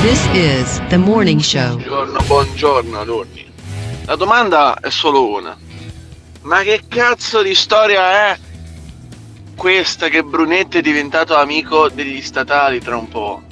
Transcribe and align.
This 0.00 0.24
is 0.32 0.80
the 0.90 0.96
morning 0.96 1.40
show. 1.40 1.74
Buongiorno, 1.74 2.20
buongiorno 2.24 3.00
alunni. 3.00 3.44
La 4.04 4.14
domanda 4.14 4.78
è 4.78 4.90
solo 4.90 5.28
una. 5.28 5.58
Ma 6.42 6.62
che 6.62 6.82
cazzo 6.86 7.42
di 7.42 7.52
storia 7.52 8.30
è 8.30 8.38
questa 9.56 10.08
che 10.08 10.22
Brunetti 10.22 10.78
è 10.78 10.82
diventato 10.82 11.34
amico 11.34 11.88
degli 11.88 12.22
statali 12.22 12.80
tra 12.80 12.96
un 12.96 13.08
po'? 13.08 13.42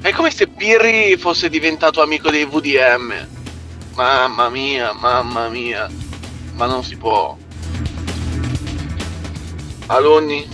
È 0.00 0.10
come 0.10 0.32
se 0.32 0.48
Pirri 0.48 1.16
fosse 1.16 1.48
diventato 1.48 2.02
amico 2.02 2.30
dei 2.30 2.46
VDM. 2.46 3.28
Mamma 3.94 4.48
mia, 4.48 4.92
mamma 4.92 5.48
mia. 5.48 5.88
Ma 6.54 6.66
non 6.66 6.82
si 6.82 6.96
può. 6.96 7.36
Alunni, 9.86 10.48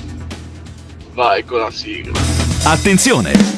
vai 1.14 1.42
con 1.46 1.60
la 1.60 1.70
sigla. 1.70 2.18
Attenzione! 2.64 3.57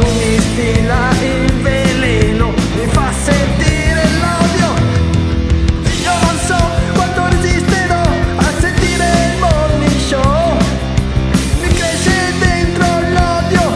Lui 0.00 0.12
mi 0.14 0.38
stila 0.40 1.10
il 1.20 1.52
veleno, 1.60 2.54
mi 2.74 2.86
fa 2.90 3.12
sentire 3.22 4.02
l'odio. 4.18 4.68
Io 6.02 6.12
non 6.22 6.38
so 6.46 6.56
quanto 6.94 7.28
resisterò 7.28 8.00
a 8.36 8.50
sentire 8.58 9.04
il 9.04 9.38
morning 9.38 10.00
show. 10.00 10.56
Mi 11.60 11.68
cresce 11.68 12.32
dentro 12.38 12.86
l'odio, 13.12 13.74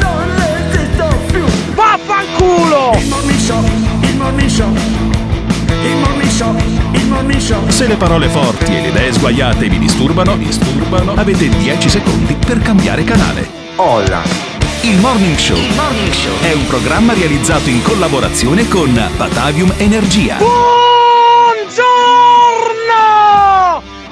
non 0.00 0.24
resisto 0.38 1.06
più. 1.30 1.44
Vaffanculo! 1.74 2.96
Il 2.96 3.08
morning 3.08 3.38
show, 3.38 3.62
il 4.00 4.16
morning 4.16 4.48
show, 4.48 4.72
il 5.82 5.96
morning 5.98 6.30
show, 6.30 6.56
il 6.92 7.06
morning 7.08 7.40
show. 7.40 7.68
Se 7.68 7.86
le 7.86 7.96
parole 7.96 8.28
forti 8.30 8.74
e 8.74 8.80
le 8.80 8.88
idee 8.88 9.12
sguaiate 9.12 9.68
vi 9.68 9.78
disturbano, 9.78 10.34
disturbano, 10.36 11.12
avete 11.14 11.46
10 11.46 11.90
secondi 11.90 12.34
per 12.34 12.60
cambiare 12.60 13.04
canale. 13.04 13.64
Olla. 13.76 14.55
Il 14.82 14.98
Morning 15.00 15.36
Show 15.36 15.58
è 16.42 16.52
un 16.52 16.66
programma 16.66 17.12
realizzato 17.12 17.68
in 17.68 17.82
collaborazione 17.82 18.68
con 18.68 18.92
Batavium 19.16 19.72
Energia. 19.78 20.36
Buongiorno! 20.36 21.82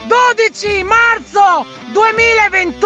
12 0.07 0.83
marzo 0.83 1.67
2021 1.93 2.83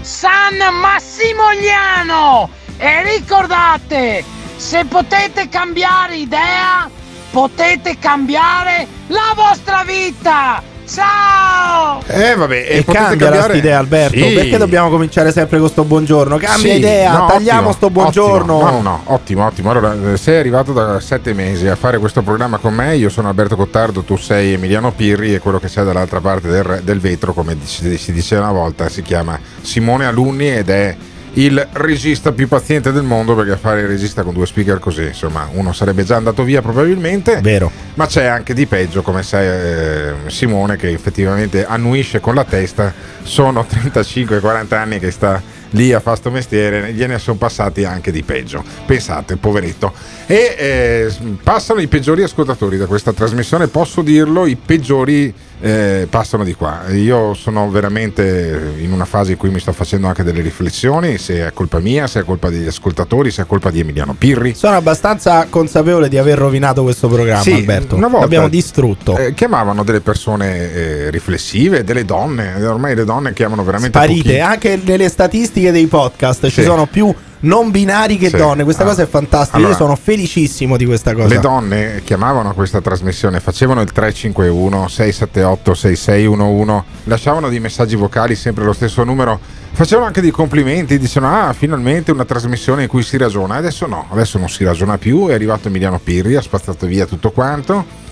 San 0.00 0.56
Massimiliano 0.80 2.50
e 2.76 3.02
ricordate 3.16 4.24
se 4.56 4.84
potete 4.84 5.48
cambiare 5.48 6.16
idea 6.16 6.88
potete 7.30 7.98
cambiare 7.98 8.86
la 9.08 9.32
vostra 9.34 9.82
vita 9.84 10.62
ciao 10.88 12.02
Eh 12.06 12.34
vabbè, 12.34 12.56
E 12.68 12.82
potete 12.82 12.92
cambia 12.92 13.26
cambiare- 13.28 13.52
la 13.52 13.58
idea 13.58 13.78
Alberto 13.78 14.16
Sì. 14.18 14.32
Perché 14.34 14.56
dobbiamo 14.56 14.88
cominciare 14.90 15.32
sempre 15.32 15.58
con 15.58 15.68
sto 15.68 15.84
buongiorno 15.84 16.36
Cambia 16.38 16.72
Sì, 16.72 16.78
idea 16.78 17.16
no, 17.18 17.26
Tagliamo 17.26 17.58
ottimo, 17.60 17.72
sto 17.72 17.90
buongiorno 17.90 18.54
ottimo. 18.54 18.70
No, 18.70 18.80
no, 18.82 19.00
ottimo, 19.06 19.44
ottimo. 19.46 19.70
Allora, 19.70 19.96
eh, 20.12 20.16
sei 20.16 20.38
arrivato 20.38 20.72
da 20.72 21.00
sette 21.00 21.32
mesi 21.32 21.66
a 21.68 21.76
fare 21.76 21.98
questo 21.98 22.22
programma 22.22 22.58
con 22.58 22.74
me. 22.74 22.96
Io 22.96 23.08
sono 23.08 23.28
Alberto 23.28 23.56
Cottardo, 23.56 24.02
tu 24.02 24.16
sei 24.16 24.52
Emiliano 24.54 24.92
Pirri 24.92 25.34
e 25.34 25.38
quello 25.40 25.58
che 25.58 25.68
sei 25.68 25.84
dall'altra 25.84 26.20
parte 26.20 26.48
del, 26.48 26.80
del 26.84 27.00
vetro, 27.00 27.32
come 27.32 27.56
si, 27.64 27.96
si 27.98 28.12
diceva 28.12 28.42
una 28.42 28.52
volta, 28.52 28.88
si 28.88 29.02
chiama 29.02 29.38
Simone 29.60 30.06
Alunni 30.06 30.50
ed 30.56 30.68
è 30.70 30.96
il 31.36 31.66
regista 31.72 32.32
più 32.32 32.48
paziente 32.48 32.92
del 32.92 33.02
mondo 33.02 33.34
perché 33.34 33.56
fare 33.56 33.82
il 33.82 33.88
regista 33.88 34.22
con 34.22 34.32
due 34.32 34.46
speaker 34.46 34.78
così, 34.78 35.04
insomma, 35.04 35.48
uno 35.52 35.72
sarebbe 35.72 36.04
già 36.04 36.16
andato 36.16 36.42
via 36.42 36.62
probabilmente. 36.62 37.40
Vero 37.40 37.70
Ma 37.94 38.06
c'è 38.06 38.24
anche 38.24 38.54
di 38.54 38.66
peggio, 38.66 39.02
come 39.02 39.22
sai 39.22 39.46
eh, 39.46 40.12
Simone, 40.26 40.76
che 40.76 40.90
effettivamente 40.90 41.66
annuisce 41.66 42.20
con 42.20 42.34
la 42.34 42.44
testa. 42.44 42.92
Sono 43.22 43.66
35-40 43.68 44.74
anni 44.74 44.98
che 44.98 45.10
sta 45.10 45.42
lì 45.70 45.92
a 45.92 46.00
fare 46.00 46.16
sto 46.16 46.30
mestiere, 46.30 46.92
gliene 46.92 47.18
sono 47.18 47.36
passati 47.36 47.84
anche 47.84 48.10
di 48.10 48.22
peggio. 48.22 48.64
Pensate, 48.86 49.36
poveretto. 49.36 49.92
E 50.28 50.56
eh, 50.58 51.14
passano 51.40 51.80
i 51.80 51.86
peggiori 51.86 52.24
ascoltatori 52.24 52.76
da 52.76 52.86
questa 52.86 53.12
trasmissione, 53.12 53.68
posso 53.68 54.02
dirlo, 54.02 54.44
i 54.46 54.56
peggiori 54.56 55.32
eh, 55.60 56.08
passano 56.10 56.42
di 56.42 56.52
qua. 56.54 56.82
Io 56.90 57.32
sono 57.34 57.70
veramente 57.70 58.74
in 58.78 58.90
una 58.90 59.04
fase 59.04 59.32
in 59.32 59.38
cui 59.38 59.50
mi 59.50 59.60
sto 59.60 59.70
facendo 59.72 60.08
anche 60.08 60.24
delle 60.24 60.40
riflessioni, 60.40 61.16
se 61.18 61.46
è 61.46 61.52
colpa 61.52 61.78
mia, 61.78 62.08
se 62.08 62.20
è 62.20 62.24
colpa 62.24 62.50
degli 62.50 62.66
ascoltatori, 62.66 63.30
se 63.30 63.42
è 63.42 63.46
colpa 63.46 63.70
di 63.70 63.78
Emiliano 63.78 64.14
Pirri. 64.18 64.54
Sono 64.56 64.74
abbastanza 64.74 65.46
consapevole 65.48 66.08
di 66.08 66.18
aver 66.18 66.38
rovinato 66.38 66.82
questo 66.82 67.06
programma 67.06 67.42
Sì, 67.42 67.52
Alberto 67.52 67.94
una 67.94 68.08
volta- 68.08 68.22
L'abbiamo 68.22 68.48
distrutto 68.48 69.16
Eh, 69.16 69.32
chiamavano 69.32 69.84
delle 69.84 70.00
persone 70.00 70.72
eh, 70.74 71.10
riflessive, 71.10 71.84
delle 71.84 72.04
donne, 72.04 72.64
ormai 72.64 72.96
le 72.96 73.04
donne 73.04 73.32
chiamano 73.32 73.62
veramente 73.62 73.96
Sparite 73.96 74.22
pochi- 74.30 74.40
Anche 74.40 74.80
nelle 74.84 75.08
statistiche 75.08 75.70
dei 75.70 75.86
podcast 75.86 76.46
Ci 76.46 76.50
Sì. 76.50 76.62
sono 76.64 76.86
più 76.86 77.14
non 77.40 77.70
binari 77.70 78.16
che 78.18 78.28
Sì. 78.30 78.36
donne 78.36 78.64
Questa 78.64 78.82
Ah. 78.82 78.86
cosa 78.86 79.02
è 79.02 79.06
fantastica 79.06 79.56
Allora, 79.56 79.72
Io 79.72 79.76
sono 79.76 79.96
felicissimo 79.96 80.76
di 80.76 80.84
questa 80.86 81.14
cosa 81.14 81.28
Le 81.28 81.38
donne 81.38 82.02
chiamavano 82.04 82.52
questa 82.54 82.80
trasmissione, 82.80 83.40
facevano 83.40 83.80
il 83.82 83.92
351 83.92 84.88
678 84.88 85.74
6611, 85.74 86.82
lasciavano 87.04 87.48
dei 87.48 87.60
messaggi 87.60 87.96
vocali 87.96 88.34
sempre 88.34 88.64
lo 88.64 88.72
stesso 88.72 89.04
numero, 89.04 89.38
facevano 89.72 90.06
anche 90.06 90.20
dei 90.20 90.30
complimenti, 90.30 90.98
dicevano 90.98 91.48
ah 91.48 91.52
finalmente 91.52 92.10
una 92.10 92.24
trasmissione 92.24 92.82
in 92.84 92.88
cui 92.88 93.02
si 93.02 93.16
ragiona, 93.16 93.56
adesso 93.56 93.86
no, 93.86 94.06
adesso 94.10 94.38
non 94.38 94.48
si 94.48 94.64
ragiona 94.64 94.96
più, 94.98 95.26
è 95.28 95.34
arrivato 95.34 95.68
Emiliano 95.68 96.00
Pirri, 96.02 96.36
ha 96.36 96.42
spazzato 96.42 96.86
via 96.86 97.06
tutto 97.06 97.30
quanto. 97.30 98.04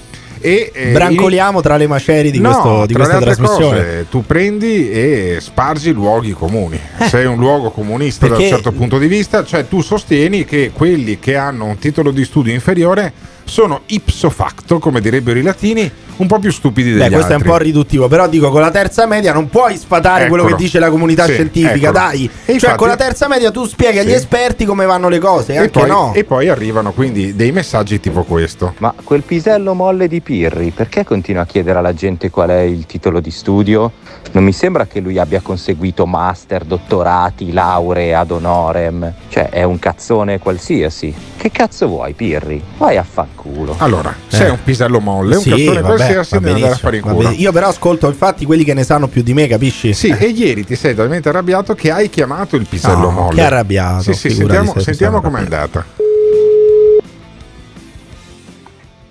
E, 0.47 0.71
eh, 0.75 0.93
Brancoliamo 0.93 1.63
tra 1.63 1.79
le 1.79 1.87
macerie 1.87 2.31
di, 2.31 2.39
No, 2.39 2.51
questo- 2.51 2.85
di 2.87 2.93
questa 2.93 3.19
trasmissione 3.19 3.77
cose, 3.79 4.07
tu 4.11 4.27
prendi 4.27 4.91
e 4.91 5.39
spargi 5.41 5.91
luoghi 5.91 6.33
comuni. 6.33 6.79
Sei 7.09 7.25
un 7.25 7.39
luogo 7.39 7.71
comunista 7.71 8.27
da 8.29 8.37
un 8.37 8.43
Eh. 8.43 8.49
Certo 8.49 8.71
punto 8.73 8.99
di 8.99 9.07
vista, 9.07 9.43
cioè 9.43 9.67
tu 9.67 9.81
sostieni 9.81 10.45
che 10.45 10.71
quelli 10.75 11.19
che 11.19 11.35
hanno 11.37 11.65
un 11.65 11.79
titolo 11.79 12.11
di 12.11 12.27
studio 12.27 12.53
inferiore 12.53 13.11
sono 13.55 13.83
ipso 13.87 14.31
facto, 14.31 14.81
come 14.81 15.01
direbbero 15.01 15.39
i 15.39 15.43
latini, 15.43 15.89
un 16.17 16.27
po' 16.27 16.41
più 16.41 16.51
stupidi 16.51 16.91
degli 16.91 16.99
Beh, 16.99 17.11
questo 17.11 17.27
è 17.27 17.37
un 17.37 17.43
altri. 17.43 17.49
po' 17.51 17.57
riduttivo, 17.59 18.09
però 18.09 18.27
dico 18.27 18.51
con 18.51 18.61
la 18.61 18.73
terza 18.73 19.07
media 19.07 19.33
non 19.33 19.49
puoi 19.49 19.77
sfatare 19.77 20.27
quello 20.27 20.43
che 20.43 20.49
Eccolo. 20.51 20.65
dice 20.65 20.79
la 20.81 20.91
comunità 20.91 21.25
Sì, 21.27 21.35
scientifica, 21.35 21.75
eccolo. 21.77 21.93
dai. 21.93 22.25
E 22.25 22.31
cioè, 22.47 22.53
infatti- 22.55 22.77
con 22.79 22.89
la 22.89 22.97
terza 22.97 23.29
media 23.29 23.53
tu 23.53 23.65
spieghi 23.65 23.99
agli 24.01 24.09
Sì. 24.09 24.15
esperti 24.15 24.65
come 24.65 24.87
vanno 24.87 25.09
le 25.09 25.21
cose, 25.21 25.53
E 25.53 25.59
anche 25.59 25.71
poi, 25.71 25.89
no. 25.89 26.13
e 26.15 26.25
poi 26.25 26.49
arrivano 26.49 26.91
quindi 26.93 27.37
dei 27.37 27.53
messaggi 27.53 28.01
tipo 28.01 28.25
questo. 28.25 28.75
Ma 28.79 28.93
quel 29.05 29.23
pisello 29.23 29.73
molle 29.75 30.09
di 30.09 30.21
Pirri, 30.21 30.73
perché 30.75 31.05
continua 31.05 31.43
a 31.43 31.47
chiedere 31.47 31.79
alla 31.79 31.95
gente 31.95 32.31
qual 32.31 32.49
è 32.49 32.61
il 32.63 32.87
titolo 32.87 33.21
di 33.21 33.31
studio? 33.31 33.93
Non 34.35 34.43
mi 34.43 34.53
sembra 34.53 34.87
che 34.87 34.99
lui 34.99 35.17
abbia 35.21 35.41
conseguito 35.41 36.07
master, 36.07 36.65
dottorati, 36.65 37.53
lauree 37.53 38.17
ad 38.17 38.33
honorem. 38.33 39.13
Cioè, 39.29 39.49
è 39.49 39.63
un 39.63 39.79
cazzone 39.79 40.41
qualsiasi. 40.41 41.15
Che 41.37 41.51
cazzo 41.53 41.87
vuoi, 41.87 42.15
Pirri? 42.15 42.61
Vai 42.77 42.97
a 42.97 43.05
fanculo. 43.05 43.77
Allora, 43.79 44.13
sei 44.27 44.51
un 44.51 44.59
pisello 44.65 44.99
molle, 44.99 45.37
un 45.37 45.43
Sì, 45.43 45.51
cartone 45.51 45.81
vabbè, 45.83 45.95
qualsiasi, 45.95 46.35
va 46.35 46.41
devi 46.41 46.53
andare 46.55 46.73
a 46.73 46.77
fare 46.77 46.97
in 46.97 47.03
culo. 47.03 47.31
Io 47.31 47.53
però 47.53 47.69
ascolto 47.69 48.09
infatti 48.09 48.45
quelli 48.45 48.65
che 48.65 48.75
ne 48.75 48.83
sanno 48.83 49.07
più 49.07 49.23
di 49.23 49.35
me, 49.35 49.47
capisci? 49.47 49.93
Sì, 49.95 50.09
e 50.09 50.27
ieri 50.27 50.65
ti 50.65 50.75
sei 50.75 50.97
talmente 50.97 51.29
arrabbiato 51.29 51.77
che 51.77 51.93
hai 51.93 52.11
chiamato 52.11 52.57
il 52.57 52.67
pisello 52.69 52.97
No, 52.97 53.11
molle. 53.11 53.37
che 53.37 53.43
arrabbiato, 53.43 54.03
Sì, 54.03 54.15
sì, 54.15 54.31
sentiamo, 54.31 54.73
se 54.73 54.81
sentiamo 54.81 55.21
com'è 55.21 55.39
andata. 55.39 55.85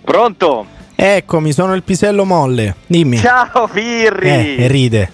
Pronto? 0.03 0.65
Eccomi, 0.95 1.51
sono 1.51 1.73
il 1.73 1.83
pisello 1.83 2.23
molle. 2.23 2.75
Dimmi. 2.85 3.17
Ciao 3.17 3.67
Pirri! 3.67 4.27
Eh, 4.29 4.55
e 4.59 4.67
ride. 4.67 5.11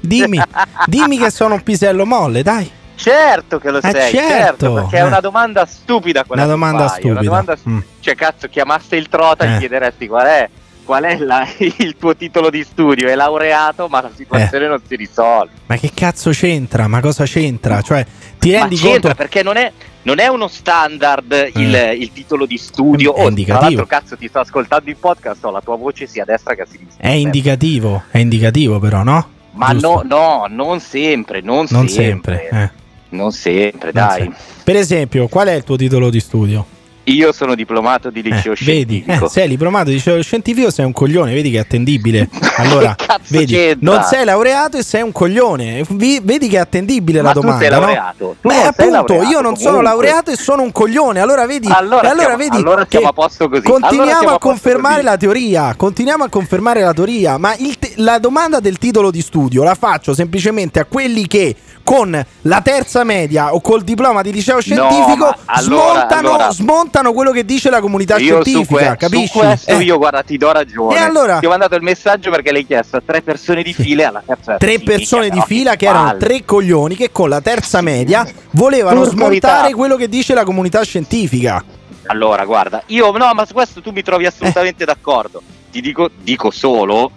Dimmi. 0.00 0.40
dimmi 0.86 1.18
che 1.18 1.30
sono 1.30 1.54
un 1.54 1.62
pisello 1.62 2.04
molle, 2.06 2.42
dai. 2.42 2.70
Certo 2.94 3.58
che 3.60 3.70
lo 3.70 3.78
Eh, 3.80 3.90
sei, 3.92 4.10
certo. 4.12 4.28
certo, 4.28 4.72
perché 4.74 4.96
è 4.96 5.00
Eh. 5.02 5.04
una 5.06 5.20
domanda 5.20 5.64
stupida 5.66 6.24
quella 6.24 6.42
Una 6.42 6.50
domanda 6.50 6.78
fai, 6.78 6.86
Una 6.86 6.94
stupida. 6.98 7.20
domanda 7.20 7.56
stu- 7.56 7.68
Mm. 7.70 7.78
Cioè, 8.00 8.14
cazzo, 8.16 8.48
chiamaste 8.48 8.96
il 8.96 9.08
trota 9.08 9.44
e 9.44 9.48
Eh. 9.48 9.50
gli 9.54 9.58
chiederesti 9.60 10.08
qual 10.08 10.26
è, 10.26 10.48
qual 10.84 11.04
è 11.04 11.16
la- 11.18 11.46
il 11.58 11.96
tuo 11.96 12.16
titolo 12.16 12.50
di 12.50 12.64
studio. 12.64 13.08
È 13.08 13.14
laureato, 13.14 13.86
ma 13.88 14.02
la 14.02 14.10
situazione 14.14 14.64
Eh. 14.64 14.68
non 14.68 14.80
si 14.86 14.96
risolve. 14.96 15.50
Ma 15.66 15.76
che 15.76 15.92
cazzo 15.94 16.30
c'entra? 16.30 16.88
Ma 16.88 16.98
cosa 17.00 17.24
c'entra? 17.24 17.80
Cioè, 17.82 18.04
ti 18.38 18.50
Ma 18.50 18.58
rendi 18.60 18.74
c'entra 18.74 19.00
conto? 19.00 19.14
perché 19.14 19.42
non 19.44 19.56
è, 19.56 19.70
non 20.02 20.18
è 20.18 20.26
uno 20.26 20.48
standard 20.48 21.50
il, 21.54 21.68
Mm. 21.68 22.00
il 22.02 22.12
titolo 22.12 22.46
di 22.46 22.58
studio. 22.58 23.10
È 23.12 23.14
Oh, 23.14 23.20
tra 23.20 23.28
indicativo. 23.28 23.64
l'altro, 23.64 23.86
cazzo, 23.86 24.16
ti 24.16 24.26
sto 24.26 24.40
ascoltando 24.40 24.90
in 24.90 24.98
podcast, 24.98 25.44
ho 25.44 25.52
la 25.52 25.60
tua 25.60 25.76
voce 25.76 26.08
sia 26.08 26.24
a 26.24 26.26
destra 26.26 26.54
che 26.56 26.62
a 26.62 26.66
sinistra. 26.68 27.00
È 27.00 27.10
indicativo, 27.12 28.02
è 28.10 28.18
indicativo 28.18 28.80
però, 28.80 29.04
no? 29.04 29.36
Ma 29.58 29.72
Giusto. 29.72 30.02
no, 30.06 30.16
no, 30.16 30.46
non 30.48 30.80
sempre, 30.80 31.40
non, 31.42 31.66
Non 31.70 31.88
sempre. 31.88 32.36
sempre. 32.44 32.48
eh. 32.50 32.70
Non 33.10 33.32
sempre, 33.32 33.90
Non 33.92 34.06
dai. 34.06 34.20
sempre. 34.20 34.38
Per 34.64 34.76
esempio, 34.76 35.28
qual 35.28 35.48
è 35.48 35.52
il 35.54 35.64
tuo 35.64 35.76
titolo 35.76 36.10
di 36.10 36.20
studio? 36.20 36.66
Io 37.08 37.32
sono 37.32 37.54
diplomato 37.54 38.10
di 38.10 38.20
liceo 38.20 38.52
Vedi, 38.60 38.98
scientifico. 39.02 39.24
eh, 39.24 39.28
sei 39.30 39.48
diplomato 39.48 39.86
di 39.88 39.94
liceo 39.94 40.20
scientifico, 40.22 40.70
sei 40.70 40.84
un 40.84 40.92
coglione, 40.92 41.32
vedi 41.32 41.50
che 41.50 41.56
è 41.56 41.60
attendibile. 41.60 42.28
Allora, 42.58 42.96
vedi, 43.28 43.54
c'entra? 43.54 43.92
non 43.94 44.02
sei 44.02 44.24
laureato 44.24 44.78
e 44.78 44.82
sei 44.82 45.02
un 45.02 45.12
coglione. 45.12 45.84
Vi- 45.90 46.18
vedi 46.24 46.48
che 46.48 46.56
è 46.56 46.58
attendibile 46.58 47.22
Ma 47.22 47.28
la 47.28 47.32
domanda. 47.34 47.58
sei 47.60 47.70
no? 47.70 47.78
laureato. 47.78 48.36
Tu 48.40 48.48
Beh, 48.48 48.62
appunto, 48.62 48.90
laureato, 49.14 49.30
io 49.30 49.40
non 49.40 49.54
sono 49.56 49.76
comunque. 49.76 49.82
laureato 49.84 50.30
e 50.32 50.36
sono 50.36 50.62
un 50.62 50.72
coglione. 50.72 51.20
Allora 51.20 51.46
vedi, 51.46 51.68
Allora 51.70 52.10
allora 52.10 52.24
siamo- 52.24 52.36
vedi 52.36 52.56
allora 52.56 52.86
siamo 52.90 53.06
a 53.08 53.12
posto 53.12 53.48
così. 53.48 53.62
Allora 53.64 53.80
Continuiamo 53.86 54.18
siamo 54.20 54.34
a 54.34 54.38
confermare 54.40 54.94
così. 54.96 55.04
la 55.06 55.16
teoria. 55.16 55.74
Continuiamo 55.76 56.24
a 56.24 56.28
confermare 56.28 56.80
la 56.82 56.92
teoria. 56.92 57.38
Ma 57.38 57.54
il 57.56 57.78
la 58.00 58.18
domanda 58.18 58.60
del 58.60 58.78
titolo 58.78 59.10
di 59.10 59.20
studio 59.22 59.62
la 59.64 59.74
faccio 59.74 60.14
semplicemente 60.14 60.78
a 60.80 60.84
quelli 60.84 61.26
che 61.26 61.54
con 61.82 62.24
la 62.42 62.60
terza 62.60 63.02
media 63.02 63.54
o 63.54 63.60
col 63.60 63.82
diploma 63.82 64.20
di 64.22 64.30
liceo 64.30 64.60
scientifico 64.60 65.34
allora- 65.46 65.60
smontano, 65.60 66.28
allora- 66.28 66.50
smontano 66.50 67.12
quello 67.12 67.30
che 67.32 67.44
dice 67.44 67.70
la 67.70 67.80
comunità 67.80 68.16
scientifica. 68.18 68.66
que- 68.88 68.96
capisci? 68.96 69.26
su 69.28 69.38
questo 69.38 69.70
Eh. 69.72 69.82
io 69.82 69.96
guarda 69.96 70.22
ti 70.22 70.36
do 70.36 70.52
ragione. 70.52 70.94
E 70.96 70.98
allora? 70.98 71.38
Ti 71.38 71.46
ho 71.46 71.48
mandato 71.48 71.74
il 71.76 71.82
messaggio 71.82 72.30
perché 72.30 72.52
l'hai 72.52 72.66
chiesto 72.66 72.96
a 72.98 73.02
tre 73.04 73.22
persone 73.22 73.62
di 73.62 73.72
fila 73.72 74.08
alla 74.08 74.22
terza 74.24 74.56
tre 74.58 74.78
persone 74.80 75.30
di 75.30 75.42
fila 75.46 75.76
che 75.76 75.86
erano 75.86 76.16
tre 76.18 76.44
coglioni 76.44 76.94
che 76.94 77.10
con 77.10 77.28
la 77.30 77.40
terza 77.40 77.80
media 77.80 78.26
volevano 78.52 79.00
Per 79.00 79.08
smontare 79.10 79.40
carità. 79.62 79.76
quello 79.76 79.96
che 79.96 80.08
dice 80.08 80.34
la 80.34 80.44
comunità 80.44 80.82
scientifica. 80.82 81.64
Allora, 82.06 82.44
guarda, 82.44 82.82
io 82.86 83.10
no, 83.10 83.30
ma 83.34 83.44
su 83.46 83.52
questo 83.54 83.80
tu 83.80 83.90
mi 83.90 84.02
trovi 84.02 84.26
assolutamente 84.26 84.84
d'accordo. 84.84 85.42
Ti 85.70 85.80
dico, 85.80 86.08
dico 86.22 86.50
solo, 86.50 87.10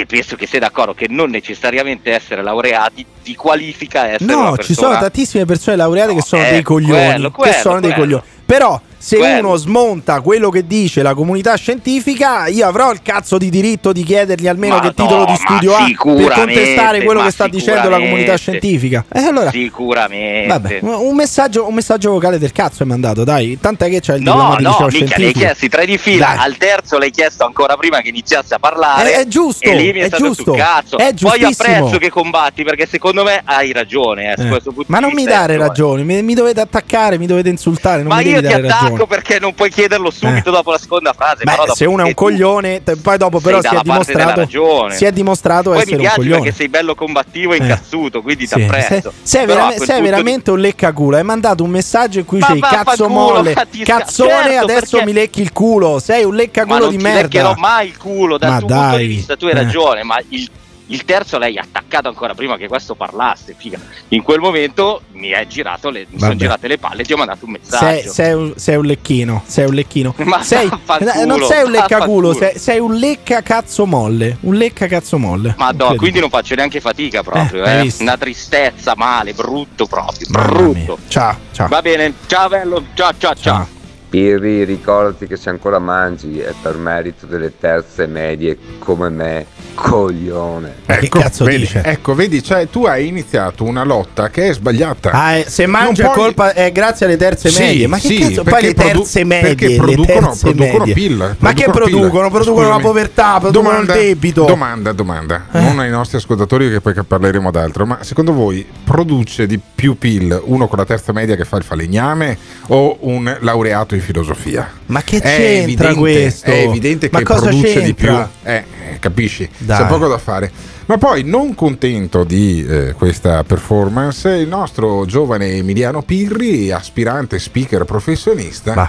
e 0.00 0.04
penso 0.04 0.36
che 0.36 0.46
sei 0.46 0.60
d'accordo, 0.60 0.92
che 0.92 1.06
non 1.08 1.30
necessariamente 1.30 2.12
essere 2.12 2.42
laureati 2.42 3.06
ti 3.22 3.34
qualifica 3.34 4.10
essere 4.10 4.30
No, 4.30 4.54
ci 4.58 4.74
sono 4.74 4.98
tantissime 4.98 5.46
persone 5.46 5.74
laureate 5.74 6.12
che 6.12 6.20
sono 6.20 6.44
eh, 6.44 6.50
dei 6.50 6.62
coglioni. 6.62 7.06
quello, 7.12 7.30
quello, 7.30 7.52
che 7.52 7.58
sono 7.58 7.80
dei 7.80 7.92
quello. 7.92 8.18
coglioni. 8.18 8.42
Però, 8.44 8.78
se 9.06 9.18
Quello. 9.18 9.46
uno 9.50 9.56
smonta 9.56 10.20
quello 10.20 10.50
che 10.50 10.66
dice 10.66 11.00
la 11.00 11.14
comunità 11.14 11.54
scientifica, 11.54 12.48
io 12.48 12.66
avrò 12.66 12.90
il 12.90 13.02
cazzo 13.02 13.38
di 13.38 13.50
diritto 13.50 13.92
di 13.92 14.02
chiedergli 14.02 14.48
almeno 14.48 14.74
Ma 14.74 14.80
che 14.80 14.86
no, 14.88 14.92
titolo 14.94 15.24
di 15.26 15.36
studio 15.36 15.76
ha 15.76 15.84
per 15.86 16.32
contestare 16.32 17.04
quello 17.04 17.22
che 17.22 17.30
sta 17.30 17.46
dicendo 17.46 17.88
la 17.88 17.98
comunità 18.00 18.36
scientifica. 18.36 19.04
E 19.12 19.20
allora. 19.20 19.50
Sicuramente. 19.52 20.48
Vabbè, 20.48 20.78
un 20.82 21.14
messaggio, 21.14 21.68
un 21.68 21.74
messaggio 21.74 22.10
vocale 22.10 22.38
del 22.40 22.50
cazzo 22.50 22.82
hai 22.82 22.88
mandato, 22.88 23.22
dai. 23.22 23.56
Tant'è 23.60 23.88
che 23.88 24.00
c'è 24.00 24.16
il 24.16 24.22
No, 24.22 24.32
diploma 24.32 24.56
di 24.56 24.62
no, 24.64 24.70
liceo 24.70 24.86
mica, 24.86 24.96
le 24.98 24.98
hai 25.02 25.06
scientifico. 25.06 25.38
chiesti 25.38 25.68
tre 25.68 25.86
di 25.86 25.98
fila, 25.98 26.26
Dai. 26.26 26.36
al 26.38 26.56
terzo 26.56 26.98
l'hai 26.98 27.10
chiesto 27.12 27.44
ancora 27.44 27.76
prima 27.76 28.00
che 28.00 28.08
iniziasse 28.08 28.54
a 28.54 28.58
parlare. 28.58 29.12
È- 29.12 29.18
è 29.20 29.26
giusto, 29.28 29.68
è, 29.68 29.76
è 29.92 30.10
giusto, 30.10 30.52
cazzo. 30.54 30.98
è 30.98 31.14
Poi 31.18 31.44
apprezzo 31.44 31.98
che 31.98 32.10
combatti 32.10 32.64
perché 32.64 32.88
secondo 32.90 33.22
me 33.22 33.40
hai 33.44 33.72
ragione. 33.72 34.34
eh, 34.36 34.42
Eh. 34.42 34.60
Ma 34.86 34.98
di 34.98 35.04
non 35.04 35.12
mi 35.14 35.24
dare 35.24 35.56
ragione, 35.56 36.02
mi, 36.02 36.20
mi 36.24 36.34
dovete 36.34 36.60
attaccare, 36.60 37.18
mi 37.18 37.26
dovete 37.26 37.48
insultare, 37.50 37.98
non 38.02 38.08
Ma 38.08 38.16
mi 38.16 38.24
devi 38.24 38.40
dare 38.40 38.66
attacco 38.66 38.95
ragione. 38.98 39.06
perché 39.22 39.38
non 39.38 39.54
puoi 39.54 39.70
chiederlo 39.70 40.10
subito 40.10 40.50
dopo 40.50 40.70
la 40.70 40.78
seconda 40.78 41.12
frase. 41.12 41.44
Beh, 41.44 41.54
se 41.74 41.84
uno 41.84 42.02
è 42.04 42.06
un 42.06 42.14
coglione, 42.14 42.82
te- 42.82 42.96
poi 42.96 43.16
dopo 43.18 43.40
però 43.40 43.60
si 43.60 43.68
è 43.74 43.80
dimostrato, 43.82 44.48
si 44.90 45.04
è 45.04 45.12
dimostrato 45.12 45.70
Poi 45.70 45.80
essere 45.80 45.96
un 45.96 46.10
coglione. 46.14 46.40
perché 46.42 46.54
sei 46.56 46.68
bello 46.68 46.94
combattivo 46.94 47.52
e 47.52 47.56
Eh. 47.56 47.62
incazzuto, 47.62 48.22
quindi 48.22 48.46
ti 48.46 48.54
apprezzo. 48.62 48.86
Sei, 48.86 49.12
sei 49.22 49.40
Però 49.46 49.52
a 49.52 49.56
verame- 49.56 49.74
quel 49.76 49.86
sei 49.86 49.96
punto 49.96 50.02
di- 50.02 50.10
veramente 50.10 50.50
un 50.50 50.58
leccaculo. 50.60 51.16
Hai 51.16 51.22
mandato 51.24 51.62
un 51.64 51.70
messaggio 51.70 52.18
in 52.18 52.24
cui 52.24 52.38
Ma 52.38 52.46
sei 52.46 52.60
cazzo 52.60 53.08
molle, 53.08 53.52
ma 53.54 53.64
ti 53.64 53.82
sca- 53.84 53.98
cazzone. 53.98 54.30
certo, 54.30 54.64
adesso 54.64 54.90
perché- 54.96 55.04
mi 55.06 55.12
lecchi 55.12 55.40
il 55.42 55.52
culo. 55.52 55.98
Sei 55.98 56.24
un 56.24 56.34
leccaculo 56.34 56.78
non 56.78 56.90
di 56.90 56.96
ti 56.96 57.02
merda. 57.02 57.20
leccherò 57.22 57.54
mai 57.56 57.88
il 57.88 57.96
culo 57.96 58.38
dal 58.38 58.50
Ma 58.50 58.58
tuo 58.58 58.66
punto 58.68 58.82
dai, 58.82 58.98
di 58.98 59.06
vista, 59.14 59.36
tu 59.36 59.44
hai 59.46 59.52
eh. 59.52 59.54
ragione, 59.54 60.02
ma 60.02 60.16
il, 60.28 60.48
il 60.88 61.04
terzo 61.04 61.38
l'hai 61.38 61.58
attaccato 61.58 62.08
ancora 62.08 62.34
prima 62.34 62.56
che 62.56 62.68
questo 62.68 62.94
parlasse, 62.94 63.54
figa. 63.58 63.78
In 64.08 64.22
quel 64.22 64.38
momento 64.40 65.02
mi 65.12 65.28
è 65.30 65.46
girato 65.46 65.90
le, 65.90 66.06
mi 66.08 66.18
sono 66.18 66.36
girate 66.36 66.68
le 66.68 66.78
palle 66.78 67.02
e 67.02 67.04
ti 67.04 67.12
ho 67.12 67.16
mandato 67.16 67.44
un 67.46 67.56
Sei, 67.60 67.80
messaggio. 67.80 68.12
sei 68.12 68.32
un, 68.34 68.52
sei 68.56 68.76
un 68.76 68.84
lecchino, 68.84 69.42
sei 69.46 69.66
un 69.66 69.74
lecchino. 69.74 70.14
Ma 70.24 70.42
sei, 70.42 70.66
eh, 70.68 71.24
non 71.24 71.42
sei 71.42 71.64
un 71.64 71.70
leccaculo, 71.72 72.32
sei, 72.34 72.58
sei 72.58 72.78
un 72.78 72.94
lecca 72.94 73.42
cazzo 73.42 73.84
molle. 73.86 74.36
Un 74.42 74.54
lecca 74.54 74.86
cazzo 74.86 75.18
molle. 75.18 75.54
Ma 75.58 75.70
no, 75.76 75.94
quindi 75.96 76.20
non 76.20 76.28
faccio 76.30 76.54
neanche 76.54 76.80
fatica 76.80 77.22
proprio, 77.22 77.64
Eh, 77.64 77.86
eh. 77.86 77.94
Una 78.00 78.16
tristezza 78.16 78.94
male, 78.96 79.32
brutto 79.32 79.86
proprio, 79.86 80.26
Mamma 80.30 80.46
brutto. 80.46 80.72
mia. 80.72 80.96
Ciao, 81.08 81.36
ciao. 81.52 81.68
Va 81.68 81.82
bene, 81.82 82.12
ciao 82.26 82.48
bello, 82.48 82.84
ciao 82.94 83.12
ciao 83.18 83.34
ciao. 83.34 83.54
Ciao. 83.54 83.68
Pirri, 84.08 84.62
ricordati 84.64 85.26
che 85.26 85.36
se 85.36 85.50
ancora 85.50 85.80
mangi 85.80 86.38
è 86.38 86.54
per 86.62 86.76
merito 86.76 87.26
delle 87.26 87.52
terze 87.58 88.06
medie 88.06 88.56
come 88.78 89.08
me, 89.08 89.46
coglione. 89.76 90.74
Ma 90.86 90.96
che 90.96 91.04
Ecco, 91.06 91.18
cazzo 91.20 91.44
vedi, 91.44 91.58
dice? 91.58 91.82
Ecco, 91.84 92.14
vedi, 92.14 92.42
cioè, 92.42 92.68
tu 92.68 92.84
hai 92.86 93.06
iniziato 93.06 93.62
una 93.64 93.84
lotta 93.84 94.28
che 94.30 94.48
è 94.48 94.52
sbagliata. 94.52 95.10
Ah, 95.12 95.32
eh, 95.36 95.44
se 95.48 95.66
mangia 95.66 96.04
puoi- 96.10 96.16
colpa 96.16 96.52
è 96.54 96.72
grazie 96.72 97.06
alle 97.06 97.16
terze 97.16 97.48
Sì, 97.50 97.62
medie. 97.62 97.86
Ma 97.86 97.98
che 97.98 98.08
sì, 98.08 98.18
cazzo? 98.18 98.42
Poi 98.42 98.52
perché 98.52 98.66
le 98.66 98.74
produ- 98.74 98.96
terze 98.96 99.24
medie, 99.24 99.54
perché 99.54 99.76
producono- 99.76 100.20
terze 100.28 100.40
producono 100.50 100.78
medie. 100.86 100.94
PIL, 100.94 101.36
Ma 101.38 101.52
che 101.52 101.62
producono 101.64 101.72
PIL. 101.72 101.90
producono? 102.00 102.30
Producono 102.30 102.60
la 102.68 102.74
Scusami. 102.74 102.82
povertà, 102.82 103.38
producono 103.40 103.78
il 103.80 103.86
debito. 103.86 104.44
Domanda, 104.44 104.92
domanda. 104.92 105.46
Eh. 105.52 105.60
Non 105.60 105.78
ai 105.78 105.90
nostri 105.90 106.16
ascoltatori 106.16 106.70
che 106.70 106.80
poi 106.80 106.94
parleremo 107.06 107.50
d'altro, 107.50 107.86
ma 107.86 107.98
secondo 108.02 108.32
voi 108.32 108.66
produce 108.84 109.46
di 109.46 109.60
più 109.74 109.96
PIL 109.98 110.40
uno 110.44 110.66
con 110.68 110.78
la 110.78 110.84
terza 110.84 111.12
media 111.12 111.36
che 111.36 111.44
fa 111.44 111.56
il 111.58 111.62
falegname 111.64 112.36
o 112.68 112.96
un 113.00 113.36
laureato 113.40 113.94
in 113.94 114.00
filosofia? 114.00 114.68
Ma 114.86 115.02
che 115.02 115.18
È 115.18 115.20
c'entra 115.20 115.88
evidente, 115.90 115.94
questo? 115.98 116.50
È 116.50 116.58
evidente 116.62 117.08
Ma 117.12 117.18
che 117.18 117.24
cosa 117.24 117.40
produce 117.48 117.82
di 117.82 117.94
più. 117.94 118.06
c'entra? 118.06 118.30
Eh, 118.42 118.54
eh, 118.92 118.98
capisci? 119.00 119.48
Dai. 119.66 119.82
C'è 119.82 119.86
poco 119.88 120.06
da 120.06 120.18
fare. 120.18 120.50
Ma 120.86 120.96
poi, 120.96 121.24
non 121.24 121.54
contento 121.54 122.22
di 122.22 122.64
eh, 122.64 122.92
questa 122.92 123.42
performance, 123.42 124.30
il 124.30 124.46
nostro 124.46 125.04
giovane 125.04 125.54
Emiliano 125.54 126.02
Pirri, 126.02 126.70
aspirante 126.70 127.40
speaker 127.40 127.84
professionista, 127.84 128.88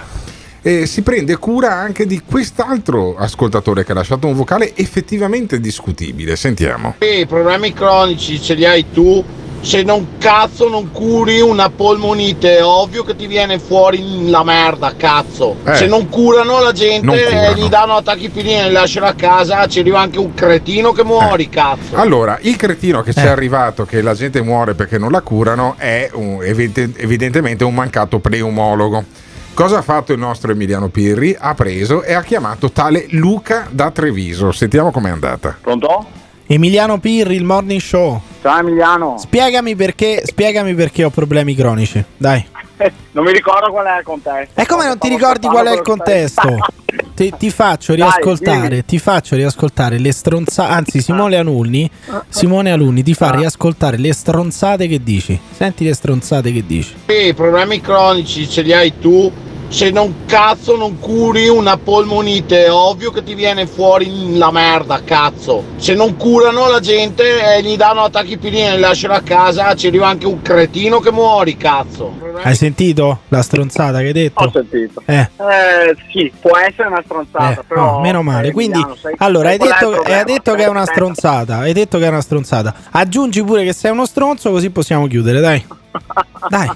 eh, 0.62 0.86
si 0.86 1.02
prende 1.02 1.36
cura 1.38 1.72
anche 1.72 2.06
di 2.06 2.22
quest'altro 2.24 3.16
ascoltatore 3.16 3.84
che 3.84 3.90
ha 3.90 3.96
lasciato 3.96 4.28
un 4.28 4.34
vocale 4.34 4.76
effettivamente 4.76 5.58
discutibile. 5.58 6.36
Sentiamo. 6.36 6.94
I 7.00 7.26
problemi 7.26 7.72
cronici 7.72 8.40
ce 8.40 8.54
li 8.54 8.64
hai 8.64 8.84
tu. 8.92 9.24
Se 9.60 9.82
non 9.82 10.16
cazzo 10.18 10.68
non 10.68 10.90
curi 10.92 11.40
una 11.40 11.68
polmonite, 11.68 12.58
è 12.58 12.64
ovvio 12.64 13.04
che 13.04 13.14
ti 13.16 13.26
viene 13.26 13.58
fuori 13.58 14.30
la 14.30 14.42
merda, 14.42 14.94
cazzo. 14.96 15.56
Eh. 15.64 15.74
Se 15.74 15.86
non 15.86 16.08
curano 16.08 16.60
la 16.62 16.72
gente, 16.72 17.28
eh, 17.50 17.54
gli 17.54 17.68
danno 17.68 17.96
attacchi 17.96 18.30
pilini 18.30 18.60
e 18.60 18.66
li 18.68 18.72
lasciano 18.72 19.06
a 19.06 19.12
casa, 19.14 19.66
ci 19.66 19.80
arriva 19.80 20.00
anche 20.00 20.18
un 20.18 20.32
cretino 20.32 20.92
che 20.92 21.04
muori, 21.04 21.48
cazzo. 21.50 21.96
Allora, 21.96 22.38
il 22.42 22.56
cretino 22.56 23.02
che 23.02 23.12
ci 23.12 23.18
Eh. 23.18 23.24
è 23.24 23.28
arrivato 23.28 23.84
che 23.84 24.00
la 24.00 24.14
gente 24.14 24.40
muore 24.42 24.74
perché 24.74 24.96
non 24.96 25.10
la 25.10 25.20
curano 25.20 25.74
è 25.76 26.08
un- 26.14 26.38
evidente- 26.42 26.98
evidentemente 27.02 27.64
un 27.64 27.74
mancato 27.74 28.20
pneumologo. 28.20 29.04
Cosa 29.52 29.78
ha 29.78 29.82
fatto 29.82 30.12
il 30.12 30.18
nostro 30.20 30.52
Emiliano 30.52 30.88
Pirri? 30.88 31.36
Ha 31.38 31.52
preso 31.54 32.04
e 32.04 32.14
ha 32.14 32.22
chiamato 32.22 32.70
tale 32.70 33.06
Luca 33.10 33.66
da 33.70 33.90
Treviso. 33.90 34.50
Sentiamo 34.52 34.92
com'è 34.92 35.10
andata. 35.10 35.58
Pronto? 35.60 36.06
Emiliano 36.46 36.98
Pirri, 36.98 37.34
il 37.34 37.44
morning 37.44 37.80
show. 37.80 38.18
Ciao 38.48 38.60
Emiliano. 38.60 39.18
Spiegami 39.18 39.76
perché, 39.76 40.22
spiegami 40.24 40.72
perché 40.72 41.04
ho 41.04 41.10
problemi 41.10 41.54
cronici. 41.54 42.02
Dai. 42.16 42.46
Non 43.10 43.24
mi 43.26 43.32
ricordo 43.32 43.70
qual 43.72 43.84
è 43.86 43.98
il 43.98 44.04
contesto. 44.04 44.60
E 44.60 44.64
come 44.64 44.86
non 44.86 44.96
ti 44.96 45.08
ricordi 45.08 45.48
qual 45.48 45.66
è 45.66 45.72
il 45.72 45.82
contesto? 45.82 46.56
Ti, 47.14 47.34
ti 47.36 47.50
faccio 47.50 47.96
Dai, 47.96 48.84
ti 48.86 48.98
faccio 49.00 49.34
riascoltare 49.34 49.98
le 49.98 50.12
stronzate. 50.12 50.72
Anzi, 50.72 51.02
Simone 51.02 51.36
Alunni, 51.36 51.90
Simone 52.28 52.70
Alunni 52.70 53.02
ti 53.02 53.12
fa 53.12 53.32
riascoltare 53.32 53.98
le 53.98 54.12
stronzate 54.14 54.86
che 54.86 55.02
dici. 55.02 55.38
Senti 55.50 55.84
le 55.84 55.94
stronzate 55.94 56.52
che 56.52 56.64
dici. 56.64 56.94
I 57.06 57.34
problemi 57.34 57.80
cronici 57.80 58.48
ce 58.48 58.62
li 58.62 58.72
hai 58.72 58.96
tu. 58.98 59.30
Se 59.70 59.90
non 59.90 60.24
cazzo 60.26 60.76
non 60.76 60.98
curi 60.98 61.46
una 61.48 61.76
polmonite, 61.76 62.64
è 62.64 62.72
ovvio 62.72 63.10
che 63.10 63.22
ti 63.22 63.34
viene 63.34 63.66
fuori 63.66 64.36
la 64.38 64.50
merda, 64.50 65.02
cazzo. 65.04 65.62
Se 65.76 65.92
non 65.94 66.16
curano 66.16 66.68
la 66.70 66.80
gente, 66.80 67.54
eh, 67.56 67.62
gli 67.62 67.76
danno 67.76 68.02
attacchi 68.04 68.38
pilini 68.38 68.66
e 68.66 68.74
li 68.76 68.80
lasciano 68.80 69.12
a 69.12 69.20
casa, 69.20 69.74
ci 69.74 69.88
arriva 69.88 70.08
anche 70.08 70.26
un 70.26 70.40
cretino 70.40 71.00
che 71.00 71.12
muori, 71.12 71.58
cazzo. 71.58 72.12
Hai 72.42 72.54
sentito 72.54 73.20
la 73.28 73.42
stronzata 73.42 73.98
che 73.98 74.06
hai 74.06 74.12
detto? 74.12 74.50
sentito. 74.52 75.02
Eh. 75.04 75.18
Eh, 75.36 75.96
sì, 76.12 76.32
può 76.40 76.56
essere 76.56 76.88
una 76.88 77.02
stronzata, 77.04 77.60
Eh, 77.68 77.74
no, 77.74 78.00
meno 78.00 78.22
male. 78.22 78.48
eh, 78.48 78.52
Quindi, 78.52 78.80
sai- 79.00 79.14
allora, 79.18 79.50
hai 79.50 79.58
detto, 79.58 80.00
hai 80.00 80.24
detto 80.24 80.54
che 80.54 80.64
è 80.64 80.68
una 80.68 80.80
Aspetta. 80.80 80.98
stronzata. 80.98 81.58
Hai 81.58 81.72
detto 81.74 81.98
che 81.98 82.06
è 82.06 82.08
una 82.08 82.22
stronzata. 82.22 82.74
Aggiungi 82.92 83.44
pure 83.44 83.64
che 83.64 83.74
sei 83.74 83.90
uno 83.90 84.06
stronzo, 84.06 84.50
così 84.50 84.70
possiamo 84.70 85.06
chiudere, 85.06 85.40
dai. 85.40 85.66
Dai. 86.48 86.70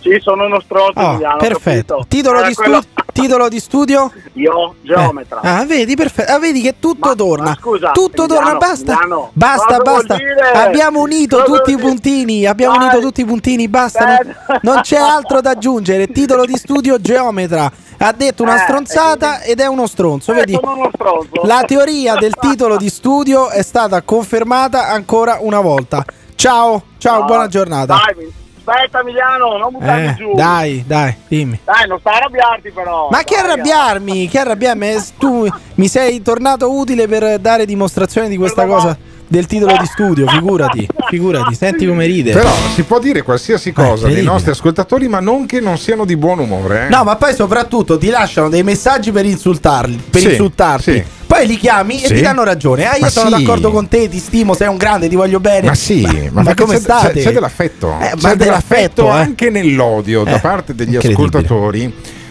Sì, 0.00 0.18
sono 0.20 0.46
uno 0.46 0.60
stronzo, 0.60 0.98
Oh, 0.98 1.10
Emiliano, 1.10 1.36
perfetto. 1.36 2.04
Titolo 2.08 2.38
Era 2.38 2.46
di, 2.48 2.54
stu- 2.54 2.86
titolo 3.12 3.48
di 3.48 3.60
studio? 3.60 4.10
Io, 4.34 4.74
geometra. 4.80 5.40
Ah, 5.42 5.64
vedi, 5.66 5.94
perfetto. 5.94 6.32
Ah, 6.32 6.38
vedi 6.38 6.62
che 6.62 6.76
tutto 6.78 7.08
Ma- 7.08 7.14
torna. 7.14 7.44
ma 7.44 7.56
scusa, 7.60 7.90
tutto 7.92 8.22
Emiliano, 8.24 8.44
torna, 8.44 8.58
basta. 8.58 8.92
Emiliano, 8.92 9.30
basta, 9.34 9.76
basta. 9.78 10.16
Abbiamo 10.54 11.00
unito 11.00 11.42
Cosa 11.42 11.46
tutti 11.58 11.72
i 11.72 11.76
puntini. 11.76 12.46
Abbiamo 12.46 12.76
Dai. 12.78 12.84
unito 12.86 13.00
tutti 13.00 13.20
i 13.20 13.24
puntini. 13.26 13.68
Basta. 13.68 14.04
Non, 14.06 14.14
Eh. 14.14 14.58
non 14.62 14.80
c'è 14.80 14.96
altro 14.96 15.40
da 15.42 15.50
aggiungere. 15.50 16.06
Titolo 16.08 16.46
di 16.46 16.56
studio 16.56 16.98
geometra. 17.00 17.70
Ha 17.98 18.12
detto 18.12 18.42
una 18.42 18.56
Eh, 18.56 18.60
stronzata 18.60 19.40
ed 19.42 19.60
è 19.60 19.66
uno 19.66 19.86
stronzo. 19.86 20.32
Eh, 20.32 20.36
Vedi? 20.36 20.58
uno 20.62 20.90
stronzo. 20.92 21.42
La 21.44 21.62
teoria 21.66 22.14
del 22.14 22.34
titolo 22.38 22.76
di 22.76 22.88
studio 22.88 23.50
è 23.50 23.62
stata 23.62 24.00
confermata 24.02 24.88
ancora 24.88 25.38
una 25.40 25.60
volta. 25.60 26.02
Ciao, 26.34 26.82
ciao, 26.98 27.20
No, 27.20 27.24
buona 27.26 27.46
giornata. 27.48 27.94
Dai, 28.04 28.32
aspetta 28.66 29.00
Emiliano, 29.00 29.56
non 29.58 29.72
buttarmi 29.72 30.06
Eh, 30.06 30.14
giù. 30.14 30.34
dai, 30.34 30.84
dai, 30.86 31.14
dimmi. 31.28 31.60
Dai, 31.64 31.86
non 31.86 31.98
stai 32.00 32.14
a 32.14 32.16
arrabbiarti 32.18 32.70
però. 32.70 33.08
Ma 33.10 33.22
che 33.22 33.36
arrabbiarmi? 33.36 34.28
Che 34.28 34.38
arrabbiarmi? 34.38 34.88
Eh, 34.88 35.02
Tu 35.18 35.46
mi 35.74 35.88
sei 35.88 36.20
tornato 36.22 36.72
utile 36.76 37.06
per 37.06 37.38
dare 37.38 37.64
dimostrazione 37.64 38.28
di 38.28 38.36
questa 38.36 38.66
cosa 38.66 38.96
del 39.28 39.46
titolo 39.46 39.76
di 39.78 39.86
studio, 39.86 40.26
figurati, 40.28 40.86
figurati, 41.08 41.54
senti 41.54 41.86
come 41.86 42.06
ride. 42.06 42.32
Però 42.32 42.50
si 42.74 42.82
può 42.82 42.98
dire 42.98 43.22
qualsiasi 43.22 43.72
cosa 43.72 44.06
dei 44.08 44.22
nostri 44.22 44.50
ascoltatori, 44.52 45.08
ma 45.08 45.20
non 45.20 45.46
che 45.46 45.60
non 45.60 45.78
siano 45.78 46.04
di 46.04 46.16
buon 46.16 46.38
umore. 46.38 46.86
eh. 46.86 46.88
No, 46.88 47.02
ma 47.04 47.16
poi 47.16 47.34
soprattutto 47.34 47.98
ti 47.98 48.08
lasciano 48.08 48.48
dei 48.48 48.62
messaggi 48.62 49.10
per 49.12 49.24
insultarli, 49.24 50.00
per 50.10 50.20
Sì, 50.20 50.28
insultarti. 50.30 50.92
sì. 50.92 51.04
Poi 51.26 51.44
li 51.48 51.56
chiami 51.56 52.02
e 52.02 52.06
Sì. 52.06 52.14
ti 52.14 52.20
danno 52.20 52.44
ragione. 52.44 52.86
Ah, 52.86 52.94
io 52.94 53.00
Ma 53.00 53.08
sono 53.08 53.30
d'accordo 53.30 53.72
con 53.72 53.88
te, 53.88 54.08
ti 54.08 54.18
stimo, 54.20 54.54
sei 54.54 54.68
un 54.68 54.76
grande, 54.76 55.08
ti 55.08 55.16
voglio 55.16 55.40
bene. 55.40 55.66
Ma 55.66 55.74
sì, 55.74 56.02
ma, 56.30 56.42
ma 56.42 56.54
come 56.54 56.74
c'è, 56.74 56.80
state? 56.80 57.12
C'è, 57.14 57.22
c'è 57.24 57.32
dell'affetto, 57.32 57.94
Eh, 58.00 58.04
c'è 58.10 58.14
ma 58.20 58.34
dell'affetto, 58.36 59.06
eh. 59.08 59.10
anche 59.10 59.50
nell'odio 59.50 60.22
da 60.22 60.36
Eh, 60.36 60.40
parte 60.40 60.74
degli 60.74 60.94
incredibile. 60.94 61.44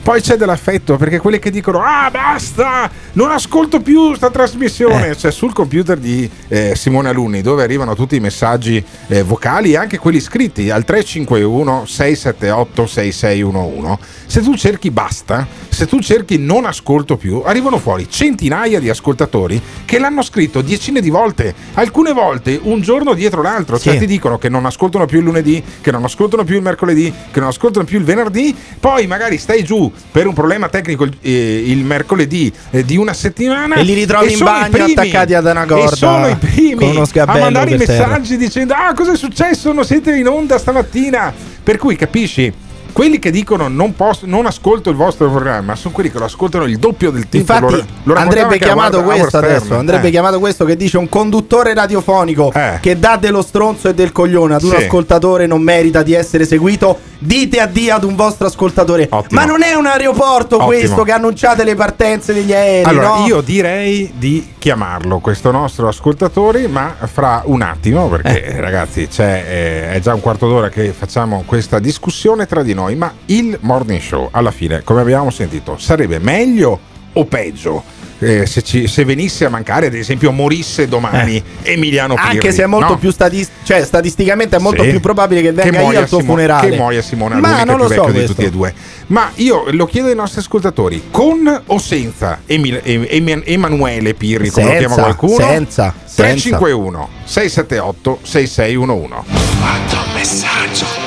Poi 0.05 0.21
c'è 0.21 0.35
dell'affetto 0.35 0.97
perché 0.97 1.17
quelli 1.17 1.39
che 1.39 1.49
dicono 1.49 1.81
ah 1.81 2.11
basta, 2.11 2.87
non 3.13 3.31
ascolto 3.31 3.81
più 3.81 4.13
sta 4.13 4.29
trasmissione, 4.29 5.09
Eh. 5.09 5.17
cioè 5.17 5.31
sul 5.31 5.51
computer 5.51 5.97
di 5.97 6.29
eh, 6.47 6.73
Simone 6.75 7.09
Alunni 7.09 7.41
dove 7.41 7.63
arrivano 7.63 7.95
tutti 7.95 8.15
i 8.15 8.19
messaggi 8.19 8.83
eh, 9.07 9.23
vocali 9.23 9.71
e 9.71 9.77
anche 9.77 9.97
quelli 9.97 10.19
scritti 10.19 10.69
al 10.69 10.83
351 10.83 11.85
678 11.87 12.85
6611. 12.85 13.97
Se 14.27 14.41
tu 14.41 14.55
cerchi 14.55 14.91
basta, 14.91 15.47
se 15.69 15.87
tu 15.87 15.99
cerchi 16.01 16.37
non 16.37 16.65
ascolto 16.65 17.17
più, 17.17 17.41
arrivano 17.43 17.79
fuori 17.79 18.07
centinaia 18.07 18.79
di 18.79 18.89
ascoltatori 18.89 19.59
che 19.85 19.97
l'hanno 19.97 20.21
scritto 20.21 20.61
decine 20.61 21.01
di 21.01 21.09
volte, 21.09 21.51
alcune 21.73 22.13
volte 22.13 22.59
un 22.61 22.79
giorno 22.81 23.15
dietro 23.15 23.41
l'altro, 23.41 23.79
cioè 23.79 23.93
Sì. 23.93 23.99
ti 24.01 24.05
dicono 24.05 24.37
che 24.37 24.49
non 24.49 24.67
ascoltano 24.67 25.07
più 25.07 25.17
il 25.17 25.25
lunedì, 25.25 25.63
che 25.81 25.89
non 25.89 26.03
ascoltano 26.03 26.43
più 26.43 26.57
il 26.57 26.61
mercoledì, 26.61 27.11
che 27.31 27.39
non 27.39 27.49
ascoltano 27.49 27.85
più 27.85 27.97
il 27.97 28.05
venerdì, 28.05 28.55
poi 28.79 29.07
magari 29.07 29.39
stai 29.39 29.63
giù 29.63 29.91
per 30.11 30.27
un 30.27 30.33
problema 30.33 30.69
tecnico 30.69 31.03
il, 31.03 31.15
eh, 31.21 31.63
il 31.69 31.83
mercoledì 31.83 32.51
eh, 32.71 32.83
di 32.83 32.97
una 32.97 33.13
settimana 33.13 33.75
E 33.75 33.83
li 33.83 33.93
ritrovi 33.93 34.31
in 34.31 34.37
sono 34.37 34.49
i 34.49 34.53
bagno 34.53 34.69
primi- 34.69 34.91
attaccati 34.93 35.33
ad 35.33 35.45
una 35.45 35.65
corda 35.65 35.91
e 35.91 35.95
sono 35.95 36.27
i 36.27 36.35
primi 36.35 36.97
a 36.97 37.25
mandare 37.25 37.71
i 37.71 37.77
per 37.77 37.87
terra. 37.87 38.07
messaggi 38.07 38.37
dicendo 38.37 38.73
ah 38.73 38.93
cosa 38.93 39.13
è 39.13 39.17
successo, 39.17 39.71
non 39.71 39.85
siete 39.85 40.15
in 40.15 40.27
onda 40.27 40.57
stamattina, 40.57 41.33
per 41.63 41.77
cui 41.77 41.95
capisci 41.95 42.53
quelli 42.95 43.19
che 43.19 43.29
dicono 43.29 43.67
non, 43.67 43.93
posso, 43.93 44.25
non 44.25 44.45
ascolto 44.45 44.89
il 44.89 44.95
vostro 44.95 45.29
programma 45.29 45.75
sono 45.75 45.93
quelli 45.93 46.09
che 46.09 46.17
lo 46.17 46.23
ascoltano 46.23 46.63
il 46.63 46.77
doppio 46.77 47.11
del 47.11 47.27
tempo. 47.27 47.51
Infatti 47.53 47.73
Lo- 48.03 48.13
lo 48.13 48.15
andrebbe 48.19 48.57
chiamato 48.57 49.03
questo 49.03 49.35
adesso, 49.35 49.65
Stern. 49.65 49.79
andrebbe 49.79 50.07
Eh. 50.07 50.11
chiamato 50.11 50.39
questo 50.39 50.63
che 50.63 50.77
dice 50.77 50.97
un 50.97 51.09
conduttore 51.09 51.73
radiofonico 51.73 52.53
Eh. 52.55 52.77
che 52.81 52.97
dà 52.97 53.17
dello 53.17 53.41
stronzo 53.41 53.89
e 53.89 53.93
del 53.93 54.13
coglione 54.13 54.55
ad 54.55 54.63
un 54.63 54.69
Sì. 54.69 54.75
ascoltatore 54.77 55.45
non 55.45 55.61
merita 55.61 56.03
di 56.03 56.13
essere 56.13 56.45
seguito. 56.45 56.97
Dite 57.17 57.59
addio 57.59 57.95
ad 57.95 58.03
un 58.05 58.15
vostro 58.15 58.47
ascoltatore. 58.47 59.07
Ottimo. 59.09 59.41
Ma 59.41 59.45
non 59.45 59.61
è 59.63 59.73
un 59.73 59.87
aeroporto 59.87 60.55
Ottimo. 60.55 60.65
questo 60.67 61.03
che 61.03 61.11
annunciate 61.11 61.63
le 61.65 61.75
partenze 61.75 62.33
degli 62.33 62.53
aerei, 62.53 62.83
Allora, 62.83 63.07
no? 63.19 63.25
io 63.25 63.41
direi 63.41 64.13
di 64.15 64.53
chiamarlo 64.57 65.19
questo 65.19 65.51
nostro 65.51 65.87
ascoltatore, 65.89 66.67
ma 66.69 66.95
fra 67.11 67.41
un 67.45 67.61
attimo, 67.61 68.07
perché 68.07 68.45
Eh. 68.45 68.61
ragazzi 68.61 69.07
c'è, 69.07 69.43
eh, 69.47 69.93
è 69.95 69.99
già 69.99 70.13
un 70.13 70.21
quarto 70.21 70.47
d'ora 70.47 70.69
che 70.69 70.91
facciamo 70.91 71.43
questa 71.45 71.79
discussione 71.79 72.45
tra 72.45 72.61
di 72.63 72.73
noi, 72.73 72.84
ma 72.93 73.11
il 73.25 73.57
morning 73.61 73.99
show 74.01 74.27
alla 74.31 74.51
fine, 74.51 74.83
come 74.83 75.01
abbiamo 75.01 75.31
sentito, 75.31 75.77
sarebbe 75.79 76.19
meglio 76.19 76.79
o 77.13 77.25
peggio? 77.25 77.93
eh, 78.19 78.45
se, 78.45 78.61
ci- 78.63 78.87
se 78.87 79.03
venisse 79.03 79.43
a 79.43 79.49
mancare, 79.49 79.87
ad 79.87 79.93
esempio, 79.93 80.31
morisse 80.31 80.87
domani 80.87 81.43
Emiliano 81.63 82.13
Pirri. 82.15 82.27
Eh. 82.27 82.31
Anche 82.31 82.51
se 82.53 82.63
è 82.63 82.65
molto 82.65 82.93
no? 82.93 82.97
più 82.97 83.11
stati- 83.11 83.45
cioè 83.63 83.83
statisticamente 83.83 84.55
è 84.55 84.59
molto 84.59 84.83
Sì. 84.83 84.89
più 84.91 85.01
probabile 85.01 85.41
che 85.41 85.51
venga 85.51 85.75
io 85.77 85.83
muoia 85.83 85.99
al 85.99 86.07
tuo 86.07 86.19
Simo- 86.19 86.31
funerale. 86.31 86.69
Che 86.69 86.75
muoia 86.77 87.01
Simone 87.01 87.35
Ma 87.41 87.57
che 87.57 87.65
non 87.65 87.77
lo 87.77 87.89
so 87.89 88.05
di 88.05 88.11
questo. 88.13 88.33
tutti 88.33 88.45
e 88.45 88.51
due. 88.51 88.73
Ma 89.07 89.31
io 89.35 89.65
lo 89.71 89.85
chiedo 89.85 90.07
ai 90.07 90.15
nostri 90.15 90.39
ascoltatori, 90.39 91.03
con 91.11 91.61
o 91.65 91.77
senza 91.77 92.39
Emil- 92.45 92.79
Em- 92.83 93.05
Em- 93.27 93.43
Emanuele 93.45 94.13
Pirri, 94.13 94.49
come 94.49 94.65
lo 94.65 94.71
Senza, 94.71 94.87
chiama 94.87 95.01
qualcuno? 95.03 95.45
senza, 95.45 95.93
351 96.15 97.09
678 97.25 98.19
6611. 98.23 101.04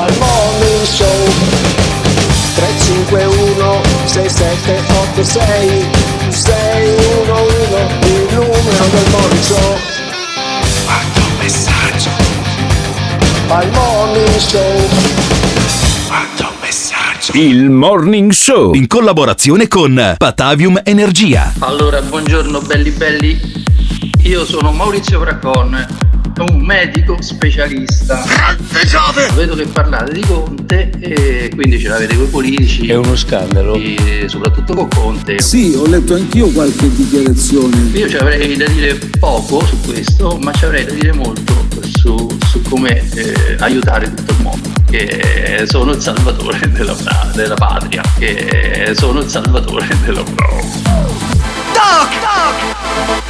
Al 0.00 0.16
morning 0.16 0.84
show. 0.86 1.28
351 2.54 3.82
6786 4.06 5.84
611 6.30 8.08
il 8.08 8.26
numero 8.32 8.86
del 8.92 9.10
morning 9.10 9.42
show. 9.42 9.76
Quanto 10.86 11.20
messaggio. 11.38 12.08
Al 13.48 13.70
morning 13.72 14.38
show. 14.38 14.88
Quanto 16.06 16.50
messaggio. 16.62 17.32
Il 17.34 17.68
Morning 17.68 18.32
Show. 18.32 18.72
In 18.72 18.86
collaborazione 18.86 19.68
con 19.68 20.14
Patavium 20.16 20.80
Energia. 20.82 21.52
Allora, 21.58 22.00
buongiorno 22.00 22.62
belli 22.62 22.90
belli. 22.90 23.38
Io 24.22 24.46
sono 24.46 24.72
Maurizio 24.72 25.20
Fracon, 25.20 25.86
un 26.38 26.60
medico 26.62 27.20
specialista. 27.20 28.24
Vedo 29.34 29.54
che 29.54 29.66
parlate 29.66 30.12
di 30.12 30.20
Conte 30.20 30.90
e 31.00 31.50
quindi 31.54 31.78
ce 31.78 31.88
l'avete 31.88 32.14
con 32.16 32.24
i 32.24 32.28
politici. 32.28 32.86
È 32.86 32.94
uno 32.94 33.16
scandalo. 33.16 33.74
E 33.74 34.24
soprattutto 34.26 34.74
con 34.74 34.88
Conte. 34.88 35.40
Sì, 35.40 35.74
ho 35.76 35.86
letto 35.86 36.14
anch'io 36.14 36.48
qualche 36.48 36.90
dichiarazione. 36.94 37.90
Io 37.92 38.08
ci 38.08 38.16
avrei 38.16 38.56
da 38.56 38.66
dire 38.68 38.94
poco 39.18 39.64
su 39.64 39.80
questo, 39.80 40.38
ma 40.40 40.52
ci 40.52 40.64
avrei 40.64 40.84
da 40.84 40.92
dire 40.92 41.12
molto 41.12 41.68
su, 42.00 42.28
su 42.46 42.62
come 42.62 43.02
eh, 43.14 43.56
aiutare 43.58 44.12
tutto 44.14 44.32
il 44.32 44.42
mondo. 44.42 44.68
Che 44.88 45.64
sono 45.66 45.92
il 45.92 46.00
salvatore 46.00 46.58
della, 46.72 46.96
della 47.34 47.54
patria. 47.54 48.02
Che 48.18 48.92
sono 48.94 49.20
il 49.20 49.28
salvatore 49.28 49.86
della 50.04 50.22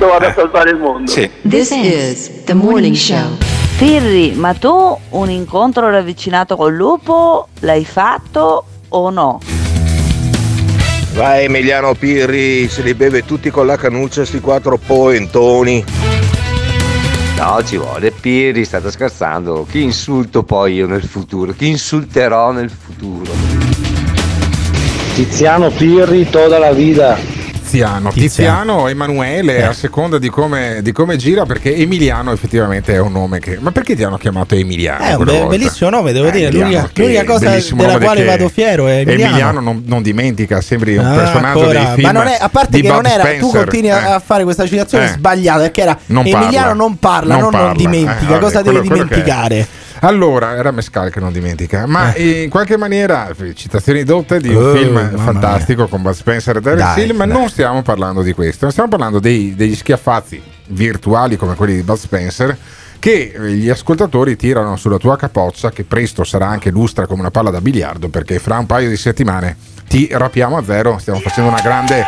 Dove 0.00 0.12
vado 0.12 0.26
a 0.28 0.32
salvare 0.32 0.70
il 0.70 0.78
mondo. 0.78 1.12
This 1.46 1.70
is 1.72 2.44
the 2.44 2.54
morning 2.54 2.94
show. 2.94 3.36
Pirri, 3.76 4.32
ma 4.32 4.54
tu 4.54 4.98
un 5.10 5.28
incontro 5.28 5.90
ravvicinato 5.90 6.56
col 6.56 6.74
lupo 6.74 7.48
l'hai 7.58 7.84
fatto 7.84 8.64
o 8.88 9.10
no? 9.10 9.40
Vai 11.12 11.44
Emiliano 11.44 11.92
Pirri, 11.92 12.66
se 12.66 12.80
li 12.80 12.94
beve 12.94 13.26
tutti 13.26 13.50
con 13.50 13.66
la 13.66 13.76
canuccia 13.76 14.24
sti 14.24 14.40
quattro 14.40 14.78
poentoni. 14.78 15.84
No, 17.36 17.62
ci 17.62 17.76
vuole 17.76 18.10
Pirri, 18.10 18.64
state 18.64 18.90
scherzando. 18.90 19.66
Chi 19.70 19.82
insulto 19.82 20.44
poi 20.44 20.76
io 20.76 20.86
nel 20.86 21.04
futuro? 21.04 21.52
Chi 21.52 21.68
insulterò 21.68 22.52
nel 22.52 22.70
futuro? 22.70 23.30
Tiziano 25.14 25.68
Pirri 25.68 26.30
toda 26.30 26.58
la 26.58 26.72
vida. 26.72 27.39
Tiziano, 27.70 28.10
Tiziano, 28.10 28.88
Emanuele, 28.88 29.64
a 29.64 29.72
seconda 29.72 30.18
di 30.18 30.28
come, 30.28 30.80
di 30.82 30.90
come 30.90 31.16
gira, 31.16 31.46
perché 31.46 31.72
Emiliano 31.76 32.32
effettivamente 32.32 32.94
è 32.94 32.98
un 32.98 33.12
nome 33.12 33.38
che. 33.38 33.58
Ma 33.60 33.70
perché 33.70 33.94
ti 33.94 34.02
hanno 34.02 34.16
chiamato 34.16 34.56
Emiliano? 34.56 35.04
È 35.04 35.14
un 35.14 35.24
be- 35.24 35.46
bellissimo 35.48 35.88
nome, 35.90 36.10
devo 36.12 36.26
Eh, 36.26 36.30
dire. 36.32 36.46
Emiliano, 36.48 36.68
L'unica, 36.70 36.90
l'unica 36.94 37.24
cosa 37.24 37.50
della 37.76 37.98
quale 37.98 38.24
vado 38.24 38.48
fiero 38.48 38.88
è 38.88 39.04
Emiliano. 39.06 39.60
non, 39.60 39.84
non 39.86 40.02
dimentica, 40.02 40.60
sembri 40.60 40.96
un 40.96 41.06
Ah, 41.06 41.14
personaggio 41.14 41.60
ancora. 41.60 41.78
dei 41.78 41.86
film. 41.94 42.06
Ma 42.06 42.12
non 42.12 42.26
è, 42.26 42.38
a 42.40 42.48
parte 42.48 42.80
che 42.80 42.88
non 42.88 42.96
Bud 43.02 43.06
era, 43.06 43.22
tu 43.22 43.28
Spencer, 43.28 43.60
continui 43.64 43.88
eh. 43.90 43.92
a 43.92 44.22
fare 44.24 44.42
questa 44.42 44.66
citazione 44.66 45.04
Eh. 45.04 45.08
sbagliata 45.08 45.60
perché 45.60 45.80
era 45.82 45.98
Non 46.06 46.26
Emiliano 46.26 46.50
parla. 46.50 46.72
non 46.74 46.98
parla, 46.98 47.34
Non 47.34 47.42
non, 47.42 47.50
non 47.52 47.60
parla. 47.60 47.74
dimentica. 47.76 48.36
Eh, 48.36 48.38
cosa 48.40 48.62
deve 48.62 48.80
dimenticare? 48.80 49.66
Allora, 50.02 50.54
era 50.56 50.70
Mescal 50.70 51.10
che 51.10 51.20
non 51.20 51.30
dimentica, 51.32 51.86
ma 51.86 52.16
in 52.16 52.48
qualche 52.48 52.76
maniera, 52.78 53.28
eh, 53.36 53.54
citazioni 53.54 54.02
dotte 54.02 54.40
di 54.40 54.48
un 54.48 54.64
Oh, 54.64 54.74
film 54.74 55.16
fantastico 55.18 55.88
con 55.88 56.00
Bud 56.00 56.14
Spencer 56.14 56.56
e 56.56 56.60
Dai, 56.60 57.02
Hill, 57.04 57.14
ma 57.14 57.26
dai. 57.26 57.36
non 57.36 57.48
stiamo 57.50 57.82
parlando 57.82 58.22
di 58.22 58.32
questo, 58.32 58.70
stiamo 58.70 58.88
parlando 58.88 59.18
dei- 59.18 59.54
degli 59.54 59.74
schiaffazzi 59.76 60.40
virtuali 60.68 61.36
come 61.36 61.54
quelli 61.54 61.74
di 61.74 61.82
Bud 61.82 61.96
Spencer 61.98 62.56
che 62.98 63.32
eh, 63.34 63.50
gli 63.52 63.68
ascoltatori 63.68 64.36
tirano 64.36 64.76
sulla 64.76 64.96
tua 64.98 65.16
capoccia, 65.16 65.70
che 65.70 65.84
presto 65.84 66.24
sarà 66.24 66.46
anche 66.46 66.70
lustra 66.70 67.06
come 67.06 67.20
una 67.20 67.30
palla 67.30 67.50
da 67.50 67.60
biliardo, 67.60 68.08
perché 68.08 68.38
fra 68.38 68.58
un 68.58 68.66
paio 68.66 68.88
di 68.88 68.96
settimane 68.96 69.56
ti 69.88 70.08
rapiamo 70.10 70.56
a 70.56 70.64
zero. 70.64 70.96
Stiamo 70.98 71.18
facendo 71.20 71.50
una 71.50 71.60
grande, 71.62 72.04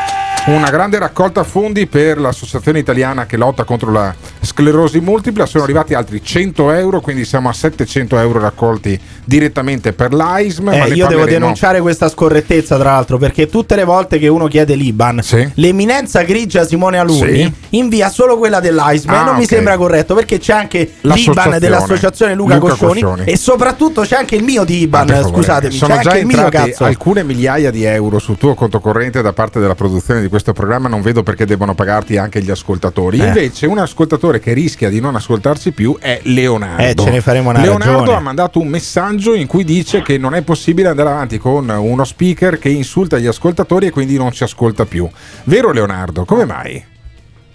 una 0.46 0.70
grande 0.70 0.99
raccolta 0.99 1.44
fondi 1.44 1.87
per 1.87 2.18
l'associazione 2.18 2.80
italiana 2.80 3.26
che 3.26 3.37
lotta 3.37 3.62
contro 3.62 3.92
la 3.92 4.12
sclerosi 4.40 4.99
multipla. 4.99 5.46
Sono 5.46 5.62
arrivati 5.62 5.94
altri 5.94 6.20
100 6.20 6.72
euro, 6.72 7.00
quindi 7.00 7.25
siamo 7.25 7.49
a 7.49 7.52
700 7.52 8.18
euro 8.18 8.40
raccolti 8.40 8.99
direttamente 9.25 9.92
per 9.92 10.12
l'AISM. 10.12 10.68
Eh, 10.72 10.88
io 10.94 11.06
devo 11.06 11.26
denunciare 11.26 11.80
questa 11.80 12.08
scorrettezza, 12.08 12.76
tra 12.76 12.90
l'altro, 12.92 13.18
perché 13.18 13.46
tutte 13.46 13.76
le 13.76 13.84
volte 13.84 14.18
che 14.18 14.26
uno 14.26 14.49
chiede 14.49 14.75
l'Iban, 14.75 15.20
l'eminenza 15.54 16.22
grigia 16.22 16.66
Simone 16.66 16.99
Alunni 16.99 17.42
Sì. 17.44 17.52
invia 17.76 18.08
solo 18.11 18.37
quella 18.37 18.58
dell'AISM 18.58 19.11
e 19.11 19.16
Ah, 19.16 19.22
non 19.25 19.37
mi 19.37 19.42
ok. 19.42 19.49
sembra 19.49 19.76
corretto 19.76 20.14
perché 20.16 20.38
c'è 20.38 20.54
anche 20.54 20.78
l'Iban 21.02 21.08
L'associazione. 21.16 21.58
dell'associazione 21.61 22.34
Luca, 22.34 22.54
Luca 22.56 22.70
Coscioni, 22.70 23.00
Coscioni. 23.00 23.25
e 23.30 23.37
soprattutto 23.37 24.02
c'è 24.02 24.16
anche 24.16 24.34
il 24.34 24.42
mio 24.42 24.64
di 24.64 24.80
Iban. 24.80 25.08
Ah. 25.08 25.22
Scusatemi, 25.22 25.72
sono 25.72 25.94
c'è 25.94 26.00
già 26.02 26.11
anche 26.11 26.20
il 26.22 26.26
mio 26.26 26.49
cazzo. 26.49 26.82
alcune 26.84 27.22
migliaia 27.22 27.70
di 27.70 27.84
euro 27.84 28.18
sul 28.18 28.37
tuo 28.38 28.54
conto 28.54 28.80
corrente 28.80 29.22
da 29.22 29.32
parte 29.32 29.61
della 29.61 29.76
produzione 29.76 30.20
di 30.20 30.30
questo 30.32 30.52
programma. 30.54 30.88
Non 30.88 31.02
vedo 31.02 31.22
perché 31.22 31.44
debbano 31.44 31.74
pagarti 31.74 32.16
anche 32.16 32.40
gli 32.42 32.50
ascoltatori. 32.50 33.18
Eh. 33.20 33.26
Invece, 33.26 33.66
un 33.66 33.78
ascoltatore 33.78 34.40
che 34.40 34.54
rischia 34.54 34.88
di 34.88 34.98
non 34.98 35.14
ascoltarci 35.14 35.72
più 35.72 35.96
è 36.00 36.20
Leonardo. 36.24 36.82
Eh, 36.82 36.94
ce 36.94 37.10
ne 37.10 37.20
faremo 37.20 37.50
una 37.50 37.60
Leonardo 37.60 37.98
ragione. 37.98 38.16
ha 38.16 38.20
mandato 38.20 38.58
un 38.58 38.68
messaggio 38.68 39.34
in 39.34 39.46
cui 39.46 39.62
dice 39.64 40.00
che 40.02 40.16
non 40.18 40.34
è 40.34 40.42
possibile 40.42 40.88
andare 40.88 41.10
avanti 41.10 41.38
con 41.38 41.68
uno 41.68 42.04
speaker 42.04 42.58
che 42.58 42.70
insulta 42.70 43.18
gli 43.18 43.26
ascoltatori 43.26 43.86
e 43.86 43.90
quindi 43.90 44.16
non 44.16 44.32
ci 44.32 44.42
ascolta 44.42 44.86
più. 44.86 45.08
Vero, 45.44 45.70
Leonardo? 45.70 46.24
Come 46.24 46.44
mai? 46.46 46.84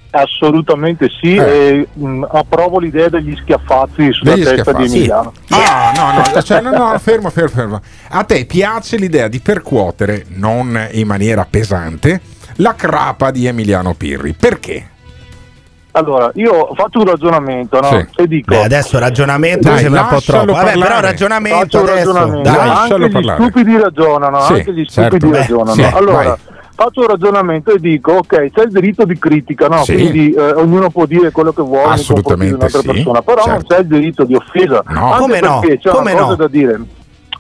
Assolutamente 0.10 1.10
sì, 1.22 1.36
e, 1.36 1.86
mh, 1.94 2.26
approvo 2.32 2.80
l'idea 2.80 3.10
degli 3.10 3.36
schiaffazzi 3.36 4.12
sulla 4.14 4.34
Degli 4.34 4.44
testa 4.46 4.62
schiaffazzi. 4.62 4.90
di 4.90 4.96
Emiliano. 4.98 5.34
Ah, 5.50 5.92
no, 5.96 6.32
no, 6.34 6.42
cioè, 6.42 6.62
no, 6.62 6.72
no, 6.72 6.98
fermo, 6.98 7.30
fermo, 7.30 7.50
fermo. 7.50 7.82
A 8.10 8.24
te 8.24 8.46
piace 8.46 8.96
l'idea 8.98 9.28
di 9.28 9.40
percuotere, 9.40 10.26
non 10.30 10.88
in 10.92 11.06
maniera 11.08 11.46
pesante, 11.48 12.22
la 12.58 12.76
crapa 12.76 13.32
di 13.32 13.46
Emiliano 13.48 13.94
Pirri. 13.94 14.34
Perché? 14.34 14.90
Allora, 15.92 16.30
io 16.36 16.70
faccio 16.76 17.00
un 17.00 17.06
ragionamento 17.06 17.80
no? 17.80 17.88
Sì. 17.88 18.22
e 18.22 18.28
dico... 18.28 18.54
Beh, 18.54 18.64
adesso 18.66 19.00
ragionamento 19.00 19.70
Dai, 19.70 19.80
sembra 19.80 20.02
un 20.02 20.08
po' 20.10 20.22
troppo. 20.22 20.46
Vabbè, 20.46 20.64
parlare. 20.66 20.80
però 20.80 21.00
ragionamento 21.00 21.58
Faccio 21.58 21.80
adesso. 21.80 22.14
ragionamento. 22.14 22.50
Dai. 22.52 22.70
anche 22.70 23.20
gli 23.20 23.30
stupidi 23.34 23.78
ragionano, 23.80 24.40
Sì, 24.42 24.54
anche 24.54 24.74
gli 24.74 24.86
certo. 24.86 25.02
stupidi 25.16 25.32
Beh, 25.32 25.38
ragionano. 25.40 25.74
sì, 25.74 25.82
allora, 25.84 26.18
vai. 26.18 26.34
faccio 26.76 27.00
un 27.00 27.08
ragionamento 27.08 27.72
e 27.72 27.80
dico, 27.80 28.12
ok, 28.12 28.52
c'è 28.52 28.62
il 28.62 28.72
diritto 28.72 29.06
di 29.06 29.18
critica, 29.18 29.68
no? 29.70 29.84
Sì. 29.84 29.94
quindi 29.94 30.32
eh, 30.34 30.52
ognuno 30.52 30.92
può 30.92 31.08
dire 31.08 31.32
quello 31.32 31.52
che 31.52 31.64
vuole 31.64 31.94
Assolutamente 31.94 32.54
un'altra 32.54 32.80
sì, 32.82 32.86
persona, 32.86 33.22
però 33.24 33.46
non 33.48 33.56
certo. 33.56 33.74
c'è 33.74 33.80
il 33.80 33.88
diritto 33.88 34.24
di 34.24 34.36
offesa. 34.36 34.84
No. 34.90 35.16
Come 35.18 35.40
no? 35.40 35.62
c'è 35.62 35.90
Come 35.90 36.12
una 36.12 36.22
cosa 36.22 36.30
no? 36.30 36.36
da 36.36 36.48
dire. 36.48 36.80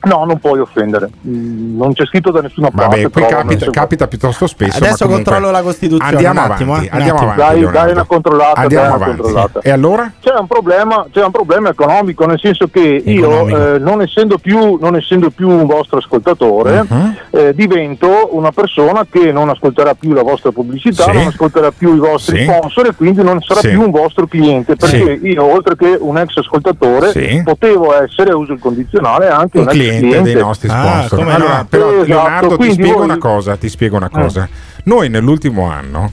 No, 0.07 0.23
non 0.25 0.39
puoi 0.39 0.59
offendere. 0.59 1.09
Non 1.21 1.93
c'è 1.93 2.05
scritto 2.05 2.31
da 2.31 2.41
nessuna 2.41 2.69
parte. 2.69 3.01
Vabbè, 3.03 3.11
qui 3.11 3.21
però 3.21 3.27
capita, 3.41 3.69
capita 3.69 4.07
piuttosto 4.07 4.47
spesso. 4.47 4.77
Adesso 4.77 5.05
ma 5.05 5.09
comunque 5.09 5.31
controllo 5.33 5.51
la 5.51 5.61
Costituzione, 5.61 6.11
Andiamo 6.11 6.39
un 6.39 6.45
avanti, 6.45 6.63
attimo, 6.63 6.75
eh, 6.75 6.79
un 6.79 6.87
andiamo 6.91 7.19
avanti. 7.19 7.37
Dai, 7.61 7.71
dai 7.71 7.91
una 7.91 8.03
controllata, 8.05 8.61
Andiamo 8.61 8.83
dai 8.85 8.95
una 8.95 9.03
avanti. 9.05 9.21
controllata. 9.21 9.59
E 9.61 9.69
allora? 9.71 10.11
C'è 10.19 10.33
un 10.39 10.47
problema, 10.47 11.05
c'è 11.11 11.23
un 11.23 11.31
problema 11.31 11.69
economico, 11.69 12.25
nel 12.25 12.39
senso 12.39 12.67
che 12.67 13.03
Economico. 13.05 13.57
io, 13.57 13.75
eh, 13.75 13.79
non, 13.79 14.01
essendo 14.01 14.37
più, 14.37 14.77
non 14.79 14.95
essendo 14.95 15.29
più 15.29 15.49
un 15.49 15.65
vostro 15.65 15.97
ascoltatore, 15.97 16.85
Mhm. 16.87 17.15
eh, 17.31 17.53
divento 17.53 18.29
una 18.31 18.51
persona 18.51 19.05
che 19.09 19.31
non 19.31 19.49
ascolterà 19.49 19.93
più 19.95 20.13
la 20.13 20.23
vostra 20.23 20.51
pubblicità, 20.51 21.03
Sì. 21.03 21.11
non 21.11 21.27
ascolterà 21.27 21.71
più 21.71 21.95
i 21.95 21.99
vostri 21.99 22.37
Sì. 22.39 22.43
sponsor 22.43 22.85
e 22.87 22.95
quindi 22.95 23.23
non 23.23 23.41
sarà 23.41 23.59
Sì. 23.59 23.69
più 23.69 23.81
un 23.81 23.91
vostro 23.91 24.25
cliente, 24.27 24.75
perché 24.75 25.19
io, 25.21 25.43
oltre 25.43 25.75
che 25.75 25.97
un 25.99 26.17
ex 26.17 26.37
ascoltatore, 26.37 27.11
Sì. 27.11 27.41
potevo 27.43 27.93
essere, 28.01 28.33
uso 28.33 28.53
il 28.53 28.59
condizionale, 28.59 29.27
anche 29.27 29.57
un 29.57 29.63
un, 29.63 29.69
ex 29.69 29.75
cliente, 29.75 29.96
dei 29.99 30.35
nostri 30.35 30.69
Ah, 30.69 30.81
sponsor. 31.07 31.19
come 31.19 31.33
allora, 31.33 31.57
no? 31.57 31.65
però, 31.67 31.89
Esatto, 31.91 32.05
Leonardo, 32.05 32.57
ti 32.57 32.71
spiego 32.71 32.93
voi- 32.97 33.03
una 33.03 33.17
cosa. 33.17 33.55
Ti 33.57 33.69
spiego 33.69 33.95
una 33.97 34.07
Eh. 34.07 34.09
cosa. 34.11 34.49
Noi 34.83 35.09
nell'ultimo 35.09 35.69
anno 35.69 36.11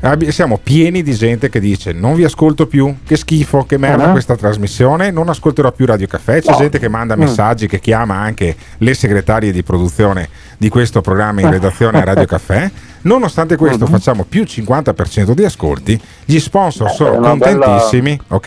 abbi- 0.00 0.30
siamo 0.30 0.58
pieni 0.62 1.02
di 1.02 1.12
gente 1.14 1.48
che 1.48 1.58
dice 1.60 1.92
non 1.92 2.14
vi 2.14 2.24
ascolto 2.24 2.66
più, 2.66 2.98
che 3.04 3.16
schifo, 3.16 3.64
che 3.64 3.78
merda 3.78 4.04
Ah. 4.08 4.10
questa 4.10 4.36
trasmissione, 4.36 5.10
non 5.10 5.28
ascolterò 5.28 5.72
più 5.72 5.86
Radio 5.86 6.06
Caffè. 6.06 6.40
C'è 6.40 6.50
No. 6.50 6.56
gente 6.56 6.78
che 6.78 6.88
manda 6.88 7.16
Mm. 7.16 7.20
messaggi, 7.20 7.66
che 7.66 7.80
chiama 7.80 8.14
anche 8.16 8.54
le 8.78 8.94
segretarie 8.94 9.50
di 9.52 9.62
produzione 9.62 10.28
di 10.56 10.68
questo 10.68 11.00
programma 11.00 11.40
in 11.40 11.50
redazione 11.50 12.00
a 12.00 12.04
Radio 12.04 12.24
Caffè. 12.26 12.70
Nonostante 13.02 13.54
questo 13.56 13.84
Mhm. 13.86 13.90
facciamo 13.92 14.24
più 14.28 14.42
50% 14.44 15.32
di 15.32 15.44
ascolti, 15.44 15.98
gli 16.24 16.38
sponsor 16.40 16.88
Beh, 16.88 16.94
sono 16.94 17.16
una 17.18 17.36
bella- 17.36 17.64
contentissimi, 17.66 18.20
ok? 18.28 18.46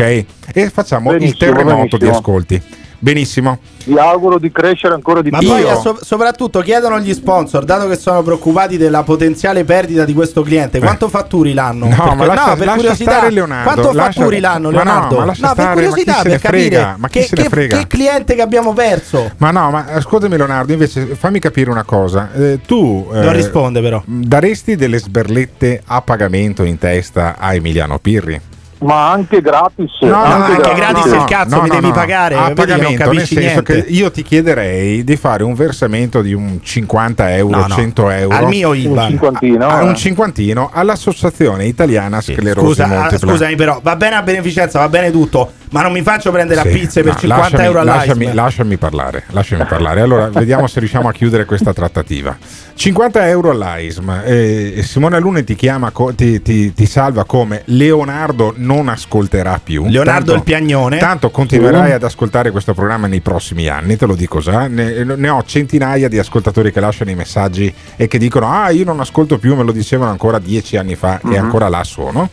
E 0.54 0.70
facciamo 0.70 1.12
il 1.14 1.20
Benissimo, 1.20 1.52
terremoto 1.54 1.98
di 1.98 2.06
benissimo. 2.06 2.18
ascolti. 2.18 2.62
Benissimo. 3.04 3.58
Vi 3.86 3.98
auguro 3.98 4.38
di 4.38 4.52
crescere 4.52 4.94
ancora 4.94 5.24
di 5.24 5.32
Ma 5.32 5.40
più. 5.40 5.48
poi 5.48 5.64
eh, 5.64 5.76
so- 5.82 5.98
soprattutto 6.02 6.60
chiedono 6.62 7.00
gli 7.00 7.12
sponsor, 7.16 7.66
dato 7.66 7.88
che 7.88 7.96
sono 7.98 8.22
preoccupati 8.22 8.78
della 8.78 9.02
potenziale 9.02 9.64
perdita 9.64 10.06
di 10.06 10.14
questo 10.14 10.44
cliente, 10.44 10.78
quanto 10.78 11.10
fatturi 11.10 11.54
l'anno? 11.54 11.88
Eh. 11.88 11.90
No, 11.90 11.96
Perché- 11.96 12.16
ma 12.16 12.26
lascia- 12.28 12.50
per 12.56 12.66
lascia 12.66 12.76
curiosità, 12.76 13.12
stare 13.12 13.32
Leonardo, 13.32 13.64
quanto 13.72 13.92
lascia- 13.94 14.20
fatturi 14.22 14.40
l'anno, 14.40 14.70
ma 14.70 14.78
no, 14.78 14.84
Leonardo? 14.84 15.18
ma 15.18 15.26
lascia 15.26 15.56
per 15.56 15.66
ma 15.66 15.72
curiosità, 15.74 16.14
se 16.22 16.30
per 16.30 16.40
frega? 16.40 16.78
capire 16.80 16.96
Ma 17.00 17.08
chi 17.08 17.20
che, 17.20 17.26
se 17.26 17.36
ne 17.38 17.42
che- 17.42 17.50
frega? 17.50 17.78
che 17.80 17.88
cliente 17.88 18.36
che 18.36 18.42
abbiamo 18.44 18.74
perso. 18.74 19.32
Ma 19.38 19.50
no, 19.50 19.72
ma 19.72 19.86
ascoltami 19.94 20.38
Leonardo, 20.38 20.72
invece 20.74 21.06
fammi 21.16 21.40
capire 21.40 21.72
una 21.72 21.84
cosa. 21.84 22.30
Eh, 22.36 22.60
tu 22.68 23.10
eh, 23.12 23.20
Non 23.20 23.34
risponde 23.34 23.82
però. 23.82 24.04
daresti 24.06 24.76
delle 24.76 25.00
sberlette 25.00 25.82
a 25.88 26.02
pagamento 26.04 26.62
in 26.64 26.78
testa 26.78 27.36
a 27.40 27.56
Emiliano 27.56 27.98
Pirri? 27.98 28.40
Ma 28.82 29.12
anche 29.12 29.42
gratis. 29.42 29.92
No, 30.02 30.10
no, 30.10 30.24
anche 30.24 30.74
gratis 30.74 31.12
il 31.12 31.24
cazzo, 31.26 31.62
mi 31.62 31.70
devi 31.70 31.92
pagare, 31.92 32.36
A 32.36 32.40
che 32.40 32.46
non 32.46 32.54
pagamento, 32.56 32.88
nel 32.90 32.98
capisci 32.98 33.36
senso 33.36 33.50
niente. 33.50 33.84
che 33.84 33.90
io 33.92 34.10
ti 34.10 34.24
chiederei 34.24 35.04
di 35.04 35.16
fare 35.18 35.44
un 35.44 35.54
versamento 35.54 36.22
di 36.22 36.34
un 36.34 36.60
50 36.62 37.36
euro, 37.36 37.60
No, 37.60 37.68
no. 37.68 37.76
100 37.76 38.10
euro. 38.10 38.36
Al 38.36 38.48
mio 38.48 38.74
IBAN. 38.74 39.04
Un 39.04 39.10
cinquantino. 39.10 39.68
a 39.68 39.82
eh. 39.82 39.84
un 39.84 39.96
cinquantino 39.96 40.70
all'Associazione 40.74 41.66
Italiana 41.66 42.22
Sclerosi 42.22 42.66
Scusa, 42.66 42.84
ah, 42.86 42.88
Multipla. 42.88 43.32
scusami, 43.32 43.56
però 43.56 43.80
va 43.84 43.96
bene 43.96 44.16
a 44.16 44.22
beneficenza, 44.24 44.80
va 44.80 44.90
bene 44.90 45.12
tutto, 45.12 45.52
ma 45.72 45.82
non 45.82 45.92
mi 45.92 46.02
faccio 46.02 46.32
prendere 46.32 46.62
Sì, 46.62 46.68
a 46.68 46.72
pizze 46.72 47.02
per 47.04 47.14
no, 47.14 47.20
50 47.20 47.42
lasciami, 47.42 47.64
euro 47.66 47.80
all'AISM. 47.80 48.08
lasciami, 48.08 48.34
lasciami 48.34 48.78
parlare, 48.78 49.24
lasciami 49.30 49.66
parlare. 49.66 50.02
Allora, 50.02 50.30
vediamo 50.30 50.68
se 50.68 50.80
riusciamo 50.80 51.08
a 51.10 51.12
chiudere 51.12 51.46
questa 51.46 51.74
trattativa. 51.74 52.38
50 52.76 53.28
euro 53.30 53.52
all'AISM. 53.52 54.22
Eh, 54.26 54.82
Simone 54.84 55.16
Alunni 55.16 55.44
ti 55.44 55.56
chiama, 55.56 55.92
ti, 56.16 56.42
ti- 56.42 56.74
ti 56.74 56.86
salva 56.86 57.24
come 57.26 57.62
Leonardo 57.66 58.54
non 58.58 58.90
ascolterà 58.90 59.60
più. 59.64 59.86
Leonardo 59.88 60.34
il 60.34 60.44
piagnone. 60.44 60.98
Tanto 60.98 61.30
continuerai 61.30 61.92
ad 61.94 62.04
ascoltare 62.04 62.52
questo 62.52 62.74
programma 62.74 63.08
nei 63.08 63.22
prossimi 63.22 63.68
anni, 63.68 63.96
te 63.96 64.06
lo 64.06 64.16
dico 64.16 64.40
già. 64.40 64.68
Ne, 64.68 65.04
ne 65.04 65.30
ho 65.30 65.44
centinaia 65.46 66.08
di 66.10 66.20
ascoltatori 66.20 66.72
che 66.72 66.80
lasciano 66.80 67.12
i 67.12 67.16
messaggi 67.16 67.74
e 67.96 68.08
che 68.08 68.18
dicono: 68.18 68.48
Ah, 68.52 68.70
io 68.72 68.84
non 68.84 69.00
ascolto 69.00 69.38
più, 69.38 69.56
me 69.56 69.64
lo 69.64 69.72
dicevano 69.72 70.12
ancora 70.12 70.38
dieci 70.40 70.76
anni 70.78 70.96
fa 70.96 71.16
e 71.24 71.28
Mhm. 71.28 71.34
ancora 71.36 71.70
là 71.70 71.84
sono. 71.84 72.30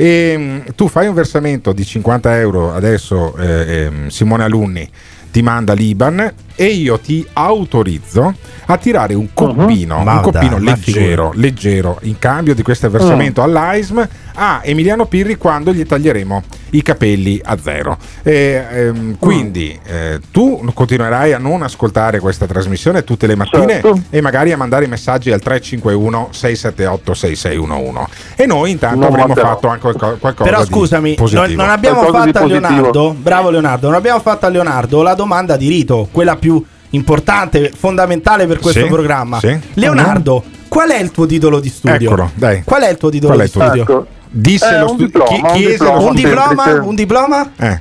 E, 0.00 0.34
mh, 0.34 0.74
tu 0.76 0.88
fai 0.88 1.08
un 1.08 1.12
versamento 1.12 1.74
di 1.74 1.84
50 1.84 2.38
euro 2.38 2.72
adesso, 2.72 3.36
eh, 3.36 3.84
ehm, 3.84 4.08
Simone 4.08 4.44
Alunni 4.44 4.88
ti 5.30 5.42
manda 5.42 5.74
l'Iban 5.74 6.32
e 6.60 6.66
io 6.66 6.98
ti 6.98 7.26
autorizzo 7.32 8.34
a 8.66 8.76
tirare 8.76 9.14
un 9.14 9.28
coppino, 9.32 10.02
Ma 10.02 10.16
un 10.16 10.20
coppino 10.20 10.58
ma 10.58 10.72
leggero, 10.72 11.32
leggero 11.34 11.98
in 12.02 12.18
cambio 12.18 12.54
di 12.54 12.60
questo 12.62 12.90
versamento 12.90 13.42
all'AISM 13.42 14.06
a 14.34 14.60
Emiliano 14.62 15.06
Pirri 15.06 15.36
quando 15.36 15.72
gli 15.72 15.84
taglieremo 15.84 16.42
i 16.70 16.82
capelli 16.82 17.40
a 17.42 17.58
zero. 17.60 17.96
E, 18.22 18.64
ehm, 18.70 19.16
quindi 19.18 19.78
eh, 19.84 20.20
tu 20.30 20.70
continuerai 20.72 21.32
a 21.32 21.38
non 21.38 21.62
ascoltare 21.62 22.20
questa 22.20 22.46
trasmissione 22.46 23.02
tutte 23.04 23.26
le 23.26 23.34
mattine 23.34 23.72
Certo. 23.72 24.00
e 24.10 24.20
magari 24.20 24.52
a 24.52 24.56
mandare 24.56 24.84
i 24.84 24.88
messaggi 24.88 25.32
al 25.32 25.40
351 25.40 26.28
678 26.30 27.14
6611 27.14 28.10
e 28.36 28.46
noi 28.46 28.70
intanto 28.70 29.06
avremo 29.06 29.26
mancherò. 29.28 29.48
fatto 29.48 29.68
anche 29.68 29.80
qualco- 29.80 30.16
qualcosa 30.18 30.50
Però 30.50 30.64
scusami, 30.64 31.16
non, 31.32 31.52
non 31.52 31.68
abbiamo 31.68 32.02
fatto 32.04 32.38
a. 32.38 32.46
Leonardo, 32.46 33.14
bravo 33.18 33.50
Leonardo, 33.50 33.88
non 33.88 33.96
abbiamo 33.96 34.20
fatto 34.20 34.46
a 34.46 34.48
Leonardo 34.48 35.02
la 35.02 35.14
domanda 35.14 35.56
di 35.56 35.68
rito, 35.68 36.08
quella 36.10 36.36
più 36.36 36.49
importante, 36.90 37.72
fondamentale 37.74 38.46
per 38.46 38.58
questo 38.58 38.80
Sì, 38.82 38.86
programma. 38.88 39.38
sì. 39.38 39.58
Leonardo, 39.74 40.42
qual 40.68 40.90
è 40.90 41.00
il 41.00 41.10
tuo 41.10 41.26
titolo 41.26 41.60
di 41.60 41.68
studio? 41.68 42.08
Eccolo, 42.10 42.30
dai. 42.34 42.62
Qual 42.64 42.82
è 42.82 42.88
il 42.90 42.96
tuo 42.96 43.10
titolo 43.10 43.34
Qual 43.34 43.46
è 43.46 43.48
di 43.48 43.50
il 43.50 43.56
tuo 43.56 43.66
studio? 43.66 43.82
Ecco. 43.82 44.06
Disse 44.32 44.74
Eh, 44.74 44.78
lo 44.78 44.90
un 44.90 44.96
stu- 44.96 45.04
diploma, 45.06 45.26
chi- 45.28 45.40
un 45.42 45.52
chiese 45.52 45.70
diploma. 45.70 45.98
lo 45.98 46.06
Un 46.06 46.14
diploma? 46.14 46.64
Un 46.82 46.94
diploma? 46.94 47.50
Eh, 47.56 47.80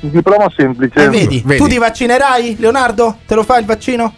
Un 0.00 0.10
diploma 0.10 0.46
semplice. 0.54 1.04
Eh, 1.04 1.08
vedi, 1.08 1.42
vedi. 1.44 1.58
tu 1.60 1.66
ti 1.68 1.78
vaccinerai, 1.78 2.56
Leonardo? 2.58 3.16
Te 3.26 3.34
lo 3.34 3.42
fai 3.42 3.60
il 3.60 3.66
vaccino? 3.66 4.12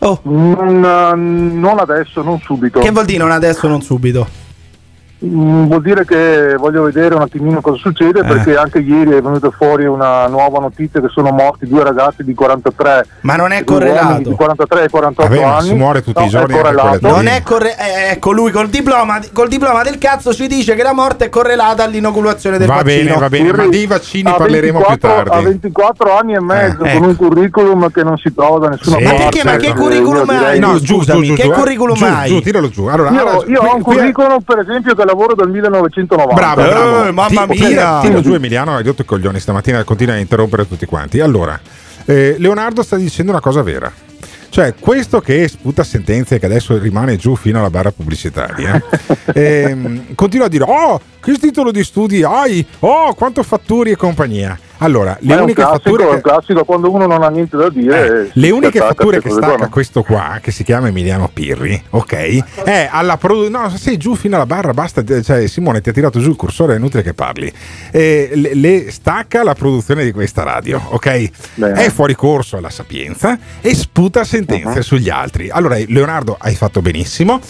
Oh, 0.00 0.20
Non, 0.22 1.58
non 1.58 1.78
adesso, 1.80 2.22
non 2.22 2.38
subito. 2.40 2.78
che 2.78 2.90
vuol 2.92 3.04
dire 3.04 3.18
non 3.18 3.32
adesso, 3.32 3.66
non 3.66 3.82
subito? 3.82 4.26
Mm, 5.24 5.64
vuol 5.66 5.82
dire 5.82 6.04
che 6.04 6.54
voglio 6.56 6.84
vedere 6.84 7.16
un 7.16 7.22
attimino 7.22 7.60
cosa 7.60 7.76
succede 7.76 8.22
perché 8.22 8.56
anche 8.56 8.78
ieri 8.78 9.10
è 9.14 9.20
venuta 9.20 9.50
fuori 9.50 9.84
una 9.84 10.28
nuova 10.28 10.60
notizia 10.60 11.00
che 11.00 11.08
sono 11.08 11.30
morti 11.32 11.66
due 11.66 11.82
ragazzi 11.82 12.22
di 12.22 12.34
43 12.34 13.04
Ma 13.22 13.34
non 13.34 13.50
è 13.50 13.64
correlato. 13.64 14.28
di 14.28 14.34
43 14.36 14.84
e 14.84 14.88
48 14.88 15.34
Vabbè, 15.34 15.42
anni 15.44 15.66
si 15.66 15.74
muore 15.74 16.02
tutti 16.04 16.20
No, 16.20 16.26
i 16.26 16.28
giorni 16.28 16.54
è 16.54 16.60
correlato. 16.60 17.08
Non 17.08 17.26
è 17.26 17.42
corre- 17.42 17.74
eh, 17.76 18.12
ecco 18.12 18.30
lui 18.30 18.52
col 18.52 18.68
diploma, 18.68 19.18
col 19.32 19.48
diploma 19.48 19.82
del 19.82 19.98
cazzo 19.98 20.32
ci 20.32 20.46
dice 20.46 20.76
che 20.76 20.84
la 20.84 20.92
morte 20.92 21.24
è 21.24 21.28
correlata 21.30 21.82
all'inoculazione 21.82 22.56
del 22.56 22.68
Va 22.68 22.74
vaccino. 22.82 23.02
bene, 23.04 23.18
va 23.18 23.28
bene, 23.28 23.52
ma 23.52 23.66
dei 23.66 23.86
vaccini 23.86 24.32
parleremo 24.36 24.78
più 24.78 24.86
24 24.88 25.20
Ha 25.20 25.24
tardi. 25.34 25.44
24 25.46 26.16
anni 26.16 26.34
e 26.34 26.40
mezzo 26.40 26.84
Eh, 26.84 26.92
con 26.96 27.08
un 27.08 27.16
curriculum 27.16 27.90
che 27.90 28.04
non 28.04 28.16
si 28.18 28.32
trova 28.32 28.58
da 28.60 28.68
nessuna 28.68 28.98
Sì. 28.98 29.02
parte. 29.02 29.18
Ma 29.18 29.28
perché? 29.30 29.44
Ma 29.44 29.56
che 29.56 29.66
Eh, 29.66 29.74
curriculum 29.74 30.26
io 30.26 30.32
direi 30.32 30.44
hai? 30.52 30.58
No, 30.60 30.78
scusami, 30.78 31.34
che 31.34 31.42
eh. 31.42 31.50
curriculum 31.50 31.96
giù, 31.96 32.04
hai? 32.04 32.28
Giù, 32.28 32.40
tiralo 32.40 32.68
giù. 32.68 32.84
Allora, 32.86 33.10
io, 33.10 33.20
allora, 33.26 33.46
io 33.48 33.60
ho 33.60 33.74
un 33.74 33.82
qui- 33.82 33.96
qui- 33.96 34.12
curriculum 34.12 34.40
per 34.42 34.58
esempio 34.60 34.94
che 34.94 35.06
lavoro 35.08 35.34
dal 35.34 35.50
1990 35.50 36.34
Bravo, 36.34 36.62
bravo. 36.62 37.04
Eh, 37.06 37.10
mamma 37.10 37.46
Ti- 37.46 37.58
mia. 37.58 37.68
Tira, 37.68 38.00
tira 38.00 38.20
giù 38.20 38.34
Emiliano, 38.34 38.76
hai 38.76 38.82
rotto 38.84 39.02
i 39.02 39.04
coglioni 39.04 39.40
stamattina, 39.40 39.82
continua 39.84 40.14
a 40.14 40.18
interrompere 40.18 40.68
tutti 40.68 40.86
quanti. 40.86 41.20
Allora, 41.20 41.58
eh, 42.04 42.36
Leonardo 42.38 42.82
sta 42.82 42.96
dicendo 42.96 43.32
una 43.32 43.40
cosa 43.40 43.62
vera. 43.62 43.92
Cioè, 44.50 44.74
questo 44.80 45.20
che 45.20 45.46
sputa 45.46 45.84
sentenze 45.84 46.36
e 46.36 46.38
che 46.38 46.46
adesso 46.46 46.78
rimane 46.78 47.16
giù 47.16 47.36
fino 47.36 47.58
alla 47.58 47.68
barra 47.70 47.92
pubblicitaria, 47.92 48.82
ehm, 49.34 50.14
continua 50.14 50.46
a 50.46 50.48
dire: 50.48 50.64
Oh, 50.66 51.00
che 51.20 51.32
titolo 51.34 51.70
di 51.70 51.84
studi 51.84 52.22
hai? 52.22 52.66
Oh, 52.80 53.12
quanto 53.14 53.42
fatturi 53.42 53.90
e 53.90 53.96
compagnia. 53.96 54.58
Allora, 54.78 55.16
le 55.20 55.32
è 55.32 55.36
un 55.36 55.42
uniche 55.42 55.60
classico, 55.62 55.82
fatture 55.90 56.02
è 56.04 56.08
che- 56.08 56.14
un 56.14 56.20
classico 56.20 56.64
quando 56.64 56.92
uno 56.92 57.06
non 57.06 57.22
ha 57.22 57.28
niente 57.28 57.56
da 57.56 57.68
dire. 57.68 58.06
eh, 58.26 58.30
le 58.32 58.50
uniche 58.50 58.78
fatture 58.78 59.20
che 59.20 59.30
stacca 59.30 59.64
no? 59.64 59.68
questo 59.68 60.02
qua, 60.02 60.38
che 60.40 60.50
si 60.50 60.62
chiama 60.64 60.88
Emiliano 60.88 61.28
Pirri, 61.32 61.82
ok? 61.90 62.62
È 62.64 62.88
alla 62.90 63.16
produzione. 63.16 63.58
No, 63.58 63.68
sei 63.76 63.96
giù 63.96 64.14
fino 64.14 64.36
alla 64.36 64.46
barra, 64.46 64.72
basta. 64.72 65.02
Cioè, 65.22 65.46
Simone 65.46 65.80
ti 65.80 65.88
ha 65.88 65.92
tirato 65.92 66.20
giù 66.20 66.30
il 66.30 66.36
cursore, 66.36 66.74
è 66.74 66.76
inutile 66.76 67.02
che 67.02 67.14
parli. 67.14 67.52
Eh, 67.90 68.30
le, 68.34 68.54
le 68.54 68.90
stacca 68.90 69.42
la 69.42 69.54
produzione 69.54 70.04
di 70.04 70.12
questa 70.12 70.42
radio, 70.42 70.80
ok? 70.90 71.30
Bene. 71.54 71.84
È 71.84 71.90
fuori 71.90 72.14
corso 72.14 72.56
alla 72.56 72.70
sapienza 72.70 73.38
e 73.60 73.74
sputa 73.74 74.24
sentenze 74.24 74.56
Uh-huh. 74.78 74.82
sugli 74.82 75.08
altri. 75.10 75.50
Allora, 75.50 75.76
Leonardo, 75.86 76.36
hai 76.38 76.54
fatto 76.54 76.80
benissimo. 76.82 77.40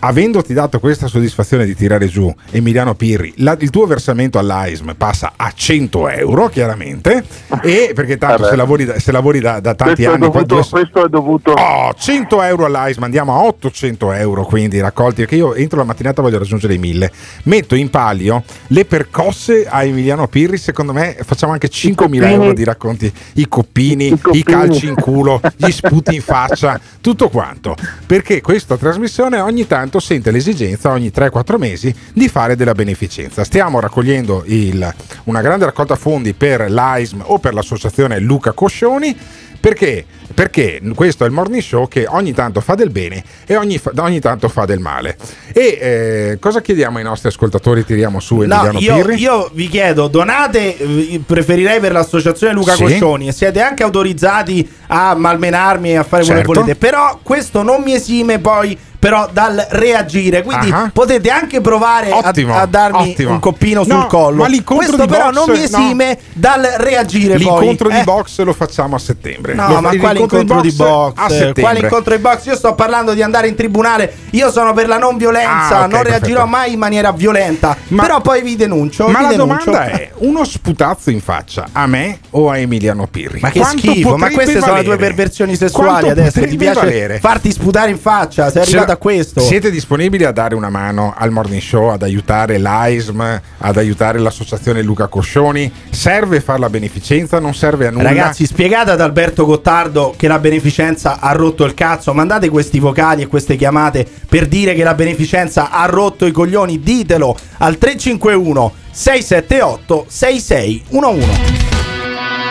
Avendoti 0.00 0.52
dato 0.54 0.78
questa 0.80 1.06
soddisfazione 1.06 1.64
di 1.64 1.74
tirare 1.74 2.06
giù 2.08 2.32
Emiliano 2.50 2.94
Pirri, 2.94 3.32
la- 3.38 3.56
il 3.60 3.70
tuo 3.70 3.86
versamento 3.86 4.38
all'AISM 4.38 4.94
passa 4.96 5.32
a 5.36 5.52
100 5.54 6.08
euro, 6.08 6.48
chiaramente, 6.48 7.24
e 7.62 7.92
perché 7.94 8.16
tanto 8.18 8.38
Vabbè. 8.42 8.50
se 8.50 8.56
lavori 8.56 8.84
da, 8.84 8.98
se 8.98 9.12
lavori 9.12 9.40
da, 9.40 9.60
da 9.60 9.74
tanti 9.74 9.94
Questo 10.04 10.10
è, 10.10 10.14
anni, 10.14 10.30
qua- 10.30 10.42
dovuto, 10.42 10.54
due- 10.54 10.68
questo 10.70 11.04
è 11.04 11.08
dovuto 11.08 11.52
Oh, 11.52 11.92
100 11.94 12.42
euro 12.42 12.64
all'AISM, 12.66 13.02
andiamo 13.02 13.34
a 13.34 13.42
800 13.44 14.12
euro 14.12 14.44
quindi 14.44 14.80
raccolti, 14.80 15.16
perché 15.22 15.36
io 15.36 15.54
entro 15.54 15.78
la 15.78 15.84
mattinata 15.84 16.22
voglio 16.22 16.38
raggiungere 16.38 16.74
i 16.74 16.78
1000. 16.78 17.10
Metto 17.44 17.74
in 17.74 17.90
palio 17.90 18.42
le 18.68 18.84
percosse 18.84 19.66
a 19.66 19.84
Emiliano 19.84 20.26
Pirri, 20.28 20.56
secondo 20.58 20.92
me 20.92 21.16
facciamo 21.22 21.52
anche 21.52 21.68
5.000 21.68 21.94
coppini. 21.94 22.32
euro 22.32 22.52
di 22.52 22.64
racconti, 22.64 23.12
i 23.34 23.48
coppini, 23.48 24.06
I 24.06 24.12
i, 24.12 24.18
coppini. 24.20 24.42
calci 24.42 24.86
in 24.86 24.94
culo, 24.94 25.40
gli 25.56 25.70
sputi 25.70 26.14
in 26.14 26.22
faccia, 26.22 26.80
tutto 27.00 27.28
quanto. 27.28 27.74
Perché 28.06 28.40
questa 28.40 28.76
trasmissione 28.76 29.38
ogni 29.40 29.66
tanto 29.66 29.72
sente 30.00 30.30
l'esigenza, 30.30 30.90
ogni 30.90 31.10
3-4 31.10 31.56
mesi, 31.58 31.94
di 32.12 32.28
fare 32.28 32.56
della 32.56 32.72
beneficenza. 32.74 33.44
Stiamo 33.44 33.80
raccogliendo 33.80 34.42
il- 34.46 34.94
una 35.24 35.40
grande 35.40 35.64
raccolta 35.64 35.96
fondi 35.96 36.32
per 36.34 36.70
l'AISM 36.70 37.22
o 37.26 37.38
per 37.38 37.54
l'associazione 37.54 38.18
Luca 38.18 38.52
Coscioni. 38.52 39.16
Perché? 39.64 40.04
Perché 40.34 40.78
questo 40.94 41.24
è 41.24 41.26
il 41.26 41.32
morning 41.32 41.62
show 41.62 41.88
che 41.88 42.04
ogni 42.06 42.34
tanto 42.34 42.60
fa 42.60 42.74
del 42.74 42.90
bene 42.90 43.24
e 43.46 43.56
ogni, 43.56 43.78
fa- 43.78 43.92
ogni 43.96 44.20
tanto 44.20 44.50
fa 44.50 44.66
del 44.66 44.78
male. 44.78 45.16
E 45.54 45.78
eh, 45.80 46.36
cosa 46.38 46.60
chiediamo 46.60 46.98
ai 46.98 47.04
nostri 47.04 47.28
ascoltatori? 47.28 47.82
Tiriamo 47.82 48.20
su 48.20 48.36
No, 48.36 48.42
Emiliano 48.42 48.78
io, 48.78 48.94
Pirri. 48.96 49.14
io 49.22 49.50
vi 49.54 49.68
chiedo, 49.68 50.08
donate, 50.08 50.76
eh, 50.76 51.20
preferirei 51.24 51.80
per 51.80 51.92
l'associazione 51.92 52.52
Luca 52.52 52.74
Sì. 52.74 52.82
Coscioni 52.82 53.28
e 53.28 53.32
siete 53.32 53.62
anche 53.62 53.82
autorizzati 53.82 54.68
a 54.88 55.14
malmenarmi 55.14 55.92
e 55.92 55.96
a 55.96 56.02
fare 56.02 56.24
quello 56.24 56.40
che 56.40 56.44
Certo. 56.46 56.60
volete, 56.60 56.76
però 56.78 57.18
questo 57.22 57.62
non 57.62 57.82
mi 57.82 57.94
esime 57.94 58.40
poi 58.40 58.76
però 59.04 59.28
dal 59.30 59.66
reagire, 59.70 60.42
quindi 60.42 60.70
Ah. 60.70 60.88
potete 60.90 61.28
anche 61.28 61.60
provare 61.60 62.10
a, 62.10 62.16
Ottimo, 62.28 62.56
a 62.56 62.64
darmi 62.64 63.10
ottimo. 63.10 63.32
un 63.32 63.38
coppino 63.38 63.82
No, 63.84 64.00
sul 64.00 64.06
collo. 64.06 64.40
ma 64.42 64.48
l'incontro 64.48 64.86
Questo 64.86 65.04
di 65.04 65.12
però 65.12 65.24
box, 65.30 65.34
non 65.34 65.50
mi 65.50 65.58
no. 65.58 65.62
esime 65.64 66.18
dal 66.32 66.62
reagire 66.78 67.34
poi. 67.34 67.42
L'incontro 67.44 67.88
di 67.90 67.98
eh. 67.98 68.02
box 68.04 68.40
lo 68.40 68.54
facciamo 68.54 68.96
a 68.96 68.98
settembre. 68.98 69.52
No, 69.52 69.68
Lo- 69.68 69.80
ma 69.82 69.94
quale 69.96 70.20
incontro 70.20 70.62
di 70.62 70.72
box? 70.72 71.12
A 71.18 71.28
settembre. 71.28 71.60
Quale 71.62 71.78
incontro 71.80 72.16
di 72.16 72.22
box? 72.22 72.44
Io 72.46 72.56
sto 72.56 72.74
parlando 72.74 73.12
di 73.12 73.20
andare 73.22 73.46
in 73.48 73.54
tribunale. 73.54 74.10
Io 74.30 74.50
sono 74.50 74.72
per 74.72 74.88
la 74.88 74.96
non 74.96 75.18
violenza, 75.18 75.80
Ah, 75.80 75.84
ok, 75.84 75.90
non 75.92 76.02
reagirò 76.02 76.20
perfetto. 76.44 76.46
mai 76.46 76.72
in 76.72 76.78
maniera 76.78 77.12
violenta. 77.12 77.76
Ma- 77.88 78.02
però 78.02 78.22
poi 78.22 78.40
vi 78.40 78.56
denuncio. 78.56 79.06
Ma 79.08 79.18
vi 79.18 79.24
la 79.24 79.30
denuncio. 79.32 79.64
domanda 79.70 79.84
è: 79.92 80.10
uno 80.18 80.44
sputazzo 80.44 81.10
in 81.10 81.20
faccia 81.20 81.66
a 81.72 81.86
me 81.86 82.20
o 82.30 82.48
a 82.48 82.56
Emiliano 82.56 83.06
Pirri? 83.06 83.40
Ma 83.40 83.50
che 83.50 83.58
Quanto 83.60 83.78
schifo, 83.90 84.16
ma 84.16 84.30
queste 84.30 84.60
sono 84.60 84.76
le 84.76 84.82
tue 84.82 84.94
valere? 84.94 84.96
perversioni 84.96 85.56
sessuali 85.56 85.88
Quanto 86.04 86.08
adesso. 86.08 86.40
Ti 86.40 86.56
piace 86.56 86.80
valere? 86.80 87.18
farti 87.18 87.52
sputare 87.52 87.90
in 87.90 87.98
faccia? 87.98 88.50
Sei 88.50 88.62
arrivato 88.62 88.92
Ce- 88.92 88.93
a 88.94 88.96
questo. 88.96 89.40
Siete 89.40 89.70
disponibili 89.70 90.24
a 90.24 90.32
dare 90.32 90.54
una 90.54 90.70
mano 90.70 91.14
al 91.16 91.30
morning 91.30 91.60
show, 91.60 91.88
ad 91.88 92.02
aiutare 92.02 92.58
l'AISM, 92.58 93.40
ad 93.58 93.76
aiutare 93.76 94.18
l'associazione 94.18 94.82
Luca 94.82 95.06
Coscioni? 95.06 95.70
Serve 95.90 96.40
fare 96.40 96.58
la 96.58 96.70
beneficenza? 96.70 97.38
Non 97.38 97.54
serve 97.54 97.86
a 97.86 97.90
nulla? 97.90 98.04
Ragazzi, 98.04 98.46
spiegate 98.46 98.90
ad 98.90 99.00
Alberto 99.00 99.44
Gottardo 99.44 100.14
che 100.16 100.28
la 100.28 100.38
beneficenza 100.38 101.20
ha 101.20 101.32
rotto 101.32 101.64
il 101.64 101.74
cazzo. 101.74 102.14
Mandate 102.14 102.48
questi 102.48 102.78
vocali 102.78 103.22
e 103.22 103.26
queste 103.26 103.56
chiamate 103.56 104.06
per 104.28 104.46
dire 104.46 104.74
che 104.74 104.82
la 104.82 104.94
beneficenza 104.94 105.70
ha 105.70 105.84
rotto 105.86 106.26
i 106.26 106.32
coglioni. 106.32 106.80
Ditelo 106.80 107.36
al 107.58 107.76
351 107.78 108.72
678 108.90 110.06
6611. 110.08 111.26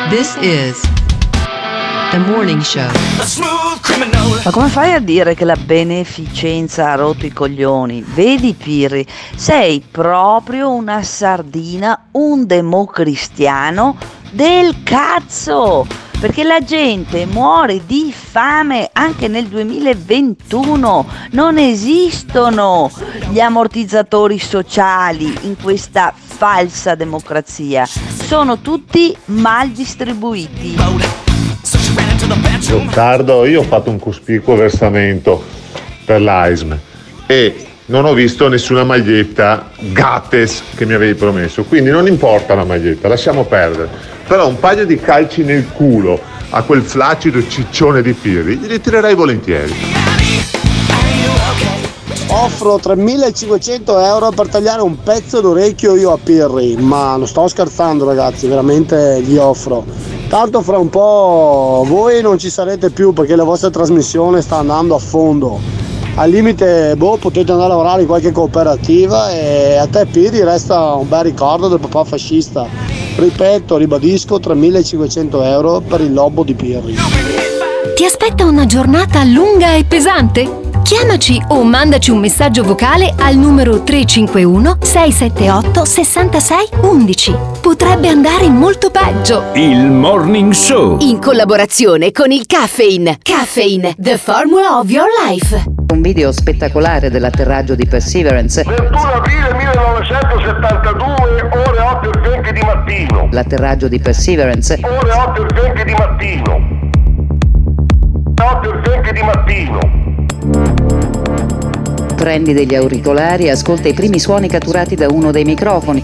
This 0.10 0.36
is 0.42 1.03
the 2.14 2.20
morning 2.20 2.62
show. 2.62 2.88
Ma 4.44 4.52
come 4.52 4.68
fai 4.68 4.94
a 4.94 5.00
dire 5.00 5.34
che 5.34 5.46
la 5.46 5.56
beneficenza 5.56 6.92
ha 6.92 6.96
rotto 6.96 7.26
i 7.26 7.32
coglioni? 7.32 8.04
Vedi 8.06 8.54
Pirri, 8.54 9.06
sei 9.36 9.84
proprio 9.90 10.72
una 10.72 11.02
sardina, 11.02 12.10
un 12.12 12.46
democristiano 12.46 13.98
del 14.32 14.84
cazzo! 14.84 15.88
Perché 16.20 16.44
la 16.44 16.62
gente 16.64 17.26
muore 17.26 17.82
di 17.86 18.14
fame 18.16 18.90
anche 18.94 19.28
nel 19.28 19.48
2021. 19.48 21.06
Non 21.32 21.58
esistono 21.58 22.90
gli 23.30 23.40
ammortizzatori 23.40 24.40
sociali 24.40 25.36
in 25.42 25.58
questa 25.62 26.14
falsa 26.16 26.96
democrazia. 26.96 27.86
Sono 27.86 28.60
tutti 28.60 29.14
mal 29.26 29.70
distribuiti. 29.72 31.23
Gottardo, 32.70 33.46
io 33.46 33.62
ho 33.62 33.64
fatto 33.64 33.90
un 33.90 34.00
cospicuo 34.00 34.56
versamento 34.56 35.44
per 36.06 36.22
l'AISM 36.22 36.78
e 37.26 37.66
non 37.86 38.06
ho 38.06 38.14
visto 38.14 38.48
nessuna 38.48 38.84
maglietta 38.84 39.72
Gates 39.78 40.64
che 40.76 40.86
mi 40.86 40.94
avevi 40.94 41.16
promesso, 41.16 41.64
quindi 41.64 41.90
non 41.90 42.08
importa 42.08 42.56
la 42.56 42.64
maglietta, 42.64 43.08
lasciamo 43.08 43.44
perdere. 43.44 43.90
Però 44.26 44.48
un 44.48 44.60
paio 44.60 44.86
di 44.86 44.98
calci 44.98 45.44
nel 45.44 45.68
culo 45.74 46.20
a 46.50 46.62
quel 46.64 46.82
flaccido 46.82 47.46
ciccione 47.48 48.02
di 48.02 48.14
Pirri 48.14 48.60
li 48.60 48.80
tirerei 48.80 49.16
volentieri. 49.16 49.74
Offro 52.28 52.80
3500 52.80 54.00
euro 54.00 54.32
per 54.32 54.48
tagliare 54.48 54.82
un 54.82 55.02
pezzo 55.04 55.42
d'orecchio 55.42 55.96
io 55.96 56.14
a 56.14 56.18
Pirri, 56.22 56.76
ma 56.78 57.16
non 57.16 57.28
sto 57.28 57.48
scherzando 57.48 58.06
ragazzi, 58.06 58.48
veramente 58.48 59.22
gli 59.22 59.38
offro. 59.38 60.13
Tanto 60.34 60.64
fra 60.64 60.80
un 60.80 60.90
po' 60.90 61.86
voi 61.86 62.24
non 62.24 62.40
ci 62.40 62.50
sarete 62.50 62.90
più 62.90 63.14
perché 63.14 63.36
la 63.36 63.44
vostra 63.44 63.70
trasmissione 63.70 64.42
sta 64.42 64.58
andando 64.58 64.96
a 64.96 64.98
fondo. 64.98 65.60
Al 66.16 66.28
limite, 66.28 66.96
boh, 66.96 67.18
potete 67.18 67.52
andare 67.52 67.70
a 67.70 67.76
lavorare 67.76 68.02
in 68.02 68.08
qualche 68.08 68.32
cooperativa 68.32 69.32
e 69.32 69.76
a 69.76 69.86
te 69.86 70.08
Pirri 70.08 70.44
resta 70.44 70.96
un 70.96 71.08
bel 71.08 71.26
ricordo 71.26 71.68
del 71.68 71.80
papà 71.80 72.04
fascista. 72.04 72.66
Ripeto, 73.16 73.78
ribadisco, 73.78 74.40
3500 74.40 75.44
euro 75.44 75.82
per 75.82 76.02
il 76.02 76.12
lobo 76.12 76.42
di 76.42 76.56
Pirri. 76.56 76.96
Ti 77.96 78.04
aspetta 78.04 78.44
una 78.44 78.66
giornata 78.66 79.24
lunga 79.24 79.76
e 79.76 79.84
pesante? 79.84 80.63
Chiamaci 80.84 81.42
o 81.48 81.64
mandaci 81.64 82.12
un 82.12 82.20
messaggio 82.20 82.62
vocale 82.62 83.14
al 83.18 83.38
numero 83.38 83.84
351 83.84 84.80
678 84.82 85.86
66 85.86 86.70
11. 86.82 87.36
Potrebbe 87.62 88.10
andare 88.10 88.50
molto 88.50 88.92
peggio. 88.92 89.46
Il 89.54 89.90
Morning 89.90 90.52
Show. 90.52 90.98
In 91.00 91.22
collaborazione 91.22 92.12
con 92.12 92.32
il 92.32 92.46
Caffeine. 92.46 93.18
Caffeine, 93.22 93.96
the 93.98 94.18
formula 94.18 94.78
of 94.78 94.90
your 94.90 95.08
life. 95.26 95.64
Un 95.94 96.02
video 96.02 96.34
spettacolare 96.34 97.10
dell'atterraggio 97.10 97.76
di 97.76 97.86
Perseverance. 97.88 98.64
21 98.64 99.00
aprile 99.00 99.54
1972, 99.54 101.50
ore 101.66 101.80
8 101.80 102.12
e 102.12 102.30
20 102.30 102.52
di 102.52 102.62
mattino. 102.62 103.30
L'atterraggio 103.32 103.88
di 103.88 104.00
Perseverance. 104.00 104.80
Ore 104.82 105.12
8 105.12 105.48
e 105.48 105.62
20 105.62 105.84
di 105.86 105.94
mattino. 105.94 106.82
8 108.38 108.74
e 108.74 108.80
20 108.90 109.14
di 109.14 109.22
mattino. 109.24 110.13
Prendi 112.16 112.54
degli 112.54 112.76
auricolari 112.76 113.46
e 113.46 113.52
ascolta 113.52 113.88
i 113.88 113.94
primi 113.94 114.20
suoni 114.20 114.48
catturati 114.48 114.96
da 114.96 115.08
uno 115.10 115.32
dei 115.32 115.44
microfoni. 115.44 116.04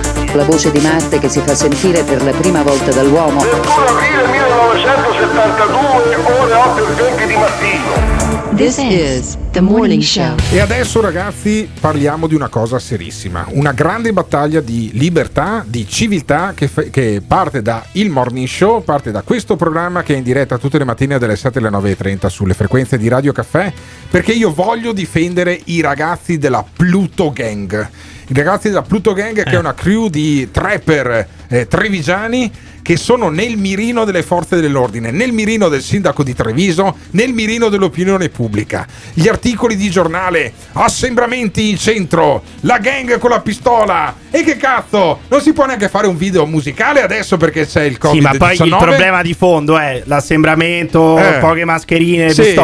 La 0.33 0.45
voce 0.45 0.71
di 0.71 0.79
Marte 0.79 1.19
che 1.19 1.27
si 1.27 1.41
fa 1.41 1.53
sentire 1.53 2.03
per 2.03 2.23
la 2.23 2.31
prima 2.31 2.63
volta 2.63 2.89
dall'uomo. 2.91 3.41
21 3.41 3.85
aprile 3.85 4.27
1972, 4.27 6.15
ore 6.15 6.53
8 6.53 6.87
e 6.87 6.93
20 6.93 7.25
di 7.25 7.33
mattino. 7.33 8.29
This 8.55 8.77
is 8.77 9.37
the 9.51 9.59
morning 9.59 10.01
show. 10.01 10.35
E 10.51 10.59
adesso 10.59 11.01
ragazzi 11.01 11.69
parliamo 11.77 12.27
di 12.27 12.35
una 12.35 12.47
cosa 12.47 12.79
serissima, 12.79 13.45
una 13.49 13.73
grande 13.73 14.13
battaglia 14.13 14.61
di 14.61 14.91
libertà, 14.93 15.65
di 15.67 15.85
civiltà 15.85 16.53
che, 16.55 16.69
fa- 16.69 16.83
che 16.83 17.21
parte 17.25 17.61
da 17.61 17.83
Il 17.93 18.09
Morning 18.09 18.47
Show, 18.47 18.83
parte 18.83 19.11
da 19.11 19.23
questo 19.23 19.57
programma 19.57 20.01
che 20.01 20.13
è 20.13 20.17
in 20.17 20.23
diretta 20.23 20.57
tutte 20.57 20.77
le 20.77 20.85
mattine 20.85 21.17
dalle 21.17 21.35
7 21.35 21.59
alle 21.59 21.69
9.30 21.69 22.27
sulle 22.27 22.53
frequenze 22.53 22.97
di 22.97 23.09
Radio 23.09 23.33
Caffè, 23.33 23.73
perché 24.09 24.31
io 24.31 24.53
voglio 24.53 24.93
difendere 24.93 25.59
i 25.65 25.81
ragazzi 25.81 26.37
della 26.37 26.63
Pluto 26.63 27.31
Gang. 27.33 27.89
I 28.31 28.33
ragazzi 28.33 28.69
della 28.69 28.81
Pluto 28.81 29.11
Gang 29.11 29.43
che 29.43 29.49
è 29.49 29.57
una 29.57 29.73
crew 29.73 30.07
di 30.07 30.49
trapper 30.51 31.27
eh, 31.49 31.67
trevigiani 31.67 32.49
che 32.81 32.95
sono 32.95 33.27
nel 33.27 33.57
mirino 33.57 34.05
delle 34.05 34.23
forze 34.23 34.61
dell'ordine, 34.61 35.11
nel 35.11 35.33
mirino 35.33 35.67
del 35.67 35.81
sindaco 35.81 36.23
di 36.23 36.33
Treviso, 36.33 36.95
nel 37.11 37.33
mirino 37.33 37.67
dell'opinione 37.67 38.29
pubblica. 38.29 38.87
Gli 39.13 39.27
articoli 39.27 39.75
di 39.75 39.89
giornale, 39.89 40.53
assembramenti 40.71 41.71
in 41.71 41.77
centro, 41.77 42.41
la 42.61 42.77
gang 42.77 43.17
con 43.19 43.31
la 43.31 43.41
pistola. 43.41 44.15
E 44.31 44.43
che 44.45 44.55
cazzo? 44.55 45.19
Non 45.27 45.41
si 45.41 45.51
può 45.51 45.65
neanche 45.65 45.89
fare 45.89 46.07
un 46.07 46.15
video 46.15 46.45
musicale 46.45 47.01
adesso 47.01 47.35
perché 47.35 47.67
c'è 47.67 47.83
il 47.83 47.97
Covid-19? 48.01 48.11
Sì, 48.13 48.19
ma 48.21 48.31
poi 48.37 48.55
il 48.61 48.77
problema 48.79 49.21
di 49.21 49.33
fondo 49.33 49.77
è 49.77 50.03
l'assembramento, 50.05 51.17
Eh. 51.19 51.39
poche 51.39 51.65
mascherine, 51.65 52.29
Sì. 52.29 52.55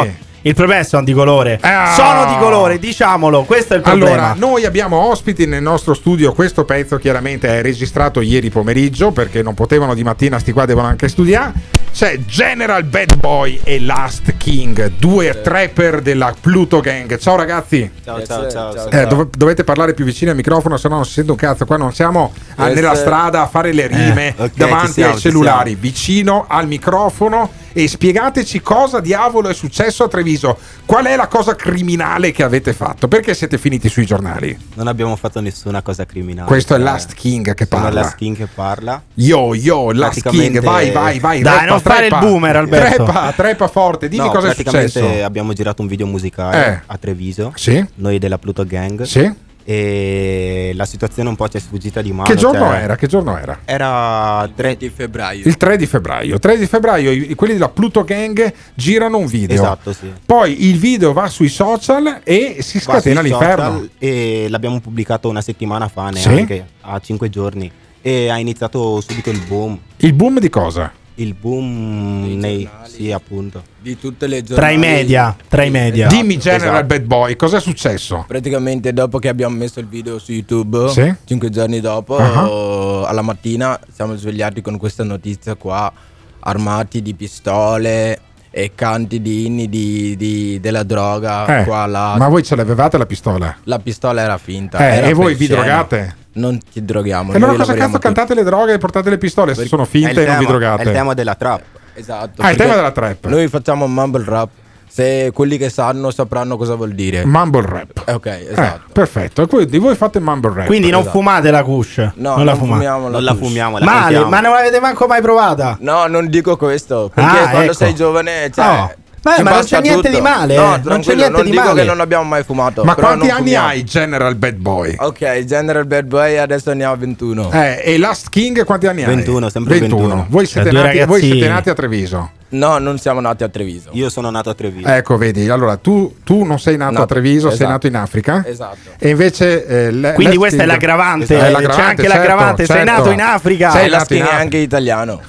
Il 0.48 0.54
problema 0.54 0.82
sono 0.82 1.04
di 1.04 1.12
colore. 1.12 1.58
Ah. 1.60 1.92
Sono 1.94 2.24
di 2.24 2.38
colore, 2.38 2.78
diciamolo, 2.78 3.42
questo 3.44 3.74
è 3.74 3.76
il 3.76 3.82
problema. 3.82 4.30
Allora, 4.30 4.34
noi 4.38 4.64
abbiamo 4.64 4.96
ospiti 4.96 5.44
nel 5.44 5.60
nostro 5.60 5.92
studio. 5.92 6.32
Questo 6.32 6.64
pezzo 6.64 6.96
chiaramente 6.96 7.48
è 7.58 7.60
registrato 7.60 8.22
ieri 8.22 8.48
pomeriggio 8.48 9.10
perché 9.10 9.42
non 9.42 9.52
potevano 9.52 9.92
di 9.92 10.02
mattina, 10.02 10.38
sti 10.38 10.52
qua 10.52 10.64
devono 10.64 10.86
anche 10.86 11.08
studiare. 11.08 11.52
C'è 11.92 12.20
General 12.20 12.82
Bad 12.84 13.16
Boy 13.16 13.60
e 13.62 13.78
Last 13.80 14.36
King, 14.38 14.92
due 14.98 15.38
trapper 15.42 16.00
della 16.00 16.32
Pluto 16.40 16.80
Gang. 16.80 17.18
Ciao 17.18 17.36
ragazzi. 17.36 17.90
Ciao, 18.02 18.24
ciao, 18.24 18.50
ciao. 18.50 18.88
Eh, 18.90 19.06
dov- 19.06 19.36
dovete 19.36 19.64
parlare 19.64 19.92
più 19.92 20.06
vicino 20.06 20.30
al 20.30 20.36
microfono, 20.36 20.78
se 20.78 20.88
no 20.88 20.94
non 20.96 21.04
si 21.04 21.12
sente 21.12 21.30
un 21.30 21.36
cazzo. 21.36 21.66
Qua 21.66 21.76
non 21.76 21.92
siamo 21.92 22.32
Yes. 22.58 22.74
nella 22.74 22.94
strada 22.94 23.42
a 23.42 23.46
fare 23.46 23.72
le 23.72 23.86
rime 23.86 24.34
Eh, 24.36 24.42
ok, 24.44 24.50
davanti 24.54 24.92
siamo, 24.92 25.12
ai 25.12 25.18
cellulari, 25.18 25.74
vicino 25.74 26.46
al 26.48 26.66
microfono. 26.66 27.50
E 27.72 27.86
spiegateci 27.86 28.60
cosa 28.60 29.00
diavolo 29.00 29.48
è 29.48 29.54
successo 29.54 30.04
a 30.04 30.08
Treviso. 30.08 30.58
Qual 30.86 31.04
è 31.04 31.16
la 31.16 31.26
cosa 31.28 31.54
criminale 31.54 32.32
che 32.32 32.42
avete 32.42 32.72
fatto? 32.72 33.08
Perché 33.08 33.34
siete 33.34 33.58
finiti 33.58 33.88
sui 33.88 34.06
giornali? 34.06 34.56
Non 34.74 34.86
abbiamo 34.88 35.14
fatto 35.16 35.40
nessuna 35.40 35.82
cosa 35.82 36.04
criminale. 36.06 36.46
Questo 36.48 36.74
è 36.74 36.78
Eh, 36.78 36.82
Last 36.82 37.12
King 37.14 37.54
che 37.54 37.66
parla. 37.66 37.90
Last 38.00 38.16
King 38.16 38.36
che 38.36 38.46
parla. 38.52 39.00
Yo, 39.14 39.54
yo, 39.54 39.92
Last 39.92 40.28
King, 40.28 40.60
vai, 40.60 40.90
vai, 40.90 41.18
vai. 41.18 41.40
Dai, 41.42 41.52
reppa, 41.60 41.66
non 41.66 41.80
fare 41.80 42.06
il 42.06 42.16
boomer, 42.18 42.56
Alberto. 42.56 43.04
Treppa, 43.04 43.32
treppa 43.36 43.68
forte, 43.68 44.08
dimmi 44.08 44.24
No, 44.24 44.30
cosa 44.30 44.50
è 44.50 44.54
praticamente 44.54 44.88
successo. 45.00 45.24
abbiamo 45.24 45.52
girato 45.52 45.82
un 45.82 45.88
video 45.88 46.06
musicale 46.06 46.66
Eh. 46.66 46.80
a 46.86 46.96
Treviso. 46.98 47.52
Sì. 47.54 47.84
Noi 47.96 48.18
della 48.18 48.38
Pluto 48.38 48.64
Gang. 48.64 49.02
Sì. 49.02 49.46
E 49.70 50.72
la 50.74 50.86
situazione 50.86 51.28
un 51.28 51.36
po' 51.36 51.46
ci 51.46 51.58
è 51.58 51.60
sfuggita 51.60 52.00
di 52.00 52.10
mano. 52.10 52.26
Che 52.26 52.36
giorno 52.36 52.68
cioè- 52.68 52.78
era? 52.84 52.96
Che 52.96 53.06
giorno 53.06 53.36
era? 53.36 53.58
Era 53.66 54.48
3 54.54 54.76
di 54.78 54.88
febbraio. 54.88 55.42
Il 55.46 55.58
3 55.58 55.76
di 55.76 55.84
febbraio. 55.84 56.38
3 56.38 56.56
di 56.56 56.66
febbraio 56.66 57.10
i- 57.10 57.34
quelli 57.34 57.52
della 57.52 57.68
Pluto 57.68 58.02
Gang 58.02 58.50
girano 58.74 59.18
un 59.18 59.26
video. 59.26 59.54
Esatto, 59.54 59.92
sì. 59.92 60.10
Poi 60.24 60.68
il 60.70 60.78
video 60.78 61.12
va 61.12 61.28
sui 61.28 61.50
social 61.50 62.20
e 62.24 62.56
si 62.60 62.80
scatena 62.80 63.20
l'inferno. 63.20 63.86
E 63.98 64.46
l'abbiamo 64.48 64.80
pubblicato 64.80 65.28
una 65.28 65.42
settimana 65.42 65.86
fa, 65.88 66.10
Sì? 66.14 66.28
neanche 66.28 66.66
a 66.80 66.98
5 66.98 67.28
giorni. 67.28 67.70
E 68.00 68.30
ha 68.30 68.38
iniziato 68.38 69.02
subito 69.02 69.28
il 69.28 69.40
boom. 69.46 69.78
Il 69.98 70.14
boom 70.14 70.38
di 70.38 70.48
cosa? 70.48 70.90
Il 71.20 71.34
boom 71.34 72.36
nei. 72.38 72.68
Sì, 72.84 73.10
appunto. 73.10 73.62
di 73.80 73.98
tutte 73.98 74.26
le 74.28 74.42
Tra 74.42 74.70
i 74.70 74.76
media, 74.78 75.34
tra 75.48 75.62
i 75.64 75.70
media. 75.70 76.06
Dimmi 76.08 76.36
General 76.38 76.74
esatto. 76.74 76.86
Bad 76.86 77.02
Boy, 77.02 77.36
cos'è 77.36 77.60
successo? 77.60 78.24
Praticamente 78.26 78.92
dopo 78.92 79.18
che 79.18 79.28
abbiamo 79.28 79.56
messo 79.56 79.80
il 79.80 79.86
video 79.88 80.18
su 80.18 80.32
YouTube, 80.32 80.88
Sì. 80.90 81.12
cinque 81.24 81.48
giorni 81.50 81.80
dopo, 81.80 82.16
Ah. 82.16 83.08
alla 83.08 83.22
mattina 83.22 83.78
siamo 83.92 84.14
svegliati 84.16 84.60
con 84.60 84.76
questa 84.78 85.02
notizia 85.04 85.54
qua, 85.56 85.92
armati 86.40 87.02
di 87.02 87.14
pistole 87.14 88.20
e 88.50 88.72
canti 88.74 89.20
di 89.20 89.46
inni 89.46 89.68
di, 89.68 90.16
di- 90.16 90.58
della 90.60 90.82
droga 90.82 91.60
Eh, 91.60 91.64
qua 91.64 91.86
là. 91.86 92.14
Ma 92.16 92.28
voi 92.28 92.42
ce 92.44 92.54
l'avevate 92.56 92.96
la 92.98 93.06
pistola? 93.06 93.56
La 93.64 93.78
pistola 93.80 94.20
era 94.22 94.38
finta. 94.38 94.78
Eh, 94.78 94.96
era 94.98 95.06
e 95.08 95.12
voi 95.14 95.34
vi 95.34 95.46
drogate? 95.48 96.16
Non 96.38 96.58
ci 96.72 96.84
droghiamo. 96.84 97.32
E 97.32 97.36
allora 97.36 97.54
cosa 97.54 97.74
cazzo 97.74 97.98
cantate 97.98 98.34
le 98.34 98.42
droghe 98.44 98.74
e 98.74 98.78
portate 98.78 99.10
le 99.10 99.18
pistole 99.18 99.54
se 99.54 99.66
sono 99.66 99.84
finte 99.84 100.22
e 100.22 100.26
non 100.26 100.38
vi 100.38 100.46
drogate? 100.46 100.82
È 100.82 100.86
il 100.86 100.92
tema 100.92 101.14
della 101.14 101.34
trap. 101.34 101.62
Esatto. 101.94 102.42
Ah, 102.42 102.50
il 102.50 102.56
tema 102.56 102.74
della 102.74 102.92
trap. 102.92 103.26
Noi 103.26 103.48
facciamo 103.48 103.86
mumble 103.86 104.24
rap. 104.24 104.48
Se 104.90 105.30
quelli 105.34 105.58
che 105.58 105.68
sanno 105.68 106.10
sapranno 106.10 106.56
cosa 106.56 106.74
vuol 106.74 106.92
dire. 106.94 107.24
Mumble 107.26 107.62
rap. 107.66 108.02
Eh, 108.06 108.12
Ok, 108.14 108.26
Eh, 108.26 108.46
esatto. 108.50 108.80
perfetto. 108.92 109.42
E 109.42 109.46
quindi 109.46 109.78
voi 109.78 109.94
fate 109.94 110.18
mumble 110.18 110.52
rap. 110.54 110.66
Quindi 110.66 110.90
non 110.90 111.00
Esatto. 111.00 111.18
fumate 111.18 111.50
la 111.50 111.62
kush. 111.62 111.98
No, 112.14 112.36
non 112.36 112.44
la 112.46 112.54
non 112.54 112.66
fumiamo 112.66 113.04
la 113.04 113.10
Non 113.10 113.22
la 113.24 113.34
fumiamo, 113.34 113.78
la 113.78 113.84
Male, 113.84 114.24
ma 114.24 114.40
non 114.40 114.54
l'avete 114.54 114.80
manco 114.80 115.06
mai 115.06 115.20
provata. 115.20 115.76
No, 115.80 116.06
non 116.06 116.28
dico 116.28 116.56
questo. 116.56 117.10
Perché 117.12 117.30
Ah, 117.38 117.48
quando 117.50 117.60
ecco. 117.64 117.72
sei 117.74 117.94
giovane, 117.94 118.50
cioè. 118.52 118.64
No. 118.64 118.92
Beh, 119.20 119.42
ma 119.42 119.50
non 119.50 119.64
c'è 119.64 119.80
niente 119.80 120.08
tutto. 120.08 120.14
di 120.14 120.20
male, 120.22 120.56
No, 120.56 120.74
eh. 120.76 120.80
Non 120.84 121.00
c'è 121.00 121.14
niente 121.14 121.32
non 121.32 121.44
di 121.44 121.50
dico 121.50 121.62
male. 121.62 121.80
che 121.82 121.86
non 121.86 122.00
abbiamo 122.00 122.24
mai 122.24 122.42
fumato. 122.44 122.84
Ma 122.84 122.94
però 122.94 123.08
quanti 123.08 123.26
non 123.26 123.36
anni 123.36 123.44
fumiamo. 123.46 123.66
hai 123.68 123.84
General 123.84 124.34
Bad 124.36 124.54
Boy? 124.54 124.94
Ok, 124.98 125.44
General 125.44 125.84
Bad 125.86 126.04
Boy 126.06 126.36
adesso 126.36 126.72
ne 126.72 126.84
ha 126.84 126.94
21. 126.94 127.50
Eh, 127.52 127.82
e 127.84 127.98
Last 127.98 128.28
King 128.30 128.64
quanti 128.64 128.86
anni 128.86 129.02
hai? 129.02 129.14
21, 129.14 129.48
sempre 129.50 129.78
21. 129.80 130.26
Voi 130.28 130.46
siete, 130.46 130.70
Cioè, 130.70 130.82
nati, 130.82 131.04
voi 131.04 131.20
siete 131.20 131.48
nati 131.48 131.68
a 131.70 131.74
Treviso. 131.74 132.30
No, 132.50 132.78
non 132.78 132.98
siamo 132.98 133.20
nati 133.20 133.44
a 133.44 133.48
Treviso. 133.48 133.90
Io 133.92 134.08
sono 134.08 134.30
nato 134.30 134.48
a 134.50 134.54
Treviso. 134.54 134.88
Ecco, 134.88 135.16
vedi, 135.18 135.48
allora 135.48 135.76
tu, 135.76 136.14
tu 136.24 136.44
non 136.44 136.58
sei 136.58 136.76
nato 136.76 136.92
No, 136.94 137.02
a 137.02 137.06
Treviso, 137.06 137.48
sei 137.48 137.56
esatto. 137.56 137.70
nato 137.70 137.86
in 137.86 137.96
Africa. 137.96 138.42
Esatto. 138.46 138.76
E 138.98 139.08
invece. 139.10 139.66
eh, 139.66 139.90
le- 139.90 140.12
Quindi 140.14 140.36
questa 140.36 140.62
è 140.62 140.66
l'aggravante. 140.66 141.24
È 141.36 141.38
C'è 141.38 141.50
l'aggravante, 141.50 141.82
anche 141.82 142.02
certo, 142.02 142.16
l'aggravante. 142.16 142.64
Sei 142.66 142.76
certo. 142.76 142.90
nato 142.92 143.10
in 143.10 143.20
Africa. 143.20 143.70
Sei 143.70 143.84
E 143.84 143.88
la 143.88 143.98
skin 144.04 144.24
è 144.24 144.34
anche 144.34 144.56
italiano. 144.56 145.20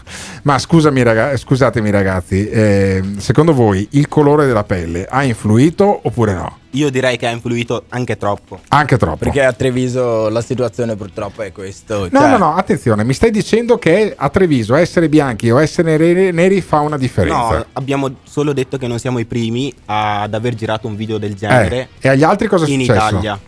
Ma 0.43 0.57
scusami, 0.57 1.03
raga- 1.03 1.35
scusatemi, 1.35 1.89
ragazzi, 1.91 2.49
eh, 2.49 3.03
secondo 3.17 3.53
voi 3.53 3.85
il 3.91 4.07
colore 4.07 4.45
della 4.45 4.63
pelle 4.63 5.05
ha 5.09 5.23
influito 5.23 5.99
oppure 6.03 6.33
no? 6.33 6.57
Io 6.73 6.91
direi 6.91 7.17
che 7.17 7.25
ha 7.25 7.31
influito 7.31 7.85
anche 7.89 8.15
troppo. 8.17 8.59
Anche 8.67 8.97
troppo. 8.97 9.17
Perché 9.17 9.43
a 9.43 9.53
Treviso 9.53 10.29
la 10.29 10.41
situazione 10.41 10.95
purtroppo 10.95 11.41
è 11.41 11.51
questo. 11.51 12.07
No, 12.11 12.19
cioè- 12.19 12.29
no, 12.29 12.37
no, 12.37 12.55
attenzione, 12.55 13.03
mi 13.03 13.13
stai 13.13 13.31
dicendo 13.31 13.77
che 13.79 14.13
a 14.15 14.29
Treviso 14.29 14.75
essere 14.75 15.09
bianchi 15.09 15.49
o 15.49 15.59
essere 15.59 15.97
neri, 15.97 16.31
neri 16.31 16.61
fa 16.61 16.79
una 16.81 16.97
differenza. 16.97 17.57
No, 17.57 17.65
abbiamo 17.73 18.17
solo 18.23 18.53
detto 18.53 18.77
che 18.77 18.85
non 18.87 18.99
siamo 18.99 19.17
i 19.17 19.25
primi 19.25 19.73
ad 19.85 20.33
aver 20.33 20.53
girato 20.53 20.87
un 20.87 20.95
video 20.95 21.17
del 21.17 21.33
genere 21.35 21.89
Eh, 21.99 22.07
e 22.07 22.09
agli 22.09 22.23
altri 22.23 22.47
cosa 22.47 22.65
è 22.65 22.69
in 22.69 22.81
successo? 22.81 23.07
Italia. 23.07 23.39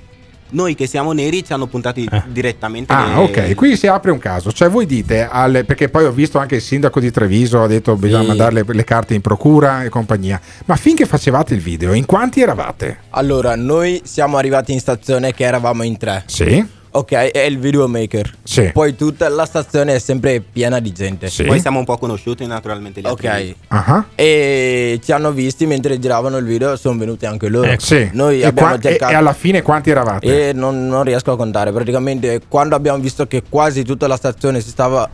Noi 0.54 0.76
che 0.76 0.86
siamo 0.88 1.12
neri 1.14 1.44
ci 1.46 1.54
hanno 1.54 1.68
puntati 1.68 2.08
direttamente 2.28 2.92
Ah, 2.94 3.08
le- 3.08 3.24
ok, 3.50 3.56
qui 3.56 3.76
si 3.78 3.88
apre 3.88 4.12
un 4.12 4.18
caso, 4.20 4.52
cioè 4.52 4.70
voi 4.70 4.86
dite, 4.86 5.28
alle- 5.30 5.64
perché 5.64 5.90
poi 5.90 6.06
ho 6.06 6.12
visto 6.12 6.38
anche 6.40 6.56
il 6.56 6.62
sindaco 6.62 7.00
di 7.00 7.10
Treviso, 7.12 7.62
ha 7.62 7.68
detto 7.68 7.96
bisogna 7.96 8.22
Sì. 8.22 8.28
mandare 8.28 8.54
le, 8.54 8.64
le 8.68 8.84
carte 8.84 9.14
in 9.14 9.22
procura 9.22 9.84
e 9.84 9.90
compagnia, 9.90 10.40
ma 10.66 10.76
finché 10.76 11.06
facevate 11.06 11.54
il 11.54 11.62
video, 11.62 11.94
in 11.94 12.06
quanti 12.06 12.42
eravate? 12.42 13.00
Allora, 13.12 13.56
noi 13.56 14.02
siamo 14.04 14.38
arrivati 14.38 14.74
in 14.74 14.80
stazione 14.80 15.34
che 15.34 15.44
eravamo 15.46 15.84
in 15.84 15.98
tre. 15.98 16.24
Sì? 16.28 16.80
Ok, 16.94 17.12
è 17.14 17.40
il 17.40 17.58
videomaker. 17.58 18.30
Sì. 18.44 18.70
Poi 18.74 18.96
tutta 18.98 19.30
la 19.30 19.46
stazione 19.46 19.96
è 19.96 20.00
sempre 20.00 20.42
piena 20.42 20.80
di 20.80 20.92
gente. 20.92 21.30
Sì. 21.30 21.44
Poi 21.46 21.60
siamo 21.62 21.80
un 21.80 21.86
po' 21.86 21.98
conosciuti 21.98 22.46
naturalmente 22.46 23.00
gli. 23.00 23.06
Ok. 23.06 23.56
Ah, 23.70 24.06
E 24.14 25.00
ci 25.02 25.12
hanno 25.14 25.32
visti 25.32 25.66
mentre 25.66 25.98
giravano 26.00 26.36
il 26.38 26.44
video, 26.46 26.76
sono 26.76 26.98
venuti 26.98 27.26
anche 27.26 27.48
loro. 27.48 27.70
eh, 27.72 27.78
sì. 27.80 28.10
Noi 28.12 28.42
e, 28.42 28.46
abbiamo 28.46 28.70
qua- 28.70 28.78
e- 28.78 28.82
cercato. 28.82 29.12
e 29.14 29.16
alla 29.16 29.34
fine 29.34 29.62
quanti 29.62 29.90
eravate? 29.90 30.50
E 30.50 30.54
non, 30.54 30.88
non 30.88 31.04
riesco 31.04 31.32
a 31.32 31.38
contare. 31.38 31.72
Praticamente, 31.72 32.42
quando 32.48 32.76
abbiamo 32.76 33.00
visto 33.00 33.26
che 33.26 33.44
quasi 33.48 33.84
tutta 33.84 34.08
la 34.08 34.18
stazione 34.18 34.60
si 34.60 34.70
stava 34.70 35.10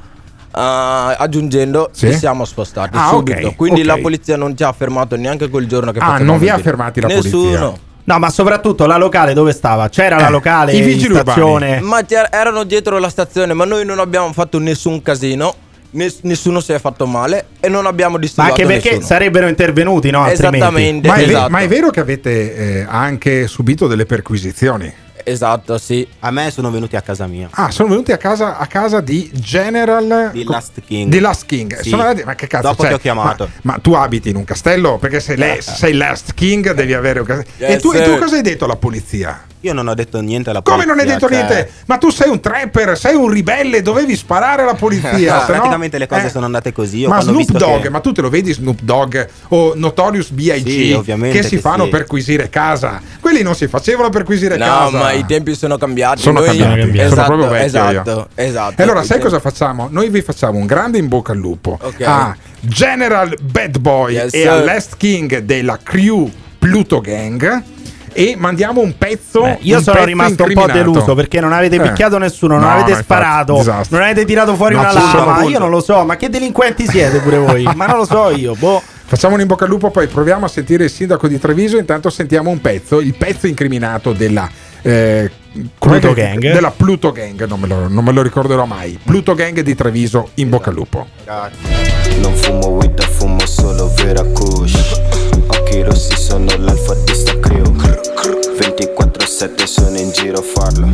Ah, 0.59 1.09
aggiungendo, 1.17 1.89
Sì? 1.91 2.09
ci 2.11 2.17
siamo 2.17 2.43
spostati 2.43 2.97
Ah, 2.97 3.09
subito. 3.09 3.47
ok, 3.49 3.55
Quindi 3.55 3.81
ok. 3.81 3.85
la 3.85 3.97
polizia 3.97 4.37
non 4.37 4.57
ci 4.57 4.63
ha 4.63 4.71
fermato 4.71 5.15
neanche 5.15 5.49
quel 5.49 5.67
giorno 5.67 5.91
che 5.91 5.99
Ah, 5.99 6.17
non 6.17 6.39
vi 6.39 6.49
ha 6.49 6.57
fermati 6.57 6.99
la 6.99 7.07
Nessuno. 7.07 7.43
polizia? 7.67 7.79
No, 8.07 8.19
ma 8.19 8.29
soprattutto 8.29 8.85
la 8.85 8.95
locale 8.95 9.33
dove 9.33 9.51
stava? 9.51 9.89
C'era 9.89 10.15
la 10.17 10.27
Eh, 10.27 10.31
locale 10.31 10.71
i 10.71 10.77
in 10.77 10.85
vigili 10.85 11.13
stazione. 11.13 11.81
Ma 11.81 12.03
c'era- 12.05 12.31
erano 12.31 12.63
dietro 12.63 12.99
la 12.99 13.09
stazione, 13.09 13.53
ma 13.53 13.65
noi 13.65 13.83
non 13.83 13.99
abbiamo 13.99 14.31
fatto 14.31 14.59
nessun 14.59 15.01
casino. 15.01 15.53
ness- 15.89 16.19
nessuno 16.23 16.59
si 16.59 16.73
è 16.73 16.79
fatto 16.79 17.05
male 17.07 17.47
e 17.61 17.69
non 17.69 17.85
abbiamo 17.85 18.15
Ma 18.15 18.19
disturbato 18.19 18.55
anche 18.61 18.65
perché 18.67 18.89
nessuno. 18.89 19.05
sarebbero 19.07 19.47
intervenuti, 19.47 20.09
no? 20.11 20.23
Altrimenti. 20.23 20.57
Esattamente, 20.57 21.07
Ma 21.07 21.13
è, 21.15 21.17
ve- 21.17 21.25
esatto. 21.31 21.49
ma 21.49 21.59
è 21.59 21.67
vero 21.67 21.89
che 21.89 21.99
avete 22.01 22.55
eh, 22.55 22.85
anche 22.87 23.47
subito 23.47 23.87
delle 23.87 24.05
perquisizioni? 24.05 24.93
Esatto, 25.31 25.77
sì. 25.77 26.07
A 26.19 26.31
me 26.31 26.49
sono 26.51 26.71
venuti 26.71 26.95
a 26.95 27.01
casa 27.01 27.27
mia. 27.27 27.49
Ah, 27.51 27.69
sono 27.69 27.89
venuti 27.89 28.13
a 28.13 28.17
casa, 28.17 28.57
a 28.57 28.65
casa 28.65 29.01
di 29.01 29.29
General 29.33 30.29
Di 30.31 30.45
Last 30.45 30.81
King. 30.85 31.11
Di 31.11 31.19
Last 31.19 31.45
King. 31.45 31.81
Sì. 31.81 31.89
Sono 31.89 32.03
andati- 32.03 32.23
ma 32.25 32.33
che 32.35 32.47
cazzo 32.47 32.67
Dopo 32.69 32.81
cioè, 32.83 32.91
ti 32.91 32.95
ho 32.95 32.99
chiamato. 32.99 33.49
Ma, 33.63 33.73
ma 33.73 33.79
tu 33.79 33.91
abiti 33.91 34.29
in 34.29 34.37
un 34.37 34.45
castello? 34.45 34.97
Perché 34.97 35.19
sei, 35.19 35.35
le- 35.35 35.57
sei 35.61 35.93
Last 35.95 36.33
King, 36.33 36.71
devi 36.73 36.93
avere 36.93 37.19
un 37.19 37.25
castello. 37.25 37.49
e, 37.57 37.71
Yes, 37.73 37.81
tu, 37.81 37.91
e 37.91 38.01
tu 38.03 38.17
cosa 38.17 38.35
hai 38.37 38.41
detto 38.41 38.63
alla 38.63 38.77
polizia? 38.77 39.43
Io 39.67 39.73
non 39.73 39.87
ho 39.87 39.93
detto 39.93 40.19
niente 40.21 40.49
alla 40.49 40.61
Come 40.61 40.83
polizia. 40.85 40.93
non 40.95 41.03
hai 41.05 41.13
detto 41.13 41.27
cioè- 41.27 41.45
niente? 41.45 41.71
Ma 41.87 41.97
tu 41.97 42.09
sei 42.09 42.29
un 42.29 42.39
trapper, 42.39 42.97
sei 42.97 43.15
un 43.15 43.29
ribelle, 43.29 43.81
dovevi 43.81 44.15
sparare 44.15 44.61
alla 44.63 44.73
polizia. 44.75 45.15
No, 45.37 45.39
no- 45.39 45.45
praticamente 45.45 45.97
le 45.97 46.07
cose 46.07 46.27
eh. 46.27 46.29
sono 46.29 46.45
andate 46.45 46.71
così. 46.71 46.99
Io 46.99 47.09
Ma 47.09 47.19
Snoop 47.21 47.37
visto 47.37 47.57
Dogg, 47.57 47.81
che- 47.81 47.89
ma 47.89 47.99
tu 47.99 48.11
te 48.11 48.21
lo 48.21 48.29
vedi 48.29 48.53
Snoop 48.53 48.79
Dogg 48.81 49.17
o 49.49 49.73
Notorious 49.75 50.29
B.I.G. 50.29 50.67
Sì, 50.69 50.91
ovviamente 50.93 51.37
che 51.37 51.43
si 51.43 51.55
che 51.55 51.61
fanno 51.61 51.83
sì. 51.85 51.89
perquisire 51.89 52.49
casa? 52.49 53.01
Quelli 53.19 53.41
non 53.41 53.55
si 53.55 53.67
facevano 53.67 54.09
perquisire 54.09 54.57
No, 54.57 54.65
casa. 54.65 54.97
ma 54.97 55.11
i 55.11 55.25
tempi 55.25 55.53
sono 55.55 55.77
cambiati. 55.77 56.21
Sono 56.21 56.39
Noi- 56.39 56.57
cambiati, 56.57 56.97
Esatto, 56.99 57.13
sono 57.13 57.25
proprio 57.25 57.47
vecchio 57.49 57.65
esatto, 57.65 58.09
io. 58.11 58.27
esatto. 58.35 58.81
E 58.81 58.83
allora, 58.83 59.03
sai 59.03 59.19
cosa 59.19 59.39
facciamo? 59.39 59.87
Noi 59.91 60.09
vi 60.09 60.21
facciamo 60.21 60.57
un 60.57 60.65
grande 60.65 60.97
in 60.97 61.07
bocca 61.07 61.31
al 61.33 61.37
lupo 61.37 61.77
Ok. 61.81 62.01
a 62.01 62.35
General 62.59 63.35
Bad 63.41 63.77
Boy 63.79 64.13
Yes, 64.13 64.33
e 64.33 64.41
sir. 64.41 64.49
a 64.49 64.63
Last 64.63 64.95
King 64.97 65.39
della 65.39 65.77
crew 65.81 66.29
Pluto 66.59 66.99
Gang 67.01 67.63
e 68.17 68.35
mandiamo 68.35 68.81
un 68.81 68.97
pezzo. 68.97 69.41
Beh, 69.41 69.57
io 69.61 69.77
un 69.77 69.83
sono 69.83 69.95
pezzo 69.97 70.07
rimasto 70.07 70.43
un 70.43 70.53
po' 70.53 70.65
deluso 70.65 71.13
perché 71.13 71.39
non 71.39 71.53
avete 71.53 71.75
Eh. 71.75 71.81
picchiato 71.81 72.17
nessuno, 72.17 72.55
non 72.55 72.63
No, 72.63 72.69
avete 72.71 72.91
no, 72.91 72.97
infatti, 72.97 73.03
sparato, 73.05 73.53
disastro. 73.57 73.97
non 73.97 74.05
avete 74.05 74.25
tirato 74.25 74.55
fuori 74.55 74.73
No, 74.73 74.81
una 74.81 74.91
lama. 74.93 75.43
Io 75.43 75.59
non 75.59 75.69
lo 75.69 75.81
so, 75.81 76.03
ma 76.03 76.15
che 76.15 76.27
delinquenti 76.29 76.87
siete 76.87 77.19
pure 77.19 77.37
voi? 77.37 77.69
ma 77.75 77.85
non 77.85 77.97
lo 77.97 78.05
so 78.05 78.31
io. 78.31 78.55
Boh. 78.55 78.81
Facciamo 79.05 79.35
un 79.35 79.41
in 79.41 79.47
bocca 79.47 79.63
al 79.63 79.69
lupo, 79.69 79.89
poi 79.89 80.07
proviamo 80.07 80.45
a 80.45 80.49
sentire 80.49 80.83
il 80.85 80.89
sindaco 80.89 81.27
di 81.29 81.39
Treviso. 81.39 81.77
Intanto 81.77 82.09
sentiamo 82.09 82.49
un 82.49 82.59
pezzo, 82.59 82.99
il 82.99 83.13
pezzo 83.15 83.47
incriminato 83.47 84.11
della. 84.13 84.49
eh, 84.81 85.29
Pluto 85.79 86.13
che- 86.13 86.21
Gang? 86.23 86.39
Della 86.53 86.71
Pluto 86.71 87.11
Gang, 87.11 87.45
non 87.47 87.59
me, 87.59 87.67
lo, 87.67 87.87
non 87.87 88.03
me 88.03 88.11
lo 88.11 88.21
ricorderò 88.21 88.65
mai. 88.65 88.99
Pluto 89.03 89.33
Gang 89.33 89.59
di 89.61 89.75
Treviso, 89.75 90.29
in 90.35 90.49
bocca 90.49 90.69
al 90.69 90.75
lupo. 90.75 91.07
Non 92.21 92.33
fumo 92.35 92.67
weed, 92.67 93.01
fumo 93.01 93.45
solo 93.45 93.91
vera 93.95 94.23
kush 94.23 95.01
Occhi 95.47 95.81
rossi 95.83 96.15
sono 96.17 96.45
l'alfa 96.57 96.93
di 97.05 97.13
sta 97.13 97.37
crew 97.39 97.73
24-7 98.35 99.63
sono 99.63 99.97
in 99.97 100.11
giro 100.11 100.39
a 100.39 100.41
farlo. 100.41 100.87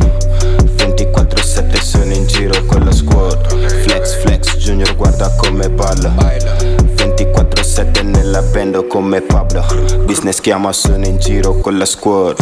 24-7 0.76 1.80
sono 1.80 2.12
in 2.12 2.26
giro 2.26 2.64
con 2.66 2.84
la 2.84 2.92
squad. 2.92 3.46
Flex 3.82 4.20
flex 4.20 4.56
junior 4.56 4.94
guarda 4.94 5.28
come 5.36 5.68
balla 5.68 6.14
24-7 6.16 8.04
nella 8.04 8.40
band 8.42 8.86
come 8.86 9.20
Pablo. 9.20 9.64
Business 10.04 10.38
chiama 10.40 10.72
sono 10.72 11.04
in 11.04 11.18
giro 11.18 11.58
con 11.58 11.76
la 11.76 11.86
squad. 11.86 12.36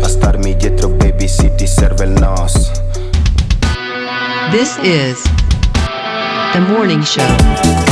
A 0.00 0.08
starmi 0.08 0.56
dietro 0.56 0.88
baby 0.88 1.28
si 1.28 1.52
ti 1.56 1.66
serve 1.66 2.04
il 2.04 2.12
NOS. 2.12 2.70
This 4.50 4.78
is 4.82 5.22
the 6.52 6.60
morning 6.60 7.02
show. 7.02 7.89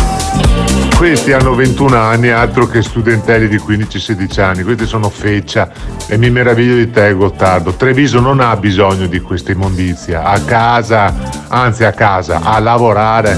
Questi 0.99 1.31
hanno 1.31 1.55
21 1.55 1.97
anni, 1.97 2.31
altro 2.31 2.67
che 2.67 2.83
studentelli 2.83 3.47
di 3.47 3.57
15-16 3.57 4.41
anni, 4.41 4.65
questi 4.65 4.85
sono 4.85 5.09
feccia 5.09 5.71
e 6.09 6.19
mi 6.19 6.29
meraviglio 6.29 6.75
di 6.75 6.91
te 6.91 7.13
Gottardo. 7.13 7.75
Treviso 7.75 8.19
non 8.19 8.41
ha 8.41 8.57
bisogno 8.57 9.07
di 9.07 9.21
questa 9.21 9.53
immondizia, 9.53 10.25
a 10.25 10.41
casa, 10.41 11.15
anzi 11.47 11.85
a 11.85 11.93
casa, 11.93 12.41
a 12.43 12.59
lavorare. 12.59 13.37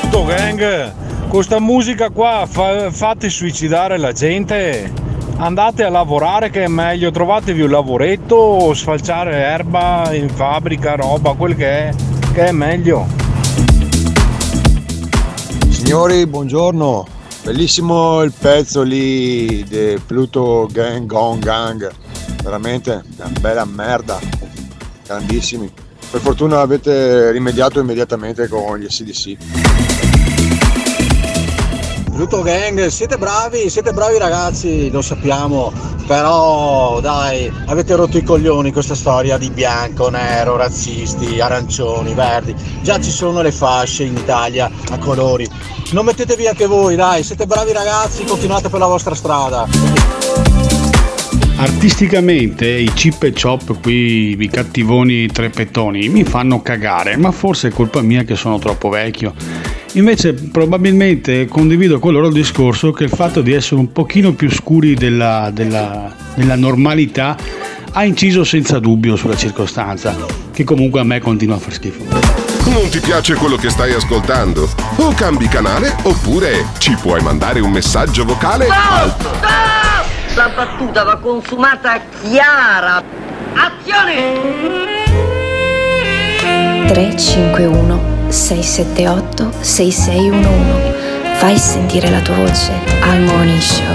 Tutto 0.00 0.24
gang, 0.24 0.94
con 1.28 1.42
sta 1.42 1.60
musica 1.60 2.08
qua 2.08 2.46
fa- 2.48 2.90
fate 2.90 3.28
suicidare 3.28 3.98
la 3.98 4.12
gente. 4.12 4.90
Andate 5.36 5.84
a 5.84 5.90
lavorare 5.90 6.48
che 6.48 6.64
è 6.64 6.68
meglio, 6.68 7.10
trovatevi 7.10 7.60
un 7.60 7.70
lavoretto 7.70 8.72
sfalciare 8.72 9.36
erba 9.36 10.08
in 10.14 10.30
fabbrica, 10.30 10.94
roba, 10.94 11.34
quel 11.34 11.54
che 11.54 11.68
è, 11.68 11.94
che 12.32 12.46
è 12.46 12.52
meglio. 12.52 13.06
Signori, 15.76 16.26
buongiorno. 16.26 17.06
Bellissimo 17.44 18.22
il 18.22 18.32
pezzo 18.32 18.80
lì 18.80 19.62
di 19.64 20.00
Pluto 20.06 20.66
Gang 20.72 21.04
Gong 21.04 21.44
Gang. 21.44 21.92
Veramente 22.42 23.04
una 23.18 23.30
bella 23.40 23.66
merda. 23.66 24.18
Grandissimi. 25.04 25.70
Per 26.10 26.20
fortuna 26.22 26.60
avete 26.60 27.30
rimediato 27.30 27.78
immediatamente 27.78 28.48
con 28.48 28.78
gli 28.78 28.86
SDC. 28.88 29.36
Pluto 32.10 32.40
Gang, 32.40 32.86
siete 32.86 33.18
bravi, 33.18 33.68
siete 33.68 33.92
bravi 33.92 34.16
ragazzi, 34.16 34.90
lo 34.90 35.02
sappiamo, 35.02 35.70
però 36.06 37.00
dai, 37.00 37.52
avete 37.66 37.94
rotto 37.96 38.16
i 38.16 38.22
coglioni 38.22 38.72
questa 38.72 38.94
storia 38.94 39.36
di 39.36 39.50
bianco, 39.50 40.08
nero, 40.08 40.56
razzisti, 40.56 41.40
arancioni, 41.40 42.14
verdi. 42.14 42.54
Già 42.82 43.00
ci 43.00 43.10
sono 43.10 43.42
le 43.42 43.52
fasce 43.52 44.04
in 44.04 44.16
Italia 44.16 44.70
a 44.90 44.98
colori. 44.98 45.46
Non 45.90 46.04
mettetevi 46.04 46.46
anche 46.46 46.66
voi, 46.66 46.96
dai, 46.96 47.22
siete 47.22 47.46
bravi 47.46 47.72
ragazzi, 47.72 48.24
continuate 48.24 48.68
per 48.68 48.78
la 48.78 48.86
vostra 48.86 49.14
strada. 49.14 49.66
Artisticamente 51.58 52.68
i 52.68 52.92
chip 52.92 53.22
e 53.22 53.32
chop 53.32 53.80
qui, 53.80 54.36
i 54.38 54.48
cattivoni 54.48 55.26
trepettoni, 55.26 56.08
mi 56.08 56.22
fanno 56.22 56.60
cagare, 56.60 57.16
ma 57.16 57.30
forse 57.30 57.68
è 57.68 57.70
colpa 57.72 58.02
mia 58.02 58.24
che 58.24 58.36
sono 58.36 58.58
troppo 58.58 58.90
vecchio. 58.90 59.34
Invece 59.96 60.34
probabilmente 60.34 61.46
condivido 61.46 61.98
con 61.98 62.12
loro 62.12 62.26
il 62.26 62.34
discorso 62.34 62.92
che 62.92 63.04
il 63.04 63.10
fatto 63.10 63.40
di 63.40 63.54
essere 63.54 63.76
un 63.80 63.92
pochino 63.92 64.34
più 64.34 64.50
scuri 64.50 64.94
della, 64.94 65.50
della- 65.50 66.12
della 66.34 66.54
normalità 66.54 67.34
ha 67.92 68.04
inciso 68.04 68.44
senza 68.44 68.78
dubbio 68.78 69.16
sulla 69.16 69.36
circostanza, 69.36 70.14
che 70.52 70.64
comunque 70.64 71.00
a 71.00 71.04
me 71.04 71.18
continua 71.18 71.56
a 71.56 71.58
far 71.58 71.72
schifo. 71.72 72.04
Non 72.66 72.90
ti 72.90 73.00
piace 73.00 73.36
quello 73.36 73.56
che 73.56 73.70
stai 73.70 73.94
ascoltando? 73.94 74.68
O 74.96 75.14
cambi 75.14 75.48
canale 75.48 75.96
oppure 76.02 76.66
ci 76.76 76.94
puoi 77.00 77.22
mandare 77.22 77.60
un 77.60 77.70
messaggio 77.70 78.26
vocale 78.26 78.66
al 78.66 79.16
La 80.34 80.50
battuta 80.54 81.04
va 81.04 81.16
consumata 81.16 81.98
chiara. 82.22 83.02
Azione! 83.54 84.84
351 86.88 87.95
678 88.28 89.52
6611. 89.60 90.94
Fai 91.36 91.56
sentire 91.58 92.10
la 92.10 92.20
tua 92.20 92.36
voce 92.36 92.72
al 93.00 93.20
Morning 93.20 93.58
Show. 93.60 93.94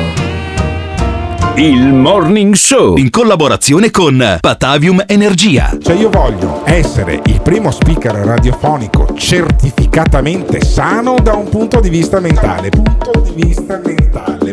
Il 1.56 1.94
Morning 1.94 2.54
Show 2.56 2.96
in 2.98 3.10
collaborazione 3.10 3.92
con 3.92 4.38
Patavium 4.40 5.04
Energia. 5.06 5.76
Cioè 5.82 5.96
io 5.96 6.10
voglio 6.10 6.62
essere 6.66 7.20
il 7.26 7.42
primo 7.42 7.72
speaker 7.72 8.14
radiofonico 8.16 9.14
certificatamente 9.16 10.64
sano 10.64 11.16
da 11.22 11.34
un 11.34 11.50
punto 11.50 11.80
di 11.82 11.90
vista 11.90 12.20
mentale. 12.20 12.70
Punto 12.70 13.12
di 13.22 13.44
vista 13.46 13.80
mentale. 13.84 14.52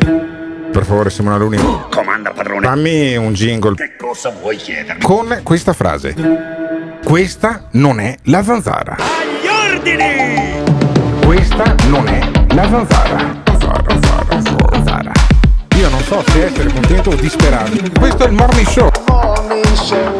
Per 0.72 0.84
favore 0.84 1.10
Simona 1.10 1.36
Luni. 1.36 1.56
Comanda 1.90 2.30
padrone. 2.32 2.66
Fammi 2.66 3.16
un 3.16 3.32
jingle 3.32 3.74
Che 3.74 3.94
cosa 3.96 4.32
vuoi 4.40 4.56
chiedermi? 4.56 5.02
con 5.02 5.40
questa 5.42 5.72
frase. 5.72 6.14
Questa 7.04 7.68
non 7.72 8.00
è 8.00 8.16
la 8.24 8.42
zanzara. 8.42 8.96
Ordini! 9.88 10.64
Questa 11.24 11.74
non 11.88 12.06
è 12.08 12.20
la 12.54 12.68
zanzara. 12.68 13.40
Zara, 13.58 13.98
zara, 14.02 14.42
zara, 14.42 14.84
zara. 14.84 15.12
Io 15.76 15.88
non 15.88 16.02
so 16.02 16.22
se 16.28 16.44
essere 16.44 16.70
contento 16.70 17.10
o 17.10 17.14
disperato. 17.14 17.70
Questo 17.98 18.24
è 18.24 18.26
il 18.26 18.34
morning 18.34 18.66
show. 18.66 18.90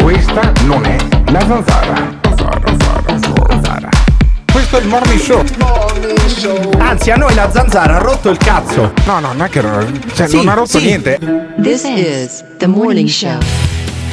Questa 0.03 0.53
non 0.65 0.85
è 0.87 0.97
la 1.31 1.41
zanzara. 1.41 2.19
Zara, 2.35 2.77
zara, 2.79 3.19
zara, 3.19 3.61
zara. 3.63 3.89
Questo 4.51 4.79
è 4.79 4.81
il 4.81 4.89
morning 4.89 5.21
show. 5.21 5.45
Anzi, 6.79 7.11
a 7.11 7.17
noi 7.17 7.35
la 7.35 7.51
zanzara 7.51 7.97
ha 7.97 7.99
rotto 7.99 8.31
il 8.31 8.39
cazzo. 8.39 8.93
No, 9.05 9.19
no, 9.21 9.33
non 9.35 9.43
è 9.43 9.49
che 9.51 9.63
cioè, 10.15 10.29
Sì, 10.29 10.37
non 10.37 10.49
ha 10.49 10.55
rotto 10.55 10.79
sì. 10.79 10.85
niente. 10.87 11.19
This 11.61 11.85
is 11.85 12.43
the 12.57 12.67
morning 12.67 13.09
show. 13.09 13.37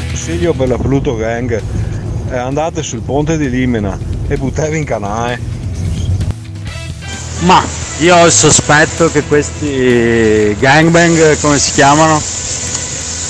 Consiglio 0.08 0.52
per 0.54 0.68
la 0.68 0.78
Pluto 0.78 1.16
Gang, 1.16 1.62
eh, 2.30 2.38
andate 2.38 2.84
sul 2.84 3.02
ponte 3.02 3.38
di 3.38 3.50
Limena 3.50 3.98
e 4.28 4.38
buttatevi 4.38 4.78
in 4.78 4.86
canale. 4.86 5.40
Ma 7.40 7.64
io 8.00 8.16
ho 8.16 8.26
il 8.26 8.32
sospetto 8.32 9.12
che 9.12 9.24
questi 9.24 10.56
gangbang, 10.60 11.40
come 11.40 11.60
si 11.60 11.72
chiamano, 11.72 12.20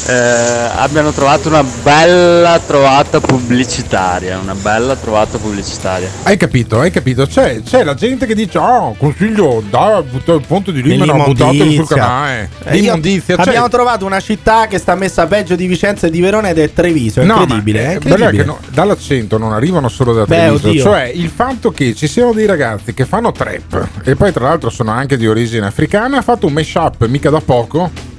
eh, 0.08 0.70
abbiano 0.76 1.12
trovato 1.12 1.48
una 1.48 1.64
bella 1.84 2.60
trovata 2.60 3.20
pubblicitaria. 3.20 4.38
Una 4.38 4.54
bella 4.56 4.96
trovata 4.96 5.38
pubblicitaria. 5.38 6.08
Hai 6.24 6.38
capito, 6.38 6.80
hai 6.80 6.92
capito? 6.92 7.26
C'è, 7.26 7.62
c'è 7.64 7.84
la 7.84 7.94
gente 7.96 8.26
che 8.26 8.36
dice: 8.36 8.58
Oh, 8.58 8.94
consiglio, 8.98 9.64
dai, 9.70 10.04
butta 10.04 10.34
il 10.34 10.44
ponte 10.46 10.72
di 10.72 10.82
Rimini, 10.82 11.06
no, 11.08 11.24
buttatelo 11.26 11.72
sul 11.72 11.88
canale. 11.88 12.50
Eh, 12.66 12.78
io-. 12.78 13.00
Cioè, 13.02 13.36
abbiamo 13.38 13.70
trovato 13.70 14.06
una 14.06 14.20
città 14.20 14.68
che 14.68 14.78
sta 14.78 14.96
messa 14.96 15.26
peggio 15.26 15.56
di 15.56 15.66
Vicenza 15.68 16.08
e 16.08 16.10
di 16.12 16.22
Verona 16.22 16.50
ed 16.50 16.60
è 16.60 16.72
Treviso. 16.72 17.22
È 17.22 17.26
No, 17.26 17.42
incredibile. 17.42 17.84
ma, 17.84 17.90
è 17.92 17.96
eh, 17.96 18.00
bello 18.00 18.06
è 18.16 18.18
incredibile. 18.18 18.44
che 18.44 18.50
no- 18.50 18.60
dall'accento 18.70 19.38
non 19.38 19.54
arrivano 19.54 19.90
solo 19.90 20.14
da 20.14 20.26
Beh, 20.26 20.36
Treviso, 20.38 20.68
oddio. 20.70 20.82
cioè 20.84 21.12
il 21.14 21.30
fatto 21.34 21.72
che 21.72 21.96
ci 21.96 22.08
siano 22.08 22.34
dei 22.34 22.46
ragazzi 22.46 22.94
che 22.94 23.06
fanno 23.06 23.32
trap 23.32 23.88
e 24.04 24.16
poi 24.16 24.32
tra 24.32 24.46
l'altro 24.48 24.70
sono 24.70 24.92
anche 24.92 25.18
di 25.18 25.28
origine 25.28 25.66
africana, 25.66 26.18
ha 26.18 26.22
fatto 26.22 26.46
un 26.46 26.54
mashup 26.54 27.06
mica 27.08 27.30
da 27.30 27.42
poco 27.44 28.14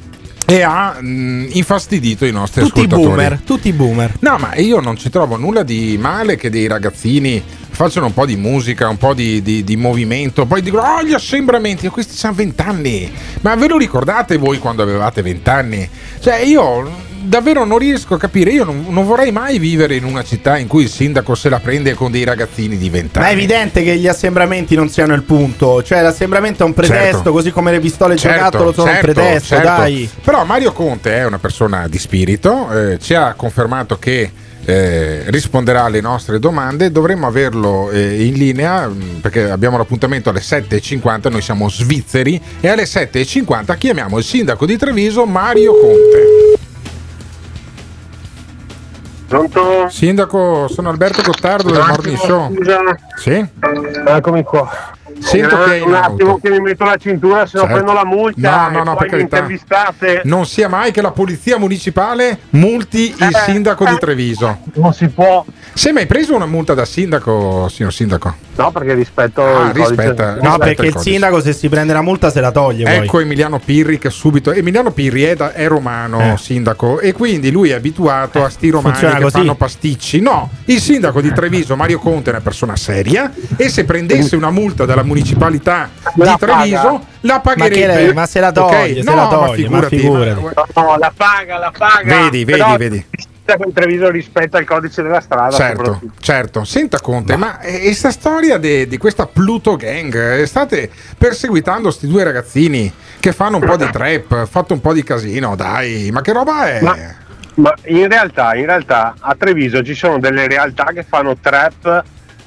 e 0.49 0.63
ha 0.63 0.97
mh, 1.01 1.49
infastidito 1.51 2.25
i 2.25 2.31
nostri 2.33 2.63
Tutti 2.63 2.79
ascoltatori. 2.81 3.09
boomer, 3.09 3.41
tutti 3.45 3.73
boomer. 3.73 4.15
No, 4.21 4.37
ma 4.39 4.55
io 4.55 4.81
non 4.81 4.97
ci 4.97 5.11
trovo 5.11 5.37
nulla 5.37 5.63
di 5.65 5.99
male 6.01 6.37
che 6.37 6.51
dei 6.51 6.69
ragazzini 6.69 7.43
facciano 7.69 8.07
un 8.07 8.15
po' 8.15 8.25
di 8.25 8.37
musica, 8.37 8.89
un 8.89 8.97
po' 8.97 9.13
di, 9.13 9.43
di- 9.43 9.63
di 9.65 9.77
movimento, 9.77 10.47
poi 10.47 10.63
dicono, 10.63 10.83
oh, 10.83 11.03
gli 11.03 11.13
assembramenti, 11.13 11.89
questi 11.89 12.25
hanno 12.25 12.37
vent'anni. 12.37 13.13
Ma 13.43 13.55
ve 13.57 13.69
lo 13.69 13.77
ricordate 13.77 14.37
voi 14.39 14.59
quando 14.59 14.83
avevate 14.83 15.21
vent'anni? 15.21 15.87
Cioè, 16.21 16.37
io 16.39 16.91
davvero 17.27 17.65
non 17.65 17.79
riesco 17.79 18.15
a 18.15 18.19
capire, 18.19 18.51
io 18.51 18.65
non, 18.65 18.87
non 18.89 19.05
vorrei 19.05 19.33
mai 19.33 19.59
vivere 19.59 19.97
in 19.97 20.05
una 20.05 20.23
città 20.23 20.57
in 20.59 20.67
cui 20.67 20.85
il 20.85 20.89
sindaco 20.89 21.35
se 21.35 21.49
la 21.49 21.61
prende 21.61 21.95
con 21.95 22.11
dei 22.11 22.25
ragazzini 22.25 22.77
di 22.77 22.89
vent'anni. 22.91 23.25
Ma 23.25 23.31
è 23.31 23.35
evidente 23.35 23.83
che 23.83 23.97
gli 23.97 24.07
assembramenti 24.09 24.75
non 24.75 24.89
siano 24.89 25.15
il 25.15 25.23
punto. 25.23 25.83
Cioè, 25.83 26.03
l'assembramento 26.03 26.63
è 26.63 26.67
un 26.67 26.75
pretesto, 26.75 27.15
Certo. 27.17 27.33
così 27.33 27.51
come 27.51 27.71
le 27.73 27.81
pistole 27.81 28.17
Certo, 28.17 28.37
giocattolo 28.37 28.73
sono 28.73 28.91
certo, 28.91 29.07
un 29.07 29.13
pretesto, 29.15 29.55
certo. 29.55 29.67
dai. 29.69 30.11
Però 30.23 30.45
Mario 30.45 30.73
Conte 30.73 31.15
è 31.17 31.27
una 31.27 31.39
persona 31.39 31.89
di 31.89 31.99
spirito, 31.99 32.71
eh, 32.73 32.99
ci 32.99 33.15
ha 33.15 33.35
confermato 33.35 33.99
che 33.99 34.31
eh, 34.69 35.23
risponderà 35.31 35.85
alle 35.85 36.01
nostre 36.01 36.39
domande. 36.39 36.91
Dovremmo 36.91 37.27
averlo 37.27 37.91
eh, 37.91 38.25
in 38.25 38.35
linea 38.35 38.89
mh, 38.89 39.19
perché 39.21 39.49
abbiamo 39.49 39.77
l'appuntamento 39.77 40.31
alle 40.31 40.41
7.50. 40.41 41.31
Noi 41.31 41.41
siamo 41.41 41.69
svizzeri 41.69 42.41
e 42.61 42.69
alle 42.69 42.85
7.50 42.85 43.79
chiamiamo 43.79 44.19
il 44.19 44.25
sindaco 44.25 44.67
di 44.67 44.77
Treviso, 44.77 45.25
Mario 45.25 45.73
Conte. 45.79 46.59
Pronto? 49.37 49.89
Sindaco, 49.91 50.67
sono 50.69 50.89
Alberto 50.89 51.21
Gottardo 51.21 51.71
del 51.71 51.85
Morning 51.87 52.17
Show. 52.17 52.55
Scusa, 52.55 52.79
Sì? 53.17 53.47
eccomi 54.07 54.43
qua. 54.43 54.96
Sento 55.19 55.57
che 55.65 55.73
è 55.73 55.77
in 55.77 55.83
un 55.89 55.95
attimo 55.95 56.39
che 56.39 56.51
mi 56.51 56.61
metto 56.61 56.85
la 56.85 56.97
cintura, 56.97 57.47
se 57.47 57.57
no 57.59 57.63
Certo. 57.65 57.75
prendo 57.75 57.93
la 57.93 58.05
multa. 58.05 58.69
No, 58.69 58.79
no, 58.79 58.85
no, 58.85 58.97
poi 58.97 59.09
per 59.09 59.19
carità. 59.19 59.37
intervistate. 59.37 60.21
Non 60.25 60.47
sia 60.47 60.69
mai 60.69 60.93
che 60.93 61.01
la 61.03 61.11
polizia 61.11 61.59
municipale 61.59 62.39
multi 62.51 63.15
il 63.17 63.23
Eh, 63.23 63.31
sindaco 63.45 63.85
di 63.85 63.95
eh. 63.95 63.99
Treviso. 63.99 64.59
Non 64.75 64.93
si 64.93 65.09
può. 65.09 65.45
Si 65.73 65.89
è 65.89 65.93
mai 65.93 66.07
preso 66.07 66.35
una 66.35 66.47
multa 66.47 66.75
da 66.75 66.85
sindaco, 66.85 67.69
signor 67.69 67.93
sindaco? 67.93 68.35
No, 68.57 68.71
perché 68.73 68.95
rispetto 68.95 69.43
Ah, 69.45 69.67
il 69.67 69.73
codice- 69.73 69.89
rispetta- 69.89 70.25
No, 70.27 70.33
rispetta 70.41 70.59
perché 70.59 70.87
il 70.87 70.93
codice. 70.95 71.11
sindaco 71.11 71.41
se 71.41 71.53
si 71.53 71.69
prende 71.69 71.93
la 71.93 72.01
multa 72.03 72.31
se 72.31 72.41
la 72.41 72.51
toglie 72.51 72.85
poi. 72.85 72.95
Ecco 72.95 73.21
Emiliano 73.21 73.59
Pirri 73.59 73.99
che 73.99 74.09
subito. 74.11 74.53
Emiliano 74.53 74.91
Pirri 74.93 75.23
è, 75.25 75.35
da- 75.37 75.53
è 75.53 75.67
romano 75.69 76.21
Eh. 76.33 76.37
sindaco 76.39 77.01
e 77.01 77.13
quindi 77.13 77.51
lui 77.51 77.71
è 77.71 77.75
abituato 77.75 78.45
a 78.45 78.49
sti 78.49 78.71
romani 78.71 78.93
funziona 78.95 79.17
che 79.17 79.23
così. 79.25 79.37
fanno 79.37 79.55
pasticci. 79.55 80.21
No, 80.21 80.51
il 80.67 80.81
sindaco 80.81 81.21
di 81.21 81.33
Treviso, 81.33 81.77
Mario 81.77 81.99
Conte, 81.99 82.31
è 82.31 82.33
una 82.33 82.43
persona 82.43 82.77
seria 82.77 83.31
e 83.57 83.69
se 83.69 83.85
prendesse 83.85 84.37
una 84.37 84.51
multa 84.51 84.85
dalla 84.87 85.03
municipalità 85.07 85.89
di 86.15 86.23
La 86.25 86.37
Treviso 86.39 86.77
paga. 86.83 87.01
la 87.21 87.35
Ma, 87.35 87.41
pagherebbe. 87.41 88.07
le- 88.07 88.13
ma 88.15 88.27
se 88.27 88.41
la 88.41 88.53
toglie, 88.53 88.99
Ok? 89.01 89.05
se 89.05 89.11
No, 89.11 89.15
la 89.15 89.23
ma 89.23 89.29
toglie, 89.29 89.69
ma 89.69 89.83
figurati, 89.83 89.99
figurati. 89.99 90.41
ma- 90.43 90.83
No, 90.83 90.97
la 90.99 91.13
paga, 91.17 91.59
la 91.59 91.73
paga. 91.77 92.03
Vedi, 92.23 92.45
vedi, 92.45 92.59
Però 92.59 92.77
vedi. 92.77 93.07
in 93.65 93.73
Treviso 93.73 94.11
rispetta 94.11 94.59
il 94.59 94.67
codice 94.67 95.03
della 95.03 95.21
strada. 95.21 95.55
Certo, 95.55 96.01
certo. 96.21 96.65
Senta 96.65 96.99
Conte, 97.01 97.37
ma 97.37 97.59
questa 97.59 98.11
storia 98.11 98.59
de- 98.59 98.89
di 98.89 98.99
questa 98.99 99.27
Pluto 99.27 99.77
Gang, 99.77 100.13
eh, 100.41 100.47
state 100.47 100.91
perseguitando 101.17 101.91
sti 101.93 102.09
due 102.09 102.25
ragazzini 102.25 102.93
che 103.21 103.33
fanno 103.33 103.59
un 103.59 103.65
po' 103.65 103.77
di 103.77 103.89
trap, 103.91 104.47
fatto 104.47 104.73
un 104.73 104.81
po' 104.81 104.93
di 104.93 105.03
casino, 105.05 105.55
dai, 105.55 106.11
ma 106.13 106.21
che 106.23 106.33
roba 106.33 106.67
è? 106.67 106.81
Ma, 106.83 106.97
ma 107.55 107.73
in 107.85 108.09
realtà, 108.09 108.55
in 108.57 108.67
realtà 108.67 109.15
a 109.21 109.35
Treviso 109.39 109.83
ci 109.83 109.95
sono 109.95 110.19
delle 110.19 110.47
realtà 110.49 110.87
che 110.93 111.05
fanno 111.09 111.37
trap 111.41 112.03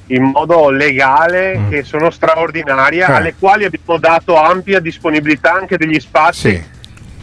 in 0.10 0.24
modo 0.24 0.70
legale 0.70 1.62
che 1.70 1.84
sono 1.84 2.10
straordinarie, 2.10 3.06
Mm. 3.08 3.12
Eh. 3.12 3.16
alle 3.16 3.34
quali 3.38 3.66
abbiamo 3.66 3.98
dato 4.00 4.36
ampia 4.36 4.80
disponibilità 4.80 5.54
anche 5.54 5.78
degli 5.78 6.00
spazi. 6.00 6.50
Sì. 6.52 6.64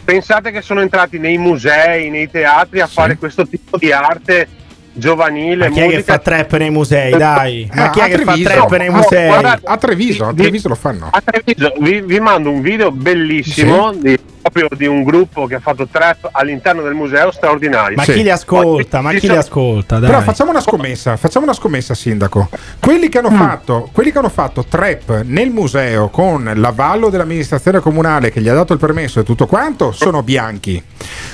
Pensate 0.03 0.51
che 0.51 0.61
sono 0.61 0.81
entrati 0.81 1.19
nei 1.19 1.37
musei, 1.37 2.09
nei 2.09 2.29
teatri 2.31 2.79
a 2.79 2.87
fare 2.87 3.17
questo 3.17 3.45
tipo 3.45 3.77
di 3.77 3.91
arte 3.91 4.47
giovanile. 4.93 5.67
Ma 5.67 5.73
chi 5.75 5.81
è 5.81 5.89
che 5.89 6.01
fa 6.03 6.17
trap 6.17 6.55
nei 6.57 6.69
musei, 6.71 7.11
dai? 7.17 7.69
Ma 7.73 7.83
Ah, 7.85 7.89
chi 7.91 7.99
è 7.99 8.03
a 8.03 8.05
che 8.07 8.17
fa 8.19 8.23
Treviso. 8.31 8.49
trap 8.49 8.77
nei 8.77 8.87
No, 8.89 8.95
musei? 8.95 9.27
guardate, 9.27 9.61
A 9.65 9.77
Treviso, 9.77 10.25
a 10.25 10.31
vi- 10.31 10.41
Treviso 10.43 10.67
lo 10.69 10.75
fanno. 10.75 11.09
a 11.11 11.21
Treviso 11.23 11.73
vi, 11.79 12.01
vi 12.01 12.19
mando 12.19 12.49
un 12.49 12.61
video 12.61 12.89
bellissimo 12.91 13.91
di, 13.93 14.17
proprio 14.49 14.77
di 14.77 14.85
un 14.85 15.03
gruppo 15.03 15.45
che 15.45 15.55
ha 15.55 15.59
fatto 15.59 15.87
trap 15.89 16.29
all'interno 16.31 16.81
del 16.81 16.93
museo 16.93 17.31
straordinario. 17.31 17.95
Ma 17.95 18.03
Sì. 18.03 18.13
chi 18.13 18.23
li 18.23 18.29
ascolta? 18.29 19.01
Ma 19.01 19.13
chi 19.13 19.27
li 19.27 19.35
ascolta? 19.35 19.99
Dai. 19.99 20.09
Però 20.09 20.21
facciamo 20.21 20.49
una 20.51 20.61
scommessa, 20.61 21.17
facciamo 21.17 21.45
una 21.45 21.53
scommessa, 21.53 21.93
sindaco. 21.93 22.49
Quelli 22.79 23.09
che 23.09 23.17
hanno, 23.19 23.29
Mm. 23.31 23.37
fatto, 23.37 23.89
quelli 23.91 24.11
che 24.11 24.17
hanno 24.17 24.29
fatto 24.29 24.63
trap 24.67 25.21
nel 25.23 25.49
museo 25.49 26.09
con 26.09 26.51
l'avallo 26.55 27.09
dell'amministrazione 27.09 27.79
comunale 27.79 28.31
che 28.31 28.41
gli 28.41 28.49
ha 28.49 28.53
dato 28.53 28.73
il 28.73 28.79
permesso 28.79 29.19
e 29.19 29.23
tutto 29.23 29.45
quanto 29.47 29.91
sono 29.91 30.23
bianchi. 30.23 30.81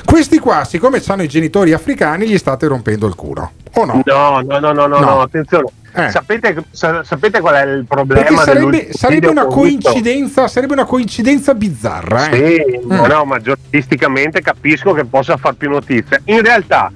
Questi 0.05 0.39
qua, 0.39 0.63
siccome 0.65 1.01
hanno 1.07 1.23
i 1.23 1.27
genitori 1.27 1.73
africani, 1.73 2.27
gli 2.27 2.37
state 2.37 2.67
rompendo 2.67 3.07
il 3.07 3.15
culo. 3.15 3.51
O 3.75 3.85
no? 3.85 4.01
No, 4.05 4.41
no, 4.41 4.59
no, 4.59 4.71
no, 4.71 4.87
no, 4.87 4.87
No. 4.87 4.99
no, 4.99 5.21
attenzione. 5.21 5.65
Eh. 5.95 6.09
Sapete, 6.09 6.55
sa- 6.71 7.03
sapete 7.03 7.39
qual 7.39 7.53
è 7.55 7.63
il 7.65 7.85
problema? 7.87 8.41
Sarebbe, 8.41 8.89
sarebbe 8.93 9.27
una 9.27 9.47
sarebbe 10.47 10.73
una 10.73 10.85
coincidenza 10.85 11.53
bizzarra. 11.53 12.29
eh. 12.29 12.65
Sì, 12.81 12.87
no, 12.87 13.05
no, 13.05 13.25
ma 13.25 13.39
giornalisticamente 13.39 14.41
capisco 14.41 14.93
che 14.93 15.05
possa 15.05 15.37
far 15.37 15.53
più 15.53 15.69
notizia. 15.69 16.19
In 16.25 16.41
realtà 16.41 16.91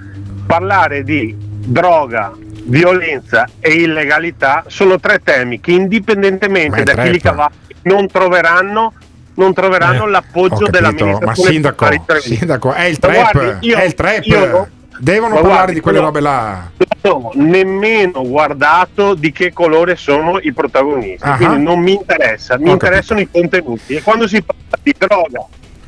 parlare 0.48 1.04
di 1.04 1.36
droga, 1.38 2.34
violenza 2.64 3.48
e 3.60 3.72
illegalità 3.74 4.64
sono 4.68 5.00
tre 5.00 5.20
temi 5.24 5.60
che 5.60 5.72
indipendentemente 5.72 6.84
da 6.84 6.96
chi 6.96 7.12
li 7.12 7.20
cavalli 7.20 7.54
non 7.84 8.08
troveranno, 8.08 8.94
non 9.36 9.54
troveranno 9.54 10.06
Eh, 10.06 10.10
l'appoggio 10.10 10.68
dell'amministrazione 10.68 11.26
ma 11.26 11.34
sindaco, 11.36 12.20
sindaco, 12.20 12.74
è 12.74 12.84
il 12.86 12.98
trap, 13.00 13.32
guardi, 13.32 13.68
io- 13.68 13.78
è 13.78 13.84
il 13.84 13.94
trap. 13.94 14.26
io 14.26 14.68
Devono 15.00 15.36
ma 15.36 15.42
parlare 15.42 15.56
guardi, 15.58 15.74
di 15.76 15.80
quelle 15.82 16.00
robe 16.00 16.20
là. 16.20 16.70
non 17.02 17.24
ho 17.26 17.32
nemmeno 17.36 18.28
guardato 18.28 19.14
di 19.14 19.32
che 19.32 19.54
colore 19.54 19.96
sono 19.96 20.40
i 20.42 20.52
protagonisti, 20.54 21.28
Ah. 21.28 21.36
quindi 21.38 21.64
non 21.64 21.80
mi 21.80 21.94
interessa, 21.94 22.58
mi 22.58 22.70
Ho 22.70 22.74
interessano 22.74 23.20
i 23.20 23.30
contenuti 23.32 23.94
e 23.96 24.02
quando 24.02 24.28
si 24.28 24.42
parla 24.42 24.78
di 24.82 24.94
droga, 24.98 25.46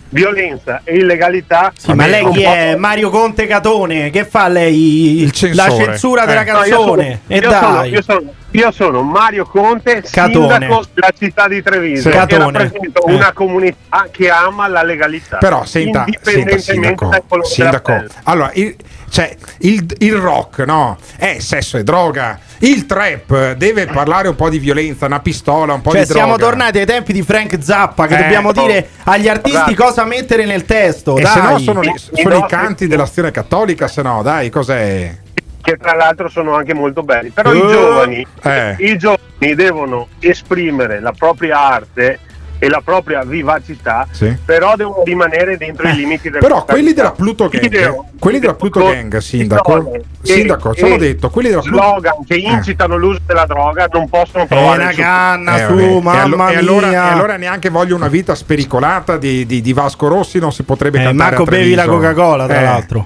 violenza 0.10 0.82
e 0.84 0.96
illegalità, 0.96 1.72
Sì, 1.76 1.94
ma 1.94 2.08
lei 2.08 2.28
chi 2.32 2.42
è? 2.44 2.76
Mario 2.76 3.10
Conte 3.10 3.46
Catone? 3.48 4.10
Che 4.12 4.26
fa 4.26 4.48
lei? 4.48 5.30
La 5.54 5.70
censura 5.70 6.26
della 6.26 6.42
Eh. 6.42 6.52
No, 6.52 6.64
io 6.64 6.76
canzone? 6.78 7.04
sono- 7.04 7.20
e 7.28 7.38
io 7.38 7.52
sono- 7.52 7.72
dai. 7.76 7.90
io 7.92 8.02
sono- 8.02 8.34
io 8.52 8.72
sono 8.72 9.02
Mario 9.04 9.46
Conte, 9.46 10.04
Catone. 10.10 10.58
sindaco 10.60 10.84
della 10.94 11.12
città 11.18 11.48
di 11.48 11.62
Treviso 11.62 12.10
Catone. 12.10 12.52
rappresento 12.58 13.06
Eh. 13.06 13.14
una 13.14 13.32
comunità 13.32 14.08
che 14.12 14.30
ama 14.30 14.68
la 14.68 14.84
legalità. 14.84 15.38
Però 15.38 15.64
senta, 15.66 16.06
senta 16.06 16.32
indipendentemente 16.32 16.60
sindaco, 16.74 17.06
dal 17.10 17.24
colore 17.28 17.48
sindaco, 17.48 17.92
della 17.92 18.08
allora 18.24 18.52
il, 18.56 18.76
cioè, 19.10 19.36
il, 19.60 19.86
il 20.00 20.16
rock 20.16 20.60
no? 20.60 20.98
è 21.18 21.38
sesso 21.40 21.78
e 21.78 21.84
droga, 21.84 22.40
il 22.60 22.86
trap 22.86 23.54
deve 23.54 23.86
parlare 23.86 24.28
un 24.28 24.36
po' 24.36 24.50
di 24.50 24.60
violenza, 24.60 25.06
una 25.06 25.20
pistola, 25.20 25.74
un 25.74 25.82
po' 25.82 25.92
Cioè, 25.92 26.02
di 26.02 26.06
droga. 26.08 26.24
siamo 26.24 26.38
tornati 26.38 26.80
ai 26.80 26.86
tempi 26.86 27.14
di 27.14 27.22
Frank 27.22 27.58
Zappa. 27.62 28.08
Che 28.08 28.16
Eh, 28.16 28.22
dobbiamo 28.24 28.50
oh. 28.50 28.54
dire 28.54 28.90
agli 29.04 29.28
artisti 29.28 29.74
Guarda. 29.76 29.84
cosa 29.86 30.06
mettere 30.06 30.46
nel 30.46 30.66
testo. 30.66 31.18
E 31.18 31.22
dai. 31.22 31.32
se 31.32 31.42
no 31.42 31.58
sono, 31.60 31.82
I- 31.84 31.94
sono 31.98 32.20
i 32.20 32.24
nostri- 32.40 32.48
canti 32.58 32.88
dell'azione 32.88 33.32
cattolica, 33.32 33.88
se 33.88 34.02
no 34.02 34.22
dai, 34.24 34.50
cos'è? 34.50 35.16
Che 35.62 35.78
tra 35.78 35.94
l'altro 35.96 36.30
sono 36.30 36.56
anche 36.56 36.74
molto 36.74 37.04
belli. 37.04 37.30
Però 37.30 37.52
Eh, 37.52 37.58
i 37.58 37.68
giovani, 37.68 38.28
eh. 38.44 38.76
i 38.80 38.98
giovani 38.98 39.56
devono 39.56 40.08
esprimere 40.20 41.00
la 41.00 41.14
propria 41.18 41.60
arte 41.60 42.20
e 42.62 42.68
la 42.68 42.82
propria 42.84 43.24
vivacità, 43.24 44.06
Sì. 44.12 44.36
però 44.44 44.76
devono 44.76 45.04
rimanere 45.06 45.56
dentro 45.56 45.88
i 45.88 45.96
limiti 45.96 46.30
del 46.30 46.42
Però 46.42 46.66
quelli 46.66 46.92
della 46.92 47.14
Pluto 47.14 47.48
Gang, 47.48 48.04
quelli 48.20 48.38
della 48.40 48.54
Pluto 48.56 48.82
Gang, 48.84 49.16
sindaco, 49.20 49.92
sindaco, 50.22 50.74
ci 50.76 50.84
hanno 50.84 50.98
detto, 50.98 51.30
quelli 51.30 51.48
della 51.48 51.62
Pluto 51.62 51.78
slogan 51.78 52.14
che 52.28 52.36
incitano 52.36 52.98
l'uso 52.98 53.22
della 53.26 53.46
droga 53.46 53.88
non 53.90 54.10
possono 54.10 54.46
trovare 54.46 54.82
una 54.84 54.92
canna 54.92 55.56
Eh, 55.58 55.66
su, 55.68 55.74
vabbè. 55.74 55.86
E 55.86 56.02
mamma 56.02 56.22
allo- 56.48 56.50
e 56.50 56.56
allora, 56.58 56.88
mia. 56.88 57.08
e 57.08 57.12
allora 57.14 57.38
neanche 57.38 57.70
voglio 57.70 57.96
una 57.96 58.10
vita 58.10 58.36
spericolata 58.36 59.16
di, 59.16 59.46
di- 59.46 59.62
di 59.62 59.72
Vasco 59.72 60.10
Rossi, 60.10 60.40
non 60.40 60.52
si 60.52 60.64
potrebbe 60.64 61.00
Eh, 61.00 61.04
cantare 61.04 61.30
Marco 61.30 61.44
a 61.44 61.46
bevi 61.46 61.76
la. 61.76 61.86
Coca-Cola, 61.86 62.46
tra 62.46 62.60
Eh. 62.60 62.64
l'altro. 62.64 63.06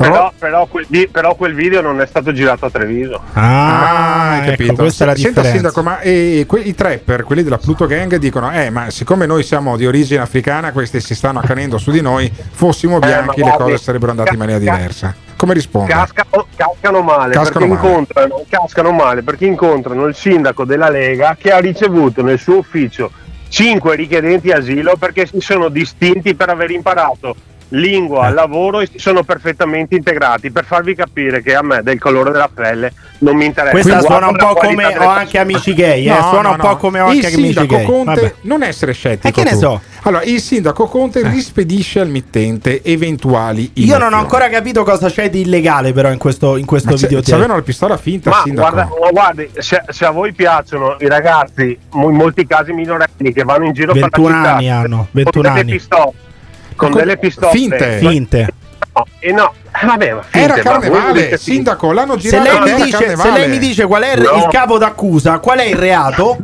Eh. 0.00 0.04
Però, 0.04 0.32
però 0.38 0.66
quel, 0.66 0.86
però 1.10 1.34
quel 1.34 1.54
video 1.54 1.80
non 1.80 2.00
è 2.00 2.06
stato 2.06 2.32
girato 2.32 2.66
a 2.66 2.70
Treviso. 2.70 3.20
Ah, 3.32 4.30
hai 4.30 4.50
capito. 4.50 4.72
ecco, 4.72 4.82
questa 4.82 5.04
è 5.04 5.06
la 5.08 5.14
Senta, 5.16 5.40
differenza. 5.40 5.70
Sindaco, 5.70 5.82
ma 5.82 5.98
eh, 6.00 6.44
que- 6.46 6.60
i 6.60 6.74
trapper, 6.74 7.24
quelli 7.24 7.42
della 7.42 7.58
Pluto 7.58 7.86
Gang, 7.86 8.14
dicono: 8.16 8.52
Eh, 8.52 8.70
ma 8.70 8.90
siccome 8.90 9.26
noi 9.26 9.42
siamo 9.42 9.76
di 9.76 9.86
origine 9.86 10.20
africana, 10.20 10.70
questi 10.70 11.00
si 11.00 11.16
stanno 11.16 11.40
accanendo 11.40 11.78
su 11.78 11.90
di 11.90 12.00
noi, 12.00 12.32
fossimo 12.52 13.00
bianchi, 13.00 13.40
Eh, 13.40 13.44
le 13.44 13.54
cose 13.56 13.78
sarebbero 13.78 14.12
andate 14.12 14.32
in 14.32 14.38
maniera 14.38 14.60
diversa. 14.60 15.14
Come 15.36 15.54
risponde? 15.54 15.92
Cascano, 15.92 16.46
cascano 16.56 17.00
male 17.02 17.32
Cascano 17.32 17.66
perché 17.66 17.66
male. 17.74 17.88
Incontrano, 17.88 18.44
cascano 18.48 18.92
male 18.92 19.22
perché 19.22 19.46
incontrano 19.46 20.06
il 20.06 20.14
sindaco 20.14 20.64
della 20.64 20.90
Lega 20.90 21.36
che 21.38 21.50
ha 21.50 21.58
ricevuto 21.58 22.22
nel 22.22 22.38
suo 22.40 22.56
ufficio 22.58 23.10
cinque 23.48 23.94
richiedenti 23.94 24.50
asilo 24.50 24.96
perché 24.98 25.26
si 25.26 25.40
sono 25.40 25.68
distinti 25.68 26.34
per 26.34 26.48
aver 26.50 26.70
imparato 26.72 27.36
lingua, 27.70 28.30
lavoro 28.30 28.80
e 28.80 28.88
si 28.90 28.98
sono 28.98 29.22
perfettamente 29.22 29.94
integrati 29.94 30.50
per 30.50 30.64
farvi 30.64 30.94
capire 30.94 31.42
che 31.42 31.54
a 31.54 31.62
me 31.62 31.82
del 31.82 31.98
colore 31.98 32.30
della 32.30 32.48
pelle 32.52 32.92
non 33.18 33.36
mi 33.36 33.44
interessa. 33.44 33.72
Questa 33.72 33.98
Guarda 33.98 34.06
suona 34.08 34.28
un 34.28 34.36
po' 34.36 34.54
come 34.54 34.86
ho 34.96 35.08
anche 35.08 35.38
amici 35.38 35.74
gay, 35.74 36.06
eh, 36.06 36.10
No, 36.10 36.28
suona 36.28 36.42
no, 36.42 36.50
un 36.50 36.56
po' 36.58 36.66
no. 36.68 36.76
come 36.76 37.00
ho 37.00 37.10
il 37.10 37.16
anche 37.16 37.26
amici 37.34 37.42
sindaco 37.52 37.76
gay. 37.76 37.84
Conte 37.84 38.20
Vabbè. 38.20 38.34
non 38.42 38.62
essere 38.62 38.92
scettico. 38.92 39.28
E 39.28 39.32
che 39.32 39.42
ne 39.44 39.50
tu. 39.50 39.58
so? 39.58 39.80
Allora, 40.02 40.22
il 40.22 40.40
sindaco 40.40 40.86
Conte 40.86 41.28
rispedisce 41.28 42.00
al 42.00 42.08
mittente 42.08 42.82
eventuali 42.84 43.70
Io 43.74 43.98
non 43.98 44.12
ho 44.14 44.18
ancora 44.18 44.48
capito 44.48 44.84
cosa 44.84 45.10
c'è 45.10 45.28
di 45.28 45.40
illegale 45.42 45.92
però 45.92 46.10
in 46.10 46.18
questo, 46.18 46.56
in 46.56 46.64
questo 46.64 46.90
Ma 46.90 46.96
c'è- 46.96 47.06
video. 47.08 47.20
c'avevano 47.22 47.56
la 47.56 47.62
pistola 47.62 47.96
finta, 47.96 48.30
Ma 48.30 48.40
sindaco. 48.44 48.70
guarda, 48.70 48.90
ma 49.00 49.10
guardi, 49.10 49.50
se, 49.58 49.82
se 49.88 50.04
a 50.04 50.10
voi 50.10 50.32
piacciono 50.32 50.96
i 51.00 51.08
ragazzi, 51.08 51.76
in 51.94 52.10
molti 52.14 52.46
casi 52.46 52.72
minorenni, 52.72 53.32
che 53.32 53.42
vanno 53.42 53.66
in 53.66 53.72
giro 53.72 53.92
per 53.92 54.02
la 54.02 54.08
21 54.10 54.28
città 54.36 54.54
anni 54.54 54.70
hanno, 54.70 54.96
con 54.96 55.06
21 55.10 55.48
delle 55.48 55.60
anni. 55.60 55.72
pistole, 55.72 56.12
con 56.78 56.90
Co- 56.92 56.98
delle 56.98 57.16
pistole 57.18 57.50
finte. 57.52 57.98
Finte. 57.98 58.48
No, 58.94 59.04
e 59.18 59.32
no, 59.32 59.52
eh, 59.82 59.86
vabbè, 59.86 60.12
ma 60.14 60.22
finte, 60.22 60.38
Era 60.38 60.54
carnevale, 60.62 61.36
sindaco, 61.36 61.92
l'hanno 61.92 62.18
Se 62.18 62.28
girato 62.30 62.64
lei, 62.64 62.74
mi 62.74 62.82
dice, 62.84 63.16
se 63.16 63.30
lei 63.30 63.48
mi 63.48 63.58
dice 63.58 63.84
qual 63.86 64.02
è 64.02 64.14
il, 64.14 64.22
No. 64.22 64.36
il 64.38 64.46
capo 64.50 64.78
d'accusa, 64.78 65.38
qual 65.40 65.58
è 65.58 65.64
il 65.64 65.76
reato? 65.76 66.36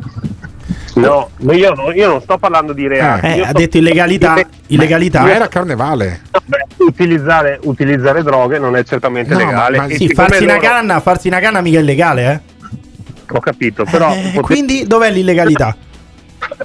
No, 0.94 1.30
ma 1.40 1.54
io, 1.54 1.72
non- 1.72 1.92
io 1.96 2.08
non 2.08 2.20
sto 2.20 2.38
parlando 2.38 2.72
di 2.72 2.86
reati. 2.86 3.26
Eh, 3.26 3.34
io 3.36 3.44
ha 3.46 3.52
detto 3.52 3.78
illegalità. 3.78 4.36
illegalità. 4.68 5.22
Ma 5.22 5.34
era 5.34 5.48
carnevale. 5.48 6.22
Beh, 6.44 6.66
utilizzare, 6.78 7.58
utilizzare 7.64 8.22
droghe 8.22 8.58
non 8.58 8.76
è 8.76 8.84
certamente 8.84 9.32
No, 9.32 9.38
legale. 9.38 9.76
ma- 9.78 9.86
ma 9.88 9.94
Sì, 9.94 10.08
farsi 10.14 10.44
una 10.44 10.54
loro- 10.54 10.66
canna, 10.66 11.00
farsi 11.00 11.26
una 11.28 11.40
canna 11.40 11.60
mica 11.60 11.78
è 11.78 11.80
illegale, 11.80 12.32
eh? 12.32 12.52
Ho 13.34 13.40
capito, 13.40 13.84
però 13.84 14.12
Eh, 14.12 14.30
pote- 14.34 14.40
quindi 14.42 14.84
dov'è 14.86 15.10
l'illegalità? 15.10 15.74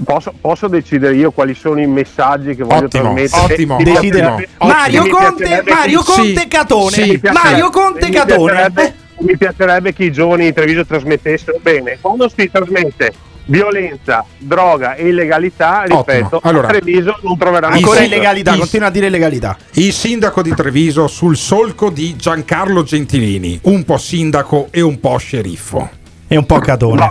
Posso, 0.03 0.33
posso 0.39 0.67
decidere 0.67 1.15
io 1.15 1.31
quali 1.31 1.53
sono 1.53 1.79
i 1.81 1.87
messaggi 1.87 2.55
che 2.55 2.63
voglio 2.63 2.85
Ottimo, 2.85 3.13
trasmettere? 3.13 3.53
ottimo, 3.53 3.75
Mi 3.77 3.83
Decide- 3.83 4.47
Mario 4.59 5.03
mi 5.03 5.09
Conte, 5.09 5.63
Mario 5.67 6.01
Conte 6.03 6.39
Sì, 6.41 6.47
Catone. 6.47 6.91
sì, 6.91 7.01
mi 7.01 7.19
piacerebbe- 7.19 7.49
Mario 7.49 7.69
Conte 7.69 8.05
mi 8.07 8.11
Catone. 8.13 8.51
piacerebbe- 8.51 8.83
Eh, 8.83 8.93
Mi 9.23 9.35
piacerebbe 9.37 9.91
che 9.93 10.05
i 10.05 10.11
giovani 10.13 10.45
di 10.45 10.53
Treviso 10.53 10.85
trasmettessero 10.85 11.59
bene. 11.61 11.97
Quando 11.99 12.29
si 12.33 12.49
trasmette 12.49 13.11
violenza, 13.47 14.23
droga 14.37 14.93
e 14.95 15.09
illegalità, 15.09 15.83
ripeto, 15.85 16.39
Allora, 16.43 16.67
a 16.67 16.69
Treviso 16.69 17.17
non 17.23 17.37
troveranno 17.37 17.75
Ancora 17.75 17.99
illegalità, 18.01 18.55
continua 18.55 18.87
a 18.87 18.91
dire 18.91 19.07
illegalità. 19.07 19.57
Il 19.73 19.91
sindaco 19.91 20.41
di 20.41 20.53
Treviso 20.53 21.07
sul 21.07 21.35
solco 21.35 21.89
di 21.89 22.15
Giancarlo 22.15 22.83
Gentilini, 22.83 23.59
un 23.63 23.83
po' 23.83 23.97
sindaco 23.97 24.67
e 24.71 24.79
un 24.79 24.99
po' 25.01 25.17
sceriffo. 25.17 25.89
È 26.25 26.37
un 26.37 26.45
po' 26.45 26.59
Catone. 26.59 27.09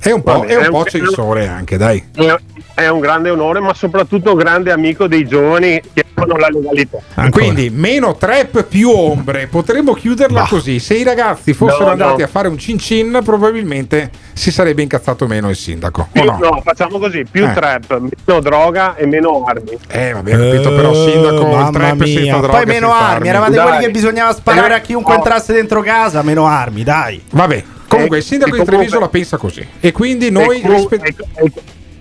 È 0.00 0.10
un 0.12 0.22
po', 0.22 0.44
è 0.44 0.56
un 0.56 0.62
è 0.64 0.68
po' 0.68 0.78
un- 0.78 0.84
censore 0.86 1.46
anche, 1.48 1.76
dai. 1.76 2.02
È, 2.14 2.34
è 2.74 2.88
un 2.88 3.00
grande 3.00 3.30
onore, 3.30 3.58
ma 3.60 3.74
soprattutto 3.74 4.30
un 4.32 4.38
grande 4.38 4.70
amico 4.70 5.06
dei 5.08 5.26
giovani 5.26 5.80
che 5.92 6.04
amano 6.14 6.36
la 6.36 6.48
legalità. 6.48 6.98
Ancora. 7.14 7.30
Quindi 7.44 7.70
meno 7.70 8.14
trap 8.16 8.62
più 8.64 8.90
ombre, 8.90 9.48
potremmo 9.48 9.94
chiuderla 9.94 10.46
così. 10.48 10.78
Se 10.78 10.94
i 10.94 11.02
ragazzi 11.02 11.52
fossero 11.52 11.86
No, 11.86 11.90
andati 11.90 12.18
no. 12.18 12.24
a 12.24 12.28
fare 12.28 12.46
un 12.46 12.56
cin 12.58 12.78
cin, 12.78 13.20
probabilmente 13.24 14.10
si 14.32 14.52
sarebbe 14.52 14.82
incazzato 14.82 15.26
meno 15.26 15.50
il 15.50 15.56
sindaco. 15.56 16.02
O 16.02 16.08
Più- 16.12 16.22
no? 16.22 16.38
no, 16.40 16.60
facciamo 16.64 16.98
così: 17.00 17.24
più 17.28 17.44
Eh. 17.44 17.52
trap, 17.52 17.98
meno 17.98 18.40
droga 18.40 18.94
e 18.94 19.06
meno 19.06 19.44
armi. 19.46 19.76
Eh, 19.88 20.12
vabbè, 20.12 20.34
ho 20.34 20.50
capito, 20.50 20.74
però 20.74 20.94
sindaco, 20.94 21.42
il 21.42 21.48
mamma 21.48 21.70
trap 21.70 22.04
senza 22.04 22.20
mia. 22.20 22.32
droga 22.36 22.48
Poi 22.52 22.62
e 22.62 22.66
meno 22.66 22.88
senza 22.90 23.04
armi. 23.08 23.28
Eravate 23.28 23.52
Dai. 23.52 23.66
quelli 23.66 23.84
che 23.84 23.90
bisognava 23.90 24.32
sparare 24.32 24.74
a 24.74 24.80
chiunque 24.80 25.12
Eh, 25.14 25.16
entrasse 25.16 25.52
dentro 25.52 25.80
casa. 25.82 26.22
Meno 26.22 26.46
armi, 26.46 26.84
dai. 26.84 27.20
Vabbè, 27.32 27.64
comunque 27.88 28.18
il 28.18 28.22
sindaco 28.22 28.54
e 28.54 28.58
di 28.58 28.64
Treviso 28.64 28.98
comunque- 28.98 29.00
la 29.00 29.08
pensa 29.08 29.36
così. 29.36 29.66
E 29.80 29.92
quindi 29.92 30.30
noi 30.30 30.60
comu- 30.60 30.88
rispe- 30.90 31.14
e- 31.34 31.52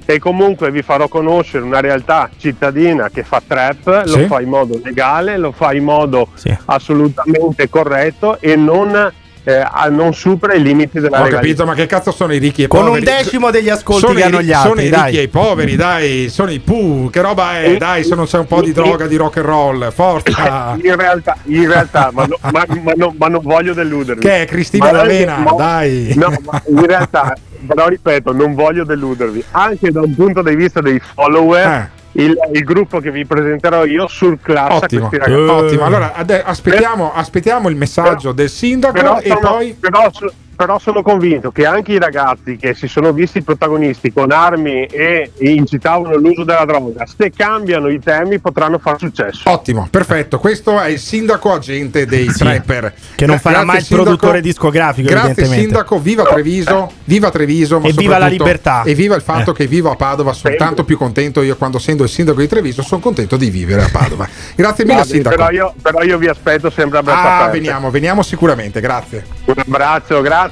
e 0.10 0.20
comunque 0.20 0.72
vi 0.72 0.82
farò 0.84 1.08
conoscere 1.08 1.64
una 1.66 1.82
realtà 1.82 2.30
cittadina 2.38 3.10
che 3.10 3.24
fa 3.24 3.42
trap, 3.46 4.06
Sì. 4.06 4.20
lo 4.22 4.28
fa 4.28 4.40
in 4.42 4.48
modo 4.50 4.80
legale, 4.84 5.38
lo 5.38 5.52
fa 5.52 5.74
in 5.74 5.84
modo 5.84 6.30
Sì. 6.36 6.56
assolutamente 6.66 7.68
corretto 7.70 8.40
e 8.40 8.56
non, 8.56 9.12
eh, 9.48 9.66
a- 9.66 9.88
non 9.90 10.14
supera 10.14 10.56
i 10.56 10.62
limiti 10.62 11.00
della 11.00 11.22
Ho 11.24 11.28
capito, 11.28 11.66
ma 11.66 11.74
che 11.74 11.86
cazzo 11.86 12.12
sono 12.12 12.34
i 12.34 12.38
ricchi 12.38 12.64
e 12.64 12.66
i 12.66 12.68
Con 12.68 12.84
poveri? 12.84 12.98
un 13.08 13.14
decimo 13.18 13.50
degli 13.50 13.70
ascolti 13.70 14.02
sono 14.02 14.14
che 14.14 14.20
i 14.20 14.24
hanno 14.24 14.42
gli 14.42 14.52
Sono 14.52 14.72
altri, 14.72 14.86
i 14.86 14.90
dai. 14.90 15.04
ricchi 15.06 15.18
e 15.20 15.22
i 15.22 15.28
poveri, 15.30 15.76
dai, 15.78 16.30
sono 16.30 16.52
i 16.52 16.60
Pooh, 16.60 17.10
che 17.10 17.22
roba 17.22 17.60
è? 17.62 17.70
Eh, 17.72 17.78
Dai, 17.78 18.04
se 18.04 18.16
non 18.16 18.26
c'è 18.26 18.40
un 18.40 18.46
po' 18.46 18.62
di 18.62 18.72
eh, 18.72 18.74
droga, 18.74 19.08
di 19.08 19.16
rock 19.16 19.38
and 19.38 19.46
roll, 19.46 19.92
forza! 19.92 20.76
In 20.84 20.96
realtà, 20.98 21.38
in 21.46 21.66
realtà 21.68 22.10
ma, 22.12 22.26
no- 22.26 22.38
ma- 22.52 22.66
ma 22.84 22.92
no- 22.98 23.16
ma 23.18 23.28
non 23.30 23.42
voglio 23.44 23.74
deludervi. 23.74 24.20
Che 24.22 24.42
è 24.42 24.46
Cristina 24.46 24.92
D'Avena, 24.92 25.38
ma- 25.38 25.52
dai. 25.54 26.12
No, 26.18 26.34
ma 26.44 26.62
in 26.68 26.86
realtà, 26.86 27.34
però 27.66 27.88
ripeto, 27.88 28.34
non 28.34 28.54
voglio 28.54 28.84
deludervi. 28.84 29.44
Anche 29.52 29.92
da 29.92 30.02
un 30.02 30.14
punto 30.14 30.42
di 30.42 30.56
vista 30.56 30.82
dei 30.82 31.00
follower, 31.16 31.90
il, 32.18 32.36
il 32.54 32.64
gruppo 32.64 33.00
che 33.00 33.12
vi 33.12 33.26
presenterò 33.26 33.86
io 33.86 34.08
surclassa 34.08 34.74
Eh. 34.74 34.78
Ottimo, 34.78 35.10
questi 35.10 35.32
ragazzi. 35.32 35.50
ottimo. 35.50 35.84
Allora, 35.84 36.14
ade- 36.14 36.44
aspettiamo, 36.44 37.14
aspettiamo 37.14 37.70
il 37.70 37.76
messaggio 37.76 38.32
del 38.32 38.50
sindaco 38.50 38.94
Però 38.94 39.20
e 39.20 39.28
sono, 39.28 39.40
poi... 39.40 39.74
però 39.80 40.10
però 40.58 40.80
sono 40.80 41.04
convinto 41.04 41.52
che 41.52 41.66
anche 41.68 41.94
i 41.94 42.00
ragazzi 42.00 42.58
che 42.58 42.74
si 42.74 42.88
sono 42.88 43.14
visti 43.14 43.44
protagonisti 43.44 44.12
con 44.12 44.32
armi 44.32 44.86
e 44.86 45.32
incitavano 45.38 46.16
l'uso 46.18 46.44
della 46.44 46.66
droga, 46.66 47.06
se 47.06 47.32
cambiano 47.32 47.88
i 47.90 48.00
temi 48.00 48.40
potranno 48.40 48.80
far 48.80 48.98
successo. 48.98 49.50
Ottimo, 49.50 49.88
perfetto. 49.90 50.40
Questo 50.40 50.80
è 50.82 50.90
il 50.90 50.98
sindaco 51.00 51.54
agente 51.54 52.06
dei 52.08 52.26
trapper. 52.26 52.92
Che 53.16 53.26
non 53.28 53.38
farà 53.38 53.58
grazie, 53.64 53.66
mai 53.68 53.78
il 53.78 53.84
sindaco. 53.84 54.04
produttore 54.10 54.42
discografico, 54.42 55.08
Grazie 55.10 55.46
sindaco, 55.46 56.00
viva 56.00 56.24
Treviso, 56.24 56.92
viva 57.04 57.30
Treviso. 57.30 57.80
ma 57.80 57.88
E 57.88 57.94
viva 57.94 58.18
la 58.18 58.26
libertà. 58.28 58.82
E 58.82 58.96
viva 58.96 59.16
il 59.16 59.22
fatto 59.22 59.52
Eh. 59.52 59.54
che 59.54 59.68
vivo 59.68 59.92
a 59.92 59.96
Padova, 59.96 60.34
sono 60.34 60.56
tanto 60.56 60.84
più 60.84 60.98
contento 60.98 61.44
io 61.44 61.56
quando 61.56 61.78
essendo 61.78 62.02
il 62.02 62.10
sindaco 62.10 62.40
di 62.40 62.48
Treviso, 62.48 62.82
sono 62.82 63.00
contento 63.00 63.38
di 63.38 63.52
vivere 63.52 63.84
a 63.84 63.90
Padova. 63.92 64.28
Grazie 64.56 64.84
mille 64.86 64.96
Guardi, 64.98 65.14
sindaco. 65.14 65.36
Però 65.36 65.52
io, 65.52 65.74
però 65.80 66.02
io 66.02 66.18
vi 66.18 66.28
aspetto 66.28 66.72
sempre 66.72 66.98
a 66.98 67.04
braccia 67.04 67.22
Ah, 67.22 67.36
aperte. 67.38 67.60
veniamo, 67.60 67.92
veniamo 67.92 68.24
sicuramente, 68.24 68.82
grazie. 68.82 69.24
Un 69.46 69.54
abbraccio, 69.58 70.22
grazie. 70.22 70.46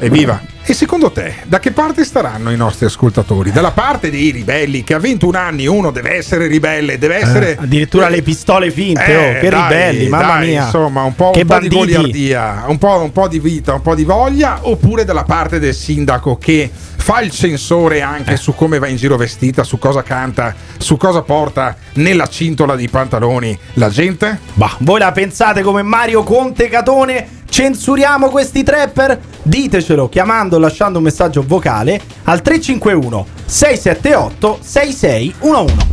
Evviva! 0.00 0.40
E 0.64 0.74
secondo 0.74 1.10
te, 1.10 1.34
da 1.46 1.58
che 1.58 1.72
parte 1.72 2.04
staranno 2.04 2.52
i 2.52 2.56
nostri 2.56 2.86
ascoltatori? 2.86 3.50
Dalla 3.50 3.72
parte 3.72 4.10
dei 4.10 4.30
ribelli, 4.30 4.84
che 4.84 4.94
a 4.94 4.98
21 5.00 5.36
anni 5.36 5.66
uno 5.66 5.90
deve 5.90 6.14
essere 6.14 6.46
ribelle, 6.46 6.98
deve 6.98 7.16
essere... 7.16 7.50
Eh, 7.56 7.62
addirittura 7.62 8.08
le 8.08 8.22
pistole 8.22 8.70
finte, 8.70 9.04
Eh, 9.04 9.16
oh, 9.38 9.40
che 9.40 9.48
dai, 9.50 9.60
ribelli, 9.62 10.08
mamma 10.08 10.26
dai, 10.38 10.48
mia. 10.50 10.64
Insomma, 10.64 11.02
un 11.02 11.16
po', 11.16 11.32
che 11.32 11.40
un 11.40 11.46
po' 11.46 11.58
di 11.58 11.68
goliardia, 11.68 12.64
un 12.68 12.78
po', 12.78 13.00
un 13.02 13.10
po' 13.10 13.26
di 13.26 13.40
vita, 13.40 13.74
un 13.74 13.82
po' 13.82 13.96
di 13.96 14.04
voglia, 14.04 14.60
oppure 14.62 15.04
dalla 15.04 15.24
parte 15.24 15.58
del 15.58 15.74
sindaco 15.74 16.36
che 16.38 16.70
fa 16.72 17.20
il 17.20 17.32
censore 17.32 17.96
Eh. 17.96 18.02
anche 18.02 18.36
su 18.36 18.54
come 18.54 18.78
va 18.78 18.86
in 18.86 18.96
giro 18.96 19.16
vestita, 19.16 19.64
su 19.64 19.78
cosa 19.80 20.04
canta, 20.04 20.54
su 20.78 20.96
cosa 20.96 21.22
porta 21.22 21.76
nella 21.94 22.28
cintola 22.28 22.76
di 22.76 22.88
pantaloni 22.88 23.58
la 23.74 23.88
gente? 23.88 24.38
Bah, 24.54 24.76
voi 24.78 25.00
la 25.00 25.10
pensate 25.10 25.62
come 25.62 25.82
Mario 25.82 26.22
Conte 26.22 26.68
Catone? 26.68 27.40
Censuriamo 27.52 28.30
questi 28.30 28.62
trapper? 28.62 29.20
Ditecelo 29.42 30.08
chiamando 30.08 30.51
o 30.56 30.58
lasciando 30.58 30.98
un 30.98 31.04
messaggio 31.04 31.42
vocale 31.46 32.00
al 32.24 32.42
351 32.42 33.26
678 33.44 34.58
6611. 34.60 35.86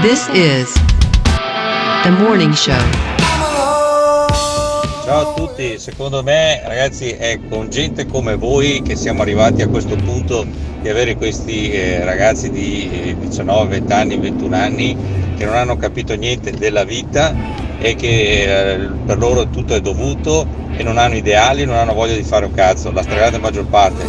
This 0.00 0.28
is 0.32 0.72
the 2.02 2.10
morning 2.10 2.52
show. 2.52 3.07
Ciao 5.08 5.30
a 5.30 5.32
tutti, 5.32 5.78
secondo 5.78 6.22
me 6.22 6.60
ragazzi 6.66 7.08
è 7.12 7.40
con 7.48 7.70
gente 7.70 8.04
come 8.04 8.36
voi 8.36 8.82
che 8.82 8.94
siamo 8.94 9.22
arrivati 9.22 9.62
a 9.62 9.68
questo 9.68 9.96
punto 9.96 10.46
di 10.82 10.88
avere 10.90 11.16
questi 11.16 11.70
eh, 11.70 12.04
ragazzi 12.04 12.50
di 12.50 12.90
eh, 12.92 13.16
19, 13.18 13.78
20 13.78 13.92
anni, 13.94 14.18
21 14.18 14.54
anni 14.54 14.96
che 15.34 15.46
non 15.46 15.54
hanno 15.54 15.78
capito 15.78 16.14
niente 16.14 16.50
della 16.50 16.84
vita 16.84 17.34
e 17.78 17.94
che 17.94 18.74
eh, 18.74 18.76
per 19.06 19.16
loro 19.16 19.48
tutto 19.48 19.74
è 19.74 19.80
dovuto 19.80 20.46
e 20.76 20.82
non 20.82 20.98
hanno 20.98 21.14
ideali, 21.14 21.64
non 21.64 21.76
hanno 21.76 21.94
voglia 21.94 22.14
di 22.14 22.22
fare 22.22 22.44
un 22.44 22.52
cazzo, 22.52 22.92
la 22.92 23.00
stragrande 23.00 23.38
maggior 23.38 23.64
parte. 23.64 24.04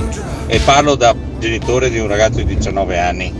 E 0.47 0.59
parlo 0.59 0.95
da 0.95 1.15
genitore 1.39 1.89
di 1.89 1.99
un 1.99 2.09
ragazzo 2.09 2.39
di 2.39 2.55
19 2.55 2.99
anni. 2.99 3.33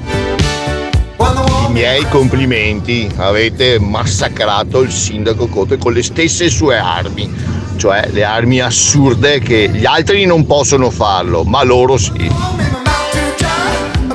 I 1.22 1.72
miei 1.72 2.08
complimenti, 2.08 3.12
avete 3.18 3.78
massacrato 3.78 4.82
il 4.82 4.92
sindaco 4.92 5.48
Conte 5.48 5.78
con 5.78 5.92
le 5.92 6.02
stesse 6.02 6.50
sue 6.50 6.78
armi, 6.78 7.30
cioè 7.76 8.08
le 8.12 8.24
armi 8.24 8.62
assurde 8.62 9.40
che 9.40 9.70
gli 9.70 9.86
altri 9.86 10.26
non 10.26 10.46
possono 10.46 10.90
farlo, 10.90 11.44
ma 11.44 11.62
loro 11.64 11.98
sì. 11.98 12.32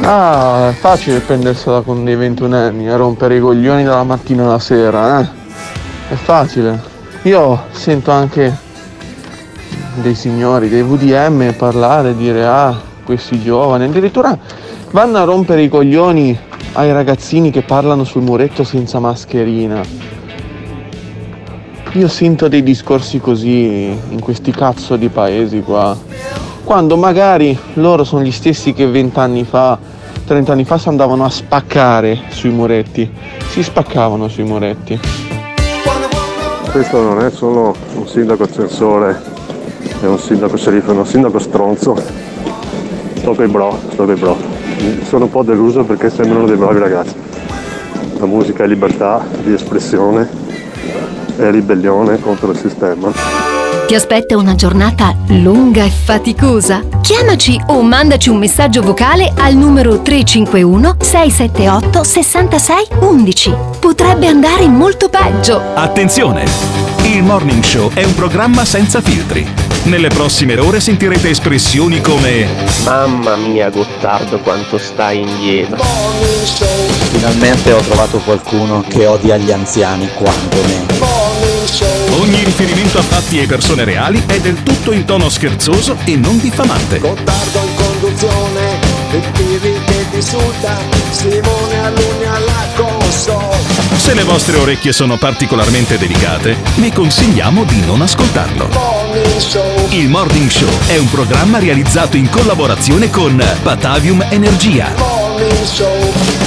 Ah, 0.00 0.70
è 0.70 0.72
facile 0.72 1.20
prendersela 1.20 1.82
con 1.82 2.04
dei 2.04 2.16
21 2.16 2.56
anni 2.56 2.88
a 2.88 2.96
rompere 2.96 3.36
i 3.36 3.40
coglioni 3.40 3.84
dalla 3.84 4.02
mattina 4.02 4.44
alla 4.44 4.58
sera, 4.58 5.20
eh? 5.20 5.28
È 6.08 6.14
facile. 6.14 6.82
Io 7.22 7.64
sento 7.70 8.10
anche 8.10 8.56
dei 9.96 10.14
signori, 10.14 10.70
dei 10.70 10.82
VDM 10.82 11.52
parlare, 11.52 12.16
dire 12.16 12.46
ah, 12.46 12.78
questi 13.04 13.42
giovani, 13.42 13.84
addirittura 13.84 14.36
vanno 14.90 15.18
a 15.18 15.24
rompere 15.24 15.62
i 15.62 15.68
coglioni 15.68 16.38
ai 16.74 16.92
ragazzini 16.92 17.50
che 17.50 17.62
parlano 17.62 18.04
sul 18.04 18.22
muretto 18.22 18.64
senza 18.64 18.98
mascherina. 18.98 19.80
Io 21.92 22.08
sento 22.08 22.48
dei 22.48 22.62
discorsi 22.62 23.20
così 23.20 23.96
in 24.08 24.18
questi 24.20 24.50
cazzo 24.50 24.96
di 24.96 25.08
paesi 25.08 25.60
qua, 25.60 25.96
quando 26.64 26.96
magari 26.96 27.56
loro 27.74 28.02
sono 28.02 28.22
gli 28.22 28.32
stessi 28.32 28.72
che 28.72 28.86
vent'anni 28.86 29.44
fa, 29.44 29.78
30 30.26 30.52
anni 30.52 30.64
fa 30.64 30.78
si 30.78 30.88
andavano 30.88 31.24
a 31.24 31.30
spaccare 31.30 32.22
sui 32.30 32.50
muretti, 32.50 33.08
si 33.48 33.62
spaccavano 33.62 34.26
sui 34.26 34.42
muretti. 34.42 34.98
Questo 36.72 37.00
non 37.00 37.20
è 37.24 37.30
solo 37.30 37.76
un 37.94 38.08
sindaco 38.08 38.50
censore, 38.50 39.22
è 40.00 40.06
un 40.06 40.18
sindaco 40.18 40.56
sceriffo, 40.56 40.90
è 40.90 40.96
un 40.96 41.06
sindaco 41.06 41.38
stronzo. 41.38 41.96
Sto 43.14 43.34
coi 43.34 43.46
bro, 43.46 43.78
sto 43.92 44.04
coi 44.04 44.16
bro. 44.16 44.53
Sono 45.06 45.24
un 45.24 45.30
po' 45.30 45.42
deluso 45.42 45.84
perché 45.84 46.10
sembrano 46.10 46.46
dei 46.46 46.56
bravi 46.56 46.78
ragazzi. 46.78 47.14
La 48.18 48.26
musica 48.26 48.64
è 48.64 48.66
libertà 48.66 49.24
di 49.42 49.52
espressione, 49.52 50.28
è 51.36 51.50
ribellione 51.50 52.20
contro 52.20 52.50
il 52.50 52.56
sistema. 52.56 53.12
Ti 53.86 53.94
aspetta 53.94 54.36
una 54.38 54.54
giornata 54.54 55.14
lunga 55.28 55.84
e 55.84 55.90
faticosa? 55.90 56.80
Chiamaci 57.02 57.60
o 57.66 57.82
mandaci 57.82 58.30
un 58.30 58.38
messaggio 58.38 58.80
vocale 58.80 59.30
al 59.36 59.54
numero 59.54 60.00
351 60.00 60.96
678 61.00 62.02
66 62.02 62.86
11. 63.00 63.54
Potrebbe 63.80 64.26
andare 64.26 64.66
molto 64.68 65.10
peggio. 65.10 65.60
Attenzione! 65.74 66.44
Il 67.02 67.22
Morning 67.22 67.62
Show 67.62 67.90
è 67.92 68.04
un 68.04 68.14
programma 68.14 68.64
senza 68.64 69.02
filtri. 69.02 69.63
Nelle 69.84 70.08
prossime 70.08 70.58
ore 70.58 70.80
sentirete 70.80 71.28
espressioni 71.28 72.00
come 72.00 72.48
Mamma 72.84 73.36
mia 73.36 73.68
Gottardo 73.68 74.38
quanto 74.38 74.78
stai 74.78 75.20
indietro. 75.20 75.76
Finalmente 77.12 77.70
ho 77.72 77.80
trovato 77.80 78.18
qualcuno 78.18 78.82
che 78.88 79.04
odia 79.04 79.36
gli 79.36 79.52
anziani 79.52 80.08
quanto 80.14 80.56
me. 80.66 80.86
Ogni 82.18 82.42
riferimento 82.44 82.98
a 82.98 83.02
fatti 83.02 83.40
e 83.40 83.46
persone 83.46 83.84
reali 83.84 84.22
è 84.26 84.40
del 84.40 84.62
tutto 84.62 84.92
in 84.92 85.04
tono 85.04 85.28
scherzoso 85.28 85.96
e 86.04 86.16
non 86.16 86.38
diffamante. 86.38 86.98
Gottardo 86.98 87.58
in 87.58 87.74
conduzione, 87.74 88.78
il 89.10 89.24
Pirri 89.32 89.80
che 89.84 90.06
ti 90.10 90.16
insulta, 90.16 90.78
Simone 91.10 91.84
Alunni 91.84 92.24
alla 92.24 92.66
console. 92.74 93.56
Se 93.96 94.14
le 94.14 94.22
vostre 94.24 94.56
orecchie 94.56 94.92
sono 94.92 95.16
particolarmente 95.16 95.98
delicate, 95.98 96.56
vi 96.76 96.90
consigliamo 96.92 97.64
di 97.64 97.80
non 97.84 98.02
ascoltarlo. 98.02 98.68
Il 99.94 100.08
Morning 100.08 100.48
Show 100.50 100.68
è 100.88 100.98
un 100.98 101.08
programma 101.08 101.58
realizzato 101.60 102.16
in 102.16 102.28
collaborazione 102.28 103.10
con 103.10 103.40
Batavium 103.62 104.26
Energia. 104.28 104.88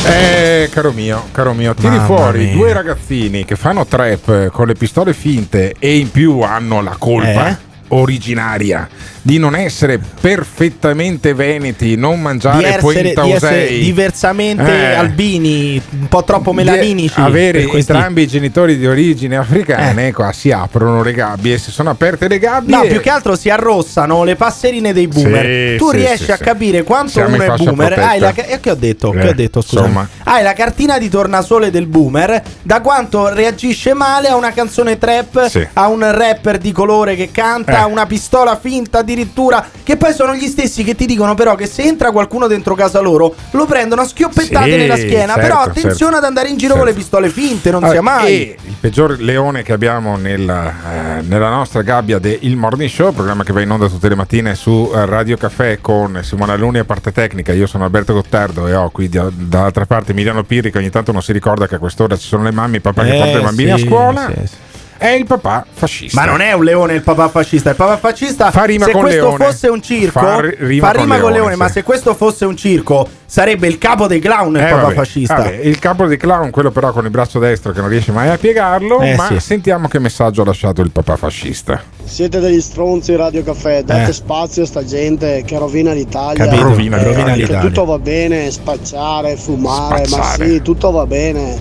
Eh, 0.03 0.69
caro 0.71 0.91
mio, 0.91 1.27
caro 1.31 1.53
mio, 1.53 1.73
tiri 1.73 1.95
Mamma 1.95 2.05
fuori 2.05 2.43
mia. 2.45 2.53
due 2.53 2.73
ragazzini 2.73 3.45
che 3.45 3.55
fanno 3.55 3.85
trap 3.85 4.49
con 4.51 4.67
le 4.67 4.73
pistole 4.73 5.13
finte 5.13 5.75
e 5.79 5.97
in 5.97 6.11
più 6.11 6.41
hanno 6.41 6.81
la 6.81 6.95
colpa 6.99 7.49
Eh? 7.49 7.57
originaria 7.89 8.87
di 9.27 9.39
non 9.39 9.55
essere 9.57 9.99
perfettamente 10.21 11.33
veneti, 11.33 11.97
non 11.97 12.15
Di 12.15 12.21
mangiare 12.21 12.65
essere, 12.77 13.01
di 13.13 13.31
essere 13.31 13.63
Usei. 13.65 13.79
diversamente 13.83 14.63
Eh. 14.71 14.93
albini, 14.93 15.81
un 15.99 16.07
po' 16.07 16.23
troppo 16.23 16.51
Di 16.51 16.55
melaninici. 16.55 17.19
avere 17.19 17.69
entrambi 17.69 18.21
i 18.21 18.27
genitori 18.27 18.77
di 18.77 18.87
origine 18.87 19.35
africane, 19.35 20.13
qua 20.13 20.31
si 20.31 20.49
aprono 20.51 21.03
le 21.03 21.11
gabbie, 21.11 21.57
si 21.57 21.71
sono 21.71 21.89
aperte 21.89 22.29
le 22.29 22.39
gabbie. 22.39 22.73
No, 22.73 22.83
più 22.83 23.01
che 23.01 23.09
altro 23.09 23.35
si 23.35 23.49
arrossano 23.49 24.23
le 24.23 24.37
passerine 24.37 24.93
dei 24.93 25.07
boomer. 25.09 25.71
Sì, 25.73 25.77
tu 25.77 25.89
sì, 25.89 25.97
riesci 25.97 26.23
sì, 26.23 26.31
a 26.31 26.37
capire 26.37 26.83
quanto 26.83 27.09
Siamo 27.11 27.35
uno 27.35 27.43
è 27.43 27.55
boomer. 27.57 27.75
protetta. 27.75 28.07
Hai 28.09 28.19
la, 28.19 28.33
eh, 28.33 28.59
che 28.61 28.71
ho 28.71 28.75
detto? 28.75 29.09
che 29.11 29.19
Eh, 29.19 29.27
ho 29.27 29.33
detto 29.33 29.59
scusa. 29.61 30.07
Hai 30.23 30.41
la 30.41 30.53
cartina 30.53 30.97
di 30.97 31.09
tornasole 31.09 31.69
del 31.69 31.87
boomer. 31.87 32.41
Da 32.61 32.79
quanto 32.79 33.27
reagisce 33.27 33.93
male 33.93 34.29
a 34.29 34.37
una 34.37 34.53
canzone 34.53 34.97
trap, 34.97 35.51
a 35.73 35.87
un 35.87 36.09
rapper 36.15 36.59
di 36.59 36.71
colore 36.71 37.17
che 37.17 37.29
canta, 37.29 37.73
Eh. 37.73 37.75
a 37.81 37.85
una 37.87 38.05
pistola 38.05 38.57
finta 38.57 39.01
addirittura. 39.21 39.65
Che 39.83 39.95
poi 39.97 40.13
sono 40.13 40.35
gli 40.35 40.47
stessi 40.47 40.83
che 40.83 40.95
ti 40.95 41.05
dicono, 41.05 41.33
però, 41.33 41.55
che 41.55 41.65
se 41.65 41.83
entra 41.83 42.11
qualcuno 42.11 42.47
dentro 42.47 42.75
casa 42.75 42.99
loro, 42.99 43.33
lo 43.51 43.65
prendono 43.65 44.01
a 44.01 44.05
schioppettate 44.05 44.69
Sì, 44.71 44.77
nella 44.77 44.95
schiena. 44.97 45.33
certo, 45.33 45.39
però 45.41 45.59
attenzione 45.61 45.95
certo. 45.95 46.15
ad 46.17 46.23
andare 46.23 46.49
in 46.49 46.57
giro 46.57 46.75
con 46.75 46.85
le 46.85 46.93
pistole 46.93 47.29
finte, 47.29 47.71
non 47.71 47.83
Ah, 47.83 47.89
sia 47.89 48.01
mai. 48.01 48.27
E 48.27 48.57
il 48.65 48.75
peggior 48.79 49.17
leone 49.19 49.63
che 49.63 49.73
abbiamo 49.73 50.17
nella, 50.17 51.17
eh, 51.17 51.21
nella 51.21 51.49
nostra 51.49 51.81
gabbia 51.81 52.19
del 52.19 52.37
Il 52.41 52.55
Morning 52.57 52.89
Show, 52.89 53.13
programma 53.13 53.43
che 53.43 53.53
va 53.53 53.61
in 53.61 53.71
onda 53.71 53.87
tutte 53.87 54.09
le 54.09 54.15
mattine 54.15 54.55
su 54.55 54.91
eh, 54.93 55.05
Radio 55.05 55.37
Caffè 55.37 55.79
con 55.81 56.19
Simona 56.23 56.55
Luni 56.55 56.79
a 56.79 56.85
parte 56.85 57.11
tecnica. 57.11 57.53
Io 57.53 57.65
sono 57.67 57.85
Alberto 57.85 58.13
Gottardo 58.13 58.67
e 58.67 58.75
ho 58.75 58.89
qui 58.89 59.07
da- 59.09 59.29
dall'altra 59.33 59.85
parte 59.85 60.11
Emiliano 60.11 60.43
Pirri 60.43 60.71
che 60.71 60.77
ogni 60.77 60.89
tanto 60.89 61.11
non 61.11 61.21
si 61.21 61.31
ricorda 61.31 61.67
che 61.67 61.75
a 61.75 61.79
quest'ora 61.79 62.17
ci 62.17 62.27
sono 62.27 62.43
le 62.43 62.51
mamme 62.51 62.77
e 62.77 62.81
papà 62.81 63.03
che 63.03 63.15
Eh, 63.15 63.17
porta 63.21 63.39
i 63.39 63.41
bambini 63.41 63.71
a 63.71 63.77
sì, 63.77 63.85
scuola. 63.85 64.31
sì, 64.35 64.47
sì. 64.47 64.55
È 64.97 65.07
il 65.09 65.25
papà 65.25 65.65
fascista. 65.71 66.19
Ma 66.19 66.27
non 66.29 66.41
è 66.41 66.53
un 66.53 66.63
leone 66.63 66.93
il 66.95 67.01
papà 67.03 67.29
fascista. 67.29 67.69
Il 67.69 67.75
papà 67.75 67.97
fascista, 67.97 68.49
Fa 68.51 68.63
rima 68.63 68.85
se 68.85 68.91
con 68.91 69.01
questo 69.01 69.21
leone. 69.21 69.45
fosse 69.45 69.67
un 69.67 69.81
circo, 69.81 70.19
Fa 70.19 70.39
ri- 70.41 70.55
rima 70.59 70.87
fa 70.87 70.93
con 70.93 71.01
rima 71.03 71.15
con 71.19 71.31
leone, 71.31 71.35
leone. 71.37 71.53
sì. 71.53 71.59
Ma 71.59 71.69
se 71.69 71.83
questo 71.83 72.15
fosse 72.15 72.45
un 72.45 72.57
circo, 72.57 73.07
sarebbe 73.25 73.67
il 73.67 73.77
capo 73.77 74.07
dei 74.07 74.19
clown 74.19 74.55
il 74.55 74.61
Eh, 74.61 74.69
papà 74.69 74.81
vabbè, 74.81 74.93
fascista. 74.95 75.35
vabbè, 75.35 75.59
il 75.63 75.79
capo 75.79 76.07
di 76.07 76.17
clown, 76.17 76.49
quello 76.49 76.71
però 76.71 76.91
con 76.91 77.05
il 77.05 77.11
braccio 77.11 77.37
destro 77.39 77.71
che 77.73 77.79
non 77.81 77.89
riesce 77.89 78.11
mai 78.11 78.29
a 78.29 78.37
piegarlo. 78.37 78.99
Eh, 79.01 79.15
ma 79.15 79.27
sì. 79.27 79.39
sentiamo 79.39 79.87
che 79.87 79.99
messaggio 79.99 80.41
ha 80.41 80.45
lasciato 80.45 80.81
il 80.81 80.91
papà 80.91 81.15
fascista. 81.15 81.81
Siete 82.03 82.39
degli 82.39 82.61
stronzi 82.61 83.15
Radio 83.15 83.43
Caffè, 83.43 83.83
date 83.83 84.09
Eh. 84.09 84.13
spazio 84.13 84.63
a 84.63 84.65
sta 84.65 84.83
gente 84.83 85.43
che 85.45 85.57
rovina 85.57 85.91
l'Italia. 85.93 86.45
Capito, 86.45 86.63
Rovina 86.63 86.97
Eh, 86.97 87.05
l'Italia. 87.07 87.33
Che 87.33 87.39
l'Italia. 87.41 87.59
tutto 87.61 87.85
va 87.85 87.99
bene, 87.99 88.49
spacciare, 88.51 89.35
fumare, 89.37 90.05
Spazzare. 90.05 90.45
ma 90.45 90.51
sì, 90.51 90.61
tutto 90.61 90.91
va 90.91 91.05
bene. 91.05 91.55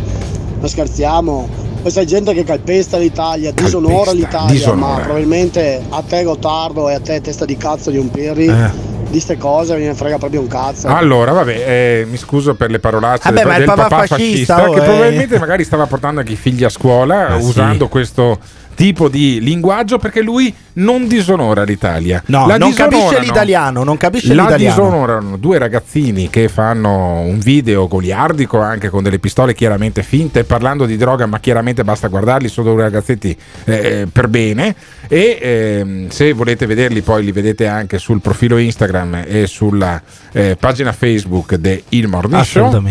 Ma 0.61 0.67
scherziamo. 0.69 1.66
Questa 1.87 2.05
gente 2.05 2.35
che 2.35 2.43
calpesta 2.43 2.99
l'Italia, 2.99 3.53
disonora 3.53 4.11
l'Italia, 4.11 4.51
disonora. 4.51 4.97
ma 4.97 5.03
probabilmente 5.05 5.81
a 5.89 6.03
te 6.03 6.25
Gottardo 6.25 6.89
e 6.89 6.95
a 6.95 7.01
te 7.01 7.21
testa 7.21 7.45
di 7.45 7.57
cazzo 7.57 7.93
di 7.93 7.97
un 7.97 8.11
Pirri, 8.11 8.49
Eh. 8.49 8.71
di 9.09 9.21
ste 9.21 9.37
cose 9.39 9.77
me 9.77 9.87
ne 9.87 9.95
frega 9.95 10.19
proprio 10.19 10.41
un 10.41 10.49
cazzo. 10.49 10.89
Allora, 10.89 11.31
vabbè, 11.31 11.53
eh, 12.01 12.07
mi 12.11 12.17
scuso 12.17 12.57
per 12.57 12.73
le 12.73 12.81
parolacce 12.81 13.31
Vabbè, 13.31 13.37
del, 13.37 13.47
ma 13.47 13.53
il 13.53 13.59
del 13.59 13.69
papà 13.69 13.83
papà 13.89 14.07
fascista, 14.09 14.55
fascista, 14.57 14.69
oh, 14.69 14.73
che 14.73 14.81
eh. 14.81 14.83
probabilmente 14.83 15.39
magari 15.39 15.63
stava 15.63 15.87
portando 15.87 16.19
anche 16.19 16.33
i 16.33 16.37
figli 16.37 16.65
a 16.65 16.69
scuola 16.71 17.37
Eh, 17.37 17.41
sì. 17.41 17.47
usando 17.51 17.87
questo 17.87 18.37
tipo 18.77 19.09
di 19.09 19.41
linguaggio 19.41 19.99
perché 19.99 20.21
lui 20.21 20.55
non 20.75 21.09
disonora 21.09 21.65
l'Italia. 21.65 22.23
No, 22.27 22.47
La 22.47 22.59
non 22.59 22.73
capisce 22.73 23.19
l'italiano, 23.19 23.83
non 23.83 23.97
capisce 23.97 24.35
La 24.35 24.43
l'italiano. 24.43 24.75
disonorano 24.75 25.37
due 25.39 25.59
ragazzini 25.59 26.29
che 26.31 26.49
fanno 26.49 27.21
un 27.21 27.39
video 27.39 27.89
goliardico 27.89 28.61
anche 28.61 28.91
con 28.91 29.03
delle 29.03 29.19
pistole 29.19 29.55
chiaramente 29.55 30.03
finte, 30.03 30.45
parlando 30.45 30.85
di 30.85 30.97
droga, 30.97 31.27
ma 31.27 31.41
chiaramente 31.41 31.83
basta 31.83 32.09
guardarli, 32.09 32.49
sono 32.49 32.73
due 32.73 32.83
ragazzetti 32.83 33.37
eh, 33.65 34.07
per 34.13 34.29
bene. 34.29 34.77
E 35.09 35.39
ehm, 35.41 36.09
se 36.09 36.33
volete 36.33 36.67
vederli, 36.67 37.01
poi 37.01 37.25
li 37.25 37.33
vedete 37.33 37.67
anche 37.67 37.99
sul 37.99 38.21
profilo 38.21 38.59
Instagram 38.59 39.25
e 39.27 39.47
sulla 39.47 40.01
eh, 40.33 40.57
pagina 40.61 40.93
Facebook 40.93 41.55
di 41.55 41.83
Il 41.91 42.09
Morning 42.09 42.43
Show. 42.43 42.83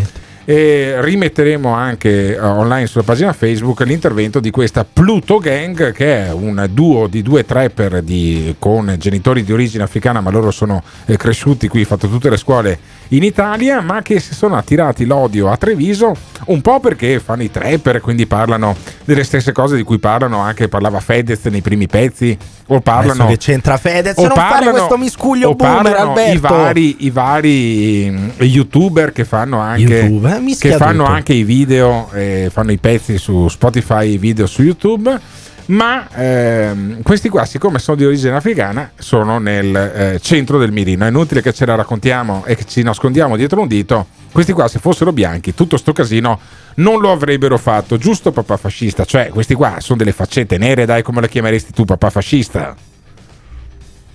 E 0.47 0.97
rimetteremo 1.01 1.73
anche 1.73 2.35
eh, 2.35 2.39
online 2.39 2.85
sulla 2.85 3.03
pagina 3.03 3.33
Facebook 3.33 3.81
l'intervento 3.81 4.39
di 4.39 4.51
questa 4.51 4.85
Pluto 4.85 5.39
Gang, 5.39 5.91
che 5.91 6.27
è 6.27 6.31
un 6.31 6.67
duo 6.71 7.07
di 7.07 7.23
due 7.23 7.45
trapper 7.45 8.03
di- 8.03 8.55
con 8.59 8.93
genitori 8.99 9.43
di 9.43 9.51
origine 9.51 9.83
africana, 9.83 10.21
ma 10.21 10.29
loro 10.29 10.51
sono 10.51 10.83
eh, 11.05 11.17
cresciuti 11.17 11.67
qui, 11.67 11.83
fatto 11.83 12.07
tutte 12.07 12.29
le 12.29 12.37
scuole 12.37 12.77
in 13.09 13.23
Italia, 13.23 13.81
ma 13.81 14.01
che 14.01 14.19
si 14.19 14.33
sono 14.33 14.55
attirati 14.55 15.05
l'odio 15.05 15.49
a 15.49 15.57
Treviso 15.57 16.15
un 16.45 16.61
po' 16.61 16.79
perché 16.79 17.19
fanno 17.19 17.43
i 17.43 17.51
trapper, 17.51 18.01
quindi 18.01 18.27
parlano 18.27 18.75
delle 19.03 19.23
stesse 19.23 19.51
cose 19.51 19.75
di 19.75 19.83
cui 19.83 19.99
parlano 19.99 20.39
anche 20.39 20.67
parlava 20.67 20.99
Fedez 20.99 21.45
nei 21.45 21.61
primi 21.61 21.87
pezzi, 21.87 22.37
o 22.67 22.81
parlano 22.81 23.23
Adesso 23.23 23.27
che 23.27 23.37
c'entra 23.37 23.77
Fedez, 23.77 24.17
o 24.17 24.23
non 24.27 24.35
fare 24.35 24.49
parlano- 24.49 24.71
questo 24.71 24.97
miscuglio 24.97 25.49
o 25.49 25.55
boomer, 25.55 25.93
parlano 25.93 26.19
i 26.19 26.31
Alberto. 26.31 26.55
vari, 26.55 26.95
i 26.99 27.09
vari 27.09 28.33
youtuber 28.39 29.11
che 29.11 29.25
fanno 29.25 29.59
anche, 29.59 29.81
YouTube, 29.81 30.35
eh, 30.35 30.55
che 30.59 30.71
fanno 30.73 31.05
anche 31.05 31.33
i 31.33 31.43
video, 31.43 32.09
eh, 32.13 32.49
fanno 32.51 32.71
i 32.71 32.77
pezzi 32.77 33.17
su 33.17 33.47
Spotify, 33.47 34.13
i 34.13 34.17
video 34.17 34.45
su 34.45 34.61
YouTube. 34.61 35.19
Ma 35.67 36.07
ehm, 36.13 37.01
questi 37.01 37.27
qua, 37.29 37.45
siccome 37.45 37.79
sono 37.79 37.97
di 37.97 38.05
origine 38.05 38.35
africana, 38.35 38.91
sono 38.97 39.39
nel 39.39 39.75
eh, 39.75 40.19
centro 40.21 40.59
del 40.59 40.71
mirino. 40.71 41.05
È 41.05 41.09
inutile 41.09 41.41
che 41.41 41.53
ce 41.53 41.65
la 41.65 41.73
raccontiamo 41.75 42.43
e 42.45 42.55
che 42.55 42.65
ci 42.65 42.83
nascondiamo 42.83 43.35
dietro 43.35 43.61
un 43.61 43.67
dito. 43.67 44.05
Questi 44.31 44.51
qua, 44.51 44.67
se 44.67 44.79
fossero 44.79 45.11
bianchi, 45.11 45.55
tutto 45.55 45.77
sto 45.77 45.91
casino 45.93 46.39
non 46.75 46.99
lo 46.99 47.11
avrebbero 47.11 47.57
fatto, 47.57 47.97
giusto 47.97 48.31
papà 48.31 48.57
fascista? 48.57 49.05
Cioè, 49.05 49.29
questi 49.29 49.53
qua 49.55 49.75
sono 49.79 49.97
delle 49.97 50.11
faccette 50.11 50.57
nere, 50.57 50.85
dai, 50.85 51.01
come 51.01 51.21
le 51.21 51.29
chiameresti 51.29 51.71
tu, 51.71 51.85
papà 51.85 52.09
fascista? 52.09 52.75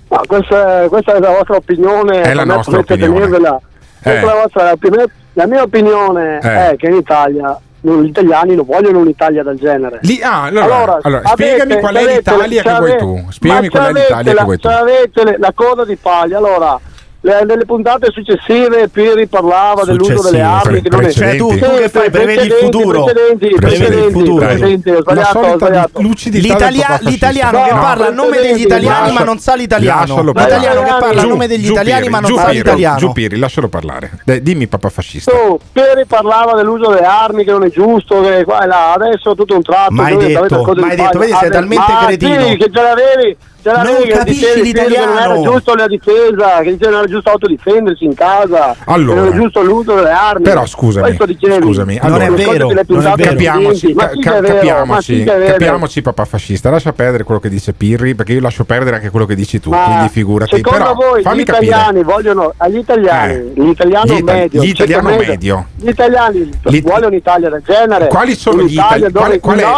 Ma 0.09 0.21
questa, 0.27 0.87
questa 0.89 1.15
è 1.15 1.21
la 1.21 1.31
vostra 1.31 1.57
opinione, 1.57 2.21
È 2.21 2.35
la 2.35 2.45
nostra 2.45 2.79
opinione. 2.79 3.27
Eh. 4.03 4.21
è 4.21 4.25
la, 4.25 4.35
vostra 4.35 4.73
opinione. 4.73 5.07
la 5.35 5.47
mia 5.47 5.63
opinione 5.63 6.39
Eh. 6.43 6.71
è 6.71 6.77
che 6.77 6.87
in 6.89 6.97
Italia 6.97 7.59
non- 7.83 8.03
gli 8.03 8.09
italiani 8.09 8.55
non 8.55 8.64
vogliono 8.66 8.99
un'Italia 8.99 9.43
del 9.43 9.57
genere. 9.57 9.99
Lì- 10.03 10.20
ah, 10.22 10.43
allora, 10.45 10.99
allora, 11.03 11.22
avete- 11.24 11.28
spiegami 11.33 11.81
qual 11.81 11.95
è 11.95 11.99
avete- 12.03 12.16
l'Italia 12.16 12.62
che 12.62 12.74
vuoi 12.76 12.97
tu. 12.99 13.26
Spiegami 13.31 13.68
qual 13.68 13.85
è 13.95 14.01
l'Italia 14.01 14.35
che 14.35 14.45
vuoi 14.45 14.59
tu. 14.59 14.68
c'avete 14.68 15.24
le- 15.24 15.37
la 15.39 15.53
coda 15.55 15.85
di 15.85 15.97
paglia, 15.97 16.39
allora. 16.39 16.81
Le- 17.23 17.45
Nelle 17.45 17.64
puntate 17.66 18.11
successive 18.11 18.89
Piri 18.89 19.27
parlava 19.27 19.85
dell'uso 19.85 20.23
delle 20.23 20.41
armi 20.41 20.81
che 20.81 20.89
non 20.89 21.05
è 21.05 21.11
Cioè, 21.11 21.37
tu, 21.37 21.49
tu 21.49 21.59
che 21.59 21.89
fai? 21.89 22.11
Prevedi 22.11 22.47
il 22.47 22.49
precedenti, 22.49 22.64
futuro. 22.64 23.05
precedenti, 23.05 23.39
Prevedi 23.39 23.55
il 23.55 23.61
precedenti, 23.61 24.12
futuro. 24.12 24.47
precedenti, 24.47 24.91
ho 24.91 25.01
sbagliato, 25.01 25.39
ho 25.39 25.57
sbagliato. 25.57 26.01
L'italia- 26.01 26.99
l'italiano 27.03 27.62
che 27.64 27.73
No, 27.75 27.81
parla 27.81 28.07
a 28.07 28.11
nome 28.11 28.41
degli 28.41 28.61
italiani 28.62 28.99
Lascia- 29.07 29.18
ma 29.18 29.25
non 29.25 29.39
sa 29.39 29.55
l'italiano. 29.55 30.23
L'italiano 30.23 30.83
che 30.83 30.89
parla 30.99 31.09
a 31.21 31.23
Giù, 31.23 31.29
nome 31.29 31.47
degli 31.47 31.64
giù, 31.64 31.73
italiani 31.73 32.01
Piri, 32.01 32.12
ma 32.12 32.21
non 32.21 32.31
giù, 32.31 32.37
sa 32.37 32.45
Piri, 32.45 32.57
l'italiano. 32.57 32.99
Giù 32.99 33.12
Piri, 33.12 33.37
lascialo 33.39 33.68
parlare. 33.68 34.11
Dai, 34.25 34.43
dimmi 34.43 34.66
papà 34.66 34.89
fascista. 34.89 35.31
Tu, 35.31 35.59
Peri 35.73 36.05
parlava 36.07 36.55
dell'uso 36.55 36.89
delle 36.91 37.07
armi 37.07 37.45
che 37.45 37.51
non 37.51 37.64
è 37.64 37.71
giusto, 37.71 38.21
che 38.23 38.45
qua 38.45 38.62
e 38.62 38.66
là, 38.66 38.93
adesso 38.95 39.35
tutto 39.35 39.55
un 39.55 39.62
tratto. 39.62 39.93
Mai 39.93 40.16
detto, 40.16 40.73
mai 40.75 40.97
detto, 40.97 41.18
vedi, 41.18 41.33
sei 41.39 41.49
Ah, 41.49 41.51
talmente 41.51 41.93
cretino. 42.05 42.45
Che 42.57 42.71
ce 42.73 42.81
l'avevi. 42.83 43.37
Ce 43.63 43.71
l'avevi 43.71 43.93
Non 43.99 44.03
che 44.05 44.09
capisci 44.15 44.39
dicevi, 44.41 44.61
Piri, 44.63 44.73
che 44.73 44.81
non 44.81 44.93
era 44.93 45.07
l'italiano. 45.35 45.43
giusto 45.53 45.75
la 45.75 45.87
difesa, 45.87 46.61
che 46.63 46.77
che 46.79 46.85
non 46.89 46.95
era 46.99 47.07
giusto 47.07 47.31
autodifendersi 47.31 48.05
in 48.05 48.15
casa, 48.15 48.75
Allora. 48.87 49.21
che 49.23 49.29
non 49.29 49.33
è 49.37 49.41
giusto 49.41 49.63
l'uso 49.63 49.95
delle 49.95 50.11
armi. 50.11 50.43
Però 50.43 50.65
scusami, 50.67 51.17
scusami, 51.61 51.95
Non 52.03 52.05
allora, 52.13 52.25
è 52.25 52.31
vero, 52.31 52.69
non 52.69 52.79
è 52.79 52.85
vero. 52.87 53.15
Capiamoci, 53.17 53.95
ca- 53.95 54.09
ca- 54.09 54.41
che 54.41 54.53
capiamoci, 54.53 55.25
che 55.25 55.45
capiamoci, 55.47 56.03
papà 56.03 56.25
fascista. 56.25 56.71
Lascia 56.71 56.93
perdere 56.93 57.25
quello 57.25 57.41
che 57.41 57.49
dice 57.49 57.73
Pirri, 57.73 58.15
perché 58.15 58.33
io 58.33 58.41
lascio 58.41 58.65
perdere 58.65 58.97
anche 58.97 59.11
quello 59.11 59.27
che 59.27 59.35
dici 59.35 59.61
tu. 59.61 59.71
Ma 59.71 59.85
quindi 59.85 60.09
figurati. 60.09 60.57
Secondo 60.57 60.79
Però 60.79 60.95
voi 60.95 61.21
gli 61.21 61.23
fammi 61.23 61.45
capire. 61.45 61.67
italiani 61.67 62.03
vogliono 62.03 62.53
agli 62.57 62.77
italiani, 62.79 63.33
Eh, 63.35 63.53
l'italiano 63.57 64.13
gli 64.15 64.19
ita- 64.19 64.33
medio, 64.33 64.63
gli 64.63 64.65
il 64.69 64.75
ceto 64.75 64.91
italiano 64.91 65.17
medio. 65.19 65.67
gli 65.77 65.89
italiani 65.89 66.51
L'it- 66.63 66.83
vogliono 66.89 67.07
un'Italia 67.09 67.51
del 67.51 67.63
genere. 67.65 68.07
Quali 68.09 68.35
sono 68.35 68.63
gli 68.63 68.73
italiani? 68.73 69.13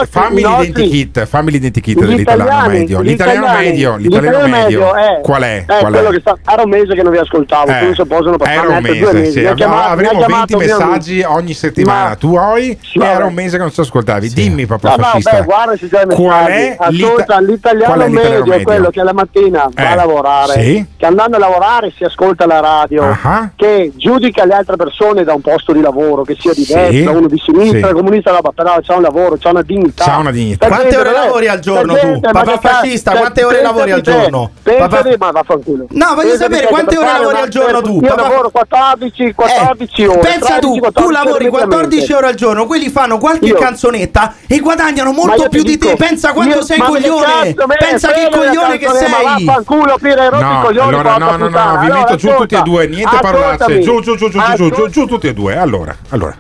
fammi 0.09 0.43
l'identikit, 0.43 1.24
fammi 1.26 1.51
l'identikit 1.51 1.97
gli 1.97 2.07
dell'italiano 2.07 2.51
italiani- 2.51 2.78
medio. 2.78 3.03
gli 3.03 3.07
L'italiano 3.09 3.47
italiani- 3.47 3.72
medio, 3.73 3.97
l'italiano 3.97 4.47
medio. 4.49 4.95
è, 4.95 5.20
Qual 5.23 5.43
è? 5.43 5.64
è 5.64 5.79
Qual 5.79 5.93
quello 5.93 6.09
è? 6.09 6.12
che 6.12 6.20
sta, 6.20 6.37
era 6.53 6.62
un 6.62 6.68
mese 6.70 6.95
che 6.95 7.03
non 7.03 7.12
vi 7.12 7.18
ascoltavo, 7.18 7.70
Eh, 7.70 7.77
quindi 7.79 7.95
se 7.97 8.07
possono 8.07 8.37
passare 8.37 8.59
Era 8.66 8.77
un 8.77 8.83
mese, 8.83 8.99
due 9.01 9.12
mesi. 9.12 9.31
sì. 9.33 9.39
Abbiamo- 9.47 9.55
chiamato- 9.75 9.93
avremo 9.93 10.11
20 10.18 10.27
chiamato 10.27 10.57
mio 10.59 10.66
amico. 10.75 10.85
messaggi 10.87 11.23
ogni 11.23 11.55
settimana. 11.55 12.09
Ma- 12.11 12.14
tu 12.16 12.37
hai 12.37 12.79
vabbè. 12.95 13.11
era 13.14 13.25
un 13.25 13.35
mese 13.35 13.57
che 13.57 13.62
non 13.62 13.73
ci 13.73 13.81
ascoltavi. 13.81 14.29
Dimmi, 14.33 14.66
papà 14.66 14.89
No, 14.91 14.97
no, 14.97 15.03
fascista. 15.05 15.31
beh, 15.39 15.45
guarda 15.45 15.75
c'è 15.77 15.89
Qual 16.14 16.47
è 16.47 16.77
Ascolta, 16.79 17.39
l'ita- 17.39 17.41
l'italiano 17.41 17.95
qual 17.95 18.01
è 18.07 18.09
l'italiano 18.09 18.39
medio 18.39 18.53
è 18.55 18.62
quello 18.62 18.91
che 18.91 19.03
la 19.03 19.12
mattina 19.12 19.68
va 19.73 19.83
Eh, 19.83 19.87
a 19.87 19.95
lavorare, 19.95 20.53
sì. 20.62 20.87
che 20.97 21.07
andando 21.07 21.37
a 21.37 21.39
lavorare 21.41 21.93
si 21.97 22.05
ascolta 22.05 22.47
la 22.47 22.61
radio, 22.61 23.16
Ah. 23.23 23.51
che 23.57 23.93
giudica 23.97 24.45
le 24.45 24.55
altre 24.55 24.77
persone 24.77 25.25
da 25.25 25.35
un 25.35 25.41
posto 25.41 25.73
di 25.73 25.81
lavoro, 25.81 26.23
che 26.23 26.37
sia 26.39 26.53
di 26.53 26.64
Sì. 26.64 26.75
destra, 26.75 27.12
uno 27.12 27.29
di 27.29 27.41
sinistra, 27.45 27.89
Sì. 27.89 27.95
comunista, 27.95 28.33
no, 28.33 28.39
ma 28.43 28.51
però 28.53 28.79
c'ha 28.83 28.95
un 28.97 29.03
lavoro, 29.03 29.37
c'ha 29.39 29.51
una 29.51 29.62
dignità. 29.62 30.05
C'ha 30.05 30.18
una 30.18 30.31
dignità. 30.31 30.66
Quante 30.68 30.97
ore 30.97 31.11
non 31.11 31.20
lavori 31.20 31.49
al 31.49 31.61
giorno 31.61 31.95
tu? 31.95 32.20
Papà 32.20 32.59
fascista, 32.59 33.12
quante 33.12 33.45
ore 33.45 33.61
lavori 33.62 33.90
al 33.92 34.00
giorno? 34.00 34.50
Pensati, 34.62 34.88
Papà- 34.88 35.16
ma 35.18 35.30
vaffanculo. 35.30 35.86
No, 35.90 36.14
voglio 36.14 36.36
sapere 36.36 36.66
quante 36.66 36.96
ore 36.98 37.06
lavori 37.06 37.36
al 37.36 37.48
giorno 37.48 37.80
tu, 37.80 38.00
Io 38.02 38.14
lavoro 38.14 38.50
14, 38.50 39.32
14 39.34 40.04
ore. 40.06 40.18
Pensa 40.18 40.58
tu, 40.58 40.72
13, 40.72 40.72
tu 40.72 40.78
14 40.80 41.12
lavori 41.12 41.44
ore 41.44 41.50
14 41.50 41.82
mediamente. 41.82 42.14
ore 42.14 42.26
al 42.26 42.34
giorno, 42.34 42.66
quelli 42.66 42.88
fanno 42.88 43.18
qualche 43.18 43.54
canzonetta 43.54 44.34
e 44.46 44.58
guadagnano 44.60 45.12
molto 45.12 45.48
più 45.48 45.62
di 45.62 45.78
te. 45.78 45.96
Pensa 45.96 46.32
quanto 46.32 46.62
sei 46.62 46.78
coglione. 46.78 47.54
Pensa 47.78 48.12
che 48.12 48.28
coglione 48.30 48.78
che 48.78 48.88
sei. 48.88 49.10
vaffanculo, 49.44 49.96
Pire, 49.98 50.20
hai 50.20 50.30
rotto 50.30 50.44
i 50.44 50.52
No, 50.52 50.60
coglioni, 50.62 50.88
allora 50.88 51.16
no, 51.16 51.36
no, 51.36 51.48
no, 51.48 51.78
vi 51.80 51.90
metto 51.90 52.16
giù 52.16 52.34
tutti 52.34 52.54
e 52.54 52.62
due, 52.62 52.86
niente 52.86 53.18
parolacce. 53.20 53.80
Giù, 53.80 54.00
giù, 54.00 54.16
giù, 54.16 54.28
giù, 54.28 54.40
giù, 54.56 54.70
giù, 54.70 54.88
giù 54.88 55.06
tutti 55.06 55.28
e 55.28 55.32
due. 55.34 55.56
Allora, 55.56 55.94
allora. 56.10 56.36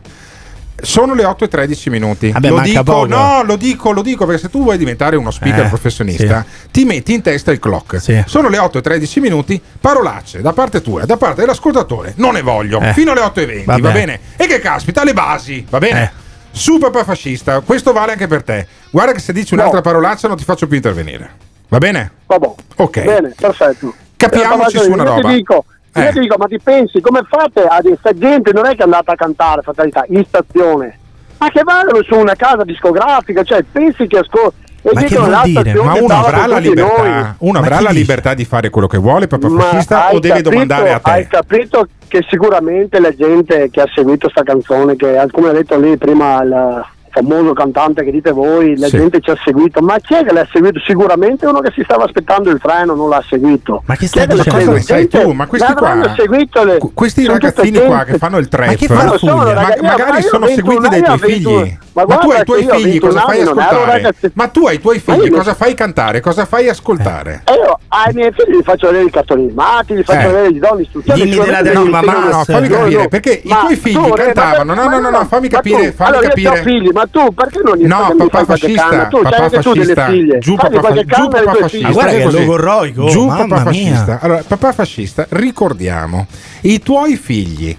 Sono 0.80 1.14
le 1.14 1.24
8 1.24 1.44
e 1.44 1.48
13 1.48 1.90
minuti. 1.90 2.30
Vabbè, 2.32 2.48
lo 2.48 2.60
dico, 2.60 2.82
poco. 2.82 3.06
no, 3.06 3.42
lo 3.44 3.56
dico, 3.56 3.92
lo 3.92 4.02
dico 4.02 4.24
perché 4.26 4.40
se 4.42 4.48
tu 4.50 4.62
vuoi 4.62 4.76
diventare 4.78 5.14
uno 5.16 5.30
speaker 5.30 5.66
Eh, 5.66 5.68
professionista, 5.68 6.44
ti 6.72 6.84
metti 6.84 7.12
in 7.12 7.22
testa 7.22 7.52
il 7.52 7.58
clock. 7.60 8.00
Sì. 8.00 8.22
Sono 8.26 8.48
le 8.48 8.58
8 8.58 8.78
e 8.78 8.80
13 8.80 9.20
minuti, 9.20 9.62
parolacce 9.80 10.40
da 10.40 10.52
parte 10.52 10.82
tua, 10.82 11.04
da 11.04 11.16
parte 11.16 11.42
dell'ascoltatore. 11.42 12.14
Non 12.16 12.32
ne 12.32 12.42
voglio. 12.42 12.80
Eh. 12.80 12.92
Fino 12.94 13.12
alle 13.12 13.20
8 13.20 13.40
e 13.40 13.46
20, 13.46 13.64
Vabbè. 13.66 13.80
va 13.80 13.90
bene? 13.90 14.20
E 14.36 14.46
che 14.46 14.58
caspita, 14.58 15.04
le 15.04 15.12
basi, 15.12 15.64
va 15.68 15.78
bene? 15.78 16.02
Eh. 16.02 16.10
Su 16.50 16.78
papà 16.78 17.04
fascista, 17.04 17.60
questo 17.60 17.92
vale 17.92 18.12
anche 18.12 18.26
per 18.26 18.42
te. 18.42 18.66
Guarda 18.90 19.12
che 19.12 19.20
se 19.20 19.32
dici 19.32 19.54
un'altra 19.54 19.76
No. 19.76 19.82
parolaccia 19.82 20.26
non 20.28 20.36
ti 20.36 20.44
faccio 20.44 20.66
più 20.66 20.76
intervenire. 20.76 21.30
Va 21.68 21.78
bene? 21.78 22.10
Vabbè. 22.26 22.50
Ok. 22.76 23.02
Bene, 23.04 23.34
perfetto. 23.38 23.94
Capiamoci 24.16 24.76
Eh, 24.76 24.80
su 24.82 24.90
una 24.92 25.04
roba. 25.04 25.28
Ti 25.30 25.34
dico, 25.36 25.64
Eh. 25.94 26.10
ti 26.12 26.20
dico, 26.20 26.36
ma 26.38 26.46
ti 26.46 26.58
pensi, 26.58 27.00
come 27.00 27.20
fate 27.28 27.64
a 27.64 27.80
dire, 27.82 27.96
sta 27.98 28.12
gente 28.12 28.52
non 28.52 28.66
è 28.66 28.70
che 28.70 28.78
è 28.80 28.84
andata 28.84 29.12
a 29.12 29.16
cantare, 29.16 29.62
fatalità, 29.62 30.04
in 30.08 30.24
stazione, 30.24 30.98
ma 31.38 31.50
che 31.50 31.62
vanno 31.62 32.02
su 32.02 32.14
una 32.16 32.34
casa 32.34 32.64
discografica, 32.64 33.42
cioè 33.42 33.62
pensi 33.70 34.06
che 34.06 34.18
ascolta. 34.18 34.60
Ma 34.82 35.00
che 35.02 35.16
vuol 35.16 35.40
dire? 35.44 35.74
Ma 35.74 35.94
uno 35.94 36.14
avrà 36.14 36.46
la 36.46 36.58
libertà, 36.58 37.36
uno 37.38 37.58
avrà 37.58 37.80
la 37.80 37.90
libertà 37.90 38.34
di 38.34 38.44
fare 38.44 38.68
quello 38.68 38.88
che 38.88 38.98
vuole, 38.98 39.28
papà 39.28 39.48
fascista, 39.48 40.06
hai 40.08 40.16
o 40.16 40.18
deve 40.18 40.34
capito- 40.34 40.50
domandare 40.50 40.92
a 40.92 41.00
Hai 41.02 41.22
te? 41.22 41.28
capito 41.28 41.86
che 42.08 42.24
sicuramente 42.28 42.98
la 42.98 43.14
gente 43.14 43.70
che 43.70 43.80
ha 43.80 43.86
seguito 43.94 44.28
sta 44.28 44.42
canzone, 44.42 44.96
che 44.96 45.24
come 45.30 45.50
ha 45.50 45.52
detto 45.52 45.78
lì 45.78 45.96
prima 45.98 46.42
il 46.42 46.84
famoso 47.12 47.52
cantante 47.52 48.02
che 48.02 48.10
dite 48.10 48.32
voi, 48.32 48.76
la 48.78 48.86
Sì. 48.88 48.96
gente 48.96 49.20
ci 49.20 49.30
ha 49.30 49.36
seguito, 49.44 49.80
ma 49.82 49.98
chi 49.98 50.14
è 50.14 50.24
che 50.24 50.32
l'ha 50.32 50.46
seguito? 50.50 50.80
Sicuramente 50.80 51.46
uno 51.46 51.60
che 51.60 51.70
si 51.74 51.82
stava 51.84 52.04
aspettando 52.04 52.50
il 52.50 52.58
treno 52.60 52.94
non 52.94 53.08
l'ha 53.08 53.22
seguito. 53.28 53.82
Ma 53.86 53.94
che 53.94 54.00
Chi 54.00 54.04
è 54.06 54.08
stai 54.08 54.26
che 54.26 54.34
l'ha 54.34 54.42
dicendo? 54.42 54.78
Sai 54.80 54.82
Gente, 55.08 55.22
tu? 55.22 55.30
Ma 55.32 55.46
questi 55.46 55.72
qua, 55.74 56.14
seguito 56.16 56.64
le- 56.64 56.78
questi 56.94 57.26
ragazzini 57.26 57.80
qua 57.84 58.04
che 58.04 58.18
fanno 58.18 58.38
il 58.38 58.48
Ma 58.50 58.56
trap, 58.58 58.74
che 58.76 58.86
fanno 58.86 59.18
sono, 59.18 59.36
ma- 59.36 59.52
ragazzi? 59.52 59.80
Magari 59.82 60.10
ma 60.12 60.20
sono 60.22 60.46
seguiti 60.46 60.68
21 60.68 60.88
dai 60.88 61.02
tuoi 61.02 61.12
anni, 61.12 61.22
ho 61.22 61.26
21 61.26 61.58
figli. 61.60 61.76
Ma 61.94 62.04
Ma 62.08 62.16
tu 62.16 62.30
ai 62.30 62.44
tuoi 62.44 62.58
figli 62.66 62.82
21 63.00 63.06
cosa 63.06 63.20
fai 63.20 63.40
ascoltare? 63.42 64.14
Ma 64.32 64.46
tu 64.48 64.66
ai 64.66 64.80
tuoi 64.80 65.02
Ma 65.04 65.14
figli 65.14 65.30
cosa 65.30 65.54
fai 65.54 65.74
cantare? 65.74 66.20
Cosa 66.20 66.44
fai 66.46 66.68
ascoltare? 66.70 67.42
E 67.44 67.52
io 67.52 67.78
ai 67.88 68.14
miei 68.14 68.32
figli 68.32 68.56
gli 68.56 68.62
faccio 68.62 68.86
vedere 68.86 69.04
i 69.04 69.10
cartoni 69.10 69.42
animati, 69.44 69.94
gli 69.94 70.02
faccio 70.02 70.20
Eh. 70.20 70.30
vedere 70.32 70.52
gli 70.52 70.58
do 70.58 70.74
l'istruzione. 70.74 71.22
Dimmi 71.22 71.36
della 71.36 71.80
Mamma, 71.84 71.98
spiego- 72.00 72.28
no, 72.36 72.44
fammi 72.44 72.68
No, 72.68 72.76
capire, 72.78 73.02
no. 73.02 73.08
perché 73.08 73.40
i 73.44 73.48
Ma 73.48 73.56
tuoi 73.60 73.76
figli 73.76 74.06
eh, 74.06 74.10
cantavano, 74.14 74.74
ma- 74.74 74.82
no, 74.84 74.88
no, 74.88 74.98
no, 75.00 75.10
no, 75.10 75.24
fammi 75.26 75.48
ma 75.50 75.56
capire, 75.56 75.92
fammi 75.92 76.18
capire. 76.20 76.62
Ma 77.02 77.06
tu 77.10 77.32
perché 77.34 77.60
non 77.64 77.76
gli 77.76 77.86
No, 77.86 77.96
papà 77.98 78.06
fai 78.16 78.28
qualche 78.28 78.44
fascista, 78.44 78.88
canna? 78.88 79.06
Tu 79.08 79.16
papà 79.22 79.30
c'hai 79.30 79.44
anche 79.44 79.58
tu 79.60 79.72
delle 79.72 79.94
fascista, 79.94 80.06
figlie. 80.06 80.38
giù 80.38 80.54
papà 80.54 80.80
fa- 80.80 80.92
giù 80.92 81.28
papà 81.28 81.42
fascista. 81.54 81.68
figlie. 81.68 81.92
guarda 81.92 82.10
che 82.12 82.22
è 82.22 82.30
logorroico, 82.30 83.06
Giù 83.08 83.26
mamma 83.26 83.46
papà 83.46 83.54
mia. 83.54 83.62
fascista. 83.64 84.18
Allora, 84.20 84.42
papà 84.46 84.72
fascista, 84.72 85.26
ricordiamo, 85.30 86.26
i 86.62 86.78
tuoi 86.80 87.16
figli 87.16 87.76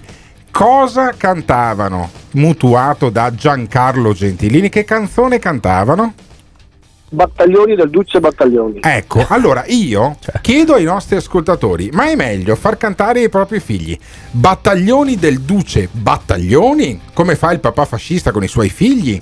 cosa 0.50 1.12
cantavano 1.16 2.10
mutuato 2.32 3.08
da 3.10 3.34
Giancarlo 3.34 4.12
Gentilini? 4.12 4.68
Che 4.68 4.84
canzone 4.84 5.38
cantavano? 5.38 6.12
Battaglioni 7.14 7.74
del 7.74 7.88
Duce 7.90 8.20
Battaglioni. 8.20 8.80
Ecco, 8.82 9.24
allora 9.30 9.64
io 9.66 10.16
chiedo 10.40 10.74
ai 10.74 10.84
nostri 10.84 11.16
ascoltatori, 11.16 11.88
ma 11.92 12.10
è 12.10 12.14
meglio 12.16 12.54
far 12.56 12.76
cantare 12.76 13.22
i 13.22 13.28
propri 13.28 13.60
figli 13.60 13.96
battaglioni 14.30 15.16
del 15.16 15.40
duce 15.40 15.88
battaglioni, 15.90 17.00
come 17.14 17.36
fa 17.36 17.52
il 17.52 17.60
papà 17.60 17.84
fascista 17.84 18.32
con 18.32 18.42
i 18.42 18.48
suoi 18.48 18.68
figli, 18.68 19.20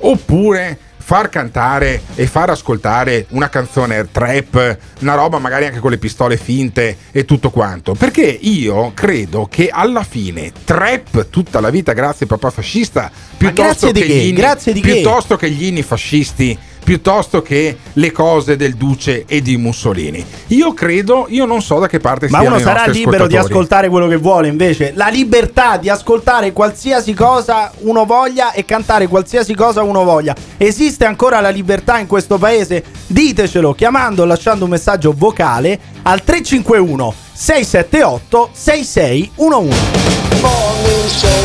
oppure 0.00 0.78
far 1.02 1.28
cantare 1.28 2.00
e 2.14 2.26
far 2.26 2.48
ascoltare 2.50 3.26
una 3.30 3.48
canzone 3.48 4.08
trap, 4.10 4.78
una 5.00 5.14
roba 5.14 5.38
magari 5.38 5.66
anche 5.66 5.80
con 5.80 5.90
le 5.90 5.98
pistole 5.98 6.36
finte 6.36 6.96
e 7.10 7.24
tutto 7.24 7.50
quanto. 7.50 7.94
Perché 7.94 8.22
io 8.22 8.92
credo 8.94 9.46
che 9.50 9.68
alla 9.68 10.04
fine 10.04 10.52
trap 10.64 11.28
tutta 11.28 11.60
la 11.60 11.70
vita 11.70 11.92
grazie 11.92 12.26
papà 12.26 12.50
fascista, 12.50 13.10
piuttosto 13.36 13.90
grazie 13.90 13.92
che 13.92 14.00
che? 14.00 14.06
gli 14.06 14.26
inni- 14.28 14.40
Grazie 14.40 14.72
di 14.72 14.80
che? 14.80 14.92
piuttosto 14.92 15.36
che 15.36 15.50
gli 15.50 15.64
inni 15.64 15.82
fascisti 15.82 16.56
piuttosto 16.82 17.42
che 17.42 17.76
le 17.92 18.12
cose 18.12 18.56
del 18.56 18.74
Duce 18.74 19.24
e 19.26 19.40
di 19.40 19.56
Mussolini. 19.56 20.24
Io 20.48 20.74
credo, 20.74 21.26
io 21.28 21.44
non 21.44 21.62
so 21.62 21.78
da 21.78 21.88
che 21.88 22.00
parte 22.00 22.28
Ma 22.28 22.38
stiano 22.38 22.56
uno 22.56 22.64
i 22.64 22.64
sarà 22.64 22.86
libero 22.90 23.26
di 23.26 23.36
ascoltare 23.36 23.88
quello 23.88 24.08
che 24.08 24.16
vuole, 24.16 24.48
invece. 24.48 24.92
La 24.94 25.08
libertà 25.08 25.76
di 25.76 25.88
ascoltare 25.88 26.52
qualsiasi 26.52 27.14
cosa 27.14 27.72
uno 27.80 28.04
voglia 28.04 28.52
e 28.52 28.64
cantare 28.64 29.06
qualsiasi 29.06 29.54
cosa 29.54 29.82
uno 29.82 30.04
voglia. 30.04 30.34
Esiste 30.56 31.04
ancora 31.04 31.40
la 31.40 31.50
libertà 31.50 31.98
in 31.98 32.06
questo 32.06 32.38
paese? 32.38 32.84
Ditecelo 33.06 33.74
chiamando 33.74 34.22
o 34.22 34.24
lasciando 34.26 34.64
un 34.64 34.70
messaggio 34.70 35.14
vocale 35.16 35.78
al 36.02 36.22
351 36.22 37.14
678 37.32 38.50
6611. 38.52 39.76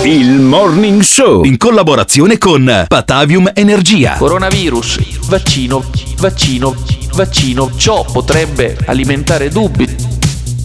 Il 0.04 0.40
Morning 0.40 1.02
Show 1.02 1.44
in 1.44 1.58
collaborazione 1.58 2.38
con 2.38 2.86
Patavium 2.88 3.52
Energia. 3.54 4.16
Coronavirus, 4.18 5.28
vaccino, 5.28 5.84
vaccino, 6.18 6.76
vaccino. 7.14 7.72
Ciò 7.76 8.06
potrebbe 8.12 8.78
alimentare 8.86 9.50
dubbi. 9.50 10.16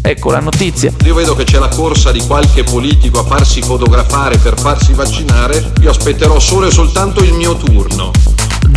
Ecco 0.05 0.31
la 0.33 0.41
notizia. 0.41 0.93
Io 1.05 1.15
vedo 1.15 1.37
che 1.37 1.45
c'è 1.45 1.59
la 1.59 1.69
corsa 1.69 2.11
di 2.11 2.21
qualche 2.27 2.65
politico 2.65 3.21
a 3.21 3.25
farsi 3.25 3.63
fotografare 3.63 4.37
per 4.39 4.59
farsi 4.59 4.93
vaccinare. 4.93 5.73
Io 5.81 5.91
aspetterò 5.91 6.41
solo 6.41 6.67
e 6.67 6.71
soltanto 6.73 7.23
il 7.23 7.33
mio 7.35 7.57
turno. 7.57 8.11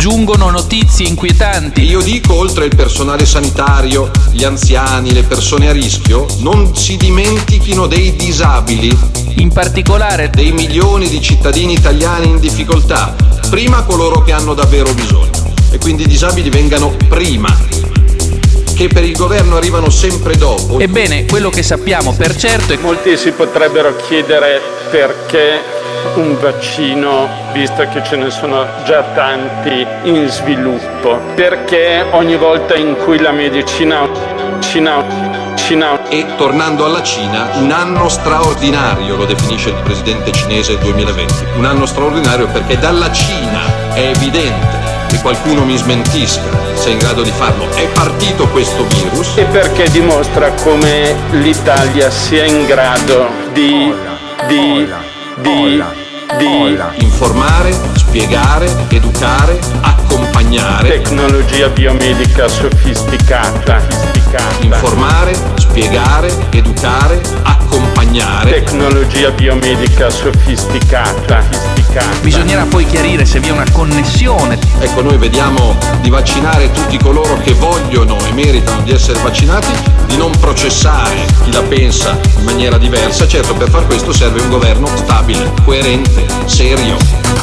Giungono 0.08 0.50
notizie 0.50 1.08
inquietanti. 1.08 1.82
Io 1.82 2.00
dico, 2.00 2.34
oltre 2.34 2.64
il 2.66 2.76
personale 2.76 3.26
sanitario, 3.26 4.08
gli 4.30 4.44
anziani, 4.44 5.12
le 5.12 5.24
persone 5.24 5.68
a 5.68 5.72
rischio, 5.72 6.26
non 6.38 6.76
si 6.76 6.96
dimentichino 6.96 7.88
dei 7.88 8.14
disabili. 8.14 8.96
In 9.38 9.52
particolare 9.52 10.30
dei 10.30 10.52
milioni 10.52 11.08
di 11.08 11.20
cittadini 11.20 11.72
italiani 11.72 12.28
in 12.28 12.38
difficoltà. 12.38 13.16
Prima 13.50 13.82
coloro 13.82 14.22
che 14.22 14.30
hanno 14.30 14.54
davvero 14.54 14.94
bisogno. 14.94 15.54
E 15.72 15.78
quindi 15.78 16.04
i 16.04 16.06
disabili 16.06 16.50
vengano 16.50 16.94
prima. 17.08 17.52
Che 18.76 18.86
per 18.86 19.02
il 19.02 19.16
governo 19.16 19.56
arrivano 19.56 19.90
sempre 19.90 20.36
dopo. 20.36 20.78
Ebbene, 20.78 21.24
quello 21.24 21.50
che 21.50 21.64
sappiamo 21.64 22.14
per 22.14 22.36
certo 22.36 22.74
è 22.74 22.76
che 22.76 22.82
Molti 22.82 23.16
si 23.16 23.32
potrebbero 23.32 23.96
chiedere 24.06 24.60
perché 24.88 25.85
un 26.14 26.38
vaccino, 26.40 27.28
visto 27.52 27.86
che 27.88 28.02
ce 28.02 28.16
ne 28.16 28.30
sono 28.30 28.64
già 28.84 29.02
tanti 29.14 29.86
in 30.04 30.28
sviluppo, 30.28 31.18
perché 31.34 32.04
ogni 32.12 32.36
volta 32.36 32.74
in 32.74 32.96
cui 32.96 33.18
la 33.18 33.32
medicina 33.32 34.08
Cina, 34.60 35.04
Cina 35.56 36.08
E 36.08 36.24
tornando 36.36 36.84
alla 36.84 37.02
Cina, 37.02 37.48
un 37.54 37.70
anno 37.70 38.08
straordinario, 38.08 39.16
lo 39.16 39.24
definisce 39.24 39.70
il 39.70 39.80
presidente 39.82 40.32
cinese 40.32 40.72
il 40.72 40.78
2020. 40.78 41.34
Un 41.56 41.64
anno 41.64 41.86
straordinario 41.86 42.46
perché 42.48 42.78
dalla 42.78 43.10
Cina 43.12 43.60
è 43.92 44.12
evidente 44.14 44.94
che 45.08 45.20
qualcuno 45.20 45.64
mi 45.64 45.76
smentisca 45.76 46.42
se 46.74 46.88
è 46.88 46.92
in 46.92 46.98
grado 46.98 47.22
di 47.22 47.30
farlo. 47.30 47.68
È 47.70 47.86
partito 47.88 48.48
questo 48.48 48.84
virus. 48.84 49.36
e 49.36 49.44
perché 49.44 49.88
dimostra 49.90 50.50
come 50.62 51.14
l'Italia 51.30 52.10
sia 52.10 52.44
in 52.44 52.66
grado 52.66 53.28
di, 53.52 53.92
di, 54.46 54.88
di, 55.36 55.82
di 56.38 56.78
Informare, 57.04 57.72
spiegare, 57.94 58.70
educare, 58.88 59.58
accompagnare. 59.80 60.88
tecnologia 60.88 61.68
biomedica 61.68 62.48
sofisticata, 62.48 63.80
sofisticata. 63.80 64.64
Informare, 64.64 65.34
spiegare, 65.56 66.32
educare, 66.50 67.20
accompagnare. 67.42 68.50
tecnologia 68.50 69.30
biomedica 69.30 70.08
sofisticata, 70.10 71.42
sofisticata. 71.42 71.85
Bisognerà 72.20 72.64
poi 72.64 72.84
chiarire 72.86 73.24
se 73.24 73.40
vi 73.40 73.48
è 73.48 73.50
una 73.50 73.66
connessione. 73.72 74.58
Ecco, 74.78 75.02
noi 75.02 75.16
vediamo 75.16 75.76
di 76.00 76.10
vaccinare 76.10 76.70
tutti 76.70 76.98
coloro 76.98 77.38
che 77.38 77.52
vogliono 77.52 78.18
e 78.26 78.32
meritano 78.32 78.82
di 78.82 78.92
essere 78.92 79.18
vaccinati, 79.20 79.68
di 80.06 80.16
non 80.16 80.32
processare 80.38 81.14
chi 81.44 81.52
la 81.52 81.62
pensa 81.62 82.18
in 82.38 82.44
maniera 82.44 82.78
diversa. 82.78 83.26
Certo, 83.26 83.54
per 83.54 83.68
far 83.68 83.86
questo 83.86 84.12
serve 84.12 84.40
un 84.40 84.50
governo 84.50 84.86
stabile, 84.86 85.52
coerente, 85.64 86.26
serio. 86.46 86.96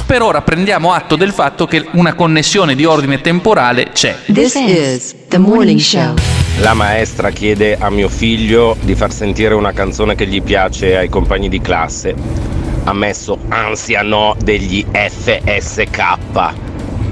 Per 0.05 0.21
ora 0.21 0.41
prendiamo 0.41 0.91
atto 0.91 1.15
del 1.15 1.31
fatto 1.31 1.65
che 1.65 1.87
una 1.91 2.13
connessione 2.13 2.75
di 2.75 2.85
ordine 2.85 3.21
temporale 3.21 3.91
c'è. 3.93 4.15
This 4.31 4.55
is 4.55 5.15
the 5.29 5.37
morning 5.37 5.79
show. 5.79 6.13
La 6.59 6.73
maestra 6.73 7.31
chiede 7.31 7.77
a 7.79 7.89
mio 7.89 8.09
figlio 8.09 8.77
di 8.81 8.93
far 8.95 9.11
sentire 9.11 9.55
una 9.55 9.71
canzone 9.71 10.13
che 10.13 10.27
gli 10.27 10.41
piace 10.41 10.95
ai 10.95 11.09
compagni 11.09 11.49
di 11.49 11.59
classe. 11.59 12.62
Ha 12.85 12.93
messo 12.93 13.37
Ansia 13.49 14.01
no 14.01 14.35
degli 14.41 14.85
FSK. 14.91 16.01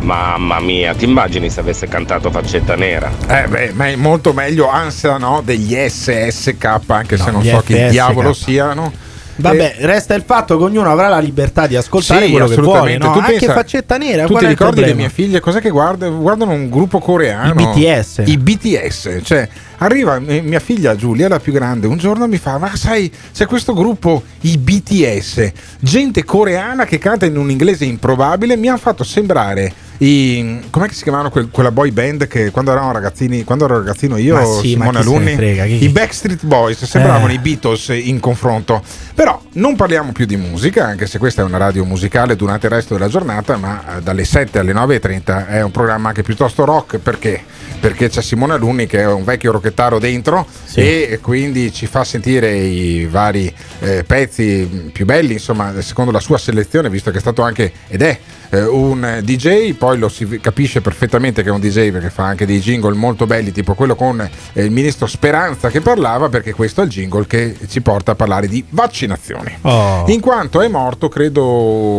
Mamma 0.01 0.59
mia, 0.59 0.93
ti 0.95 1.05
immagini 1.05 1.49
se 1.51 1.59
avesse 1.59 1.87
cantato 1.87 2.31
Faccetta 2.31 2.75
Nera? 2.75 3.11
Eh 3.27 3.47
beh, 3.47 3.71
ma 3.73 3.87
è 3.87 3.95
molto 3.95 4.33
meglio 4.33 4.67
ansia 4.67 5.17
no, 5.17 5.41
degli 5.45 5.75
SSK, 5.75 6.79
anche 6.87 7.17
se 7.17 7.25
No, 7.25 7.31
non 7.33 7.41
gli 7.43 7.49
so 7.49 7.59
chi 7.63 7.75
FSK. 7.75 7.89
diavolo 7.89 8.33
siano. 8.33 8.91
Vabbè, 9.35 9.75
resta 9.79 10.13
il 10.15 10.23
fatto 10.25 10.57
che 10.57 10.63
ognuno 10.63 10.91
avrà 10.91 11.07
la 11.07 11.19
libertà 11.19 11.65
di 11.67 11.75
ascoltare 11.75 12.25
Sì, 12.25 12.31
quello 12.31 12.47
che 12.47 12.55
vuole, 12.61 12.97
no? 12.97 13.11
Tu 13.13 13.19
Anche 13.19 13.31
pensa- 13.37 13.53
faccetta 13.53 13.97
nera, 13.97 14.25
Tu 14.25 14.35
ti 14.37 14.45
ricordi 14.45 14.81
le 14.81 14.93
mie 14.93 15.09
figlie? 15.09 15.39
Cos'è 15.39 15.61
che 15.61 15.69
guardano? 15.69 16.17
Guardano 16.19 16.51
un 16.51 16.69
gruppo 16.69 16.99
coreano. 16.99 17.49
I 17.49 17.53
BTS. 17.65 18.21
I 18.25 18.37
BTS. 18.37 19.19
Cioè, 19.23 19.47
arriva 19.81 20.17
eh, 20.25 20.41
mia 20.41 20.59
figlia 20.59 20.95
Giulia, 20.95 21.27
la 21.27 21.39
più 21.39 21.53
grande, 21.53 21.87
un 21.87 21.97
giorno 21.97 22.27
mi 22.27 22.37
fa: 22.37 22.57
Ma 22.57 22.75
sai, 22.75 23.11
c'è 23.33 23.45
questo 23.45 23.73
gruppo, 23.73 24.23
i 24.41 24.57
BTS, 24.57 25.51
gente 25.79 26.23
coreana 26.23 26.85
che 26.85 26.97
canta 26.97 27.25
in 27.25 27.37
un 27.37 27.51
inglese 27.51 27.85
improbabile. 27.85 28.55
Mi 28.55 28.67
hanno 28.67 28.77
fatto 28.77 29.03
sembrare. 29.03 29.89
I, 30.03 30.61
com'è 30.71 30.87
che 30.87 30.95
si 30.95 31.03
chiamavano 31.03 31.29
quel- 31.29 31.49
quella 31.51 31.69
boy 31.71 31.91
band 31.91 32.25
che 32.25 32.49
quando 32.49 32.71
eravamo 32.71 32.91
ragazzini, 32.91 33.43
quando 33.43 33.65
ero 33.65 33.77
ragazzino 33.77 34.17
io, 34.17 34.33
Ma 34.33 34.43
sì, 34.45 34.69
Simone 34.69 34.97
Alunni, 34.97 35.35
frega, 35.35 35.65
chi- 35.65 35.83
i 35.83 35.89
Backstreet 35.89 36.43
Boys 36.43 36.83
sembravano 36.85 37.27
Eh. 37.29 37.33
i 37.35 37.37
Beatles 37.37 37.89
in 37.89 38.19
confronto. 38.19 38.81
Però 39.13 39.39
non 39.53 39.75
parliamo 39.75 40.11
più 40.11 40.25
di 40.25 40.37
musica, 40.37 40.87
anche 40.87 41.05
se 41.05 41.19
questa 41.19 41.43
è 41.43 41.45
una 41.45 41.57
radio 41.57 41.85
musicale 41.85 42.35
durante 42.35 42.65
il 42.65 42.71
resto 42.71 42.95
della 42.95 43.09
giornata, 43.09 43.57
ma 43.57 43.97
eh, 43.97 44.01
dalle 44.01 44.25
7 44.25 44.57
alle 44.57 44.73
9.30 44.73 45.47
è 45.47 45.61
un 45.61 45.69
programma 45.69 46.07
anche 46.07 46.23
piuttosto 46.23 46.65
rock 46.65 46.97
perché? 46.97 47.43
Perché 47.79 48.09
c'è 48.09 48.23
Simone 48.23 48.53
Alunni 48.53 48.87
che 48.87 49.01
è 49.01 49.05
un 49.07 49.23
vecchio 49.23 49.51
rocchettaro 49.51 49.99
dentro 49.99 50.47
e 50.73 51.19
quindi 51.21 51.71
ci 51.71 51.85
fa 51.85 52.03
sentire 52.03 52.51
i 52.55 53.05
vari 53.05 53.53
eh, 53.81 54.03
pezzi 54.03 54.89
più 54.91 55.05
belli, 55.05 55.33
insomma, 55.33 55.79
secondo 55.81 56.09
la 56.09 56.19
sua 56.19 56.39
selezione, 56.39 56.89
visto 56.89 57.11
che 57.11 57.17
è 57.17 57.21
stato 57.21 57.43
anche 57.43 57.71
ed 57.87 58.01
è 58.01 58.19
eh, 58.51 58.61
un 58.63 59.19
DJ, 59.23 59.73
poi 59.73 59.97
lo 59.97 60.07
si 60.09 60.39
capisce 60.39 60.81
perfettamente 60.81 61.41
che 61.41 61.49
è 61.49 61.51
un 61.51 61.59
DJ 61.59 61.91
perché 61.91 62.09
fa 62.09 62.25
anche 62.25 62.45
dei 62.45 62.59
jingle 62.59 62.93
molto 62.95 63.25
belli, 63.25 63.51
tipo 63.51 63.73
quello 63.73 63.95
con 63.95 64.21
eh, 64.53 64.63
il 64.63 64.71
ministro 64.71 65.07
Speranza 65.07 65.69
che 65.69 65.81
parlava, 65.81 66.29
perché 66.29 66.53
questo 66.53 66.81
è 66.81 66.83
il 66.83 66.89
jingle 66.89 67.25
che 67.27 67.55
ci 67.67 67.81
porta 67.81 68.11
a 68.11 68.15
parlare 68.15 68.47
di 68.47 68.63
vaccinazioni. 68.69 69.57
Oh. 69.61 70.03
In 70.07 70.19
quanto 70.19 70.61
è 70.61 70.67
morto, 70.67 71.09
credo, 71.09 71.43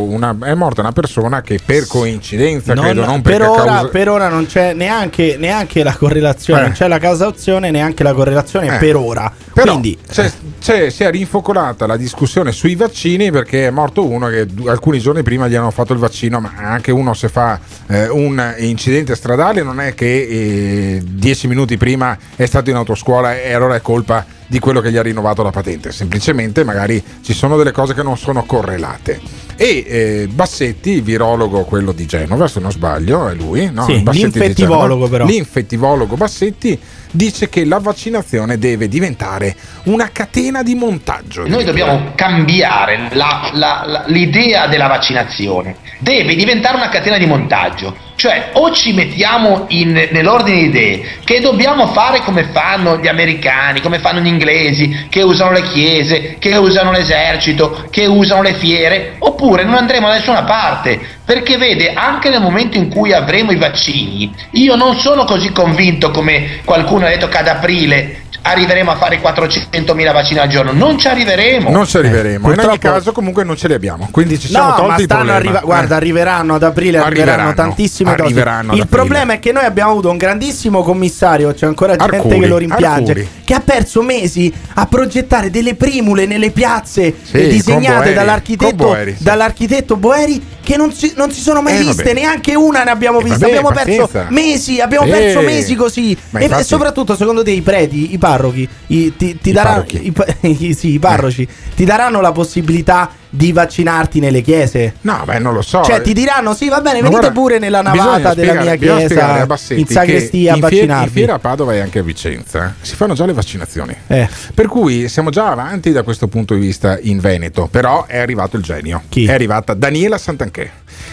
una, 0.05 0.37
è 0.43 0.55
morta 0.55 0.81
una 0.83 0.93
persona 0.93 1.41
che 1.43 1.59
per 1.65 1.87
coincidenza, 1.87 2.75
Non- 2.75 2.85
credo, 2.85 3.05
non 3.05 3.23
per, 3.23 3.43
a 3.43 3.51
ora, 3.51 3.65
causa... 3.65 3.89
per 3.89 4.09
ora 4.09 4.29
non 4.29 4.47
c'è 4.47 4.75
neanche, 4.75 5.37
neanche 5.39 5.83
la 5.83 5.97
correlazione, 5.97 6.61
Eh. 6.61 6.65
non 6.65 6.73
c'è 6.73 6.87
la 6.89 6.99
causazione, 6.99 7.71
neanche 7.71 8.03
la 8.03 8.13
correlazione 8.13 8.75
Eh. 8.75 8.79
per 8.79 8.97
ora. 8.97 9.33
Però 9.53 9.73
Quindi 9.73 9.99
c'è- 10.11 10.31
c'è- 10.61 10.91
si 10.91 11.03
è 11.05 11.11
rinfocolata 11.11 11.87
la 11.87 11.97
discussione 11.97 12.53
sui 12.53 12.75
vaccini 12.75 13.31
perché 13.31 13.67
è 13.67 13.71
morto 13.71 14.07
uno 14.07 14.29
che 14.29 14.47
alcuni 14.67 14.99
giorni 15.01 15.23
prima 15.23 15.49
gli 15.49 15.55
hanno 15.55 15.71
fatto 15.71 15.93
il 15.93 15.99
vaccino, 15.99 16.41
ma 16.43 16.53
anche 16.57 16.91
uno 16.91 17.15
se 17.15 17.29
fa 17.29 17.59
eh, 17.87 18.09
un 18.09 18.55
incidente 18.59 19.15
stradale 19.15 19.63
non 19.63 19.81
è 19.81 19.95
che 19.95 20.07
eh, 20.07 21.03
dieci 21.05 21.47
minuti 21.47 21.77
prima 21.77 22.19
è 22.35 22.47
stato 22.47 22.71
in 22.71 22.77
autoscuola 22.77 23.41
e 23.41 23.53
allora 23.53 23.77
è 23.77 23.81
colpa 23.81 24.25
di 24.47 24.59
quello 24.59 24.81
che 24.81 24.91
gli 24.91 24.97
ha 24.97 25.03
rinnovato 25.03 25.43
la 25.43 25.51
patente, 25.51 25.93
semplicemente 25.93 26.65
magari 26.65 27.03
ci 27.23 27.33
sono 27.33 27.57
delle 27.57 27.73
cose 27.73 27.95
che 27.95 28.03
non 28.03 28.17
sono 28.19 28.45
correlate. 28.45 29.21
E 29.57 29.85
eh, 29.87 30.29
Bassetti, 30.31 31.01
virologo 31.01 31.65
quello 31.65 31.93
di 31.93 32.07
Genova, 32.07 32.49
se 32.49 32.59
non 32.59 32.73
sbaglio, 32.73 33.29
è 33.29 33.35
lui, 33.35 33.71
no? 33.71 33.85
Sì, 33.85 34.01
Bassetti 34.01 34.39
l'infettivologo 34.39 35.09
però. 35.09 35.25
L'infettivologo 35.25 36.17
Bassetti 36.17 36.79
dice 37.11 37.49
che 37.49 37.65
la 37.65 37.79
vaccinazione 37.79 38.59
deve 38.59 38.89
diventare 38.89 39.55
una 39.85 40.11
catena 40.11 40.63
di 40.63 40.75
montaggio. 40.75 41.47
Noi 41.47 41.65
dobbiamo 41.65 42.13
cambiare 42.15 43.09
la- 43.13 43.51
la- 43.53 43.85
la- 43.87 44.05
l'idea 44.07 44.67
della 44.67 44.87
vaccinazione. 44.89 45.77
Deve 45.99 46.35
diventare 46.35 46.77
una 46.77 46.89
catena 46.89 47.19
di 47.19 47.27
montaggio. 47.27 47.95
Cioè, 48.23 48.51
o 48.53 48.71
ci 48.71 48.93
mettiamo 48.93 49.65
in- 49.71 50.09
nell'ordine 50.13 50.59
di 50.59 50.65
idee 50.67 51.03
che 51.25 51.41
dobbiamo 51.41 51.89
fare 51.89 52.21
come 52.21 52.45
fanno 52.53 52.97
gli 52.99 53.09
americani, 53.09 53.81
come 53.81 53.99
fanno 53.99 54.21
gli 54.21 54.29
inglesi, 54.29 55.07
che 55.11 55.23
usano 55.23 55.51
le 55.51 55.63
chiese, 55.63 56.37
che 56.39 56.55
usano 56.55 56.93
l'esercito, 56.93 57.89
che 57.91 58.07
usano 58.07 58.43
le 58.43 58.55
fiere, 58.55 59.17
oppure 59.19 59.65
non 59.65 59.75
andremo 59.75 60.07
da 60.07 60.15
nessuna 60.15 60.45
parte. 60.45 61.01
Perché 61.25 61.57
vede, 61.57 61.95
anche 61.95 62.29
nel 62.29 62.41
momento 62.41 62.77
in 62.77 62.89
cui 62.89 63.13
avremo 63.13 63.51
i 63.51 63.57
vaccini, 63.57 64.33
io 64.53 64.77
non 64.77 65.01
sono 65.01 65.25
così 65.25 65.51
convinto 65.51 66.13
come 66.13 66.61
qualcuno 66.65 67.07
ha 67.07 67.09
detto 67.09 67.27
che 67.27 67.39
ad 67.39 67.49
aprile 67.49 68.21
arriveremo 68.43 68.91
a 68.91 68.97
fare 68.97 69.21
400.000 69.21 70.13
vaccini 70.13 70.41
al 70.41 70.49
giorno. 70.49 70.73
Non 70.73 70.99
ci 70.99 71.09
arriveremo. 71.09 71.71
Non 71.71 71.87
ci 71.87 71.97
arriveremo, 71.97 72.53
in 72.53 72.59
ogni 72.61 72.79
caso 72.79 73.13
comunque 73.13 73.45
non 73.45 73.57
ce 73.57 73.69
li 73.69 73.75
abbiamo, 73.75 74.09
quindi 74.11 74.39
ci 74.39 74.49
siamo 74.49 74.67
No, 74.67 74.71
ma 74.73 74.77
tolti 74.89 75.07
problema. 75.07 75.35
arriva- 75.37 75.61
guarda, 75.61 75.95
Eh. 75.95 75.97
arriveranno 75.99 76.55
ad 76.55 76.63
aprile, 76.63 76.99
arriveranno, 76.99 77.31
Arriveranno, 77.43 77.55
tantissime 77.55 78.11
cose. 78.11 78.23
arriveranno 78.23 78.73
ad 78.73 78.77
Il 78.77 78.83
aprile. 78.83 78.97
problema 79.03 79.33
è 79.35 79.39
che 79.39 79.53
noi 79.53 79.65
abbiamo 79.65 79.91
avuto 79.93 80.11
un 80.11 80.17
grandissimo 80.17 80.83
commissario, 80.83 81.53
c'è 81.55 81.67
ancora 81.67 81.97
gente 81.97 82.17
Arcuri, 82.17 82.41
che 82.41 82.47
lo 82.47 82.57
rimpiange, 82.59 83.11
Arcuri. 83.13 83.29
che 83.45 83.55
ha 83.55 83.61
perso 83.61 84.03
mesi 84.03 84.53
a 84.75 84.87
progettare 84.87 85.51
delle 85.51 85.75
primule 85.75 86.27
nelle 86.27 86.51
piazze 86.51 87.15
Sì, 87.23 87.37
eh, 87.37 87.49
disegnate 87.49 87.97
Boeri, 87.99 88.15
dall'architetto, 88.15 88.75
Boeri, 88.75 89.15
sì. 89.17 89.23
dall'architetto 89.25 89.97
Boeri 89.97 90.47
che 90.63 90.77
non 90.77 90.93
si, 90.93 91.13
non 91.17 91.31
si 91.33 91.41
sono 91.41 91.61
mai 91.61 91.75
Eh, 91.75 91.79
viste, 91.83 92.03
vabbè. 92.05 92.15
neanche 92.15 92.55
una 92.55 92.85
ne 92.85 92.91
abbiamo 92.91 93.19
Eh, 93.21 93.25
vista. 93.25 93.39
vabbè, 93.41 93.51
abbiamo 93.57 93.69
perso 93.75 94.03
pazienza. 94.07 94.27
mesi, 94.31 94.81
abbiamo 94.81 95.07
Eh, 95.07 95.11
perso 95.11 95.41
mesi 95.41 95.75
così. 95.75 96.17
ma 96.31 96.39
E, 96.39 96.45
infatti- 96.45 96.63
e 96.63 96.65
soprattutto, 96.65 97.17
secondo 97.17 97.43
te, 97.43 97.51
i 97.51 97.61
preti, 97.63 98.13
i 98.13 98.19
parrochi, 98.37 98.69
i- 98.89 99.17
ti, 99.17 99.39
ti 99.39 99.51
I 99.51 99.53
daranno, 99.53 99.85
parrochi. 99.85 100.13
i, 100.69 100.75
sì, 100.75 100.93
i 100.95 100.99
parroci, 100.99 101.47
ti 101.75 101.85
daranno 101.85 102.21
la 102.21 102.33
possibilità 102.33 103.11
di 103.35 103.51
vaccinarti 103.53 104.21
nelle 104.21 104.43
chiese? 104.43 104.95
No, 105.03 105.23
beh, 105.25 105.39
non 105.39 105.55
lo 105.55 105.63
so. 105.63 105.83
Cioè, 105.83 106.03
ti 106.03 106.13
diranno: 106.13 106.55
sì, 106.55 106.69
va 106.69 106.81
bene, 106.81 107.01
Ma 107.01 107.09
venite 107.09 107.21
guarda, 107.21 107.31
pure 107.33 107.59
nella 107.59 107.81
navata 107.83 108.35
della 108.35 108.53
spiegare- 108.53 108.79
mia 108.79 108.97
chiesa 109.07 109.47
Bassetti 109.47 109.81
in 109.81 109.87
sagrestia 109.87 110.53
a 110.53 110.55
che 110.57 110.61
in, 110.61 110.67
fiera, 110.69 110.95
vaccinarvi. 110.99 111.23
a 111.31 111.39
Padova 111.39 111.75
e 111.75 111.81
anche 111.81 111.99
a 112.01 112.03
Vicenza 112.03 112.67
eh, 112.67 112.85
si 112.85 112.95
fanno 112.95 113.15
già 113.15 113.25
le 113.25 113.33
vaccinazioni. 113.33 113.97
Eh. 114.07 114.29
Per 114.55 114.67
cui 114.67 115.09
siamo 115.09 115.31
già 115.31 115.51
avanti 115.51 115.93
da 115.93 116.03
questo 116.03 116.29
punto 116.29 116.55
di 116.55 116.61
vista 116.61 116.99
in 117.01 117.21
Veneto. 117.21 117.69
Però 117.71 118.05
è 118.07 118.19
arrivato 118.19 118.57
il 118.57 118.63
genio. 118.63 119.03
È 119.09 119.33
arrivata 119.33 119.73
Daniela 119.75 120.19
Santanchè. 120.19 120.71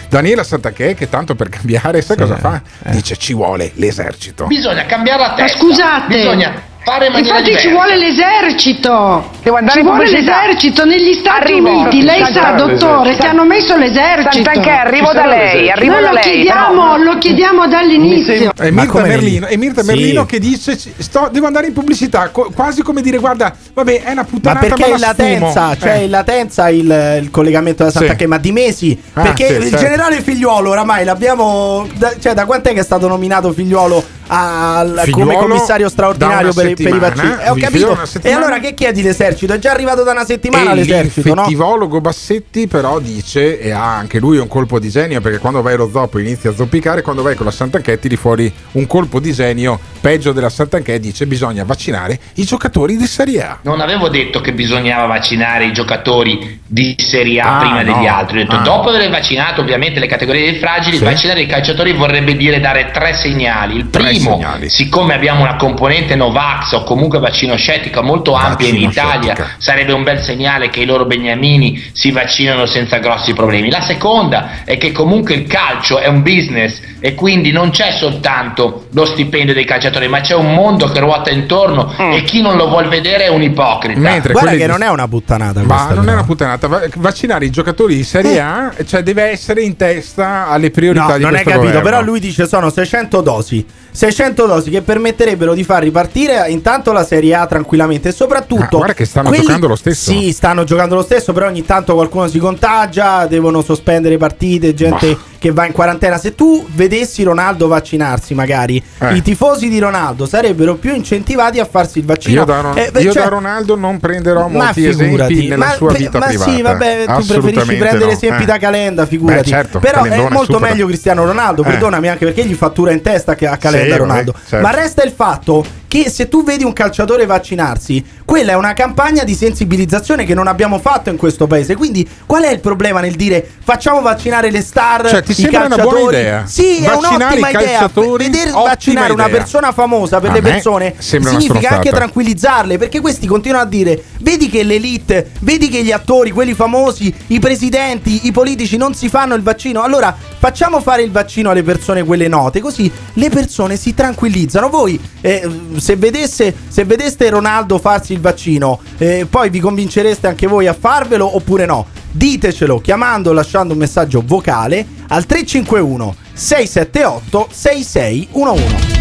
Daniela 0.08 0.42
Santanchè, 0.42 0.94
che 0.94 1.08
tanto 1.08 1.34
per 1.34 1.48
cambiare, 1.48 2.02
sai 2.02 2.16
Sì. 2.16 2.22
cosa 2.22 2.36
fa? 2.36 2.60
Eh. 2.84 2.90
Dice 2.90 3.16
ci 3.16 3.32
vuole 3.32 3.70
l'esercito. 3.74 4.46
Bisogna 4.46 4.84
cambiare 4.84 5.22
la 5.22 5.28
Ma 5.28 5.34
testa. 5.36 5.58
scusate, 5.58 6.16
Bisogna 6.16 6.62
fare 6.82 7.06
in 7.06 7.12
maniera 7.12 7.38
infatti 7.38 7.56
ci 7.58 7.68
diversa. 7.68 7.70
vuole 7.70 7.96
l'esercito. 7.98 9.30
Devo 9.42 9.56
andare 9.56 9.78
Ci 9.80 9.84
vuole 9.86 10.10
l'esercito 10.10 10.84
negli 10.84 11.12
Stati 11.14 11.52
Arrivo. 11.52 11.70
Uniti. 11.80 12.02
Lei 12.02 12.24
sa, 12.32 12.50
dottore, 12.52 13.16
che 13.16 13.26
hanno 13.26 13.44
messo 13.44 13.76
l'esercito. 13.76 14.30
Santanchè, 14.44 14.70
arrivo 14.70 15.08
Ci 15.08 15.14
da 15.14 15.26
lei, 15.26 15.70
arrivo 15.70 15.92
Noi 15.94 16.02
da 16.02 16.08
lo 16.08 16.14
lei, 16.14 16.22
chiediamo, 16.22 16.82
però- 16.82 16.96
lo 16.96 17.18
chiediamo 17.18 17.66
dall'inizio. 17.68 18.52
È 18.54 18.70
Ma 18.70 18.82
Mirta 18.82 19.00
Merlino, 19.02 19.46
è 19.46 19.56
Mirta 19.56 19.80
Sì. 19.82 19.86
Merlino 19.88 20.26
che 20.26 20.38
dice 20.38 20.76
ci- 20.78 20.92
sto- 20.98 21.28
devo 21.32 21.46
andare 21.46 21.66
in 21.66 21.72
pubblicità, 21.72 22.28
co- 22.30 22.50
quasi 22.54 22.82
come 22.82 23.00
dire 23.02 23.18
guarda, 23.18 23.54
vabbè 23.72 24.02
è 24.02 24.10
una 24.12 24.22
Ma 24.22 24.24
puttanata 24.24 24.66
perché 24.66 24.80
ma 24.82 24.86
in 24.94 25.00
la 25.00 25.06
latenza, 25.06 25.76
cioè 25.78 25.92
Eh. 25.98 26.04
in 26.04 26.10
latenza 26.10 26.68
il, 26.70 27.18
il 27.22 27.28
collegamento 27.30 27.84
da 27.84 27.90
Santa 27.90 28.10
Sì. 28.12 28.16
Che, 28.16 28.26
ma 28.26 28.38
di 28.38 28.52
mesi? 28.52 29.00
Ah, 29.14 29.22
perché 29.22 29.46
sì, 29.46 29.52
il 29.54 29.62
certo. 29.62 29.76
generale 29.78 30.20
figliuolo 30.20 30.70
oramai 30.70 31.04
l'abbiamo. 31.04 31.86
da- 31.94 32.12
cioè, 32.20 32.34
da 32.34 32.44
quant'è 32.44 32.72
che 32.74 32.80
è 32.80 32.84
stato 32.84 33.06
nominato 33.08 33.52
figliuolo 33.52 34.02
al- 34.32 35.02
come 35.10 35.36
commissario 35.36 35.88
straordinario 35.88 36.52
per, 36.52 36.74
per 36.74 36.94
i 36.94 36.98
vaccini? 36.98 37.34
Eh, 37.42 37.50
ho 37.50 37.54
capito. 37.56 37.98
E 38.22 38.30
allora 38.30 38.58
che 38.60 38.74
chiedi 38.74 39.02
l'esercito? 39.02 39.52
È 39.54 39.58
già 39.58 39.72
arrivato 39.72 40.02
da 40.04 40.12
una 40.12 40.24
settimana 40.24 40.70
E 40.70 40.74
l'esercito, 40.76 41.28
no? 41.28 41.34
l'infettivologo 41.34 42.00
Bassetti 42.00 42.66
però 42.68 42.98
dice, 43.00 43.58
e 43.60 43.70
ha 43.72 43.96
anche 43.96 44.18
lui 44.20 44.38
un 44.38 44.46
colpo 44.48 44.78
di 44.78 44.88
genio, 44.88 45.20
perché 45.20 45.38
quando 45.38 45.62
vai 45.62 45.74
allo 45.74 45.90
zoppo 45.92 46.18
inizi 46.18 46.46
a 46.48 46.54
zoppicare, 46.54 47.02
quando 47.02 47.22
vai 47.22 47.34
con 47.34 47.46
la 47.46 47.52
Santanchè 47.52 47.98
tiri 47.98 48.16
fuori 48.16 48.52
un 48.72 48.86
colpo 48.86 49.18
di 49.20 49.32
genio 49.32 49.78
peggio 50.00 50.32
della 50.32 50.48
Santanchè, 50.48 50.98
dice 51.00 51.26
bisogna 51.26 51.64
vaccinare 51.64 52.18
i 52.34 52.44
giocatori 52.44 52.96
di 52.96 53.06
Serie 53.06 53.42
A. 53.42 53.58
Non 53.62 53.80
avevo 53.80 54.08
detto 54.08 54.40
che 54.40 54.52
bisognava 54.52 55.06
vaccinare 55.06 55.66
i 55.66 55.72
giocatori 55.72 56.60
di 56.66 56.94
Serie 56.98 57.40
A 57.40 57.56
Ah, 57.56 57.60
prima 57.60 57.82
no. 57.82 57.94
degli 57.96 58.06
altri. 58.06 58.38
Ho 58.38 58.42
detto, 58.42 58.56
Ah. 58.56 58.62
dopo 58.62 58.88
aver 58.90 59.10
vaccinato 59.10 59.60
ovviamente 59.60 59.98
le 59.98 60.06
categorie 60.06 60.50
dei 60.52 60.58
fragili, 60.60 60.96
Sì. 60.98 61.04
vaccinare 61.04 61.40
i 61.42 61.46
calciatori 61.46 61.92
vorrebbe 61.92 62.36
dire 62.36 62.60
dare 62.60 62.90
tre 62.92 63.12
segnali. 63.14 63.76
Il 63.76 63.90
Tre 63.90 64.12
primo, 64.20 64.36
segnali. 64.36 64.68
siccome 64.68 65.14
abbiamo 65.14 65.42
una 65.42 65.56
componente 65.56 66.14
Novax 66.14 66.72
o 66.72 66.84
comunque 66.84 67.18
vaccino 67.18 67.56
scettica 67.56 68.00
molto 68.02 68.34
ampia 68.34 68.66
in 68.68 68.82
Vaccino 68.82 68.90
Italia, 68.90 69.34
scettica. 69.34 69.54
sarebbe 69.58 69.92
un 69.92 70.02
bel 70.02 70.22
segnale 70.22 70.68
che 70.70 70.80
i 70.80 70.84
loro 70.84 71.04
beniamini 71.06 71.90
si 71.92 72.10
vaccinano 72.10 72.66
senza 72.66 72.98
grossi 72.98 73.32
problemi. 73.32 73.70
La 73.70 73.80
seconda 73.80 74.64
è 74.64 74.76
che 74.78 74.92
comunque 74.92 75.34
il 75.34 75.46
calcio 75.46 75.98
è 75.98 76.06
un 76.06 76.22
business 76.22 76.80
e 77.00 77.14
quindi 77.14 77.50
non 77.50 77.70
c'è 77.70 77.92
soltanto 77.92 78.86
lo 78.92 79.04
stipendio 79.06 79.54
dei 79.54 79.64
calciatori, 79.64 80.08
ma 80.08 80.20
c'è 80.20 80.34
un 80.34 80.52
mondo 80.52 80.86
che 80.88 81.00
ruota 81.00 81.30
intorno 81.30 81.92
e 81.96 82.22
chi 82.24 82.42
non 82.42 82.56
lo 82.56 82.68
vuol 82.68 82.88
vedere 82.88 83.24
è 83.24 83.28
un 83.28 83.42
ipocrita. 83.42 83.98
Mentre 83.98 84.32
Guarda 84.32 84.50
che 84.50 84.56
di- 84.58 84.66
non 84.66 84.82
è 84.82 84.88
una 84.88 85.08
puttanata 85.08 85.60
Ma 85.62 85.66
questa, 85.66 85.94
non 85.94 86.02
è 86.02 86.06
però. 86.06 86.12
una 86.18 86.24
puttanata, 86.24 86.66
va- 86.68 86.82
vaccinare 86.96 87.44
i 87.46 87.50
giocatori 87.50 87.94
di 87.96 88.04
Serie 88.04 88.40
A, 88.40 88.72
cioè 88.86 89.02
deve 89.02 89.24
essere 89.30 89.62
in 89.62 89.76
testa 89.76 90.48
alle 90.48 90.70
priorità 90.70 91.06
No, 91.08 91.16
di 91.16 91.22
non 91.22 91.34
è 91.34 91.42
questo 91.42 91.50
capito, 91.60 91.66
governo. 91.78 91.90
però 91.90 92.02
lui 92.02 92.20
dice 92.20 92.46
sono 92.46 92.70
600 92.70 93.20
dosi. 93.20 93.66
600 93.92 94.46
dosi 94.46 94.70
che 94.70 94.82
permetterebbero 94.82 95.54
di 95.54 95.64
far 95.64 95.82
ripartire 95.82 96.44
intanto 96.48 96.92
la 96.92 97.04
Serie 97.04 97.34
A 97.34 97.46
tranquillamente 97.46 98.08
e 98.10 98.12
soprattutto 98.12 98.64
Ah, 98.64 98.68
guarda 98.78 98.94
che 98.94 99.04
stanno 99.04 99.28
quelli- 99.28 99.44
giocando 99.44 99.66
lo 99.68 99.76
stesso. 99.76 100.10
Sì, 100.10 100.32
stanno 100.32 100.64
giocando 100.64 100.94
lo 100.94 101.02
stesso, 101.02 101.32
però 101.32 101.46
ogni 101.46 101.64
tanto 101.64 101.94
qualcuno 101.94 102.28
si 102.28 102.38
contagia, 102.38 103.26
devono 103.26 103.62
sospendere 103.62 104.16
partite, 104.16 104.74
gente 104.74 105.16
che 105.40 105.50
va 105.52 105.64
in 105.64 105.72
quarantena. 105.72 106.18
Se 106.18 106.34
tu 106.34 106.66
vedessi 106.74 107.22
Ronaldo 107.22 107.66
vaccinarsi, 107.66 108.34
magari 108.34 108.80
Eh. 108.98 109.14
i 109.14 109.22
tifosi 109.22 109.70
di 109.70 109.78
Ronaldo 109.78 110.26
sarebbero 110.26 110.74
più 110.74 110.94
incentivati 110.94 111.58
a 111.58 111.64
farsi 111.64 111.98
il 111.98 112.04
vaccino. 112.04 112.40
Io, 112.40 112.44
da, 112.44 112.60
Ron- 112.60 112.76
Eh, 112.78 112.90
io 113.00 113.10
cioè- 113.10 113.22
da 113.22 113.28
Ronaldo 113.30 113.74
non 113.74 113.98
prenderò 113.98 114.48
ma 114.48 114.64
molti 114.64 114.82
figurati, 114.92 115.32
esempi 115.32 115.48
nella 115.48 115.64
ma, 115.64 115.72
sua 115.72 115.92
vita 115.94 116.18
ma 116.18 116.26
privata. 116.26 116.50
sì, 116.50 116.60
vabbè, 116.62 117.04
tu 117.06 117.26
preferisci 117.26 117.76
prendere 117.76 118.04
no. 118.04 118.10
esempi 118.10 118.42
Eh. 118.42 118.46
da 118.46 118.58
Calenda, 118.58 119.06
figurati. 119.06 119.40
Beh, 119.40 119.48
certo, 119.48 119.78
Però 119.78 120.04
è 120.04 120.28
molto 120.28 120.52
super. 120.52 120.68
meglio 120.70 120.86
Cristiano 120.86 121.24
Ronaldo, 121.24 121.62
Eh. 121.62 121.64
perdonami 121.70 122.08
anche 122.08 122.26
perché 122.26 122.44
gli 122.44 122.54
fattura 122.54 122.92
in 122.92 123.00
testa 123.00 123.34
che 123.34 123.46
a 123.46 123.56
Calenda 123.56 123.94
Sì, 123.94 123.98
Ronaldo. 123.98 124.34
certo. 124.46 124.66
Ma 124.66 124.74
resta 124.74 125.02
il 125.02 125.12
fatto 125.12 125.64
che 125.88 126.10
se 126.10 126.28
tu 126.28 126.44
vedi 126.44 126.64
un 126.64 126.72
calciatore 126.74 127.24
vaccinarsi, 127.26 128.04
quella 128.30 128.52
è 128.52 128.54
una 128.54 128.74
campagna 128.74 129.24
di 129.24 129.34
sensibilizzazione 129.34 130.24
che 130.24 130.34
non 130.34 130.46
abbiamo 130.46 130.78
fatto 130.78 131.10
in 131.10 131.16
questo 131.16 131.48
paese. 131.48 131.74
Quindi 131.74 132.08
qual 132.26 132.44
è 132.44 132.52
il 132.52 132.60
problema 132.60 133.00
nel 133.00 133.16
dire 133.16 133.44
facciamo 133.60 134.00
vaccinare 134.02 134.52
le 134.52 134.62
star, 134.62 135.04
Cioè, 135.08 135.20
ti 135.20 135.32
i 135.32 135.34
sembra 135.34 135.64
una 135.64 135.68
calciatori? 135.70 136.00
buona 136.00 136.18
idea? 136.18 136.46
Sì, 136.46 136.76
è 136.76 136.86
Vaccinare 136.86 137.16
un'ottima 137.16 137.48
i 137.48 137.50
idea. 137.50 137.84
ottima 137.86 138.62
vaccinare 138.62 139.12
una 139.12 139.26
idea. 139.26 139.36
persona 139.36 139.72
famosa 139.72 140.20
per 140.20 140.30
A 140.30 140.34
le 140.34 140.42
persone 140.42 140.94
una 140.96 141.28
significa 141.28 141.70
anche 141.70 141.90
tranquillizzarle 141.90 142.78
perché 142.78 143.00
questi 143.00 143.26
continuano 143.26 143.64
a 143.64 143.68
dire 143.68 144.00
vedi 144.20 144.48
che 144.48 144.62
l'elite 144.62 145.30
vedi 145.40 145.68
che 145.68 145.82
gli 145.82 145.90
attori 145.90 146.30
quelli 146.30 146.54
famosi 146.54 147.12
i 147.28 147.40
presidenti 147.40 148.26
i 148.28 148.30
politici 148.32 148.76
non 148.76 148.94
si 148.94 149.08
fanno 149.08 149.34
il 149.34 149.42
vaccino 149.42 149.82
allora 149.82 150.16
facciamo 150.38 150.80
fare 150.80 151.02
il 151.02 151.10
vaccino 151.10 151.50
alle 151.50 151.64
persone 151.64 152.04
quelle 152.04 152.28
note 152.28 152.60
così 152.60 152.88
le 153.14 153.28
persone 153.28 153.76
si 153.76 153.92
tranquillizzano 153.92 154.68
voi 154.68 155.00
eh, 155.20 155.48
se, 155.78 155.96
vedesse, 155.96 156.54
se 156.68 156.84
vedeste 156.84 157.28
Ronaldo 157.28 157.78
farsi 157.78 158.12
il 158.12 158.19
vaccino 158.20 158.80
eh, 158.98 159.26
poi 159.28 159.50
vi 159.50 159.60
convincereste 159.60 160.26
anche 160.26 160.46
voi 160.46 160.66
a 160.66 160.76
farvelo 160.78 161.36
oppure 161.36 161.66
no 161.66 161.86
ditecelo 162.10 162.80
chiamando 162.80 163.30
o 163.30 163.32
lasciando 163.32 163.72
un 163.72 163.78
messaggio 163.78 164.22
vocale 164.24 164.86
al 165.08 165.26
351 165.26 166.14
678 166.32 167.48
6611 167.50 169.00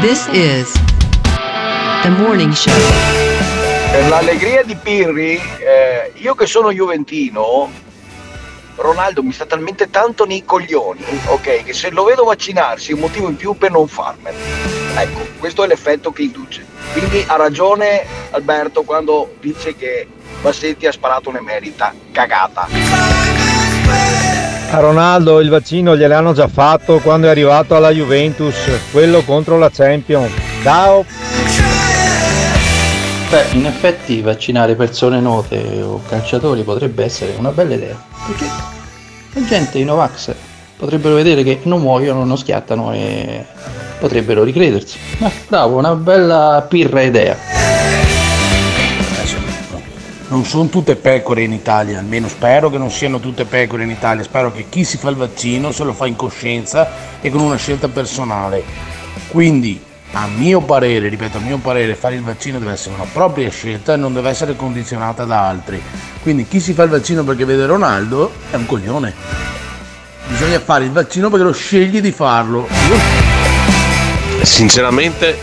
This 0.00 0.28
is 0.30 0.70
the 2.02 2.10
morning 2.10 2.52
show. 2.52 2.70
Per 3.90 4.08
l'allegria 4.10 4.62
di 4.62 4.76
Pirri, 4.76 5.36
eh, 5.36 6.12
io 6.16 6.34
che 6.34 6.44
sono 6.44 6.70
juventino, 6.70 7.70
Ronaldo 8.74 9.22
mi 9.22 9.32
sta 9.32 9.46
talmente 9.46 9.88
tanto 9.88 10.26
nei 10.26 10.44
coglioni, 10.44 11.02
ok, 11.28 11.64
che 11.64 11.72
se 11.72 11.88
lo 11.90 12.04
vedo 12.04 12.24
vaccinarsi 12.24 12.90
è 12.90 12.94
un 12.94 13.00
motivo 13.00 13.28
in 13.30 13.36
più 13.36 13.56
per 13.56 13.70
non 13.70 13.88
farmelo. 13.88 14.85
Ecco, 14.98 15.26
questo 15.38 15.62
è 15.62 15.66
l'effetto 15.66 16.10
che 16.10 16.22
induce. 16.22 16.64
Quindi 16.92 17.22
ha 17.26 17.36
ragione 17.36 18.06
Alberto 18.30 18.82
quando 18.82 19.34
dice 19.40 19.76
che 19.76 20.08
Bassetti 20.40 20.86
ha 20.86 20.92
sparato 20.92 21.28
un'emerita 21.28 21.92
cagata. 22.12 22.66
A 24.70 24.80
Ronaldo 24.80 25.40
il 25.40 25.50
vaccino 25.50 25.94
gliel'hanno 25.94 26.32
già 26.32 26.48
fatto 26.48 26.98
quando 27.00 27.26
è 27.26 27.30
arrivato 27.30 27.76
alla 27.76 27.90
Juventus, 27.90 28.56
quello 28.90 29.22
contro 29.22 29.58
la 29.58 29.70
Champions. 29.70 30.32
Ciao! 30.62 31.04
Beh, 33.28 33.44
in 33.52 33.66
effetti 33.66 34.22
vaccinare 34.22 34.76
persone 34.76 35.20
note 35.20 35.82
o 35.82 36.00
calciatori 36.08 36.62
potrebbe 36.62 37.04
essere 37.04 37.34
una 37.36 37.50
bella 37.50 37.74
idea. 37.74 38.02
Perché 38.26 38.46
la 39.34 39.44
gente, 39.44 39.78
i 39.78 39.84
Novax, 39.84 40.32
potrebbero 40.74 41.16
vedere 41.16 41.42
che 41.42 41.60
non 41.64 41.82
muoiono, 41.82 42.24
non 42.24 42.38
schiattano 42.38 42.94
e 42.94 43.44
potrebbero 43.98 44.42
ricredersi. 44.42 44.98
Ma 45.18 45.30
bravo, 45.48 45.78
una 45.78 45.94
bella 45.94 46.64
pirra 46.68 47.02
idea. 47.02 47.36
Non 50.28 50.44
sono 50.44 50.68
tutte 50.68 50.96
pecore 50.96 51.42
in 51.42 51.52
Italia, 51.52 52.00
almeno 52.00 52.26
spero 52.26 52.68
che 52.68 52.78
non 52.78 52.90
siano 52.90 53.20
tutte 53.20 53.44
pecore 53.44 53.84
in 53.84 53.90
Italia, 53.90 54.24
spero 54.24 54.52
che 54.52 54.66
chi 54.68 54.82
si 54.82 54.96
fa 54.96 55.08
il 55.08 55.16
vaccino 55.16 55.70
se 55.70 55.84
lo 55.84 55.92
fa 55.92 56.06
in 56.06 56.16
coscienza 56.16 56.88
e 57.20 57.30
con 57.30 57.40
una 57.40 57.56
scelta 57.56 57.86
personale. 57.88 58.64
Quindi, 59.28 59.80
a 60.12 60.26
mio 60.26 60.60
parere, 60.62 61.08
ripeto, 61.08 61.38
a 61.38 61.40
mio 61.40 61.58
parere, 61.58 61.94
fare 61.94 62.16
il 62.16 62.22
vaccino 62.22 62.58
deve 62.58 62.72
essere 62.72 62.96
una 62.96 63.06
propria 63.10 63.48
scelta 63.50 63.94
e 63.94 63.96
non 63.96 64.12
deve 64.12 64.30
essere 64.30 64.56
condizionata 64.56 65.24
da 65.24 65.46
altri. 65.46 65.80
Quindi 66.22 66.48
chi 66.48 66.58
si 66.58 66.72
fa 66.72 66.82
il 66.82 66.90
vaccino 66.90 67.22
perché 67.22 67.44
vede 67.44 67.64
Ronaldo 67.66 68.32
è 68.50 68.56
un 68.56 68.66
coglione. 68.66 69.14
Bisogna 70.26 70.58
fare 70.58 70.84
il 70.84 70.90
vaccino 70.90 71.30
perché 71.30 71.44
lo 71.44 71.52
scegli 71.52 72.00
di 72.00 72.10
farlo. 72.10 72.66
Sinceramente, 74.56 75.36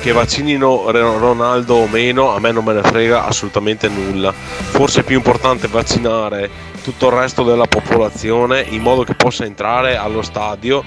che 0.00 0.12
vaccinino 0.12 0.92
Ronaldo 0.92 1.74
o 1.74 1.88
meno, 1.88 2.32
a 2.32 2.38
me 2.38 2.52
non 2.52 2.62
me 2.62 2.72
ne 2.72 2.82
frega 2.82 3.26
assolutamente 3.26 3.88
nulla. 3.88 4.30
Forse 4.32 5.00
è 5.00 5.02
più 5.02 5.16
importante 5.16 5.66
vaccinare 5.66 6.48
tutto 6.80 7.08
il 7.08 7.14
resto 7.14 7.42
della 7.42 7.66
popolazione 7.66 8.64
in 8.68 8.80
modo 8.80 9.02
che 9.02 9.14
possa 9.14 9.44
entrare 9.44 9.96
allo 9.96 10.22
stadio 10.22 10.84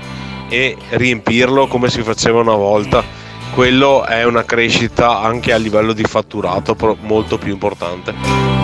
e 0.47 0.77
riempirlo 0.91 1.67
come 1.67 1.89
si 1.89 2.01
faceva 2.03 2.39
una 2.39 2.55
volta. 2.55 3.03
Quello 3.53 4.05
è 4.05 4.23
una 4.23 4.45
crescita 4.45 5.19
anche 5.19 5.51
a 5.51 5.57
livello 5.57 5.91
di 5.91 6.05
fatturato 6.05 6.77
molto 7.01 7.38
più 7.38 7.51
importante. 7.51 8.62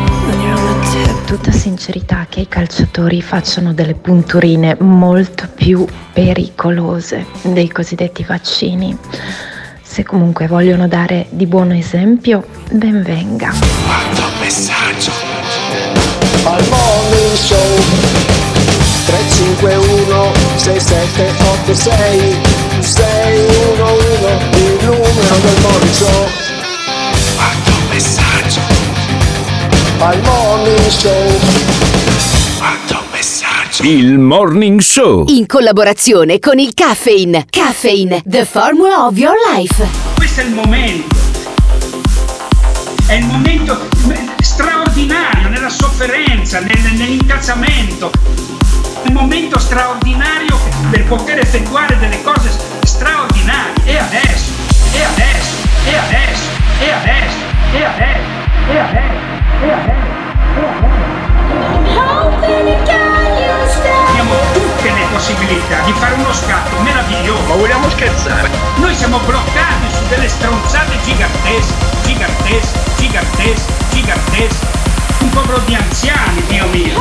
Tutta 1.25 1.51
sincerità 1.51 2.25
che 2.27 2.39
i 2.41 2.47
calciatori 2.47 3.21
facciano 3.21 3.73
delle 3.73 3.93
punturine 3.93 4.75
molto 4.79 5.47
più 5.53 5.85
pericolose 6.11 7.25
dei 7.43 7.69
cosiddetti 7.69 8.23
vaccini. 8.23 8.97
Se 9.81 10.03
comunque 10.03 10.47
vogliono 10.47 10.87
dare 10.87 11.27
di 11.29 11.45
buon 11.45 11.71
esempio, 11.71 12.45
ben 12.71 13.03
venga. 13.03 13.53
messaggio 14.39 15.11
al 16.45 16.63
morning 16.69 17.35
show 17.35 17.57
351 19.05 20.31
6786 20.55 22.35
611 22.79 24.57
il 24.57 24.77
numero 24.85 25.35
del 25.41 25.57
morning 25.61 25.93
show 25.93 26.27
quanto 27.35 27.71
messaggio 27.89 28.88
al 30.01 30.21
morning 30.21 30.87
show 30.87 31.27
quanto 32.57 33.03
messaggio 33.11 33.83
Il 33.83 34.17
Morning 34.17 34.79
Show. 34.79 35.25
In 35.27 35.45
collaborazione 35.45 36.39
con 36.39 36.59
il 36.59 36.73
Caffeine. 36.73 37.45
Caffeine, 37.49 38.21
the 38.25 38.45
formula 38.45 39.05
of 39.05 39.17
your 39.17 39.35
life. 39.53 39.85
Questo 40.15 40.41
è 40.41 40.43
il 40.43 40.51
momento. 40.53 41.15
È 43.07 43.13
il 43.13 43.25
momento 43.25 43.87
straordinario 44.41 45.49
nella 45.49 45.69
sofferenza, 45.69 46.59
nel- 46.59 46.93
nell'incazzamento. 46.95 48.11
Il 49.03 49.13
momento 49.13 49.57
straordinario 49.57 50.59
per 50.91 51.05
poter 51.05 51.39
effettuare 51.39 51.97
delle 51.97 52.21
cose 52.23 52.49
straordinarie. 52.83 53.83
E 53.85 53.97
adesso, 53.97 54.51
e 54.91 55.03
adesso, 55.03 55.55
e 55.85 55.95
adesso, 55.95 56.49
e 56.79 56.91
adesso, 56.91 56.91
e 56.91 56.91
adesso, 56.91 57.37
e 57.73 57.83
adesso, 57.83 58.71
e 58.71 58.77
adesso. 58.79 59.08
Abbiamo 64.07 64.31
tutte 64.53 64.89
le 64.89 65.05
possibilità 65.11 65.81
di 65.83 65.91
fare 65.91 66.13
uno 66.13 66.31
scatto 66.31 66.79
meraviglioso. 66.79 67.43
Ma 67.43 67.55
vogliamo 67.55 67.89
scherzare? 67.89 68.49
Noi 68.77 68.95
siamo 68.95 69.19
bloccati 69.19 69.91
su 69.91 70.07
delle 70.07 70.29
stronzate 70.29 70.97
gigantesche, 71.03 71.73
gigantesche, 72.03 72.79
gigantesche, 72.95 73.73
gigantesche. 73.91 74.88
Un 75.21 75.29
popolo 75.29 75.59
di 75.65 75.75
anziani, 75.75 76.43
Dio 76.47 76.65
mio. 76.67 76.97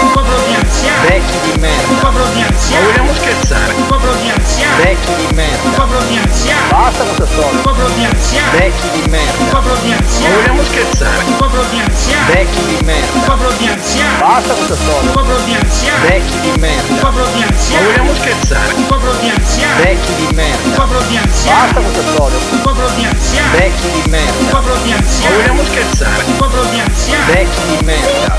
Un 0.00 0.10
popolo 0.12 0.42
di 0.46 0.54
anziani. 0.54 1.08
Vecchi 1.08 1.38
di 1.44 1.58
merda. 1.58 1.88
Un 1.88 1.98
popolo 1.98 2.26
di 2.34 2.42
anziani. 2.42 2.84
Ma 2.86 2.90
vogliamo 2.90 3.14
scherzare? 3.14 3.72
Un 3.72 3.86
popolo 3.86 4.14
di 4.14 4.30
anziani. 4.30 4.82
Vecchi 4.82 5.14
di 5.16 5.34
merda. 5.34 5.62
Un 5.62 5.74
popolo 5.74 6.02
di 6.08 6.16
anziani. 6.16 6.68
Basta 6.70 7.04
questa 7.04 7.26
storia. 7.26 7.50
Un 7.50 7.60
popolo 7.62 7.88
di 7.90 8.04
anziani. 8.04 8.58
Vecchi 8.58 8.88
di 8.90 9.02
merda. 9.08 9.38
Un 9.38 9.48
popolo 9.48 9.76
di 9.82 9.92
anziani. 9.92 10.34
Ma 10.34 10.40
vogliamo 10.40 10.62
scherzare? 10.64 11.22
Un 11.26 11.36
popolo 11.36 11.64
di 11.70 11.78
anziani. 11.80 12.32
Vecchi 12.32 12.64
di 12.66 12.78
merda. 12.84 13.12
Un 13.12 13.24
popolo 13.24 13.52
di 13.56 13.66
anziani. 13.66 14.18
Basta 14.18 14.54
questa 14.54 14.76
storia. 14.76 15.00
Un 15.00 15.12
popolo 15.12 15.38
di 15.44 15.54
anziani. 15.54 16.06
Vecchi 16.08 16.40
di 16.40 16.52
merda. 16.58 16.92
Un 16.92 16.98
popolo 16.98 17.26
di 17.34 17.42
anziani. 17.42 17.84
Ma 17.84 17.90
vogliamo 17.90 18.14
scherzare? 18.14 18.72
Un 18.74 18.86
popolo 18.86 19.14
di 19.20 19.28
anziani. 19.30 19.82
Vecchi 19.82 20.14
di 20.14 20.28
merda. 20.34 20.64
Un 20.66 20.72
popolo 20.74 21.00
di 21.06 21.16
anziani. 21.16 21.72
Basta 21.72 21.80
questa 21.80 22.02
storia. 22.12 22.38
Un 22.50 22.60
popolo 22.62 22.88
di 22.96 23.04
anziani. 23.04 23.56
Vecchi 23.56 23.88
di 23.90 24.02
merda. 24.10 24.38
Un 24.38 24.48
popolo 24.48 24.76
di 24.82 24.90
Ma 24.90 24.96
anziani. 24.96 25.34
vogliamo 25.36 25.62
scherzare? 25.64 26.15
Un 26.24 26.36
popolo 26.36 26.64
di 26.70 26.78
anziani. 26.78 27.32
Vecchi 27.32 27.76
di 27.78 27.84
merda. 27.84 28.34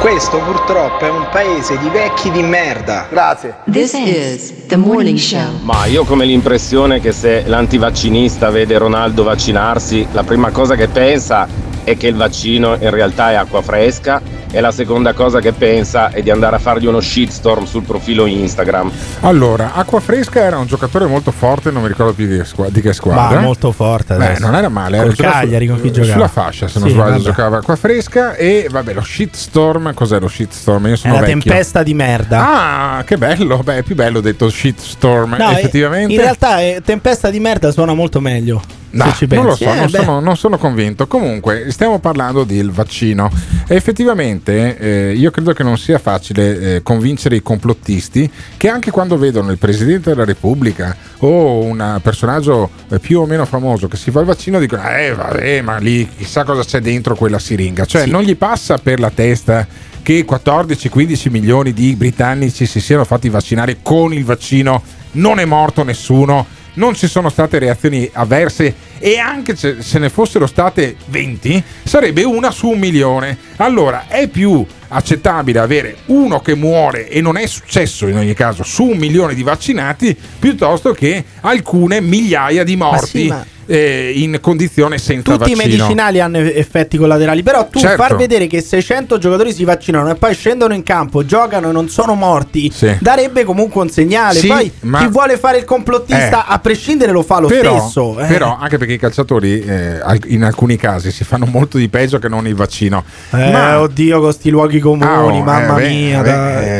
Questo 0.00 0.38
purtroppo 0.38 1.04
è 1.04 1.10
un 1.10 1.28
paese 1.30 1.78
di 1.78 1.88
vecchi 1.88 2.30
di 2.30 2.42
merda. 2.42 3.06
Grazie. 3.10 3.56
This 3.70 3.92
is 3.92 4.66
the 4.66 4.76
morning 4.76 5.18
show. 5.18 5.58
Ma 5.62 5.84
io 5.86 6.02
ho 6.02 6.04
come 6.04 6.24
l'impressione 6.24 7.00
che 7.00 7.12
se 7.12 7.44
l'antivaccinista 7.46 8.50
vede 8.50 8.78
Ronaldo 8.78 9.22
vaccinarsi, 9.22 10.06
la 10.12 10.22
prima 10.22 10.50
cosa 10.50 10.74
che 10.74 10.88
pensa 10.88 11.46
è 11.84 11.96
che 11.96 12.06
il 12.08 12.14
vaccino 12.14 12.74
in 12.78 12.90
realtà 12.90 13.30
è 13.30 13.34
acqua 13.34 13.62
fresca 13.62 14.20
e 14.52 14.60
la 14.60 14.72
seconda 14.72 15.12
cosa 15.12 15.38
che 15.40 15.52
pensa 15.52 16.10
è 16.10 16.22
di 16.22 16.30
andare 16.30 16.56
a 16.56 16.58
fargli 16.58 16.86
uno 16.86 17.00
shitstorm 17.00 17.64
sul 17.66 17.82
profilo 17.84 18.26
Instagram. 18.26 18.90
Allora, 19.20 19.74
Acqua 19.74 20.00
Fresca 20.00 20.40
era 20.40 20.58
un 20.58 20.66
giocatore 20.66 21.06
molto 21.06 21.30
forte, 21.30 21.70
non 21.70 21.82
mi 21.82 21.88
ricordo 21.88 22.14
più 22.14 22.26
di, 22.26 22.44
squa- 22.44 22.68
di 22.68 22.80
che 22.80 22.92
squadra. 22.92 23.36
Ma 23.38 23.42
molto 23.44 23.70
forte 23.70 24.16
Beh, 24.16 24.38
non 24.40 24.56
era 24.56 24.68
male, 24.68 24.98
Col 24.98 25.14
era 25.16 25.30
Cagliari, 25.30 25.66
su- 25.66 25.72
con 25.72 25.80
chi 25.82 25.92
giocava? 25.92 26.12
Sulla 26.12 26.28
fascia, 26.28 26.66
se 26.66 26.78
non 26.80 26.88
Sì, 26.88 26.94
sbaglio, 26.94 27.10
vabbè. 27.12 27.22
giocava 27.22 27.56
Acqua 27.58 27.76
Fresca 27.76 28.34
e 28.34 28.66
vabbè, 28.68 28.92
lo 28.92 29.02
shitstorm, 29.02 29.94
cos'è 29.94 30.18
lo 30.18 30.26
shitstorm? 30.28 30.86
Io 30.88 30.94
È 30.94 30.96
sono 30.96 31.14
la 31.14 31.20
vecchio. 31.20 31.40
tempesta 31.42 31.82
di 31.84 31.94
merda. 31.94 32.96
Ah, 32.98 33.04
che 33.04 33.16
bello, 33.18 33.58
beh, 33.58 33.76
è 33.78 33.82
più 33.84 33.94
bello 33.94 34.20
detto 34.20 34.50
shitstorm, 34.50 35.36
No, 35.38 35.50
effettivamente. 35.52 36.12
In 36.12 36.18
realtà 36.20 36.60
eh, 36.60 36.82
tempesta 36.84 37.30
di 37.30 37.38
merda 37.38 37.70
suona 37.70 37.94
molto 37.94 38.18
meglio. 38.20 38.60
No, 38.92 39.04
se 39.12 39.26
ci 39.26 39.34
non 39.34 39.44
lo 39.44 39.54
so, 39.54 39.64
Eh, 39.64 39.74
non, 39.74 39.88
sono, 39.88 40.20
non 40.20 40.36
sono 40.36 40.58
convinto. 40.58 41.06
Comunque, 41.06 41.66
stiamo 41.70 41.98
parlando 41.98 42.44
del 42.44 42.70
vaccino. 42.70 43.30
E 43.66 43.74
effettivamente, 43.74 44.76
eh, 44.78 45.12
io 45.12 45.30
credo 45.30 45.52
che 45.52 45.62
non 45.62 45.78
sia 45.78 45.98
facile 45.98 46.76
eh, 46.76 46.82
convincere 46.82 47.36
i 47.36 47.42
complottisti 47.42 48.30
che 48.56 48.68
anche 48.68 48.90
quando 48.90 49.16
vedono 49.16 49.50
il 49.50 49.58
presidente 49.58 50.10
della 50.10 50.24
Repubblica 50.24 50.96
o 51.18 51.62
un 51.62 52.00
personaggio 52.02 52.70
eh, 52.88 52.98
più 52.98 53.20
o 53.20 53.26
meno 53.26 53.44
famoso 53.44 53.86
che 53.86 53.96
si 53.96 54.10
fa 54.10 54.20
il 54.20 54.26
vaccino, 54.26 54.58
dicono: 54.58 54.82
Eh, 54.88 55.14
vabbè, 55.14 55.60
ma 55.60 55.76
lì 55.78 56.08
chissà 56.16 56.44
cosa 56.44 56.64
c'è 56.64 56.80
dentro 56.80 57.14
quella 57.14 57.38
siringa. 57.38 57.84
Cioè, 57.84 58.06
non 58.06 58.22
gli 58.22 58.36
passa 58.36 58.78
per 58.78 58.98
la 58.98 59.10
testa 59.10 59.66
che 60.02 60.24
14-15 60.26 61.30
milioni 61.30 61.72
di 61.72 61.94
britannici 61.94 62.66
si 62.66 62.80
siano 62.80 63.04
fatti 63.04 63.28
vaccinare 63.28 63.78
con 63.82 64.12
il 64.12 64.24
vaccino, 64.24 64.82
non 65.12 65.38
è 65.38 65.44
morto 65.44 65.84
nessuno 65.84 66.58
non 66.74 66.94
ci 66.94 67.08
sono 67.08 67.28
state 67.28 67.58
reazioni 67.58 68.08
avverse 68.12 68.74
e 68.98 69.18
anche 69.18 69.56
se 69.56 69.98
ne 69.98 70.08
fossero 70.08 70.46
state 70.46 70.96
20 71.06 71.62
sarebbe 71.84 72.22
una 72.24 72.50
su 72.50 72.68
un 72.68 72.78
milione. 72.78 73.36
Allora 73.56 74.06
è 74.08 74.28
più 74.28 74.64
accettabile 74.88 75.58
avere 75.58 75.96
uno 76.06 76.40
che 76.40 76.54
muore 76.54 77.08
e 77.08 77.20
non 77.20 77.36
è 77.36 77.46
successo 77.46 78.06
in 78.08 78.16
ogni 78.16 78.34
caso 78.34 78.62
su 78.62 78.84
un 78.84 78.98
milione 78.98 79.34
di 79.34 79.42
vaccinati 79.42 80.16
piuttosto 80.38 80.92
che 80.92 81.24
alcune 81.40 82.00
migliaia 82.00 82.64
di 82.64 82.76
morti 82.76 83.06
sì, 83.22 83.28
ma- 83.28 83.44
eh, 83.72 84.12
in 84.16 84.38
condizione 84.40 84.98
senza 84.98 85.36
Tutti 85.36 85.52
i 85.52 85.54
vaccino. 85.54 85.76
medicinali 85.76 86.20
hanno 86.20 86.38
effetti 86.38 86.96
collaterali, 86.98 87.42
però 87.44 87.68
tu 87.68 87.78
Certo. 87.78 88.02
far 88.02 88.16
vedere 88.16 88.46
che 88.48 88.60
600 88.60 89.18
giocatori 89.18 89.52
si 89.52 89.62
vaccinano 89.64 90.10
e 90.10 90.16
poi 90.16 90.34
scendono 90.34 90.74
in 90.74 90.82
campo, 90.82 91.24
giocano 91.24 91.68
e 91.68 91.72
non 91.72 91.88
sono 91.88 92.14
morti, 92.14 92.70
Sì. 92.74 92.96
darebbe 93.00 93.44
comunque 93.44 93.82
un 93.82 93.88
segnale. 93.88 94.38
Sì, 94.38 94.48
poi 94.48 94.72
ma- 94.80 94.98
chi 94.98 95.06
vuole 95.08 95.36
fare 95.38 95.58
il 95.58 95.64
complottista 95.64 96.44
Eh. 96.44 96.52
a 96.52 96.58
prescindere 96.58 97.12
lo 97.12 97.22
fa 97.22 97.38
lo 97.38 97.46
però, 97.46 97.78
stesso. 97.80 98.18
eh. 98.18 98.26
però 98.26 98.56
anche 98.60 98.76
perché 98.78 98.94
i 98.94 98.98
calciatori 98.98 99.60
eh, 99.60 100.00
in 100.26 100.42
alcuni 100.42 100.76
casi 100.76 101.12
si 101.12 101.22
fanno 101.24 101.46
molto 101.46 101.78
di 101.78 101.88
peggio 101.88 102.18
che 102.18 102.28
non 102.28 102.46
il 102.48 102.54
vaccino. 102.56 103.04
Eh, 103.30 103.50
Ma- 103.52 103.80
oddio, 103.80 104.20
con 104.20 104.32
sti 104.32 104.50
luoghi 104.50 104.80
comuni, 104.80 105.38
oh, 105.38 105.42
mamma 105.44 105.78
eh, 105.78 105.88
mia. 105.88 106.22
beh, 106.22 106.79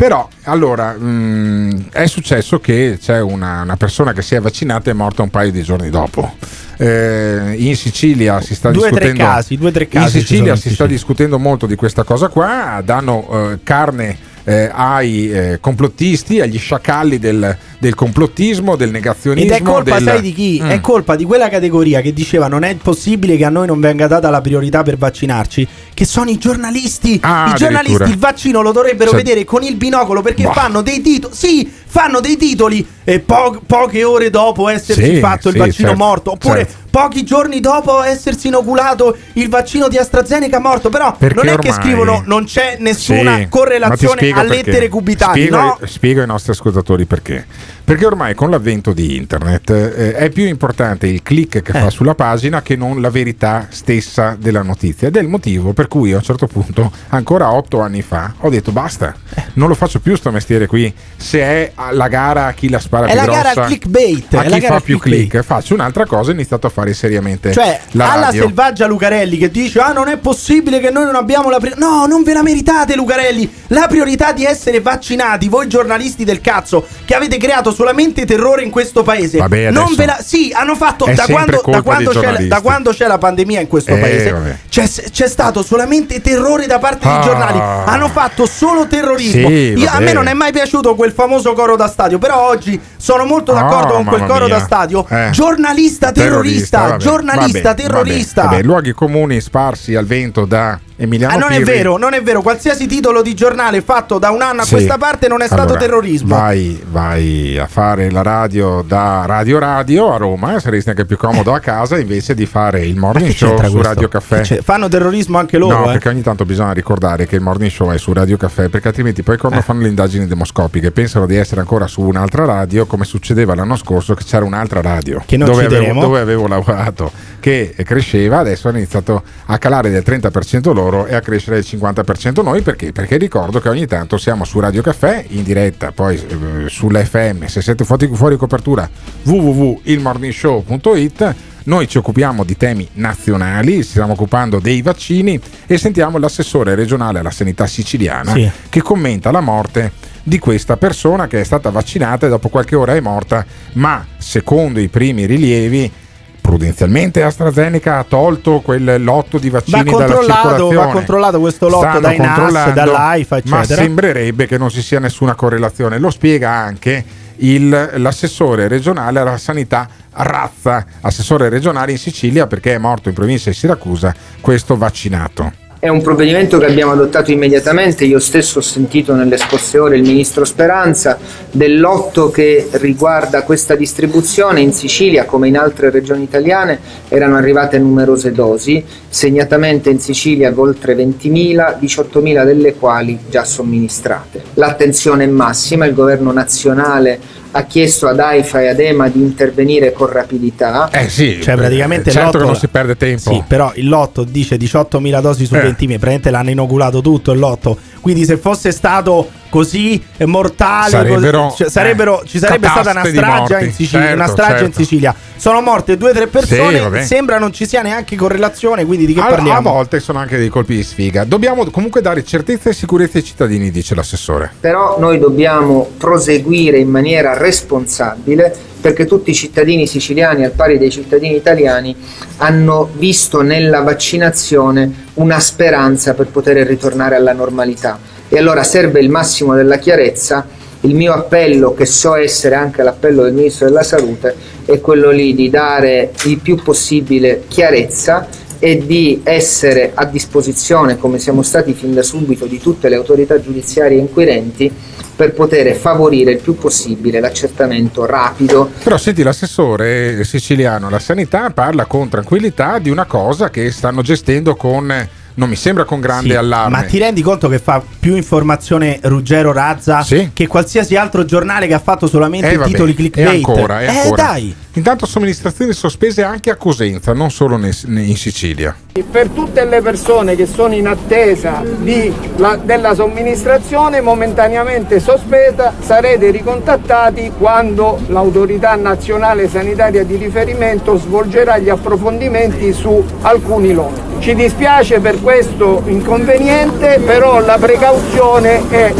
però, 0.00 0.26
allora, 0.44 0.92
mh, 0.94 1.90
è 1.90 2.06
successo 2.06 2.58
che 2.58 2.96
c'è 2.98 3.20
una, 3.20 3.60
una 3.60 3.76
persona 3.76 4.14
che 4.14 4.22
si 4.22 4.34
è 4.34 4.40
vaccinata 4.40 4.88
e 4.88 4.94
è 4.94 4.96
morta 4.96 5.20
un 5.20 5.28
paio 5.28 5.50
di 5.50 5.62
giorni 5.62 5.90
dopo. 5.90 6.36
Eh, 6.78 7.56
in 7.58 7.76
Sicilia 7.76 8.40
si 8.40 8.54
sta 8.54 8.70
Due 8.70 8.86
o 8.86 8.90
tre 8.92 9.10
discutendo. 9.10 9.24
casi, 9.30 9.56
due 9.58 9.70
tre 9.70 9.88
casi 9.88 10.16
in 10.16 10.24
ci 10.24 10.26
Sicilia 10.26 10.56
si 10.56 10.70
sta 10.70 10.86
discutendo 10.86 11.38
molto 11.38 11.66
di 11.66 11.74
questa 11.74 12.02
cosa 12.04 12.28
qua. 12.28 12.80
Danno 12.82 13.50
eh, 13.52 13.58
carne. 13.62 14.16
Eh, 14.50 14.68
ai 14.72 15.30
eh, 15.30 15.58
complottisti, 15.60 16.40
agli 16.40 16.58
sciacalli 16.58 17.18
del, 17.20 17.56
del 17.78 17.94
complottismo, 17.94 18.74
del 18.74 18.90
negazionismo. 18.90 19.54
Ed 19.54 19.60
è 19.60 19.62
colpa, 19.62 19.94
del- 19.98 20.02
sai 20.08 20.20
di 20.20 20.32
chi? 20.32 20.60
Mm. 20.60 20.68
È 20.70 20.80
colpa 20.80 21.14
di 21.14 21.24
quella 21.24 21.48
categoria 21.48 22.00
che 22.00 22.12
diceva 22.12 22.48
non 22.48 22.64
è 22.64 22.74
possibile 22.74 23.36
che 23.36 23.44
a 23.44 23.48
noi 23.48 23.68
non 23.68 23.78
venga 23.78 24.08
data 24.08 24.28
la 24.28 24.40
priorità 24.40 24.82
per 24.82 24.96
vaccinarci, 24.96 25.68
che 25.94 26.04
sono 26.04 26.30
i 26.30 26.38
giornalisti. 26.38 27.20
Ah, 27.22 27.52
I 27.54 27.58
giornalisti 27.58 28.10
il 28.10 28.18
vaccino 28.18 28.60
lo 28.60 28.72
dovrebbero 28.72 29.10
Cioè- 29.10 29.22
vedere 29.22 29.44
con 29.44 29.62
il 29.62 29.76
binocolo 29.76 30.20
perché 30.20 30.42
Bah. 30.42 30.52
fanno 30.52 30.82
dei 30.82 31.00
titoli. 31.00 31.32
Sì, 31.34 31.70
fanno 31.86 32.18
dei 32.20 32.36
titoli 32.36 32.84
e 33.04 33.20
po- 33.20 33.60
poche 33.66 34.04
ore 34.04 34.30
dopo 34.30 34.68
essersi 34.68 35.14
Sì, 35.14 35.18
fatto 35.20 35.48
il 35.48 35.54
sì, 35.54 35.58
vaccino 35.60 35.88
certo, 35.88 36.04
morto, 36.04 36.30
oppure 36.32 36.66
certo. 36.66 36.74
pochi 36.90 37.24
giorni 37.24 37.60
dopo 37.60 38.02
essersi 38.02 38.48
inoculato 38.48 39.16
il 39.34 39.48
vaccino 39.48 39.88
di 39.88 39.96
AstraZeneca 39.96 40.58
morto. 40.60 40.88
Però 40.90 41.14
Perché 41.16 41.34
non 41.34 41.46
è 41.48 41.58
che 41.58 41.68
ormai- 41.70 41.82
scrivono 41.84 42.22
non 42.26 42.44
c'è 42.44 42.76
nessuna 42.78 43.36
Sì, 43.38 43.48
correlazione 43.48 44.30
a 44.30 44.34
perché. 44.42 44.48
lettere 44.54 44.88
cubitali, 44.88 45.40
Spiego, 45.46 45.56
no? 45.56 45.78
spiego 45.84 46.20
ai 46.20 46.26
nostri 46.26 46.52
ascoltatori 46.52 47.04
perché. 47.06 47.46
Perché 47.90 48.06
ormai 48.06 48.36
con 48.36 48.50
l'avvento 48.50 48.92
di 48.92 49.16
internet 49.16 49.68
eh, 49.70 50.12
è 50.14 50.30
più 50.30 50.44
importante 50.46 51.08
il 51.08 51.24
click 51.24 51.60
che 51.60 51.72
Eh. 51.76 51.80
fa 51.80 51.90
sulla 51.90 52.14
pagina 52.14 52.62
che 52.62 52.76
non 52.76 53.00
la 53.00 53.10
verità 53.10 53.66
stessa 53.68 54.36
della 54.38 54.62
notizia. 54.62 55.08
Ed 55.08 55.16
è 55.16 55.20
il 55.20 55.26
motivo 55.26 55.72
per 55.72 55.88
cui 55.88 56.12
a 56.12 56.18
un 56.18 56.22
certo 56.22 56.46
punto, 56.46 56.92
ancora 57.08 57.50
otto 57.52 57.80
anni 57.80 58.02
fa, 58.02 58.34
ho 58.38 58.48
detto 58.48 58.70
basta, 58.70 59.12
Eh. 59.34 59.42
non 59.54 59.66
lo 59.66 59.74
faccio 59.74 59.98
più 59.98 60.14
sto 60.14 60.30
mestiere 60.30 60.68
qui. 60.68 60.94
Se 61.16 61.40
è 61.40 61.72
la 61.90 62.06
gara 62.06 62.46
a 62.46 62.52
chi 62.52 62.68
la 62.68 62.78
spara 62.78 63.06
È 63.06 63.08
più 63.08 63.16
la 63.18 63.24
grossa, 63.24 63.42
gara 63.54 63.66
clickbait, 63.66 64.34
a 64.34 64.36
la 64.36 64.42
chi 64.44 64.58
gara 64.60 64.74
fa 64.74 64.80
più 64.80 64.98
clickbait. 65.00 65.28
click, 65.30 65.44
faccio 65.44 65.74
un'altra 65.74 66.06
cosa 66.06 66.28
e 66.30 66.34
ho 66.34 66.36
iniziato 66.36 66.68
a 66.68 66.70
fare 66.70 66.92
seriamente 66.94 67.50
Cioè, 67.52 67.80
la 67.92 68.12
alla 68.12 68.26
radio. 68.26 68.42
selvaggia 68.42 68.86
Lucarelli 68.86 69.36
che 69.36 69.50
dice: 69.50 69.80
Ah, 69.80 69.90
non 69.92 70.06
è 70.06 70.16
possibile 70.16 70.78
che 70.78 70.92
noi 70.92 71.06
non 71.06 71.16
abbiamo 71.16 71.50
la 71.50 71.58
priorità. 71.58 71.84
No, 71.84 72.06
non 72.06 72.22
ve 72.22 72.34
la 72.34 72.42
meritate, 72.44 72.94
Lucarelli. 72.94 73.52
La 73.66 73.88
priorità 73.88 74.30
di 74.32 74.44
essere 74.44 74.80
vaccinati, 74.80 75.48
voi 75.48 75.66
giornalisti 75.66 76.22
del 76.22 76.40
cazzo, 76.40 76.86
che 77.04 77.16
avete 77.16 77.36
creato 77.36 77.72
solamente 77.80 78.26
terrore 78.26 78.62
in 78.62 78.68
questo 78.70 79.02
paese. 79.02 79.38
Vabbè, 79.38 79.70
non 79.70 79.94
ve 79.96 80.04
la. 80.04 80.18
Sì, 80.22 80.52
hanno 80.54 80.74
fatto. 80.76 81.06
Da 81.06 81.24
quando, 81.26 81.62
da, 81.64 81.70
dei 81.72 81.82
quando 81.82 82.10
c'è, 82.10 82.30
la- 82.32 82.46
da 82.46 82.60
quando 82.60 82.90
c'è 82.90 83.06
la 83.06 83.16
pandemia 83.16 83.60
in 83.60 83.68
questo 83.68 83.94
Eh, 83.94 83.98
paese, 83.98 84.58
c'è, 84.68 84.86
c'è 85.10 85.26
stato 85.28 85.62
solamente 85.62 86.20
terrore 86.20 86.66
da 86.66 86.78
parte 86.78 87.08
dei 87.08 87.16
Ah. 87.16 87.20
giornali. 87.20 87.58
Hanno 87.58 88.08
fatto 88.08 88.44
solo 88.44 88.86
terrorismo. 88.86 89.48
Sì, 89.48 89.72
Io- 89.78 89.88
a 89.90 89.98
me 90.00 90.12
non 90.12 90.26
è 90.26 90.34
mai 90.34 90.52
piaciuto 90.52 90.94
quel 90.94 91.12
famoso 91.12 91.54
coro 91.54 91.74
da 91.76 91.88
stadio. 91.88 92.18
Però 92.18 92.48
oggi 92.48 92.78
sono 92.98 93.24
molto 93.24 93.52
Oh, 93.52 93.54
d'accordo 93.54 93.94
con 93.94 94.04
quel 94.04 94.24
coro 94.26 94.44
mia. 94.44 94.58
da 94.58 94.60
stadio. 94.64 95.06
Eh. 95.08 95.28
Giornalista 95.30 96.12
terrorista, 96.12 96.80
vabbè, 96.80 96.96
giornalista 96.98 97.68
vabbè, 97.70 97.82
terrorista. 97.82 98.58
Luoghi 98.60 98.92
comuni 98.92 99.40
sparsi 99.40 99.94
al 99.94 100.04
vento 100.04 100.44
da 100.44 100.78
Emiliano 101.02 101.34
Ah, 101.34 101.38
non 101.38 101.52
è 101.52 101.56
Pirri- 101.56 101.72
vero, 101.72 101.96
non 101.96 102.12
è 102.12 102.22
vero. 102.22 102.42
Qualsiasi 102.42 102.86
titolo 102.86 103.22
di 103.22 103.32
giornale 103.32 103.80
fatto 103.80 104.18
da 104.18 104.30
un 104.30 104.42
anno 104.42 104.60
a 104.60 104.64
Sì. 104.64 104.74
questa 104.74 104.98
parte 104.98 105.28
non 105.28 105.40
è 105.40 105.46
stato 105.46 105.62
Allora, 105.62 105.78
terrorismo. 105.78 106.36
Vai, 106.36 106.82
vai 106.90 107.56
a 107.58 107.66
fare 107.66 108.10
la 108.10 108.20
radio 108.20 108.82
da 108.86 109.24
Radio 109.26 109.58
Radio 109.58 110.12
a 110.12 110.16
Roma, 110.18 110.56
eh, 110.56 110.60
saresti 110.60 110.90
anche 110.90 111.06
più 111.06 111.16
comodo 111.16 111.54
a 111.54 111.58
casa 111.58 111.96
invece 111.98 112.34
di 112.34 112.44
fare 112.44 112.84
il 112.84 112.96
morning 112.96 113.32
show 113.32 113.48
su 113.48 113.54
questo? 113.54 113.82
Radio 113.82 114.08
Caffè. 114.08 114.60
Fanno 114.62 114.88
terrorismo 114.88 115.38
anche 115.38 115.56
loro. 115.56 115.78
no, 115.78 115.88
eh. 115.88 115.92
perché 115.92 116.08
ogni 116.10 116.20
tanto 116.22 116.44
bisogna 116.44 116.72
ricordare 116.72 117.26
che 117.26 117.36
il 117.36 117.40
morning 117.40 117.70
show 117.70 117.90
è 117.90 117.96
su 117.96 118.12
Radio 118.12 118.36
Caffè, 118.36 118.68
perché 118.68 118.88
altrimenti 118.88 119.22
poi 119.22 119.36
Eh. 119.36 119.38
quando 119.38 119.62
fanno 119.62 119.80
le 119.80 119.88
indagini 119.88 120.26
demoscopiche 120.26 120.90
pensano 120.90 121.24
di 121.24 121.36
essere 121.36 121.60
ancora 121.62 121.86
su 121.86 122.02
un'altra 122.02 122.44
radio, 122.44 122.84
come 122.84 123.04
succedeva 123.04 123.54
l'anno 123.54 123.76
scorso 123.76 124.12
che 124.14 124.24
c'era 124.24 124.44
un'altra 124.44 124.82
radio 124.82 125.22
dove, 125.26 125.64
avevo, 125.64 125.98
dove 126.00 126.20
avevo 126.20 126.46
lavorato, 126.46 127.10
che 127.40 127.74
cresceva, 127.84 128.38
adesso 128.40 128.68
hanno 128.68 128.76
iniziato 128.78 129.22
a 129.46 129.56
calare 129.58 129.88
del 129.88 130.02
30% 130.04 130.72
loro 130.74 130.88
e 131.06 131.14
a 131.14 131.20
crescere 131.20 131.56
del 131.56 131.64
50% 131.66 132.42
noi, 132.42 132.62
perché? 132.62 132.92
Perché 132.92 133.16
ricordo 133.16 133.60
che 133.60 133.68
ogni 133.68 133.86
tanto 133.86 134.16
siamo 134.18 134.44
su 134.44 134.58
Radio 134.60 134.82
Caffè 134.82 135.24
in 135.28 135.42
diretta, 135.42 135.92
poi 135.92 136.16
eh, 136.16 136.68
sull'FM, 136.68 137.46
se 137.46 137.62
siete 137.62 137.84
fuori, 137.84 138.08
fuori 138.12 138.36
copertura 138.36 138.88
www.ilmorningshow.it 139.24 141.34
noi 141.62 141.86
ci 141.88 141.98
occupiamo 141.98 142.42
di 142.42 142.56
temi 142.56 142.88
nazionali, 142.94 143.82
stiamo 143.82 144.14
occupando 144.14 144.60
dei 144.60 144.80
vaccini 144.80 145.38
e 145.66 145.76
sentiamo 145.76 146.16
l'assessore 146.18 146.74
regionale 146.74 147.18
alla 147.18 147.30
sanità 147.30 147.66
siciliana 147.66 148.32
Sì. 148.32 148.50
che 148.70 148.80
commenta 148.80 149.30
la 149.30 149.40
morte 149.40 149.92
di 150.22 150.38
questa 150.38 150.78
persona 150.78 151.26
che 151.26 151.40
è 151.40 151.44
stata 151.44 151.68
vaccinata 151.70 152.26
e 152.26 152.30
dopo 152.30 152.48
qualche 152.48 152.76
ora 152.76 152.94
è 152.94 153.00
morta, 153.00 153.44
ma 153.74 154.04
secondo 154.16 154.80
i 154.80 154.88
primi 154.88 155.26
rilievi 155.26 155.92
prudenzialmente 156.40 157.22
AstraZeneca 157.22 157.98
ha 157.98 158.04
tolto 158.04 158.60
quel 158.60 159.02
lotto 159.02 159.38
di 159.38 159.50
Va 159.50 159.58
vaccini 159.58 159.84
dalla 159.90 160.04
controllato, 160.04 160.32
circolazione. 160.48 160.74
va 160.74 160.86
controllato 160.86 161.40
questo 161.40 161.68
lotto 161.68 161.82
Stanno 161.86 162.00
dai 162.00 162.16
NAS, 162.18 162.72
dall'AIFA, 162.72 163.40
Ma 163.44 163.58
eccetera. 163.60 163.82
sembrerebbe 163.82 164.46
che 164.46 164.58
non 164.58 164.68
ci 164.70 164.82
sia 164.82 164.98
nessuna 164.98 165.34
correlazione. 165.34 165.98
Lo 165.98 166.10
spiega 166.10 166.50
anche 166.50 167.04
il- 167.36 167.90
l'assessore 167.96 168.68
regionale 168.68 169.18
alla 169.20 169.38
sanità 169.38 169.88
Razza, 170.12 170.84
assessore 171.02 171.48
regionale 171.48 171.92
in 171.92 171.98
Sicilia 171.98 172.46
perché 172.46 172.74
è 172.74 172.78
morto 172.78 173.08
in 173.08 173.14
provincia 173.14 173.48
di 173.50 173.56
Siracusa 173.56 174.12
questo 174.40 174.76
vaccinato. 174.76 175.52
È 175.82 175.88
un 175.88 176.02
provvedimento 176.02 176.58
che 176.58 176.66
abbiamo 176.66 176.92
adottato 176.92 177.30
immediatamente, 177.30 178.04
io 178.04 178.18
stesso 178.18 178.58
ho 178.58 178.60
sentito 178.60 179.14
nelle 179.14 179.38
scorse 179.38 179.78
ore 179.78 179.96
il 179.96 180.02
Ministro 180.02 180.44
Speranza 180.44 181.16
del 181.50 181.80
lotto 181.80 182.30
che 182.30 182.68
riguarda 182.72 183.44
questa 183.44 183.76
distribuzione 183.76 184.60
in 184.60 184.74
Sicilia 184.74 185.24
come 185.24 185.48
in 185.48 185.56
altre 185.56 185.88
regioni 185.88 186.24
italiane 186.24 186.78
erano 187.08 187.36
arrivate 187.36 187.78
numerose 187.78 188.30
dosi, 188.30 188.84
segnatamente 189.08 189.88
in 189.88 190.00
Sicilia 190.00 190.52
oltre 190.54 190.94
20.000, 190.94 191.78
18.000 191.80 192.44
delle 192.44 192.74
quali 192.74 193.18
già 193.30 193.44
somministrate. 193.44 194.42
L'attenzione 194.54 195.24
è 195.24 195.28
massima, 195.28 195.86
il 195.86 195.94
governo 195.94 196.30
nazionale 196.30 197.38
ha 197.52 197.64
chiesto 197.64 198.06
ad 198.06 198.20
AIFA 198.20 198.62
e 198.62 198.68
ad 198.68 198.78
EMA 198.80 199.08
di 199.08 199.20
intervenire 199.20 199.92
con 199.92 200.06
rapidità. 200.08 200.88
Eh 200.90 201.08
sì, 201.08 201.40
Cioè, 201.42 201.56
praticamente 201.56 202.08
il 202.10 202.14
certo 202.14 202.26
lotto- 202.26 202.38
che 202.38 202.44
non 202.44 202.56
si 202.56 202.68
perde 202.68 202.96
tempo. 202.96 203.32
Sì, 203.32 203.42
però 203.46 203.72
il 203.74 203.88
lotto 203.88 204.24
dice 204.24 204.56
18.000 204.56 205.20
dosi 205.20 205.46
su 205.46 205.54
Eh. 205.56 205.60
20.000, 205.60 205.74
praticamente 205.98 206.30
l'hanno 206.30 206.50
inoculato 206.50 207.00
tutto 207.00 207.32
il 207.32 207.38
lotto. 207.38 207.76
Quindi 208.00 208.24
se 208.24 208.36
fosse 208.36 208.70
stato 208.72 209.28
così 209.50 210.02
mortale, 210.24 210.90
Sarebbero, 210.90 211.42
così- 211.48 211.56
cioè, 211.56 211.70
sarebbero- 211.70 212.22
eh, 212.22 212.26
ci 212.26 212.38
sarebbe 212.38 212.68
stata 212.68 212.90
una 212.92 213.04
strage 213.04 213.64
in 213.64 213.72
Sicilia, 213.72 214.00
Certo, 214.06 214.14
una 214.22 214.26
strage 214.28 214.52
in 214.52 214.58
certo. 214.58 214.78
Sicilia. 214.78 215.14
Sono 215.36 215.60
morte 215.62 215.96
due 215.96 216.10
o 216.10 216.12
tre 216.12 216.26
persone, 216.26 217.00
Sì, 217.00 217.06
sembra 217.06 217.38
non 217.38 217.52
ci 217.52 217.66
sia 217.66 217.80
neanche 217.82 218.14
correlazione, 218.16 218.84
quindi 218.84 219.06
di 219.06 219.14
che 219.14 219.20
A, 219.20 219.26
a 219.26 219.28
parliamo? 219.30 219.72
volte 219.72 219.98
sono 219.98 220.18
anche 220.18 220.36
dei 220.38 220.48
colpi 220.50 220.76
di 220.76 220.82
sfiga. 220.82 221.24
Dobbiamo 221.24 221.64
comunque 221.70 222.00
dare 222.02 222.22
certezza 222.24 222.70
e 222.70 222.74
sicurezza 222.74 223.18
ai 223.18 223.24
cittadini, 223.24 223.70
dice 223.70 223.94
l'assessore. 223.94 224.50
Però 224.60 224.98
noi 224.98 225.18
dobbiamo 225.18 225.88
proseguire 225.96 226.78
in 226.78 226.88
maniera 226.90 227.36
responsabile 227.36 228.54
perché 228.80 229.04
tutti 229.06 229.30
i 229.30 229.34
cittadini 229.34 229.86
siciliani, 229.86 230.44
al 230.44 230.52
pari 230.52 230.78
dei 230.78 230.90
cittadini 230.90 231.36
italiani, 231.36 231.94
hanno 232.38 232.88
visto 232.94 233.42
nella 233.42 233.80
vaccinazione 233.80 235.08
una 235.14 235.38
speranza 235.40 236.14
per 236.14 236.26
poter 236.28 236.66
ritornare 236.66 237.14
alla 237.16 237.32
normalità. 237.32 237.98
E 238.32 238.38
allora 238.38 238.62
serve 238.62 239.00
il 239.00 239.10
massimo 239.10 239.56
della 239.56 239.78
chiarezza. 239.78 240.46
Il 240.82 240.94
mio 240.94 241.12
appello, 241.12 241.74
che 241.74 241.84
so 241.84 242.14
essere 242.14 242.54
anche 242.54 242.84
l'appello 242.84 243.24
del 243.24 243.34
Ministro 243.34 243.66
della 243.66 243.82
Salute, 243.82 244.34
è 244.64 244.80
quello 244.80 245.10
lì 245.10 245.34
di 245.34 245.50
dare 245.50 246.12
il 246.26 246.38
più 246.38 246.54
possibile 246.62 247.42
chiarezza 247.48 248.28
e 248.60 248.86
di 248.86 249.20
essere 249.24 249.90
a 249.94 250.04
disposizione, 250.04 250.96
come 250.96 251.18
siamo 251.18 251.42
stati 251.42 251.72
fin 251.74 251.92
da 251.92 252.04
subito, 252.04 252.46
di 252.46 252.60
tutte 252.60 252.88
le 252.88 252.94
autorità 252.94 253.40
giudiziarie 253.40 253.98
inquirenti 253.98 254.72
per 255.16 255.32
poter 255.32 255.74
favorire 255.74 256.30
il 256.30 256.40
più 256.40 256.54
possibile 256.54 257.20
l'accertamento 257.20 258.06
rapido 258.06 258.70
Però 258.82 258.96
senti, 258.96 259.22
l'assessore 259.22 260.22
siciliano 260.24 260.86
alla 260.86 260.98
sanità 260.98 261.50
parla 261.50 261.84
con 261.84 262.08
tranquillità 262.08 262.78
di 262.78 262.90
una 262.90 263.06
cosa 263.06 263.50
che 263.50 263.70
stanno 263.70 264.02
gestendo 264.02 264.54
con, 264.54 265.08
non 265.34 265.48
mi 265.48 265.56
sembra 265.56 265.84
con 265.84 266.00
grande 266.00 266.30
Sì, 266.30 266.34
allarme. 266.36 266.76
Ma 266.76 266.82
ti 266.84 266.98
rendi 266.98 267.22
conto 267.22 267.48
che 267.48 267.58
fa 267.58 267.82
più 268.00 268.16
informazione 268.16 268.98
Ruggero 269.02 269.52
Razza 269.52 270.04
che 270.32 270.46
qualsiasi 270.46 270.96
altro 270.96 271.24
giornale 271.24 271.66
che 271.66 271.74
ha 271.74 271.78
fatto 271.78 272.06
solamente 272.06 272.50
Eh, 272.50 272.56
vabbè, 272.56 272.70
titoli 272.70 272.92
e 272.92 272.94
clickbait? 272.94 273.28
ancora, 273.28 273.80
e 273.80 273.84
eh 273.84 273.88
ancora. 273.98 274.22
dai. 274.22 274.54
Intanto 274.74 275.04
somministrazioni 275.04 275.72
sospese 275.72 276.22
anche 276.22 276.48
a 276.50 276.54
Cosenza, 276.56 277.12
non 277.12 277.30
solo 277.30 277.56
in 277.56 278.16
Sicilia. 278.16 278.74
Per 279.10 279.28
tutte 279.28 279.64
le 279.64 279.80
persone 279.82 280.36
che 280.36 280.46
sono 280.46 280.74
in 280.74 280.86
attesa 280.86 281.62
di 281.78 282.12
la- 282.36 282.56
della 282.62 282.94
somministrazione 282.94 284.00
momentaneamente 284.00 285.00
sospesa 285.00 285.72
sarete 285.80 286.30
ricontattati 286.30 287.32
quando 287.36 287.98
l'autorità 288.08 288.74
nazionale 288.76 289.48
sanitaria 289.48 290.04
di 290.04 290.16
riferimento 290.16 290.96
svolgerà 290.98 291.58
gli 291.58 291.68
approfondimenti 291.68 292.72
su 292.72 293.02
alcuni 293.22 293.72
lotti. 293.72 294.00
Ci 294.20 294.34
dispiace 294.34 295.00
per 295.00 295.19
questo 295.22 295.82
inconveniente, 295.86 297.00
però 297.04 297.40
la 297.40 297.58
precauzione 297.58 298.62
è 298.68 298.92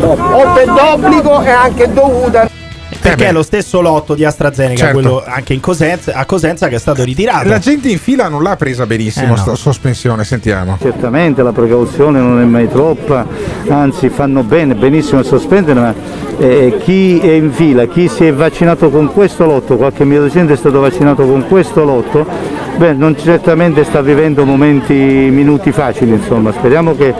oltre 0.00 0.64
d'obbligo 0.64 1.42
e 1.42 1.50
anche 1.50 1.92
dovuta. 1.92 2.48
Perché 3.00 3.28
è 3.28 3.32
lo 3.32 3.42
stesso 3.42 3.80
lotto 3.80 4.14
di 4.14 4.24
AstraZeneca, 4.24 4.76
Certo. 4.86 4.92
quello 4.94 5.22
anche 5.24 5.54
in 5.54 5.60
Cosenza, 5.60 6.12
a 6.14 6.24
Cosenza 6.24 6.68
che 6.68 6.76
è 6.76 6.78
stato 6.78 7.04
ritirato. 7.04 7.48
La 7.48 7.58
gente 7.58 7.88
in 7.88 7.98
fila 7.98 8.28
non 8.28 8.42
l'ha 8.42 8.56
presa 8.56 8.86
benissimo, 8.86 9.34
Eh, 9.34 9.42
no. 9.46 9.54
sospensione, 9.54 10.24
sentiamo. 10.24 10.76
Certamente 10.80 11.42
la 11.42 11.52
precauzione 11.52 12.18
non 12.20 12.40
è 12.40 12.44
mai 12.44 12.68
troppa, 12.68 13.26
anzi 13.68 14.08
fanno 14.08 14.42
bene, 14.42 14.74
benissimo 14.74 15.20
a 15.20 15.24
sospendere, 15.24 15.80
ma 15.80 15.94
eh, 16.38 16.78
chi 16.82 17.18
è 17.20 17.32
in 17.32 17.52
fila, 17.52 17.86
chi 17.86 18.08
si 18.08 18.24
è 18.26 18.32
vaccinato 18.32 18.90
con 18.90 19.12
questo 19.12 19.44
lotto, 19.46 19.76
qualche 19.76 20.04
mio 20.04 20.20
docente 20.22 20.54
è 20.54 20.56
stato 20.56 20.80
vaccinato 20.80 21.26
con 21.26 21.46
questo 21.48 21.84
lotto, 21.84 22.26
beh, 22.76 22.92
non 22.94 23.16
certamente 23.18 23.84
sta 23.84 24.00
vivendo 24.02 24.44
momenti, 24.44 24.94
minuti 24.94 25.70
facili, 25.72 26.12
insomma, 26.12 26.52
speriamo 26.52 26.96
che 26.96 27.14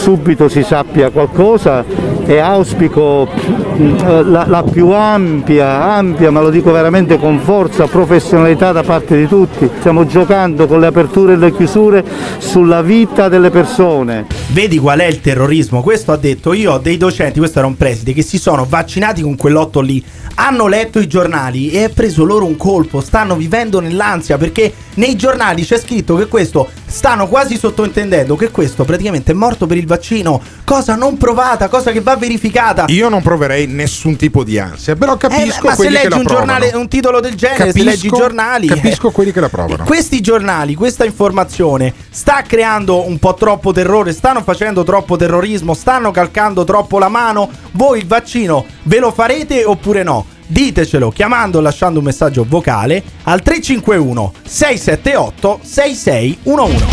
subito 0.00 0.48
si 0.48 0.62
sappia 0.62 1.10
qualcosa 1.10 1.84
e 2.24 2.38
auspico 2.38 3.26
mh, 3.26 4.30
la, 4.30 4.46
la 4.46 4.62
più 4.62 4.92
ampia, 4.92 5.82
ampia, 5.82 6.30
ma 6.30 6.40
lo 6.40 6.48
dico 6.48 6.72
veramente 6.72 7.18
con 7.18 7.38
forza, 7.38 7.86
professionalità 7.86 8.72
da 8.72 8.82
parte 8.82 9.16
di 9.16 9.26
tutti. 9.26 9.68
Stiamo 9.78 10.06
giocando 10.06 10.66
con 10.66 10.80
le 10.80 10.86
aperture 10.86 11.34
e 11.34 11.36
le 11.36 11.52
chiusure 11.52 12.02
sulla 12.38 12.80
vita 12.80 13.28
delle 13.28 13.50
persone. 13.50 14.26
Vedi 14.52 14.78
qual 14.78 15.00
è 15.00 15.06
il 15.06 15.20
terrorismo? 15.20 15.82
Questo 15.82 16.12
ha 16.12 16.16
detto 16.16 16.54
io 16.54 16.72
ho 16.72 16.78
dei 16.78 16.96
docenti, 16.96 17.38
questo 17.38 17.58
era 17.58 17.68
un 17.68 17.76
preside, 17.76 18.14
che 18.14 18.22
si 18.22 18.38
sono 18.38 18.64
vaccinati 18.66 19.20
con 19.20 19.36
quell'otto 19.36 19.80
lì, 19.80 20.02
hanno 20.36 20.66
letto 20.66 20.98
i 20.98 21.06
giornali 21.06 21.70
e 21.70 21.84
è 21.84 21.88
preso 21.90 22.24
loro 22.24 22.46
un 22.46 22.56
colpo, 22.56 23.00
stanno 23.00 23.36
vivendo 23.36 23.80
nell'ansia 23.80 24.38
perché 24.38 24.72
nei 24.94 25.14
giornali 25.16 25.64
c'è 25.64 25.78
scritto 25.78 26.16
che 26.16 26.26
questo, 26.26 26.68
stanno 26.86 27.28
quasi 27.28 27.56
sottointendendo 27.56 28.36
che 28.36 28.50
questo 28.50 28.84
praticamente 28.84 29.32
è 29.32 29.34
morto 29.34 29.66
per 29.66 29.76
il 29.76 29.86
vaccino, 29.90 30.40
cosa 30.64 30.94
non 30.94 31.16
provata, 31.18 31.68
cosa 31.68 31.90
che 31.90 32.00
va 32.00 32.16
verificata. 32.16 32.84
Io 32.88 33.08
non 33.08 33.22
proverei 33.22 33.66
nessun 33.66 34.16
tipo 34.16 34.44
di 34.44 34.58
ansia, 34.58 34.94
però 34.94 35.16
capisco 35.16 35.66
Eh, 35.66 35.68
ma 35.68 35.70
se 35.70 35.76
quelli 35.76 35.96
che 35.96 36.02
leggi 36.08 36.18
un, 36.18 36.26
giornale, 36.26 36.70
un 36.74 36.88
titolo 36.88 37.20
del 37.20 37.34
genere, 37.34 37.58
se 37.58 37.66
Capisco- 37.66 37.88
leggi 37.88 38.06
i 38.06 38.10
giornali, 38.10 38.66
Capisco 38.68 39.08
eh, 39.08 39.12
quelli 39.12 39.32
che 39.32 39.40
la 39.40 39.48
provano. 39.48 39.84
questi 39.84 40.20
giornali, 40.20 40.74
questa 40.74 41.04
informazione 41.04 41.92
sta 42.10 42.42
creando 42.46 43.06
un 43.06 43.18
po' 43.18 43.34
troppo 43.34 43.72
terrore, 43.72 44.12
stanno 44.12 44.42
facendo 44.42 44.84
troppo 44.84 45.16
terrorismo, 45.16 45.74
stanno 45.74 46.10
calcando 46.12 46.64
troppo 46.64 46.98
la 46.98 47.08
mano. 47.08 47.50
Voi 47.72 47.98
il 47.98 48.06
vaccino 48.06 48.64
ve 48.84 48.98
lo 49.00 49.10
farete 49.10 49.64
oppure 49.64 50.02
no? 50.04 50.24
Ditecelo 50.46 51.10
chiamando 51.10 51.58
o 51.58 51.60
lasciando 51.60 51.98
un 52.00 52.04
messaggio 52.04 52.44
vocale 52.48 53.02
al 53.24 53.40
351 53.42 54.32
678 54.44 55.60
6611. 55.62 56.84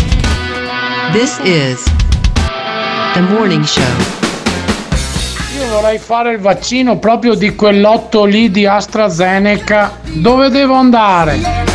This 1.12 1.38
is 1.42 1.82
the 3.14 3.20
morning 3.20 3.64
show. 3.64 3.82
Io 5.58 5.68
vorrei 5.68 5.98
fare 5.98 6.32
il 6.32 6.38
vaccino 6.38 6.98
proprio 6.98 7.34
di 7.34 7.54
quell'otto 7.54 8.24
lì 8.24 8.50
di 8.50 8.66
AstraZeneca. 8.66 10.00
Dove 10.14 10.50
devo 10.50 10.74
andare? 10.74 11.66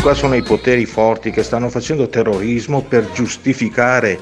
qua 0.00 0.14
sono 0.14 0.34
i 0.34 0.42
poteri 0.42 0.86
forti 0.86 1.30
che 1.30 1.42
stanno 1.42 1.68
facendo 1.68 2.08
terrorismo 2.08 2.80
per 2.80 3.10
giustificare 3.12 4.18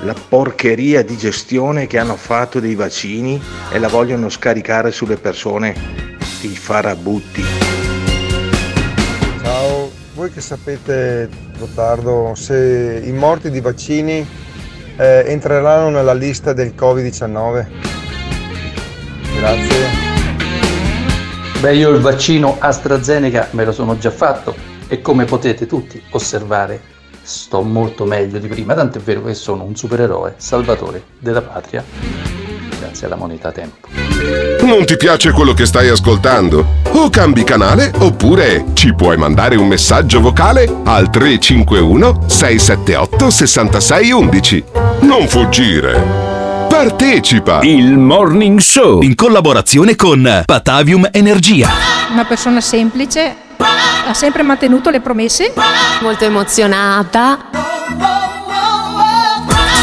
la 0.00 0.14
porcheria 0.14 1.04
di 1.04 1.16
gestione 1.16 1.86
che 1.86 1.98
hanno 1.98 2.16
fatto 2.16 2.58
dei 2.58 2.74
vaccini 2.74 3.40
e 3.70 3.78
la 3.78 3.86
vogliono 3.86 4.28
scaricare 4.28 4.90
sulle 4.90 5.16
persone, 5.16 5.74
i 6.40 6.48
farabutti. 6.48 7.44
Ciao, 9.42 9.90
voi 10.14 10.32
che 10.32 10.40
sapete, 10.40 11.28
Gottardo, 11.56 12.32
se 12.34 13.00
i 13.04 13.12
morti 13.12 13.50
di 13.50 13.60
vaccini 13.60 14.26
eh, 14.96 15.24
entreranno 15.26 15.90
nella 15.90 16.14
lista 16.14 16.52
del 16.52 16.72
Covid-19? 16.76 17.66
Grazie. 19.38 20.04
Beh, 21.60 21.74
io 21.74 21.90
il 21.90 22.00
vaccino 22.00 22.56
AstraZeneca 22.58 23.48
me 23.52 23.64
lo 23.64 23.72
sono 23.72 23.98
già 23.98 24.10
fatto 24.10 24.54
e 24.88 25.00
come 25.00 25.24
potete 25.24 25.66
tutti 25.66 26.02
osservare 26.10 26.94
sto 27.22 27.62
molto 27.62 28.04
meglio 28.04 28.38
di 28.38 28.46
prima, 28.46 28.74
tanto 28.74 28.98
è 28.98 29.00
vero 29.00 29.24
che 29.24 29.34
sono 29.34 29.64
un 29.64 29.74
supereroe 29.74 30.34
salvatore 30.36 31.02
della 31.18 31.42
patria 31.42 31.84
grazie 32.78 33.06
alla 33.06 33.16
moneta 33.16 33.52
tempo. 33.52 33.88
Non 34.62 34.84
ti 34.84 34.96
piace 34.96 35.32
quello 35.32 35.52
che 35.52 35.66
stai 35.66 35.88
ascoltando? 35.88 36.64
O 36.92 37.10
cambi 37.10 37.44
canale 37.44 37.92
oppure 37.98 38.66
ci 38.72 38.94
puoi 38.94 39.16
mandare 39.16 39.56
un 39.56 39.66
messaggio 39.66 40.20
vocale 40.20 40.68
al 40.84 41.10
351 41.10 42.22
678 42.26 43.30
6611. 43.30 44.85
Non 45.00 45.28
fuggire! 45.28 46.00
Partecipa! 46.68 47.60
Il 47.62 47.96
Morning 47.96 48.58
Show 48.58 49.02
in 49.02 49.14
collaborazione 49.14 49.96
con 49.96 50.42
Patavium 50.44 51.08
Energia. 51.12 51.70
Una 52.10 52.24
persona 52.24 52.60
semplice, 52.60 53.34
ha 53.56 54.14
sempre 54.14 54.42
mantenuto 54.42 54.90
le 54.90 55.00
promesse. 55.00 55.52
Molto 56.00 56.24
emozionata. 56.24 57.38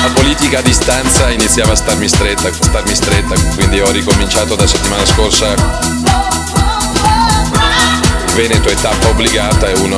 La 0.04 0.10
politica 0.14 0.60
a 0.60 0.62
distanza 0.62 1.30
iniziava 1.30 1.72
a 1.72 1.76
starmi 1.76 2.08
stretta, 2.08 2.52
starmi 2.52 2.94
stretta, 2.94 3.36
quindi 3.56 3.80
ho 3.80 3.92
ricominciato 3.92 4.56
da 4.56 4.68
settimana 4.68 5.06
scorsa. 5.06 5.54
Il 8.28 8.34
Veneto 8.34 8.70
è 8.70 8.76
tappa 8.76 9.08
obbligata, 9.10 9.68
è 9.68 9.74
uno 9.80 9.98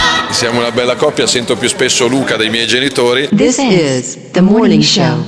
Siamo 0.31 0.59
una 0.59 0.71
bella 0.71 0.95
coppia, 0.95 1.27
sento 1.27 1.55
più 1.55 1.67
spesso 1.67 2.07
Luca 2.07 2.35
dei 2.35 2.49
miei 2.49 2.65
genitori. 2.65 3.29
This 3.35 3.57
is 3.59 4.17
the 4.31 4.41
morning 4.41 4.81
show. 4.81 5.23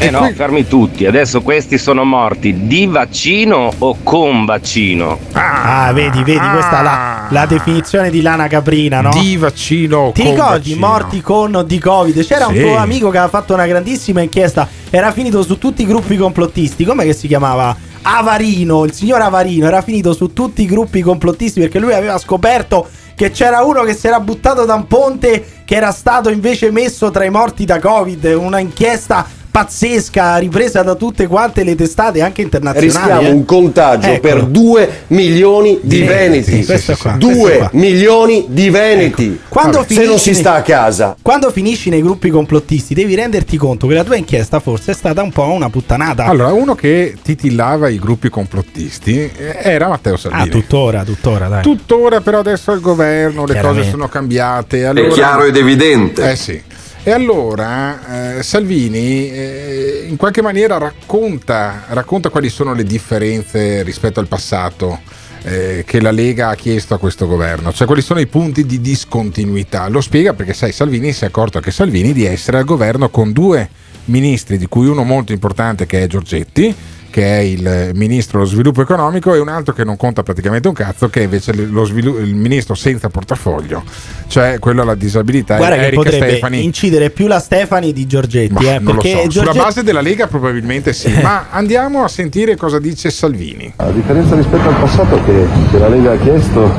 Eh 0.00 0.10
no, 0.10 0.30
fermi 0.34 0.66
tutti, 0.66 1.06
adesso 1.06 1.42
questi 1.42 1.76
sono 1.76 2.04
morti 2.04 2.66
di 2.68 2.86
vaccino 2.86 3.72
o 3.78 3.96
con 4.04 4.44
vaccino? 4.44 5.18
Ah, 5.32 5.90
vedi, 5.92 6.22
vedi, 6.22 6.38
questa 6.38 6.78
è 6.80 6.82
la, 6.82 7.26
la 7.30 7.46
definizione 7.46 8.08
di 8.10 8.20
Lana 8.20 8.46
Caprina, 8.46 9.00
no? 9.00 9.10
Di 9.10 9.36
vaccino. 9.36 10.12
Ti 10.14 10.22
con 10.22 10.30
ricordi 10.30 10.70
vaccino. 10.70 10.86
morti 10.86 11.20
con 11.20 11.54
o 11.56 11.62
di 11.64 11.78
Covid? 11.80 12.24
C'era 12.24 12.46
Sì. 12.46 12.56
un 12.58 12.62
tuo 12.62 12.76
amico 12.76 13.10
che 13.10 13.18
aveva 13.18 13.28
fatto 13.30 13.54
una 13.54 13.66
grandissima 13.66 14.20
inchiesta, 14.22 14.68
era 14.88 15.10
finito 15.12 15.42
su 15.42 15.58
tutti 15.58 15.82
i 15.82 15.86
gruppi 15.86 16.16
complottisti, 16.16 16.84
come 16.84 17.04
che 17.04 17.12
si 17.12 17.26
chiamava? 17.26 17.76
Avarino, 18.02 18.84
il 18.84 18.92
signor 18.92 19.20
Avarino 19.20 19.66
era 19.66 19.82
finito 19.82 20.12
su 20.12 20.32
tutti 20.32 20.62
i 20.62 20.66
gruppi 20.66 21.02
complottisti 21.02 21.58
perché 21.60 21.80
lui 21.80 21.92
aveva 21.92 22.16
scoperto 22.18 22.88
che 23.18 23.32
c'era 23.32 23.64
uno 23.64 23.82
che 23.82 23.94
si 23.94 24.06
era 24.06 24.20
buttato 24.20 24.64
da 24.64 24.74
un 24.74 24.86
ponte 24.86 25.62
che 25.64 25.74
era 25.74 25.90
stato 25.90 26.30
invece 26.30 26.70
messo 26.70 27.10
tra 27.10 27.24
i 27.24 27.30
morti 27.30 27.64
da 27.64 27.80
Covid, 27.80 28.22
una 28.26 28.60
inchiesta 28.60 29.26
pazzesca 29.58 30.36
ripresa 30.36 30.82
da 30.82 30.94
tutte 30.94 31.26
quante 31.26 31.64
le 31.64 31.74
testate 31.74 32.22
anche 32.22 32.42
internazionali. 32.42 32.86
Rischiamo 32.86 33.20
eh. 33.22 33.30
un 33.30 33.44
contagio 33.44 34.08
Ecco. 34.08 34.20
per 34.20 34.44
2 34.44 35.04
milioni 35.08 35.80
di 35.82 36.02
veneti. 36.02 36.64
qua, 36.64 36.74
questo 36.78 37.14
2 37.18 37.56
qua. 37.56 37.70
milioni 37.72 38.46
di 38.48 38.70
veneti. 38.70 39.24
Ecco. 39.26 39.46
Quando 39.48 39.84
se 39.86 39.94
non 39.94 40.04
finisci- 40.04 40.34
si 40.34 40.34
sta 40.34 40.54
a 40.54 40.62
casa. 40.62 41.16
Quando 41.20 41.50
finisci 41.50 41.90
nei 41.90 42.02
gruppi 42.02 42.30
complottisti, 42.30 42.94
devi 42.94 43.16
renderti 43.16 43.56
conto 43.56 43.88
che 43.88 43.94
la 43.94 44.04
tua 44.04 44.14
inchiesta 44.14 44.60
forse 44.60 44.92
è 44.92 44.94
stata 44.94 45.22
un 45.22 45.32
po' 45.32 45.50
una 45.50 45.70
puttanata. 45.70 46.24
Allora, 46.26 46.52
uno 46.52 46.76
che 46.76 47.16
titillava 47.20 47.88
i 47.88 47.98
gruppi 47.98 48.28
complottisti 48.28 49.18
eh, 49.18 49.56
era 49.60 49.88
Matteo 49.88 50.16
Salvini. 50.16 50.42
ah, 50.44 50.46
tuttora, 50.46 51.02
tuttora, 51.02 51.48
dai. 51.48 51.62
Tuttora 51.62 52.20
però 52.20 52.38
adesso 52.38 52.70
al 52.70 52.80
governo 52.80 53.44
le 53.44 53.60
cose 53.60 53.88
sono 53.90 54.08
cambiate. 54.08 54.86
Allora, 54.86 55.08
chiaro 55.08 55.44
ed 55.44 55.56
evidente. 55.56 56.30
Eh 56.30 56.36
sì. 56.36 56.62
E 57.04 57.10
allora 57.10 58.36
eh, 58.36 58.42
Salvini 58.42 59.30
eh, 59.30 60.06
in 60.08 60.16
qualche 60.16 60.42
maniera 60.42 60.76
racconta, 60.76 61.84
racconta 61.88 62.28
quali 62.28 62.50
sono 62.50 62.74
le 62.74 62.84
differenze 62.84 63.82
rispetto 63.82 64.20
al 64.20 64.26
passato 64.26 65.00
eh, 65.42 65.84
che 65.86 66.00
la 66.00 66.10
Lega 66.10 66.48
ha 66.48 66.54
chiesto 66.54 66.94
a 66.94 66.98
questo 66.98 67.26
governo, 67.26 67.72
cioè 67.72 67.86
quali 67.86 68.02
sono 68.02 68.20
i 68.20 68.26
punti 68.26 68.66
di 68.66 68.80
discontinuità. 68.80 69.88
Lo 69.88 70.00
spiega 70.00 70.34
perché 70.34 70.52
sai, 70.52 70.72
Salvini 70.72 71.12
si 71.12 71.24
è 71.24 71.28
accorto 71.28 71.60
che 71.60 71.70
Salvini 71.70 72.12
di 72.12 72.24
essere 72.24 72.58
al 72.58 72.64
governo 72.64 73.08
con 73.08 73.32
due 73.32 73.68
ministri, 74.06 74.58
di 74.58 74.66
cui 74.66 74.86
uno 74.86 75.04
molto 75.04 75.32
importante 75.32 75.86
che 75.86 76.02
è 76.02 76.06
Giorgetti, 76.06 76.74
che 77.10 77.38
è 77.38 77.40
il 77.40 77.90
ministro 77.94 78.38
dello 78.38 78.50
sviluppo 78.50 78.82
economico, 78.82 79.34
e 79.34 79.38
un 79.38 79.48
altro 79.48 79.72
che 79.74 79.84
non 79.84 79.96
conta 79.96 80.22
praticamente 80.22 80.68
un 80.68 80.74
cazzo, 80.74 81.08
che 81.08 81.20
è 81.20 81.22
invece 81.24 81.52
lo 81.54 81.84
svilu- 81.84 82.20
il 82.20 82.34
ministro 82.34 82.74
senza 82.74 83.08
portafoglio, 83.08 83.82
cioè 84.26 84.58
quello 84.58 84.82
alla 84.82 84.94
disabilità, 84.94 85.56
Guarda 85.56 85.76
che 85.76 85.86
Erika 85.86 86.02
potrebbe 86.02 86.28
Stefani. 86.30 86.64
incidere 86.64 87.10
più 87.10 87.26
la 87.26 87.40
Stefani 87.40 87.92
di 87.92 88.06
Giorgetti. 88.06 88.52
Ma 88.52 88.60
eh, 88.60 88.78
non 88.78 88.94
lo 88.94 89.00
perché 89.00 89.10
so, 89.10 89.16
sulla 89.18 89.28
Giorgetti- 89.30 89.58
base 89.58 89.82
della 89.82 90.00
Lega 90.00 90.26
probabilmente 90.26 90.92
sì, 90.92 91.12
ma 91.22 91.46
andiamo 91.50 92.04
a 92.04 92.08
sentire 92.08 92.56
cosa 92.56 92.78
dice 92.78 93.10
Salvini. 93.10 93.72
La 93.76 93.90
differenza 93.90 94.34
rispetto 94.34 94.68
al 94.68 94.76
passato 94.76 95.22
che, 95.24 95.46
che 95.70 95.78
la 95.78 95.88
Lega 95.88 96.12
ha 96.12 96.18
chiesto 96.18 96.70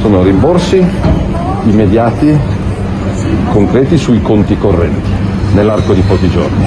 sono 0.00 0.22
rimborsi 0.22 0.76
immediati, 1.64 2.36
concreti 3.52 3.96
sui 3.96 4.20
conti 4.20 4.56
correnti, 4.58 5.08
nell'arco 5.54 5.92
di 5.94 6.02
pochi 6.02 6.28
giorni, 6.30 6.64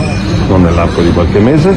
non 0.47 0.63
nell'arco 0.63 1.01
di 1.01 1.11
qualche 1.11 1.39
mese, 1.39 1.75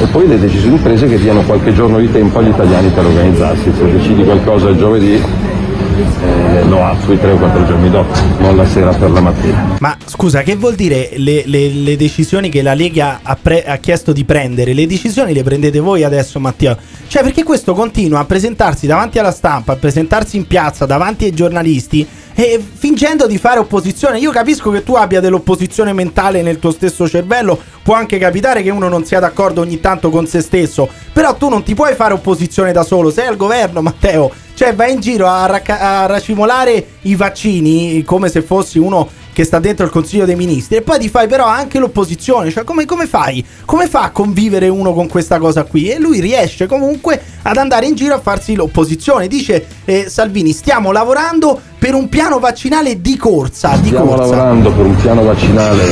e 0.00 0.06
poi 0.06 0.26
le 0.26 0.38
decisioni 0.38 0.78
prese 0.78 1.06
che 1.06 1.18
diano 1.18 1.42
qualche 1.42 1.72
giorno 1.72 1.98
di 1.98 2.10
tempo 2.10 2.38
agli 2.38 2.48
italiani 2.48 2.88
per 2.88 3.04
organizzarsi. 3.04 3.72
Se 3.76 3.90
decidi 3.92 4.24
qualcosa 4.24 4.68
il 4.68 4.76
giovedì, 4.78 5.14
eh, 5.14 6.64
lo 6.68 6.84
attui 6.84 7.18
tre 7.18 7.32
o 7.32 7.36
quattro 7.36 7.66
giorni 7.66 7.90
dopo, 7.90 8.12
non 8.38 8.56
la 8.56 8.66
sera 8.66 8.92
per 8.92 9.10
la 9.10 9.20
mattina. 9.20 9.76
Ma 9.80 9.96
scusa, 10.04 10.42
che 10.42 10.56
vuol 10.56 10.74
dire 10.74 11.10
le, 11.16 11.42
le- 11.46 11.68
le 11.68 11.96
decisioni 11.96 12.48
che 12.48 12.62
la 12.62 12.74
Lega 12.74 13.20
ha, 13.22 13.36
pre- 13.40 13.64
ha 13.64 13.76
chiesto 13.76 14.12
di 14.12 14.24
prendere? 14.24 14.72
Le 14.72 14.86
decisioni 14.86 15.32
le 15.32 15.42
prendete 15.42 15.80
voi 15.80 16.02
adesso, 16.04 16.38
Matteo? 16.40 16.76
Cioè, 17.06 17.22
perché 17.22 17.42
questo 17.42 17.74
continua 17.74 18.20
a 18.20 18.24
presentarsi 18.24 18.86
davanti 18.86 19.18
alla 19.18 19.32
stampa, 19.32 19.72
a 19.72 19.76
presentarsi 19.76 20.36
in 20.36 20.46
piazza 20.46 20.86
davanti 20.86 21.24
ai 21.26 21.32
giornalisti 21.32 22.06
e 22.42 22.60
fingendo 22.60 23.26
di 23.26 23.38
fare 23.38 23.60
opposizione. 23.60 24.18
Io 24.18 24.32
capisco 24.32 24.70
che 24.70 24.82
tu 24.82 24.94
abbia 24.94 25.20
dell'opposizione 25.20 25.92
mentale 25.92 26.42
nel 26.42 26.58
tuo 26.58 26.72
stesso 26.72 27.08
cervello, 27.08 27.58
può 27.82 27.94
anche 27.94 28.18
capitare 28.18 28.62
che 28.62 28.70
uno 28.70 28.88
non 28.88 29.04
sia 29.04 29.20
d'accordo 29.20 29.60
ogni 29.60 29.80
tanto 29.80 30.10
con 30.10 30.26
se 30.26 30.40
stesso, 30.40 30.88
però 31.12 31.34
tu 31.34 31.48
non 31.48 31.62
ti 31.62 31.74
puoi 31.74 31.94
fare 31.94 32.14
opposizione 32.14 32.72
da 32.72 32.82
solo, 32.82 33.10
sei 33.10 33.26
al 33.26 33.36
governo, 33.36 33.80
Matteo. 33.82 34.30
Cioè, 34.54 34.74
vai 34.74 34.92
in 34.92 35.00
giro 35.00 35.26
a, 35.26 35.46
racca- 35.46 35.80
a 35.80 36.06
racimolare 36.06 36.86
i 37.02 37.14
vaccini 37.14 38.02
come 38.04 38.28
se 38.28 38.42
fossi 38.42 38.78
uno 38.78 39.08
che 39.32 39.44
sta 39.44 39.58
dentro 39.58 39.84
il 39.84 39.90
Consiglio 39.90 40.24
dei 40.24 40.36
Ministri 40.36 40.76
e 40.76 40.82
poi 40.82 40.98
ti 40.98 41.08
fai 41.08 41.26
però 41.26 41.46
anche 41.46 41.78
l'opposizione. 41.78 42.50
Cioè, 42.50 42.64
come, 42.64 42.84
come 42.84 43.06
fai? 43.06 43.44
Come 43.64 43.86
fa 43.86 44.02
a 44.02 44.10
convivere 44.10 44.68
uno 44.68 44.92
con 44.92 45.08
questa 45.08 45.38
cosa 45.38 45.64
qui? 45.64 45.88
E 45.88 45.98
lui 45.98 46.20
riesce 46.20 46.66
comunque 46.66 47.20
ad 47.42 47.56
andare 47.56 47.86
in 47.86 47.94
giro 47.94 48.14
a 48.14 48.20
farsi 48.20 48.54
l'opposizione. 48.54 49.28
Dice 49.28 49.66
eh, 49.84 50.06
Salvini: 50.08 50.52
stiamo 50.52 50.92
lavorando 50.92 51.58
per 51.78 51.94
un 51.94 52.08
piano 52.08 52.38
vaccinale 52.38 53.00
di 53.00 53.16
corsa. 53.16 53.76
Di 53.76 53.88
Stiamo 53.88 54.14
corsa. 54.14 54.22
lavorando 54.22 54.70
per 54.72 54.84
un 54.84 54.96
piano 54.96 55.22
vaccinale 55.22 55.84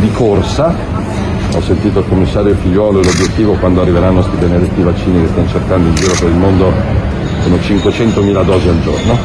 di 0.00 0.10
corsa. 0.12 0.74
Ho 1.54 1.62
sentito 1.62 2.00
il 2.00 2.08
commissario 2.08 2.54
Figliuolo 2.62 3.00
e 3.00 3.04
l'obiettivo 3.04 3.54
quando 3.54 3.80
arriveranno 3.80 4.20
questi 4.20 4.36
benedetti 4.36 4.82
vaccini 4.82 5.22
che 5.22 5.28
stiamo 5.28 5.48
cercando 5.48 5.88
in 5.88 5.94
giro 5.94 6.12
per 6.12 6.28
il 6.28 6.36
mondo 6.36 6.72
sono 7.42 7.56
500.000 7.56 8.44
dosi 8.44 8.68
al 8.68 8.82
giorno, 8.82 9.18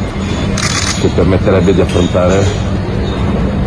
che 1.01 1.07
permetterebbe 1.09 1.73
di 1.73 1.81
affrontare 1.81 2.45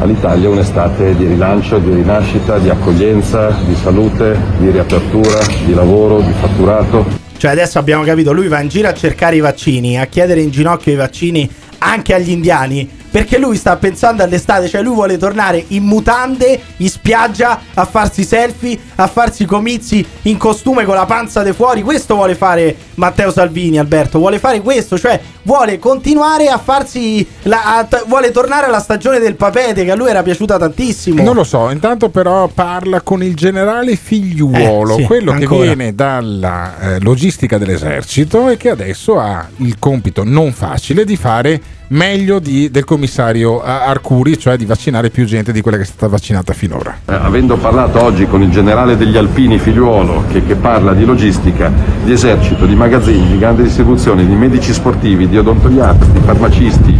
all'Italia 0.01 0.49
un'estate 0.49 1.17
di 1.17 1.27
rilancio, 1.27 1.79
di 1.79 1.93
rinascita, 1.93 2.59
di 2.59 2.69
accoglienza, 2.69 3.51
di 3.67 3.75
salute, 3.75 4.39
di 4.59 4.71
riapertura, 4.71 5.39
di 5.65 5.75
lavoro, 5.75 6.21
di 6.21 6.33
fatturato. 6.33 7.07
Cioè, 7.37 7.51
adesso 7.51 7.79
abbiamo 7.79 8.03
capito, 8.05 8.33
lui 8.33 8.49
va 8.49 8.61
in 8.61 8.69
giro 8.69 8.89
a 8.89 8.95
cercare 8.95 9.37
i 9.37 9.41
vaccini, 9.41 9.99
a 9.99 10.07
chiedere 10.07 10.41
in 10.41 10.51
ginocchio 10.51 10.93
i 10.93 10.97
vaccini 10.97 11.49
anche 11.79 12.15
agli 12.15 12.31
indiani. 12.31 12.89
Perché 13.17 13.39
lui 13.39 13.57
sta 13.57 13.77
pensando 13.77 14.23
all'estate, 14.23 14.69
cioè 14.69 14.83
lui 14.83 14.93
vuole 14.93 15.17
tornare 15.17 15.65
in 15.69 15.85
mutande, 15.85 16.61
in 16.77 16.89
spiaggia, 16.91 17.59
a 17.73 17.87
farsi 17.87 18.25
selfie, 18.25 18.79
a 18.97 19.07
farsi 19.07 19.47
comizi 19.47 20.05
in 20.25 20.37
costume 20.37 20.85
con 20.85 20.97
la 20.97 21.07
panza 21.07 21.43
di 21.43 21.55
fuori. 21.55 21.81
Questo 21.81 22.15
vuole 22.15 22.35
fare 22.35 22.77
Matteo 22.97 23.33
Salvini, 23.33 23.79
Alberto, 23.79 24.19
vuole 24.19 24.39
fare 24.39 24.61
questo, 24.61 24.99
cioè 24.99 25.19
vuole 25.45 25.79
continuare 25.79 26.49
a 26.49 26.59
farsi 26.59 27.27
la, 27.45 27.79
a 27.79 27.85
t- 27.85 28.05
vuole 28.07 28.33
tornare 28.33 28.67
alla 28.67 28.81
stagione 28.81 29.19
del 29.19 29.35
papete 29.35 29.83
che 29.87 29.93
a 29.93 29.95
lui 29.95 30.11
era 30.11 30.23
piaciuta 30.23 30.59
tantissimo. 30.59 31.23
Non 31.23 31.37
lo 31.37 31.45
so, 31.45 31.71
intanto 31.71 32.11
però 32.11 32.49
parla 32.49 33.01
con 33.01 33.23
il 33.23 33.35
generale 33.35 33.97
figliuolo, 33.97 34.97
Eh, 34.97 35.01
sì, 35.01 35.05
quello 35.05 35.33
che 35.33 35.45
ancora. 35.45 35.63
viene 35.63 35.95
dalla 35.95 36.79
eh, 36.97 37.01
logistica 37.01 37.57
dell'esercito 37.57 38.51
e 38.51 38.59
che 38.59 38.69
adesso 38.69 39.19
ha 39.19 39.49
il 39.59 39.79
compito 39.79 40.23
non 40.23 40.53
facile 40.53 41.07
di 41.07 41.17
fare 41.17 41.61
meglio 41.89 42.39
di- 42.39 42.71
del 42.71 42.85
commissario 42.85 43.63
eh, 43.63 43.71
Arcuri, 43.71 44.39
cioè 44.39 44.57
di 44.57 44.65
vaccinare 44.65 45.11
più 45.11 45.25
gente 45.25 45.53
di 45.53 45.61
quella 45.61 45.77
che 45.77 45.85
è 45.85 45.87
stata 45.87 46.09
vaccinata 46.09 46.53
finora. 46.53 46.99
Eh, 47.07 47.15
avendo 47.15 47.57
parlato 47.57 48.03
oggi 48.03 48.27
con 48.27 48.43
il 48.43 48.51
generale 48.51 48.97
degli 48.97 49.17
Alpini 49.17 49.59
Figliuolo 49.59 50.25
che, 50.29 50.45
che 50.45 50.55
parla 50.55 50.93
di 50.95 51.05
logistica, 51.05 51.73
di 52.05 52.13
esercito, 52.13 52.67
di 52.67 52.75
magazzini, 52.75 53.29
di 53.29 53.39
grande 53.39 53.63
distribuzione, 53.63 54.27
di 54.27 54.35
medici 54.35 54.73
sportivi, 54.73 55.29
di 55.29 55.39
odontoiatri, 55.39 56.13
di 56.13 56.21
farmacisti 56.21 56.99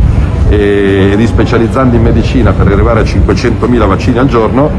e 0.49 1.15
di 1.17 1.27
specializzanti 1.27 1.97
in 1.97 2.03
medicina 2.03 2.53
per 2.53 2.69
arrivare 2.69 3.01
a 3.01 3.03
500.000 3.03 3.87
vaccini 3.87 4.19
al 4.19 4.29
giorno, 4.29 4.71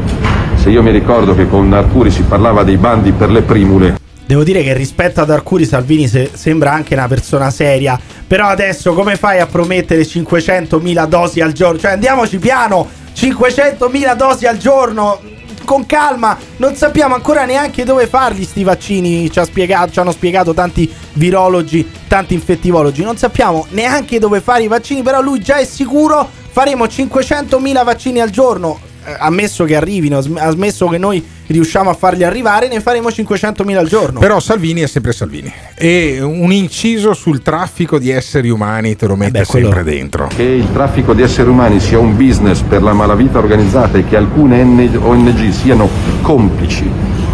se 0.54 0.70
io 0.70 0.82
mi 0.82 0.90
ricordo 0.90 1.34
che 1.34 1.46
con 1.46 1.70
Arcuri 1.72 2.10
si 2.10 2.22
parlava 2.22 2.62
dei 2.62 2.78
bandi 2.78 3.12
per 3.12 3.30
le 3.30 3.42
primule, 3.42 3.97
Devo 4.28 4.44
dire 4.44 4.62
che 4.62 4.74
rispetto 4.74 5.22
ad 5.22 5.30
Arcuri 5.30 5.64
Salvini 5.64 6.06
se- 6.06 6.32
sembra 6.34 6.70
anche 6.70 6.92
una 6.92 7.08
persona 7.08 7.50
seria. 7.50 7.98
Però 8.26 8.46
adesso 8.46 8.92
come 8.92 9.16
fai 9.16 9.40
a 9.40 9.46
promettere 9.46 10.02
500.000 10.02 11.06
dosi 11.06 11.40
al 11.40 11.52
giorno? 11.52 11.78
Cioè 11.78 11.92
andiamoci 11.92 12.36
piano, 12.36 12.86
500.000 13.16 14.14
dosi 14.14 14.44
al 14.44 14.58
giorno. 14.58 15.18
Con 15.64 15.86
calma, 15.86 16.36
non 16.58 16.74
sappiamo 16.74 17.14
ancora 17.14 17.46
neanche 17.46 17.84
dove 17.84 18.06
farli 18.06 18.44
sti 18.44 18.64
vaccini. 18.64 19.30
Ci, 19.30 19.38
ha 19.38 19.44
spiegato, 19.44 19.92
ci 19.92 19.98
hanno 19.98 20.12
spiegato 20.12 20.52
tanti 20.52 20.92
virologi, 21.14 21.90
tanti 22.06 22.34
infettivologi. 22.34 23.02
Non 23.02 23.16
sappiamo 23.16 23.64
neanche 23.70 24.18
dove 24.18 24.42
fare 24.42 24.62
i 24.62 24.68
vaccini. 24.68 25.00
Però 25.00 25.22
lui 25.22 25.40
già 25.40 25.56
è 25.56 25.64
sicuro. 25.64 26.28
Faremo 26.50 26.84
500.000 26.84 27.82
vaccini 27.82 28.20
al 28.20 28.28
giorno. 28.28 28.87
Eh, 29.08 29.16
Ammesso 29.18 29.64
che 29.64 29.74
arrivino, 29.76 30.20
smesso 30.20 30.86
che 30.88 30.98
noi 30.98 31.24
riusciamo 31.46 31.88
a 31.90 31.94
farli 31.94 32.24
arrivare, 32.24 32.68
ne 32.68 32.80
faremo 32.80 33.08
500.000 33.08 33.76
al 33.76 33.88
giorno. 33.88 34.20
Però 34.20 34.38
Salvini 34.38 34.82
è 34.82 34.86
sempre 34.86 35.12
Salvini 35.12 35.52
e 35.74 36.20
un 36.20 36.52
inciso 36.52 37.14
sul 37.14 37.40
traffico 37.42 37.98
di 37.98 38.10
esseri 38.10 38.50
umani 38.50 38.96
te 38.96 39.06
lo 39.06 39.16
mette 39.16 39.44
sempre 39.44 39.82
dentro. 39.84 40.28
che 40.34 40.42
il 40.42 40.70
traffico 40.72 41.14
di 41.14 41.22
esseri 41.22 41.48
umani 41.48 41.80
sia 41.80 41.98
un 41.98 42.16
business 42.16 42.60
per 42.60 42.82
la 42.82 42.92
malavita 42.92 43.38
organizzata 43.38 43.96
e 43.96 44.04
che 44.04 44.16
alcune 44.16 44.62
ONG 44.62 45.50
siano 45.50 45.88
complici 46.22 46.90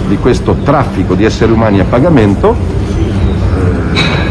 di 0.09 0.17
questo 0.19 0.57
traffico 0.63 1.15
di 1.15 1.25
esseri 1.25 1.51
umani 1.53 1.81
a 1.81 1.85
pagamento 1.85 2.55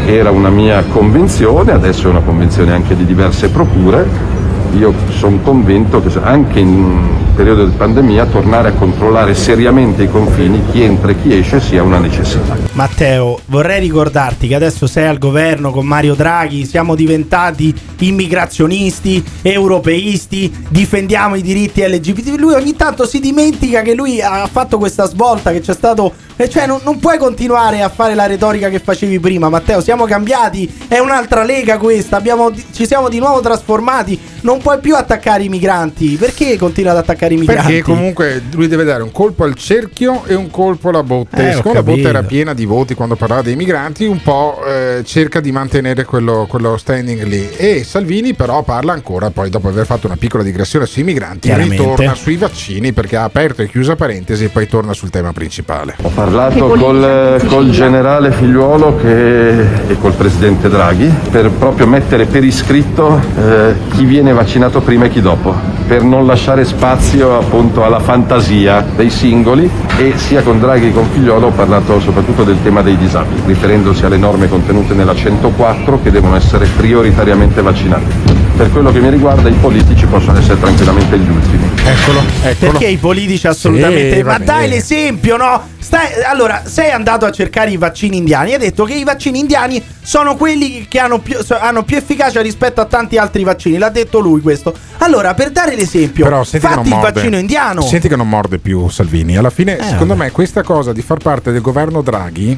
eh, 0.06 0.12
era 0.14 0.30
una 0.30 0.50
mia 0.50 0.82
convinzione, 0.84 1.72
adesso 1.72 2.06
è 2.06 2.10
una 2.10 2.20
convinzione 2.20 2.72
anche 2.72 2.94
di 2.96 3.04
diverse 3.04 3.48
procure. 3.48 4.32
Io 4.78 4.92
sono 5.10 5.38
convinto 5.38 6.02
che 6.02 6.18
anche 6.22 6.58
in 6.58 7.22
periodo 7.34 7.64
di 7.66 7.74
pandemia 7.76 8.26
tornare 8.26 8.68
a 8.68 8.72
controllare 8.72 9.34
seriamente 9.34 10.04
i 10.04 10.10
confini, 10.10 10.62
chi 10.70 10.82
entra 10.82 11.10
e 11.10 11.20
chi 11.20 11.36
esce, 11.36 11.60
sia 11.60 11.82
una 11.82 11.98
necessità. 11.98 12.56
Matteo, 12.72 13.40
vorrei 13.46 13.80
ricordarti 13.80 14.46
che 14.46 14.54
adesso 14.54 14.86
sei 14.86 15.06
al 15.06 15.18
governo 15.18 15.70
con 15.70 15.84
Mario 15.84 16.14
Draghi, 16.14 16.64
siamo 16.64 16.94
diventati 16.94 17.74
immigrazionisti, 17.98 19.22
europeisti, 19.42 20.52
difendiamo 20.68 21.34
i 21.34 21.42
diritti 21.42 21.82
LGBT. 21.82 22.38
Lui 22.38 22.54
ogni 22.54 22.76
tanto 22.76 23.06
si 23.06 23.18
dimentica 23.18 23.82
che 23.82 23.94
lui 23.94 24.20
ha 24.20 24.46
fatto 24.50 24.78
questa 24.78 25.06
svolta, 25.06 25.50
che 25.50 25.60
c'è 25.60 25.74
stato... 25.74 26.12
e 26.36 26.48
Cioè 26.48 26.66
non, 26.66 26.80
non 26.84 26.98
puoi 26.98 27.18
continuare 27.18 27.82
a 27.82 27.88
fare 27.88 28.14
la 28.14 28.26
retorica 28.26 28.68
che 28.68 28.78
facevi 28.78 29.18
prima, 29.18 29.48
Matteo, 29.48 29.80
siamo 29.80 30.04
cambiati, 30.04 30.72
è 30.86 30.98
un'altra 30.98 31.42
lega 31.42 31.78
questa, 31.78 32.16
abbiamo- 32.16 32.52
ci 32.72 32.86
siamo 32.86 33.08
di 33.08 33.18
nuovo 33.18 33.40
trasformati, 33.40 34.18
non 34.42 34.58
puoi 34.58 34.78
più 34.78 34.94
attaccare 34.94 35.42
i 35.42 35.48
migranti. 35.48 36.16
Perché 36.16 36.56
continua 36.56 36.92
ad 36.92 36.98
attaccare 36.98 37.23
i 37.32 37.36
migranti? 37.36 37.62
Perché 37.72 37.82
comunque 37.82 38.42
lui 38.52 38.68
deve 38.68 38.84
dare 38.84 39.02
un 39.02 39.10
colpo 39.12 39.44
al 39.44 39.54
cerchio 39.54 40.24
e 40.26 40.34
un 40.34 40.50
colpo 40.50 40.90
alla 40.90 41.02
botte. 41.02 41.50
Eh, 41.50 41.52
Siccome 41.54 41.74
la 41.74 41.82
botte 41.82 42.00
era 42.02 42.22
piena 42.22 42.52
di 42.54 42.64
voti 42.66 42.94
quando 42.94 43.16
parlava 43.16 43.42
dei 43.42 43.56
migranti, 43.56 44.04
un 44.04 44.20
po' 44.22 44.60
eh, 44.66 45.02
cerca 45.04 45.40
di 45.40 45.52
mantenere 45.52 46.04
quello, 46.04 46.46
quello 46.48 46.76
standing 46.76 47.22
lì. 47.24 47.48
E 47.56 47.84
Salvini 47.84 48.34
però 48.34 48.62
parla 48.62 48.92
ancora, 48.92 49.30
poi 49.30 49.50
dopo 49.50 49.68
aver 49.68 49.86
fatto 49.86 50.06
una 50.06 50.16
piccola 50.16 50.42
digressione 50.42 50.86
sui 50.86 51.02
migranti, 51.02 51.48
ritorna 51.54 52.14
sui 52.14 52.36
vaccini 52.36 52.92
perché 52.92 53.16
ha 53.16 53.24
aperto 53.24 53.62
e 53.62 53.68
chiusa 53.68 53.96
parentesi 53.96 54.44
e 54.44 54.48
poi 54.48 54.66
torna 54.68 54.92
sul 54.92 55.10
tema 55.10 55.32
principale. 55.32 55.94
Ho 56.02 56.08
parlato 56.08 56.66
col, 56.68 57.42
col 57.46 57.70
generale 57.70 58.32
Figliuolo 58.32 58.96
che- 58.96 59.60
e 59.88 59.98
col 59.98 60.12
presidente 60.14 60.68
Draghi 60.68 61.12
per 61.30 61.50
proprio 61.50 61.86
mettere 61.86 62.26
per 62.26 62.44
iscritto 62.44 63.20
eh, 63.38 63.74
chi 63.94 64.04
viene 64.04 64.32
vaccinato 64.32 64.80
prima 64.80 65.06
e 65.06 65.10
chi 65.10 65.20
dopo, 65.20 65.54
per 65.86 66.02
non 66.02 66.26
lasciare 66.26 66.64
spazio 66.64 67.13
appunto 67.22 67.84
alla 67.84 68.00
fantasia 68.00 68.84
dei 68.96 69.08
singoli 69.08 69.70
e 69.96 70.14
sia 70.16 70.42
con 70.42 70.58
Draghi 70.58 70.88
che 70.88 70.92
con 70.92 71.06
Figliuolo 71.06 71.46
ho 71.46 71.50
parlato 71.50 72.00
soprattutto 72.00 72.42
del 72.42 72.60
tema 72.62 72.82
dei 72.82 72.96
disabili, 72.96 73.40
riferendosi 73.46 74.04
alle 74.04 74.16
norme 74.16 74.48
contenute 74.48 74.94
nella 74.94 75.14
104 75.14 76.00
che 76.02 76.10
devono 76.10 76.34
essere 76.34 76.66
prioritariamente 76.66 77.62
vaccinati. 77.62 78.43
Per 78.56 78.70
quello 78.70 78.92
che 78.92 79.00
mi 79.00 79.10
riguarda 79.10 79.48
i 79.48 79.54
politici 79.54 80.06
possono 80.06 80.38
essere 80.38 80.60
tranquillamente 80.60 81.18
gli 81.18 81.28
ultimi. 81.28 81.68
Eccolo, 81.84 82.22
Perché 82.56 82.86
i 82.86 82.96
politici 82.96 83.48
assolutamente. 83.48 84.14
Sì, 84.14 84.22
ma 84.22 84.38
dai 84.38 84.46
bene. 84.46 84.66
l'esempio, 84.68 85.36
no? 85.36 85.60
Stai- 85.76 86.22
allora, 86.24 86.62
sei 86.64 86.92
andato 86.92 87.26
a 87.26 87.32
cercare 87.32 87.72
i 87.72 87.76
vaccini 87.76 88.16
indiani. 88.16 88.52
Hai 88.52 88.58
detto 88.58 88.84
che 88.84 88.94
i 88.94 89.02
vaccini 89.02 89.40
indiani 89.40 89.82
sono 90.00 90.36
quelli 90.36 90.86
che 90.88 91.00
hanno 91.00 91.18
più, 91.18 91.36
hanno 91.60 91.82
più 91.82 91.96
efficacia 91.96 92.40
rispetto 92.40 92.80
a 92.80 92.84
tanti 92.84 93.18
altri 93.18 93.42
vaccini. 93.42 93.76
L'ha 93.76 93.90
detto 93.90 94.20
lui 94.20 94.40
questo. 94.40 94.72
Allora, 94.98 95.34
per 95.34 95.50
dare 95.50 95.74
l'esempio, 95.74 96.22
Però 96.22 96.44
senti 96.44 96.66
che 96.66 96.72
fatti 96.74 96.88
il 96.88 96.94
vaccino 96.94 97.36
indiano. 97.36 97.82
Senti 97.82 98.06
che 98.06 98.16
non 98.16 98.28
morde 98.28 98.58
più 98.58 98.88
Salvini. 98.88 99.36
Alla 99.36 99.50
fine, 99.50 99.78
secondo 99.82 100.14
me, 100.14 100.30
questa 100.30 100.62
cosa 100.62 100.92
di 100.92 101.02
far 101.02 101.18
parte 101.18 101.50
del 101.50 101.60
governo 101.60 102.02
Draghi 102.02 102.56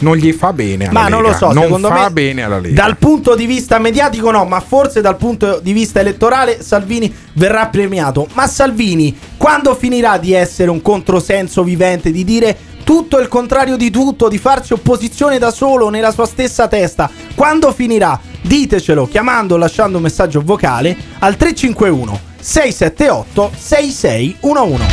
non 0.00 0.16
gli 0.16 0.32
fa 0.32 0.52
bene 0.52 0.88
alla 0.88 1.00
Ma 1.00 1.08
non 1.08 1.22
lo 1.22 1.28
Lega. 1.28 1.38
so, 1.38 1.52
non 1.52 1.64
secondo 1.64 1.88
fa 1.88 2.02
me 2.04 2.10
bene 2.10 2.42
alla 2.42 2.58
Lega. 2.58 2.82
Dal 2.82 2.96
punto 2.96 3.34
di 3.34 3.46
vista 3.46 3.78
mediatico 3.78 4.30
no, 4.30 4.44
ma 4.44 4.60
forse 4.60 5.00
dal 5.00 5.16
punto 5.16 5.60
di 5.60 5.72
vista 5.72 6.00
elettorale 6.00 6.62
Salvini 6.62 7.12
verrà 7.34 7.66
premiato. 7.68 8.28
Ma 8.34 8.46
Salvini, 8.46 9.16
quando 9.36 9.74
finirà 9.74 10.18
di 10.18 10.32
essere 10.32 10.70
un 10.70 10.82
controsenso 10.82 11.62
vivente, 11.64 12.10
di 12.10 12.24
dire 12.24 12.56
tutto 12.84 13.18
il 13.18 13.28
contrario 13.28 13.76
di 13.76 13.90
tutto, 13.90 14.28
di 14.28 14.38
farsi 14.38 14.72
opposizione 14.72 15.38
da 15.38 15.50
solo 15.50 15.90
nella 15.90 16.10
sua 16.10 16.26
stessa 16.26 16.68
testa, 16.68 17.10
quando 17.34 17.72
finirà? 17.72 18.18
Ditecelo 18.40 19.06
chiamando 19.08 19.54
o 19.54 19.58
lasciando 19.58 19.96
un 19.98 20.04
messaggio 20.04 20.40
vocale 20.42 20.96
al 21.18 21.36
351 21.36 22.20
678 22.40 23.50
6611. 23.54 24.84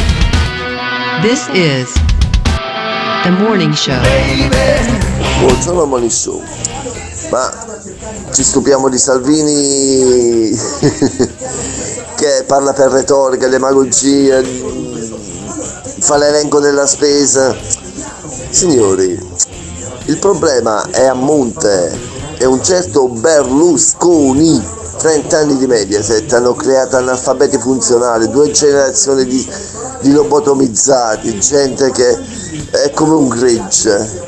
This 1.21 1.47
is 1.53 2.14
the 3.25 3.31
morning 3.31 3.73
show. 3.73 3.99
Buongiorno 5.39 6.09
Show. 6.09 6.43
Ma 7.31 7.51
ci 8.31 8.43
stupiamo 8.43 8.87
di 8.87 8.99
Salvini 8.99 10.51
che 12.15 12.43
parla 12.45 12.73
per 12.73 12.91
retorica, 12.91 13.47
demagogia, 13.47 14.43
fa 15.99 16.17
l'elenco 16.17 16.59
della 16.59 16.85
spesa. 16.85 17.55
Signori, 18.51 19.19
il 20.05 20.17
problema 20.19 20.87
è 20.91 21.05
a 21.05 21.15
monte, 21.15 21.97
è 22.37 22.45
un 22.45 22.63
certo 22.63 23.07
Berlusconi. 23.07 24.83
30 24.97 25.37
anni 25.37 25.57
di 25.57 25.67
Mediaset 25.67 26.31
hanno 26.33 26.53
creato 26.53 26.95
analfabeti 26.97 27.57
funzionali, 27.57 28.29
due 28.29 28.49
generazioni 28.51 29.25
di, 29.25 29.45
di 30.01 30.11
lobotomizzati, 30.11 31.37
gente 31.39 31.91
che 31.91 32.17
è 32.71 32.91
come 32.91 33.13
un 33.13 33.27
gregge. 33.27 34.23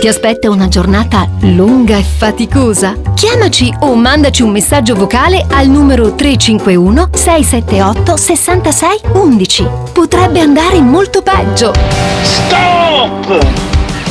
Ti 0.00 0.08
aspetta 0.08 0.48
una 0.48 0.68
giornata 0.68 1.28
lunga 1.40 1.96
e 1.98 2.02
faticosa? 2.02 2.94
Chiamaci 3.14 3.72
o 3.80 3.94
mandaci 3.94 4.42
un 4.42 4.50
messaggio 4.50 4.94
vocale 4.94 5.44
al 5.50 5.68
numero 5.68 6.14
351 6.14 7.10
678 7.12 8.16
66 8.16 9.00
11. 9.12 9.68
Potrebbe 9.92 10.40
andare 10.40 10.80
molto 10.80 11.20
peggio. 11.22 11.72
Stop! 12.22 13.69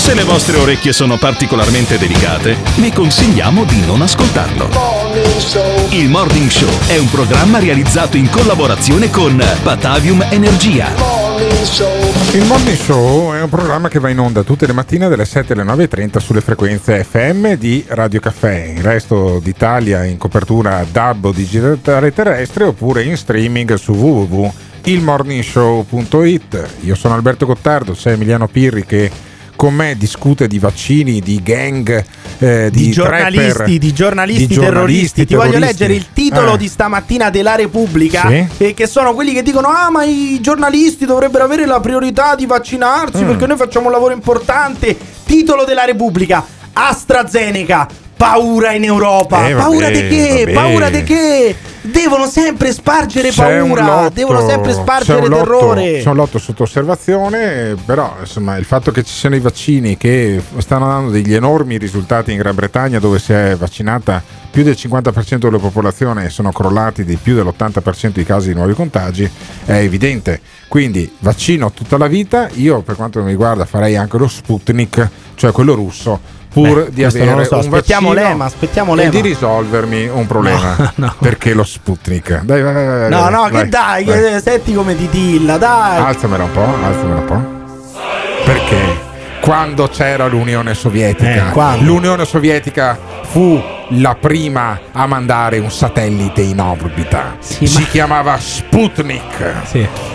Se 0.00 0.14
le 0.14 0.24
vostre 0.24 0.56
orecchie 0.56 0.94
sono 0.94 1.18
particolarmente 1.18 1.98
delicate, 1.98 2.56
vi 2.76 2.90
consigliamo 2.90 3.64
di 3.64 3.84
non 3.84 4.00
ascoltarlo. 4.00 4.70
Il 5.90 6.08
Morning 6.08 6.48
Show 6.48 6.70
è 6.88 6.96
un 6.96 7.10
programma 7.10 7.58
realizzato 7.58 8.16
in 8.16 8.30
collaborazione 8.30 9.10
con 9.10 9.36
Batavium 9.62 10.24
Energia. 10.30 10.86
Il 12.32 12.46
Morning 12.46 12.78
Show 12.78 13.34
è 13.34 13.42
un 13.42 13.50
programma 13.50 13.88
che 13.88 13.98
va 13.98 14.08
in 14.08 14.18
onda 14.18 14.42
tutte 14.42 14.66
le 14.66 14.72
mattine 14.72 15.06
dalle 15.06 15.26
7 15.26 15.52
alle 15.52 15.64
9.30 15.64 16.18
sulle 16.18 16.40
frequenze 16.40 17.04
FM 17.04 17.56
di 17.56 17.84
Radio 17.88 18.20
Caffè. 18.20 18.72
Il 18.74 18.82
resto 18.82 19.38
d'Italia 19.38 20.04
in 20.04 20.16
copertura 20.16 20.82
DAB 20.90 21.26
o 21.26 21.32
digitale 21.32 22.14
terrestre 22.14 22.64
oppure 22.64 23.02
in 23.02 23.18
streaming 23.18 23.74
su 23.74 23.92
www.ilmorningshow.it. 23.92 26.68
Io 26.80 26.94
sono 26.94 27.14
Alberto 27.14 27.44
Gottardo, 27.44 27.92
c'è 27.92 28.12
Emiliano 28.12 28.48
Pirri 28.48 28.86
che 28.86 29.28
con 29.60 29.74
me 29.74 29.94
discute 29.94 30.48
di 30.48 30.58
vaccini, 30.58 31.20
di 31.20 31.42
gang, 31.42 32.02
eh, 32.38 32.70
di, 32.72 32.84
di 32.84 32.90
giornalisti, 32.92 33.52
trapper, 33.52 33.78
di 33.78 33.92
giornalisti 33.92 34.46
di 34.46 34.54
terroristi. 34.56 35.26
Ti 35.26 35.34
voglio 35.34 35.50
terroristi. 35.50 35.78
leggere 35.82 35.94
il 35.98 36.06
titolo 36.14 36.54
Eh. 36.54 36.56
di 36.56 36.66
stamattina 36.66 37.28
della 37.28 37.56
Repubblica, 37.56 38.26
Sì. 38.26 38.46
eh, 38.56 38.72
che 38.72 38.86
sono 38.86 39.12
quelli 39.12 39.34
che 39.34 39.42
dicono: 39.42 39.68
Ah, 39.68 39.90
ma 39.90 40.02
i 40.04 40.38
giornalisti 40.40 41.04
dovrebbero 41.04 41.44
avere 41.44 41.66
la 41.66 41.78
priorità 41.78 42.34
di 42.36 42.46
vaccinarsi 42.46 43.22
Mm. 43.22 43.26
perché 43.26 43.46
noi 43.46 43.58
facciamo 43.58 43.84
un 43.88 43.92
lavoro 43.92 44.14
importante. 44.14 44.96
Titolo 45.26 45.64
della 45.64 45.84
Repubblica: 45.84 46.42
AstraZeneca. 46.72 47.86
Paura 48.20 48.72
in 48.72 48.84
Europa. 48.84 49.48
Eh, 49.48 49.54
paura 49.54 49.86
vabbè, 49.86 50.02
di 50.02 50.08
che? 50.14 50.44
vabbè. 50.44 50.52
Paura 50.52 50.90
di 50.90 51.02
che? 51.04 51.56
Devono 51.80 52.26
sempre 52.26 52.70
spargere 52.70 53.30
C'è 53.30 53.60
paura. 53.60 53.82
lotto- 53.82 54.10
devono 54.12 54.46
sempre 54.46 54.72
c'è 54.74 54.78
spargere 54.78 55.22
un 55.22 55.28
lotto- 55.30 55.42
terrore. 55.42 56.00
C'è 56.02 56.08
un 56.10 56.16
lotto 56.16 56.38
sotto 56.38 56.64
osservazione, 56.64 57.76
però 57.82 58.16
insomma 58.20 58.58
il 58.58 58.66
fatto 58.66 58.90
che 58.90 59.04
ci 59.04 59.14
siano 59.14 59.36
i 59.36 59.40
vaccini 59.40 59.96
che 59.96 60.38
stanno 60.58 60.86
dando 60.86 61.10
degli 61.10 61.32
enormi 61.32 61.78
risultati 61.78 62.30
in 62.32 62.36
Gran 62.36 62.54
Bretagna 62.54 62.98
dove 62.98 63.18
si 63.18 63.32
è 63.32 63.56
vaccinata 63.58 64.22
più 64.50 64.64
del 64.64 64.76
50% 64.76 65.38
della 65.38 65.58
popolazione 65.58 66.26
e 66.26 66.28
sono 66.28 66.52
crollati 66.52 67.06
di 67.06 67.16
più 67.16 67.34
dell'80% 67.34 68.20
i 68.20 68.24
casi 68.24 68.48
di 68.48 68.54
nuovi 68.54 68.74
contagi, 68.74 69.28
è 69.64 69.76
evidente. 69.76 70.42
Quindi 70.68 71.10
vaccino 71.20 71.72
tutta 71.72 71.96
la 71.96 72.06
vita, 72.06 72.50
io 72.52 72.82
per 72.82 72.96
quanto 72.96 73.22
mi 73.22 73.30
riguarda 73.30 73.64
farei 73.64 73.96
anche 73.96 74.18
lo 74.18 74.28
Sputnik, 74.28 75.08
cioè 75.36 75.52
quello 75.52 75.72
russo. 75.74 76.38
Pur 76.52 76.84
Beh, 76.84 76.90
di 76.90 77.04
avere 77.04 77.44
so, 77.44 77.54
un 77.54 77.60
aspettiamo 77.60 78.12
l'EMA, 78.12 78.44
aspettiamo 78.44 78.92
e 78.94 78.96
l'EMA. 78.96 79.10
di 79.10 79.20
risolvermi 79.20 80.08
un 80.08 80.26
problema. 80.26 80.76
No, 80.76 81.06
no. 81.06 81.14
Perché 81.20 81.54
lo 81.54 81.62
Sputnik? 81.62 82.42
Dai, 82.42 82.60
vai, 82.62 82.74
vai, 82.74 82.86
vai, 82.86 83.08
No, 83.10 83.28
no, 83.28 83.48
che 83.48 83.68
dai, 83.68 84.04
che 84.04 84.40
senti 84.42 84.74
come 84.74 84.96
titilla, 84.96 85.56
dai. 85.58 85.98
Alzamela 85.98 86.44
un 86.44 86.52
po', 86.52 86.66
alzamela 86.82 87.20
un 87.20 87.24
po'. 87.24 87.58
Perché 88.44 89.08
quando 89.40 89.88
c'era 89.88 90.26
l'Unione 90.26 90.74
Sovietica, 90.74 91.50
Eh, 91.52 91.80
l'Unione 91.82 92.24
Sovietica 92.24 92.98
fu 93.22 93.60
la 93.94 94.14
prima 94.14 94.78
a 94.92 95.06
mandare 95.06 95.58
un 95.58 95.70
satellite 95.70 96.42
in 96.42 96.60
orbita. 96.60 97.36
si 97.38 97.86
chiamava 97.88 98.38
Sputnik. 98.38 99.62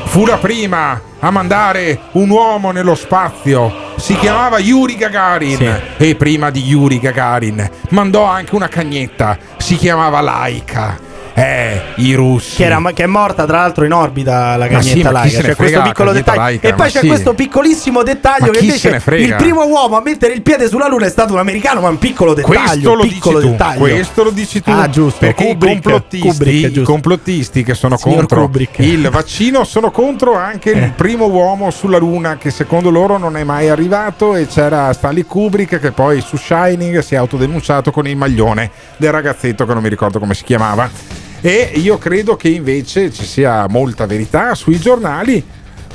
Fu 0.05 0.25
la 0.25 0.37
prima 0.37 1.01
a 1.19 1.29
mandare 1.31 1.99
un 2.13 2.29
uomo 2.29 2.71
nello 2.71 2.95
spazio. 2.95 3.73
Si 3.97 4.15
chiamava 4.17 4.59
Yuri 4.59 4.95
Gagarin. 4.95 5.81
E 5.97 6.15
prima 6.15 6.49
di 6.51 6.63
Yuri 6.63 6.99
Gagarin 6.99 7.69
mandò 7.89 8.23
anche 8.25 8.55
una 8.55 8.67
cagnetta. 8.67 9.37
Si 9.57 9.75
chiamava 9.75 10.21
Laika. 10.21 10.97
Eh, 11.37 11.81
i 11.95 12.13
russi. 12.13 12.55
Che, 12.55 12.63
era- 12.63 12.81
che 12.93 13.03
è 13.03 13.07
morta 13.07 13.45
tra 13.45 13.57
l'altro 13.57 13.83
in 13.83 13.91
orbita 13.91 14.55
la 14.55 14.67
sì, 14.67 14.71
cagnetta 14.71 15.07
chi 15.09 15.13
laica. 15.13 15.41
C'è 15.41 15.55
questo 15.55 15.81
piccolo 15.81 16.11
dettaglio. 16.13 16.39
laica, 16.39 16.67
e 16.69 16.73
poi 16.73 16.89
c'è 16.89 16.99
sì. 17.01 17.07
questo 17.07 17.33
piccolissimo 17.33 18.03
dettaglio 18.03 18.45
Ma 18.45 18.51
che 18.53 18.59
invece 18.59 19.01
il 19.17 19.35
primo 19.35 19.65
uomo 19.65 19.97
a 19.97 20.01
mettere 20.01 20.33
il 20.33 20.41
piede 20.41 20.69
sulla 20.69 20.87
Luna 20.87 21.07
è 21.07 21.09
stato 21.09 21.33
un 21.33 21.39
americano, 21.39 21.81
ma 21.81 21.89
un 21.89 21.99
piccolo 21.99 22.33
dettaglio. 22.33 22.55
Questo 22.57 22.93
lo 22.95 23.01
piccolo 23.05 23.39
dici 23.39 23.51
tu, 23.51 23.57
dettaglio. 23.57 23.79
questo 23.79 24.23
lo 24.23 24.29
dici 24.29 24.61
tu. 24.61 24.71
Ah, 24.71 24.89
giusto. 24.89 25.19
Perché 25.19 25.45
Kubrick, 25.47 25.71
i 25.75 25.81
complottisti, 25.81 26.27
Kubrick, 26.27 26.75
i 26.77 26.81
complottisti 26.83 27.63
che 27.63 27.73
sono 27.73 27.97
Signor 27.97 28.17
contro 28.19 28.41
Kubrick. 28.43 28.79
il 28.79 29.09
vaccino 29.09 29.63
sono 29.65 29.91
contro 29.91 30.35
anche 30.37 30.71
Eh. 30.71 30.77
il 30.85 30.91
primo 30.93 31.25
uomo 31.25 31.69
sulla 31.69 31.97
Luna 31.97 32.37
che 32.37 32.49
secondo 32.49 32.89
loro 32.89 33.17
non 33.17 33.35
è 33.35 33.43
mai 33.43 33.67
arrivato 33.67 34.35
e 34.35 34.47
c'era 34.47 34.93
Stanley 34.93 35.23
Kubrick 35.23 35.79
che 35.79 35.91
poi 35.91 36.21
su 36.21 36.37
Shining 36.37 36.99
si 36.99 37.15
è 37.15 37.17
autodenunciato 37.17 37.91
con 37.91 38.07
il 38.07 38.15
maglione 38.15 38.71
del 38.95 39.11
ragazzetto 39.11 39.65
che 39.65 39.73
non 39.73 39.83
mi 39.83 39.89
ricordo 39.89 40.17
come 40.19 40.33
si 40.33 40.45
chiamava. 40.45 41.24
E 41.45 41.73
io 41.75 41.99
credo 41.99 42.35
che 42.35 42.49
invece 42.49 43.11
ci 43.11 43.23
sia 43.23 43.67
molta 43.67 44.07
verità 44.07 44.55
sui 44.55 44.79
giornali. 44.79 45.43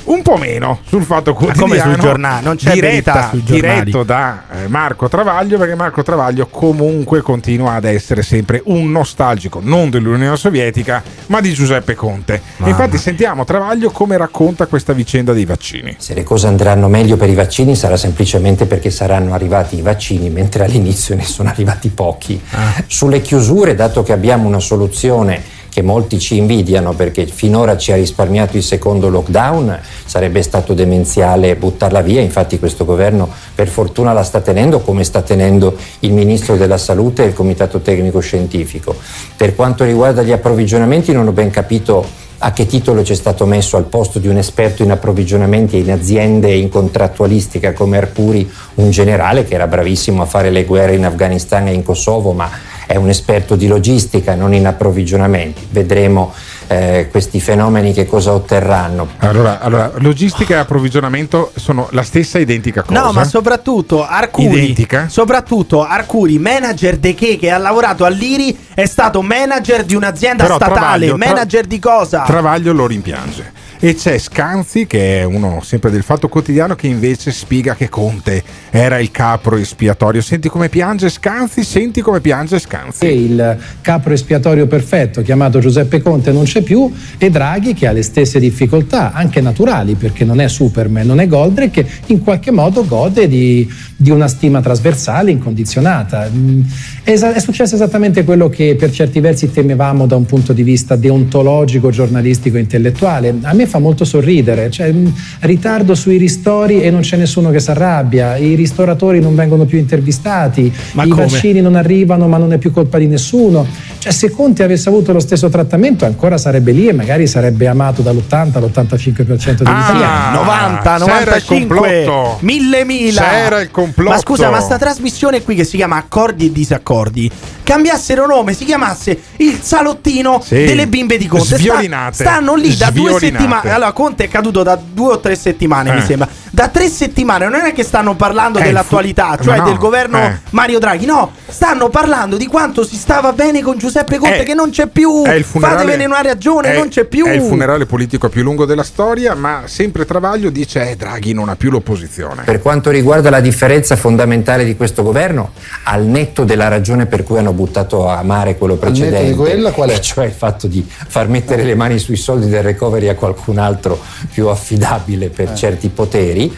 Un 0.03 0.21
po' 0.23 0.37
meno 0.37 0.79
sul 0.85 1.03
fatto 1.03 1.33
come 1.33 1.53
quotidiano. 1.53 1.93
sui 1.93 2.01
giornali? 2.01 2.43
Non 2.43 2.55
c'è 2.55 2.73
diretta-. 2.73 3.29
Diretto 3.33 4.03
da 4.03 4.43
eh, 4.51 4.67
Marco 4.67 5.07
Travaglio, 5.07 5.57
perché 5.57 5.75
Marco 5.75 6.03
Travaglio 6.03 6.47
comunque 6.47 7.21
continua 7.21 7.73
ad 7.73 7.85
essere 7.85 8.21
sempre 8.23 8.61
un 8.65 8.91
nostalgico, 8.91 9.59
non 9.61 9.89
dell'Unione 9.89 10.35
Sovietica, 10.35 11.03
ma 11.27 11.39
di 11.39 11.53
Giuseppe 11.53 11.95
Conte. 11.95 12.41
Mamma 12.57 12.71
infatti 12.71 12.97
sentiamo 12.97 13.45
Travaglio 13.45 13.91
come 13.91 14.17
racconta 14.17 14.65
questa 14.65 14.93
vicenda 14.93 15.33
dei 15.33 15.45
vaccini. 15.45 15.95
Se 15.97 16.13
le 16.13 16.23
cose 16.23 16.47
andranno 16.47 16.87
meglio 16.87 17.17
per 17.17 17.29
i 17.29 17.35
vaccini 17.35 17.75
sarà 17.75 17.97
semplicemente 17.97 18.65
perché 18.65 18.89
saranno 18.89 19.33
arrivati 19.33 19.77
i 19.77 19.81
vaccini, 19.81 20.29
mentre 20.29 20.65
all'inizio 20.65 21.15
ne 21.15 21.23
sono 21.23 21.49
arrivati 21.49 21.89
pochi. 21.89 22.41
Sulle 22.87 23.21
chiusure, 23.21 23.75
dato 23.75 24.03
che 24.03 24.13
abbiamo 24.13 24.47
una 24.47 24.59
soluzione 24.59 25.59
che 25.71 25.81
molti 25.81 26.19
ci 26.19 26.35
invidiano 26.35 26.91
perché 26.91 27.25
finora 27.25 27.77
ci 27.77 27.93
ha 27.93 27.95
risparmiato 27.95 28.57
il 28.57 28.63
secondo 28.63 29.07
lockdown, 29.07 29.79
sarebbe 30.05 30.41
stato 30.41 30.73
demenziale 30.73 31.55
buttarla 31.55 32.01
via, 32.01 32.19
infatti 32.19 32.59
questo 32.59 32.83
governo 32.83 33.29
per 33.55 33.69
fortuna 33.69 34.11
la 34.11 34.23
sta 34.23 34.41
tenendo 34.41 34.81
come 34.81 35.05
sta 35.05 35.21
tenendo 35.21 35.77
il 35.99 36.11
Ministro 36.11 36.57
della 36.57 36.77
Salute 36.77 37.23
e 37.23 37.27
il 37.27 37.33
Comitato 37.33 37.79
Tecnico 37.79 38.19
Scientifico. 38.19 38.95
Per 39.37 39.55
quanto 39.55 39.85
riguarda 39.85 40.23
gli 40.23 40.33
approvvigionamenti 40.33 41.13
non 41.13 41.27
ho 41.27 41.31
ben 41.31 41.49
capito 41.49 42.05
a 42.43 42.51
che 42.51 42.65
titolo 42.65 43.03
ci 43.03 43.13
è 43.13 43.15
stato 43.15 43.45
messo 43.45 43.77
al 43.77 43.85
posto 43.85 44.19
di 44.19 44.27
un 44.27 44.37
esperto 44.37 44.83
in 44.83 44.91
approvvigionamenti 44.91 45.77
e 45.77 45.79
in 45.81 45.91
aziende 45.91 46.49
e 46.49 46.57
in 46.57 46.69
contrattualistica 46.69 47.71
come 47.71 47.97
Arcuri 47.97 48.49
un 48.75 48.89
generale 48.89 49.45
che 49.45 49.53
era 49.53 49.67
bravissimo 49.67 50.23
a 50.23 50.25
fare 50.25 50.49
le 50.49 50.65
guerre 50.65 50.95
in 50.95 51.05
Afghanistan 51.05 51.67
e 51.67 51.73
in 51.73 51.83
Kosovo, 51.83 52.31
ma 52.31 52.49
è 52.91 52.97
un 52.97 53.09
esperto 53.09 53.55
di 53.55 53.67
logistica, 53.67 54.35
non 54.35 54.53
in 54.53 54.67
approvvigionamenti. 54.67 55.65
Vedremo 55.69 56.33
eh, 56.67 57.07
questi 57.09 57.39
fenomeni 57.39 57.93
che 57.93 58.05
cosa 58.05 58.33
otterranno. 58.33 59.07
Allora, 59.19 59.59
allora, 59.61 59.91
logistica 59.95 60.55
e 60.55 60.57
approvvigionamento 60.57 61.51
sono 61.55 61.87
la 61.91 62.03
stessa 62.03 62.37
identica 62.39 62.83
cosa. 62.83 62.99
No, 62.99 63.11
ma 63.11 63.23
soprattutto 63.23 64.05
Arcuri, 64.05 64.63
Identica? 64.63 65.07
soprattutto 65.09 65.85
Arcuri, 65.85 66.37
manager 66.39 66.97
de 66.97 67.13
che 67.13 67.37
che 67.37 67.49
ha 67.49 67.57
lavorato 67.57 68.03
all'Iri, 68.05 68.57
è 68.73 68.85
stato 68.85 69.21
manager 69.21 69.83
di 69.83 69.95
un'azienda 69.95 70.43
Però 70.43 70.55
statale. 70.55 70.79
Travaglio- 70.79 71.15
Tra- 71.17 71.27
manager 71.27 71.65
di 71.65 71.79
cosa? 71.79 72.23
Travaglio 72.23 72.73
lo 72.73 72.87
rimpiange. 72.87 73.51
E 73.83 73.95
c'è 73.95 74.19
Scanzi, 74.19 74.85
che 74.85 75.21
è 75.21 75.23
uno 75.23 75.59
sempre 75.63 75.89
del 75.89 76.03
Fatto 76.03 76.27
Quotidiano, 76.27 76.75
che 76.75 76.85
invece 76.85 77.31
spiega 77.31 77.73
che 77.73 77.89
Conte 77.89 78.43
era 78.69 78.99
il 78.99 79.09
capro 79.09 79.55
espiatorio. 79.55 80.21
Senti 80.21 80.49
come 80.49 80.69
piange 80.69 81.09
Scanzi, 81.09 81.63
senti 81.63 82.01
come 82.01 82.21
piange 82.21 82.59
Scanzi. 82.59 83.05
E 83.05 83.11
il 83.11 83.57
capro 83.81 84.13
espiatorio 84.13 84.67
perfetto 84.67 85.23
chiamato 85.23 85.57
Giuseppe 85.57 85.99
Conte 85.99 86.31
non 86.31 86.43
c'è 86.43 86.61
più 86.61 86.93
e 87.17 87.31
Draghi 87.31 87.73
che 87.73 87.87
ha 87.87 87.91
le 87.91 88.03
stesse 88.03 88.39
difficoltà, 88.39 89.13
anche 89.13 89.41
naturali, 89.41 89.95
perché 89.95 90.25
non 90.25 90.39
è 90.39 90.47
Superman, 90.47 91.07
non 91.07 91.19
è 91.19 91.27
Goldrick, 91.27 91.83
in 92.05 92.21
qualche 92.21 92.51
modo 92.51 92.85
gode 92.85 93.27
di, 93.27 93.67
di 93.95 94.11
una 94.11 94.27
stima 94.27 94.61
trasversale, 94.61 95.31
incondizionata. 95.31 96.29
Mm, 96.31 96.61
È, 97.01 97.13
è 97.13 97.39
successo 97.39 97.73
esattamente 97.73 98.23
quello 98.23 98.47
che 98.47 98.75
per 98.77 98.91
certi 98.91 99.19
versi 99.19 99.51
temevamo 99.51 100.05
da 100.05 100.15
un 100.15 100.25
punto 100.27 100.53
di 100.53 100.61
vista 100.61 100.95
deontologico, 100.95 101.89
giornalistico, 101.89 102.59
intellettuale. 102.59 103.33
A 103.41 103.53
me 103.53 103.69
fa 103.71 103.79
molto 103.79 104.03
sorridere, 104.03 104.69
cioè, 104.69 104.91
mm, 104.91 105.07
ritardo 105.39 105.95
sui 105.95 106.17
ristori 106.17 106.81
e 106.81 106.91
non 106.91 107.01
c'è 107.01 107.15
nessuno 107.15 107.51
che 107.51 107.61
si 107.61 107.71
arrabbia, 107.71 108.35
i 108.35 108.55
ristoratori 108.55 109.21
non 109.21 109.33
vengono 109.33 109.63
più 109.63 109.77
intervistati, 109.77 110.71
Ma 110.93 111.05
i 111.05 111.09
come? 111.09 111.23
vaccini 111.25 111.61
non 111.61 111.75
arrivano 111.75 112.27
ma 112.27 112.37
non 112.37 112.51
è 112.51 112.57
più 112.57 112.71
colpa 112.71 112.97
di 112.97 113.07
nessuno. 113.07 113.65
Cioè, 114.01 114.11
se 114.11 114.31
Conte 114.31 114.63
avesse 114.63 114.89
avuto 114.89 115.13
lo 115.13 115.19
stesso 115.19 115.47
trattamento, 115.49 116.05
ancora 116.05 116.39
sarebbe 116.39 116.71
lì 116.71 116.87
e 116.87 116.91
magari 116.91 117.27
sarebbe 117.27 117.67
amato 117.67 118.01
dall'80 118.01 118.57
all'85% 118.57 119.57
degli 119.57 119.67
Ah, 119.67 119.83
italiani. 119.83 120.35
90, 120.37 120.81
c'era 120.81 120.95
il 120.95 121.01
95, 121.01 121.77
complotto. 121.77 122.37
1000 122.41 122.83
mila. 122.85 123.21
C'era 123.21 123.61
il 123.61 123.69
complotto. 123.69 124.09
Ma 124.09 124.17
scusa, 124.17 124.49
ma 124.49 124.59
sta 124.59 124.79
trasmissione 124.79 125.43
qui 125.43 125.53
che 125.53 125.63
si 125.65 125.77
chiama 125.77 125.97
Accordi 125.97 126.47
e 126.47 126.51
Disaccordi, 126.51 127.29
cambiassero 127.61 128.25
nome, 128.25 128.53
si 128.53 128.65
chiamasse 128.65 129.19
il 129.37 129.59
salottino 129.61 130.41
Sì. 130.43 130.55
delle 130.65 130.87
bimbe 130.87 131.19
di 131.19 131.27
Conte. 131.27 131.45
Sta- 131.45 131.57
Sviolinate. 131.57 132.23
stanno 132.23 132.55
lì 132.55 132.75
da 132.75 132.89
due 132.89 133.11
Sviolinate. 133.11 133.25
settimane. 133.37 133.69
Allora, 133.71 133.91
Conte 133.91 134.23
è 134.23 134.27
caduto 134.29 134.63
da 134.63 134.79
due 134.83 135.13
o 135.13 135.19
tre 135.19 135.35
settimane, 135.35 135.91
mi 135.91 135.99
Eh. 135.99 136.05
sembra. 136.05 136.27
Da 136.49 136.69
tre 136.69 136.89
settimane 136.89 137.47
non 137.47 137.61
è 137.65 137.71
che 137.71 137.83
stanno 137.83 138.15
parlando 138.15 138.57
Eh, 138.57 138.63
dell'attualità, 138.63 139.35
fu- 139.37 139.43
cioè 139.43 139.57
no, 139.59 139.63
del 139.65 139.77
governo 139.77 140.17
eh. 140.17 140.39
Mario 140.49 140.79
Draghi. 140.79 141.05
No, 141.05 141.31
stanno 141.47 141.89
parlando 141.89 142.35
di 142.35 142.47
quanto 142.47 142.83
si 142.83 142.95
stava 142.95 143.31
bene 143.31 143.61
con 143.61 143.73
Giuseppe 143.77 143.89
Conte, 144.17 144.39
È- 144.41 144.43
che 144.43 144.53
non 144.53 144.69
c'è 144.69 144.87
più. 144.87 145.23
È 145.23 145.33
il 145.33 145.43
funerale- 145.43 145.79
Fatevene 145.79 146.05
una 146.05 146.21
ragione, 146.21 146.73
è- 146.73 146.77
non 146.77 146.87
c'è 146.89 147.05
più. 147.05 147.25
È 147.25 147.31
il 147.33 147.41
funerale 147.41 147.85
politico 147.85 148.29
più 148.29 148.43
lungo 148.43 148.65
della 148.65 148.83
storia, 148.83 149.35
ma 149.35 149.63
sempre 149.65 150.05
Travaglio 150.05 150.49
dice: 150.49 150.89
eh, 150.89 150.95
Draghi 150.95 151.33
non 151.33 151.49
ha 151.49 151.55
più 151.55 151.69
l'opposizione. 151.69 152.43
Per 152.43 152.61
quanto 152.61 152.89
riguarda 152.89 153.29
la 153.29 153.39
differenza 153.41 153.95
fondamentale 153.95 154.63
di 154.65 154.75
questo 154.75 155.03
governo, 155.03 155.51
al 155.83 156.05
netto 156.05 156.43
della 156.43 156.67
ragione 156.67 157.05
per 157.05 157.23
cui 157.23 157.37
hanno 157.37 157.53
buttato 157.53 158.07
a 158.07 158.21
mare 158.23 158.57
quello 158.57 158.73
netto 158.75 158.89
di 158.89 158.99
precedente, 158.99 159.35
quella 159.35 159.71
qual 159.71 159.89
è? 159.89 159.93
e 159.95 159.99
cioè 160.01 160.25
il 160.25 160.31
fatto 160.31 160.67
di 160.67 160.85
far 160.87 161.27
mettere 161.27 161.63
le 161.63 161.75
mani 161.75 161.99
sui 161.99 162.15
soldi 162.17 162.47
del 162.49 162.63
recovery 162.63 163.07
a 163.07 163.15
qualcun 163.15 163.57
altro 163.57 163.99
più 164.31 164.47
affidabile 164.47 165.29
per 165.29 165.51
Eh. 165.51 165.55
certi 165.55 165.89
poteri, 165.89 166.55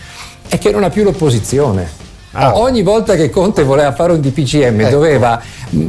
è 0.47 0.57
che 0.57 0.71
non 0.71 0.83
ha 0.83 0.89
più 0.89 1.03
l'opposizione. 1.03 2.01
Ah. 2.35 2.57
Ogni 2.57 2.81
volta 2.81 3.15
che 3.15 3.29
Conte 3.29 3.63
voleva 3.63 3.93
fare 3.93 4.11
un 4.11 4.19
DPCM 4.19 4.81
Ecco. 4.81 4.89
doveva 4.89 5.39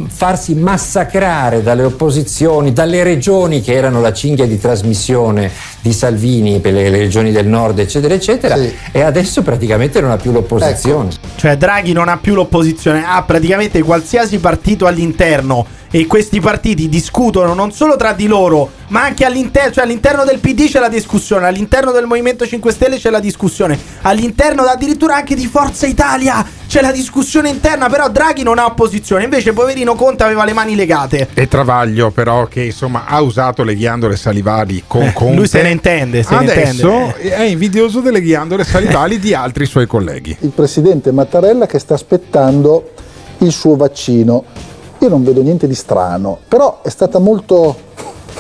farsi 0.09 0.55
massacrare 0.55 1.63
dalle 1.63 1.85
opposizioni, 1.85 2.73
dalle 2.73 3.03
regioni 3.03 3.63
che 3.63 3.73
erano 3.73 4.01
la 4.01 4.13
cinghia 4.13 4.47
di 4.47 4.61
trasmissione 4.61 5.51
di 5.81 5.93
Salvini 5.93 6.61
per 6.61 6.75
le, 6.75 6.91
le 6.91 6.99
regioni 6.99 7.33
del 7.33 7.47
nord, 7.47 7.79
eccetera, 7.79 8.13
eccetera, 8.13 8.57
e 8.93 9.01
adesso 9.01 9.43
praticamente 9.43 10.01
non 10.03 10.11
ha 10.11 10.17
più 10.17 10.33
l'opposizione. 10.33 11.11
Cioè 11.37 11.57
Draghi 11.57 11.93
non 11.93 12.09
ha 12.09 12.19
più 12.19 12.35
l'opposizione, 12.35 13.05
ha 13.07 13.23
praticamente 13.23 13.83
qualsiasi 13.83 14.39
partito 14.39 14.87
all'interno 14.87 15.67
e 15.97 16.07
questi 16.09 16.41
partiti 16.41 16.89
discutono 16.89 17.55
non 17.55 17.71
solo 17.71 17.95
tra 17.95 18.15
di 18.15 18.27
loro, 18.27 18.69
ma 18.89 19.05
anche 19.05 19.25
all'interno, 19.25 19.71
cioè 19.75 19.85
all'interno 19.85 20.25
del 20.25 20.41
PD 20.41 20.69
c'è 20.69 20.81
la 20.81 20.89
discussione, 20.89 21.47
all'interno 21.47 21.93
del 21.93 22.07
Movimento 22.07 22.45
5 22.45 22.73
Stelle 22.73 22.97
c'è 22.97 23.11
la 23.11 23.21
discussione, 23.21 23.79
all'interno 24.03 24.63
addirittura 24.63 25.15
anche 25.15 25.37
di 25.37 25.47
Forza 25.47 25.87
Italia 25.87 26.45
c'è 26.67 26.81
la 26.81 26.91
discussione 26.91 27.49
interna, 27.49 27.89
però 27.89 28.09
Draghi 28.11 28.43
non 28.43 28.59
ha 28.59 28.65
opposizione, 28.67 29.23
invece 29.23 29.53
poverino 29.53 29.95
Conte 29.95 30.25
aveva 30.25 30.45
le 30.45 30.53
mani 30.53 30.75
legate. 30.75 31.29
E 31.33 31.47
Travaglio, 31.47 32.11
però, 32.11 32.47
che 32.47 32.65
insomma 32.65 33.05
ha 33.07 33.21
usato 33.21 33.63
le 33.63 33.77
ghiandole 33.77 34.17
salivali 34.17 34.83
con 34.89 35.03
Eh, 35.03 35.13
Conte. 35.13 35.37
lui 35.37 35.47
se 35.47 35.63
ne 35.63 35.71
intende, 35.71 36.25
se 36.25 36.35
ne 36.35 36.51
Adesso 36.51 36.91
intende. 36.91 37.35
è 37.37 37.43
invidioso 37.43 38.01
delle 38.01 38.21
ghiandole 38.21 38.65
salivali 38.65 39.21
di 39.21 39.33
altri 39.33 39.65
suoi 39.65 39.87
colleghi. 39.87 40.37
Il 40.41 40.51
presidente 40.51 41.13
Mattarella 41.13 41.67
che 41.67 41.79
sta 41.79 41.95
aspettando 41.95 42.91
il 43.39 43.53
suo 43.53 43.77
vaccino. 43.77 44.45
Io 45.05 45.11
non 45.11 45.23
vedo 45.23 45.43
niente 45.43 45.67
di 45.67 45.75
strano, 45.75 46.39
però 46.49 46.81
è 46.81 46.89
stata 46.89 47.19
molto 47.19 47.77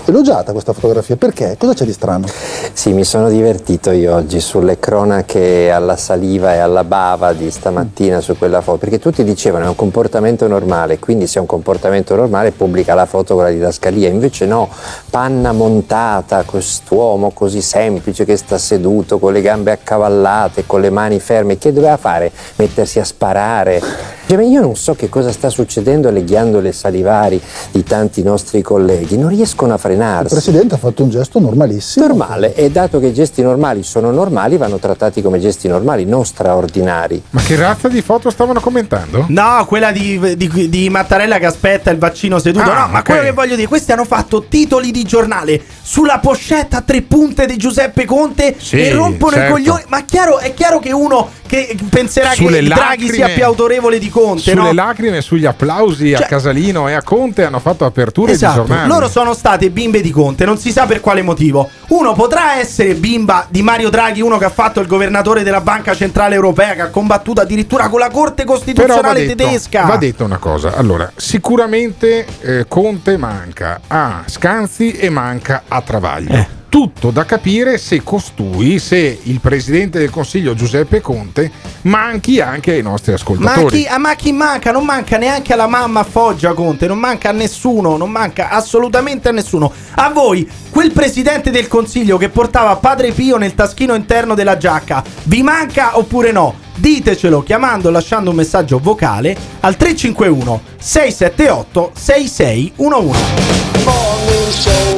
elogiata 0.07 0.53
questa 0.53 0.73
fotografia. 0.73 1.15
Perché? 1.15 1.57
Cosa 1.59 1.75
c'è 1.75 1.85
di 1.85 1.93
strano? 1.93 2.27
Sì, 2.73 2.95
mi 2.95 3.05
sono 3.05 3.29
divertito 3.29 3.91
io 3.91 4.15
oggi 4.15 4.41
sulle 4.41 4.79
cronache 4.79 5.71
alla 5.71 5.97
saliva 5.97 6.55
e 6.55 6.59
alla 6.61 6.83
bava 6.83 7.35
di 7.35 7.51
stamattina 7.51 8.23
su 8.23 8.39
quella 8.39 8.63
foto, 8.63 8.79
perché 8.79 8.99
tutti 8.99 9.25
dicevano 9.25 9.67
è 9.67 9.69
un 9.69 9.77
comportamento 9.77 10.47
normale, 10.49 10.99
quindi 10.99 11.27
se 11.27 11.37
è 11.37 11.41
un 11.41 11.47
comportamento 11.47 12.15
normale 12.15 12.51
pubblica 12.53 12.95
la 12.95 13.05
foto 13.05 13.35
con 13.35 13.45
la 13.45 13.51
didascalia, 13.51 14.09
invece 14.09 14.47
no, 14.47 14.71
panna 15.11 15.53
montata, 15.53 16.45
quest'uomo 16.45 17.33
così 17.33 17.61
semplice 17.61 18.25
che 18.25 18.39
sta 18.39 18.57
seduto 18.57 19.19
con 19.19 19.35
le 19.35 19.43
gambe 19.43 19.71
accavallate, 19.71 20.65
con 20.65 20.81
le 20.81 20.89
mani 20.89 21.21
ferme, 21.21 21.59
che 21.59 21.75
doveva 21.75 21.99
fare? 21.99 22.33
Mettersi 22.57 23.01
a 23.01 23.05
sparare? 23.05 24.23
Cioè, 24.27 24.43
io 24.43 24.61
non 24.61 24.75
so 24.75 24.95
che 24.95 25.09
cosa 25.09 25.31
sta 25.31 25.49
succedendo 25.51 26.09
alle 26.09 26.25
ghiandole 26.25 26.73
salivari 26.73 27.41
di 27.71 27.83
tanti 27.85 28.23
nostri 28.23 28.63
colleghi, 28.63 29.17
non 29.19 29.29
riescono 29.29 29.73
a 29.73 29.75
Il 29.75 29.81
frenarsi. 29.81 30.35
presidente 30.35 30.75
ha 30.75 30.79
fatto 30.79 31.03
un 31.03 31.11
gesto 31.11 31.39
normalissimo. 31.39 32.07
Normale, 32.07 32.55
e 32.55 32.71
dato 32.71 32.99
che 32.99 33.07
i 33.09 33.15
gesti 33.15 33.43
normali 33.43 33.83
sono 33.83 34.11
normali, 34.11 34.57
vanno 34.57 34.79
trattati 34.79 35.21
come 35.23 35.39
gesti 35.39 35.69
normali, 35.69 36.05
non 36.05 36.25
straordinari. 36.25 37.23
Ma 37.31 37.41
che 37.43 37.55
razza 37.57 37.89
di 37.89 38.01
foto 38.03 38.31
stavano 38.31 38.61
commentando? 38.61 39.27
No, 39.29 39.65
quella 39.69 39.93
di, 39.93 40.37
di- 40.37 40.69
di 40.69 40.89
Mattarella 40.89 41.39
che 41.39 41.47
aspetta 41.47 41.91
il 41.91 41.99
vaccino 41.99 42.39
seduto. 42.39 42.71
Ah, 42.71 42.87
no, 42.87 42.93
ma 42.93 42.99
ok. 43.01 43.05
quello 43.05 43.23
che 43.23 43.33
voglio 43.33 43.57
dire, 43.57 43.69
questi 43.69 43.93
hanno 43.93 44.05
fatto 44.05 44.45
titoli 44.49 44.91
di 44.91 45.05
giornale 45.05 45.61
sulla 45.83 46.19
pochetta 46.19 46.79
a 46.79 46.81
tre 46.81 47.03
punte 47.03 47.47
di 47.47 47.57
Giuseppe 47.57 48.05
Conte 48.07 48.57
Sì, 48.59 48.81
e 48.81 48.91
rompono 48.93 49.33
certo. 49.33 49.49
i 49.49 49.53
coglioni. 49.53 49.83
Ma 49.89 50.03
chiaro, 50.05 50.39
è 50.39 50.55
chiaro 50.55 50.79
che 50.79 50.93
uno 50.93 51.29
che 51.55 51.77
penserà 51.89 52.33
Sulle 52.33 52.61
che 52.61 52.67
Draghi 52.67 53.03
sia 53.09 53.19
lacrime- 53.21 53.35
più 53.35 53.45
autorevole 53.45 53.99
di 53.99 54.09
Conte, 54.09 54.43
Sulle 54.51 54.55
no? 54.55 54.73
lacrime 54.73 55.19
e 55.19 55.21
sugli 55.21 55.47
applausi 55.47 56.13
a 56.15 56.19
Cioè- 56.19 56.27
Casalino 56.29 56.89
e 56.89 56.95
a 56.95 57.03
Conte 57.03 57.45
hanno 57.45 57.61
fatto 57.61 57.85
aperture 57.85 58.29
di 58.29 58.33
Esatto, 58.35 58.65
giornali. 58.65 58.89
loro 58.89 59.09
sono 59.09 59.35
state 59.35 59.71
bimbe 59.71 60.01
di 60.01 60.11
Conte, 60.11 60.45
non 60.45 60.59
si 60.59 60.73
sa 60.73 60.87
per 60.87 61.01
quale 61.01 61.23
motivo. 61.23 61.69
Uno 61.89 62.13
potrà 62.15 62.59
essere 62.59 62.95
bimba 62.95 63.47
di 63.49 63.63
Mario 63.63 63.91
Draghi, 63.91 64.21
uno 64.21 64.39
che 64.39 64.47
ha 64.47 64.51
fatto 64.51 64.81
il 64.81 64.87
governatore 64.87 65.43
della 65.43 65.61
Banca 65.61 65.95
Centrale 65.95 66.35
Europea, 66.35 66.75
che 66.75 66.81
ha 66.83 66.89
combattuto 66.89 67.41
addirittura 67.41 67.89
con 67.89 68.01
la 68.01 68.11
Corte 68.11 68.43
Però 68.45 68.55
va 68.55 68.61
Costituzionale 68.61 69.27
detto, 69.27 69.45
tedesca. 69.45 69.83
va 69.85 69.97
detto 69.97 70.25
una 70.25 70.39
cosa, 70.39 70.75
allora, 70.75 71.11
sicuramente 71.17 72.27
eh, 72.41 72.65
Conte 72.69 73.17
manca 73.17 73.81
a 73.87 74.23
Scanzi 74.27 74.93
e 74.93 75.09
manca 75.11 75.63
a 75.69 75.81
Travaglio. 75.83 76.33
Eh. 76.35 76.63
Tutto 76.75 77.13
da 77.13 77.25
capire 77.25 77.79
se 77.79 78.03
costui, 78.03 78.81
se 78.81 79.21
il 79.23 79.39
presidente 79.39 80.01
del 80.01 80.11
Consiglio 80.11 80.55
Giuseppe 80.55 81.01
Conte 81.01 81.49
manchi 81.83 82.41
anche 82.41 82.73
ai 82.73 82.83
nostri 82.83 83.13
Ma 83.13 83.17
ascoltatori. 83.17 83.83
chi, 83.83 83.87
ah, 83.87 83.99
ma 83.99 84.17
chi 84.17 84.33
manca? 84.33 84.73
Non 84.73 84.85
manca 84.85 85.17
neanche 85.17 85.53
alla 85.53 85.69
mamma 85.69 86.03
Foggia 86.03 86.53
Conte, 86.53 86.89
non 86.89 86.99
manca 86.99 87.29
a 87.29 87.33
nessuno, 87.33 87.97
non 87.97 88.11
manca 88.11 88.49
assolutamente 88.49 89.29
a 89.29 89.31
nessuno. 89.31 89.73
A 89.95 90.11
voi, 90.11 90.51
quel 90.71 90.91
presidente 90.91 91.53
del 91.53 91.69
consiglio 91.69 92.17
che 92.17 92.29
portava 92.29 92.75
Padre 92.75 93.13
Pio 93.13 93.37
nel 93.37 93.55
taschino 93.55 93.95
interno 93.95 94.35
della 94.35 94.57
giacca, 94.57 95.05
vi 95.27 95.45
manca 95.45 95.97
oppure 95.97 96.33
no? 96.33 96.64
Ditecelo 96.77 97.43
chiamando 97.43 97.89
o 97.89 97.91
lasciando 97.91 98.31
un 98.31 98.37
messaggio 98.37 98.79
vocale 98.79 99.37
al 99.61 99.77
351 99.77 100.61
678 100.79 101.93
6611. 101.95 103.19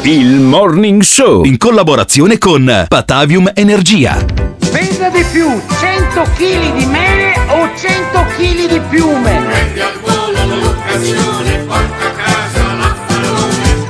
Il 0.02 0.40
Morning 0.40 1.02
Show 1.02 1.44
in 1.44 1.58
collaborazione 1.58 2.38
con 2.38 2.86
Patavium 2.88 3.50
Energia. 3.54 4.24
Pesa 4.70 5.08
di 5.10 5.24
più 5.30 5.48
100 5.78 6.22
kg 6.36 6.76
di 6.76 6.86
mele 6.86 7.34
o 7.48 7.68
100 7.76 8.24
kg 8.36 8.68
di 8.68 8.80
piume? 8.88 9.44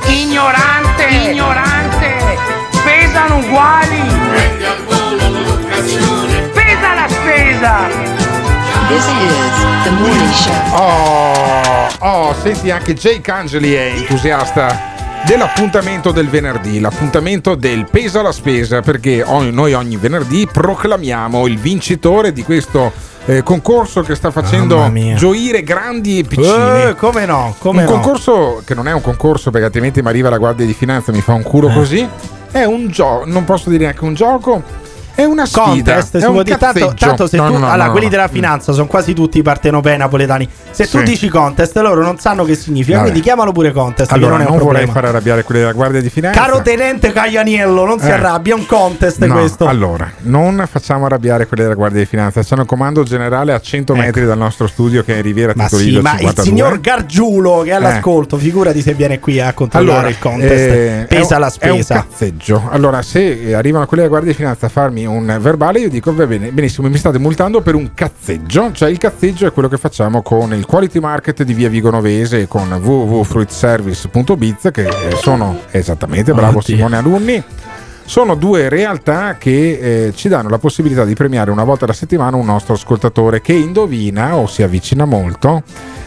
Ignorante, 0.07 1.05
ignorante, 1.07 2.37
pesano 2.83 3.37
uguali. 3.37 3.86
Spesa. 7.57 7.87
This 8.87 9.05
is 9.05 9.83
the 9.83 9.89
morning 9.91 10.31
show. 10.31 10.53
Oh, 10.73 11.87
oh, 11.99 12.33
senti 12.41 12.71
anche 12.71 12.93
Jake 12.93 13.29
Angeli 13.31 13.73
è 13.73 13.93
entusiasta 13.97 14.95
dell'appuntamento 15.25 16.11
del 16.11 16.29
venerdì, 16.29 16.79
l'appuntamento 16.79 17.55
del 17.55 17.87
pesa 17.89 18.21
la 18.21 18.31
spesa, 18.31 18.81
perché 18.81 19.25
noi 19.51 19.73
ogni 19.73 19.97
venerdì 19.97 20.47
proclamiamo 20.49 21.47
il 21.47 21.57
vincitore 21.57 22.31
di 22.31 22.43
questo 22.43 22.93
eh, 23.25 23.43
concorso 23.43 24.03
che 24.03 24.15
sta 24.15 24.31
facendo 24.31 24.89
gioire 25.15 25.63
grandi 25.63 26.19
e 26.19 26.23
piccini. 26.23 26.83
Eh, 26.83 26.95
come 26.95 27.25
no? 27.25 27.55
Come 27.57 27.83
un 27.83 27.89
no? 27.89 27.99
concorso 27.99 28.61
che 28.65 28.73
non 28.73 28.87
è 28.87 28.93
un 28.93 29.01
concorso 29.01 29.49
perché 29.49 29.65
altrimenti 29.65 30.01
mi 30.01 30.07
arriva 30.07 30.29
la 30.29 30.37
guardia 30.37 30.65
di 30.65 30.73
finanza 30.73 31.11
e 31.11 31.15
mi 31.15 31.21
fa 31.21 31.33
un 31.33 31.41
Eh. 31.41 31.43
culo 31.43 31.67
così. 31.69 32.07
È 32.49 32.63
un 32.63 32.87
gioco, 32.87 33.25
non 33.25 33.43
posso 33.43 33.69
dire 33.69 33.83
neanche 33.83 34.05
un 34.05 34.13
gioco, 34.13 34.63
è 35.17 35.23
una 35.25 35.45
sfida. 35.45 35.63
Contest, 35.65 36.15
è 36.17 36.19
si 36.19 36.25
un 36.27 36.43
dire. 36.43 36.57
tanto, 36.57 36.79
cazzeggio. 36.79 37.05
tanto 37.05 37.27
se 37.27 37.37
No, 37.37 37.45
tu 37.47 37.51
no, 37.53 37.57
no, 37.59 37.69
allora 37.69 37.85
no, 37.85 37.91
quelli 37.91 38.05
no. 38.05 38.11
della 38.11 38.27
finanza 38.27 38.71
sono 38.71 38.85
quasi 38.87 39.13
tutti 39.13 39.41
partenopei 39.41 39.97
napoletani 39.97 40.47
se 40.71 40.87
tu 40.87 40.99
Sì. 40.99 41.03
dici 41.03 41.27
contest 41.27 41.75
loro 41.77 42.01
non 42.03 42.17
sanno 42.19 42.43
che 42.45 42.55
significa 42.55 42.97
Vabbè. 42.97 43.09
quindi 43.09 43.21
chiamalo 43.25 43.51
pure 43.51 43.71
contest 43.71 44.11
Allora, 44.11 44.33
non 44.33 44.41
è 44.41 44.43
non 44.43 44.51
vorrei 44.57 44.65
problema 44.67 44.91
fare 44.93 45.07
arrabbiare 45.07 45.43
quelli 45.43 45.61
della 45.61 45.73
Guardia 45.73 46.01
di 46.01 46.09
Finanza. 46.09 46.39
caro 46.39 46.61
tenente 46.61 47.11
Caglianiello 47.11 47.85
non 47.85 47.99
si 47.99 48.05
Eh. 48.07 48.11
arrabbia 48.11 48.53
è 48.55 48.57
un 48.57 48.65
contest 48.65 49.25
No, 49.25 49.33
questo 49.33 49.65
Allora, 49.67 50.09
non 50.21 50.63
facciamo 50.69 51.05
arrabbiare 51.07 51.47
quelli 51.47 51.63
della 51.63 51.75
Guardia 51.75 51.99
di 51.99 52.05
Finanza. 52.05 52.41
C'è 52.43 52.55
un 52.55 52.65
comando 52.65 53.03
generale 53.03 53.53
a 53.53 53.59
100 53.59 53.95
metri 53.95 54.25
dal 54.25 54.37
nostro 54.37 54.67
studio 54.67 55.03
che 55.03 55.13
è 55.13 55.17
in 55.17 55.23
Riviera 55.23 55.51
Ecco. 55.51 55.61
ma 55.61 55.67
Tito 55.67 55.77
sì 55.81 55.99
ma 55.99 56.11
il 56.13 56.17
52. 56.19 56.43
signor 56.43 56.79
Gargiulo 56.79 57.61
che 57.63 57.69
è 57.71 57.73
all'ascolto 57.73 58.37
figurati 58.37 58.81
se 58.81 58.93
viene 58.93 59.19
qui 59.19 59.39
a 59.39 59.51
controllare 59.53 59.97
Allora, 59.97 60.09
il 60.09 60.19
contest 60.19 60.51
eh, 60.51 61.05
pesa 61.09 61.35
un- 61.35 61.41
la 61.41 61.53
È 61.59 61.69
un 61.69 61.81
spesa 61.81 62.05
cazzeggio. 62.07 62.67
Allora, 62.69 63.01
se 63.01 63.25
eh, 63.47 63.53
arrivano 63.53 63.85
quelli 63.87 64.03
della 64.03 64.13
Guardia 64.15 64.31
di 64.31 64.37
Finanza 64.37 64.67
a 64.67 64.69
farmi 64.69 65.05
un 65.07 65.37
verbale, 65.39 65.79
io 65.79 65.89
dico 65.89 66.13
va 66.13 66.27
bene, 66.27 66.51
benissimo, 66.51 66.87
mi 66.89 66.97
state 66.97 67.17
multando 67.17 67.61
per 67.61 67.75
un 67.75 67.93
cazzeggio, 67.93 68.71
cioè 68.71 68.89
il 68.89 68.97
cazzeggio 68.97 69.47
è 69.47 69.51
quello 69.51 69.67
che 69.67 69.77
facciamo 69.77 70.21
con 70.21 70.53
il 70.53 70.65
quality 70.65 70.99
market 70.99 71.43
di 71.43 71.53
Via 71.53 71.69
Vigonovese 71.69 72.41
e 72.41 72.47
con 72.47 72.71
www.fruitservice.biz 72.71 74.69
che 74.71 74.89
sono 75.21 75.59
esattamente, 75.71 76.33
bravo 76.33 76.59
Oddio. 76.59 76.75
Simone 76.75 76.97
Alunni. 76.97 77.43
Sono 78.07 78.35
due 78.35 78.69
realtà 78.69 79.35
che 79.37 80.05
eh, 80.07 80.13
ci 80.15 80.29
danno 80.29 80.47
la 80.47 80.59
possibilità 80.59 81.03
di 81.03 81.13
premiare 81.13 81.51
una 81.51 81.65
volta 81.65 81.83
alla 81.83 81.93
settimana 81.93 82.37
un 82.37 82.45
nostro 82.45 82.73
ascoltatore 82.73 83.41
che 83.41 83.51
indovina 83.51 84.37
o 84.37 84.47
si 84.47 84.63
avvicina 84.63 85.03
molto 85.03 85.61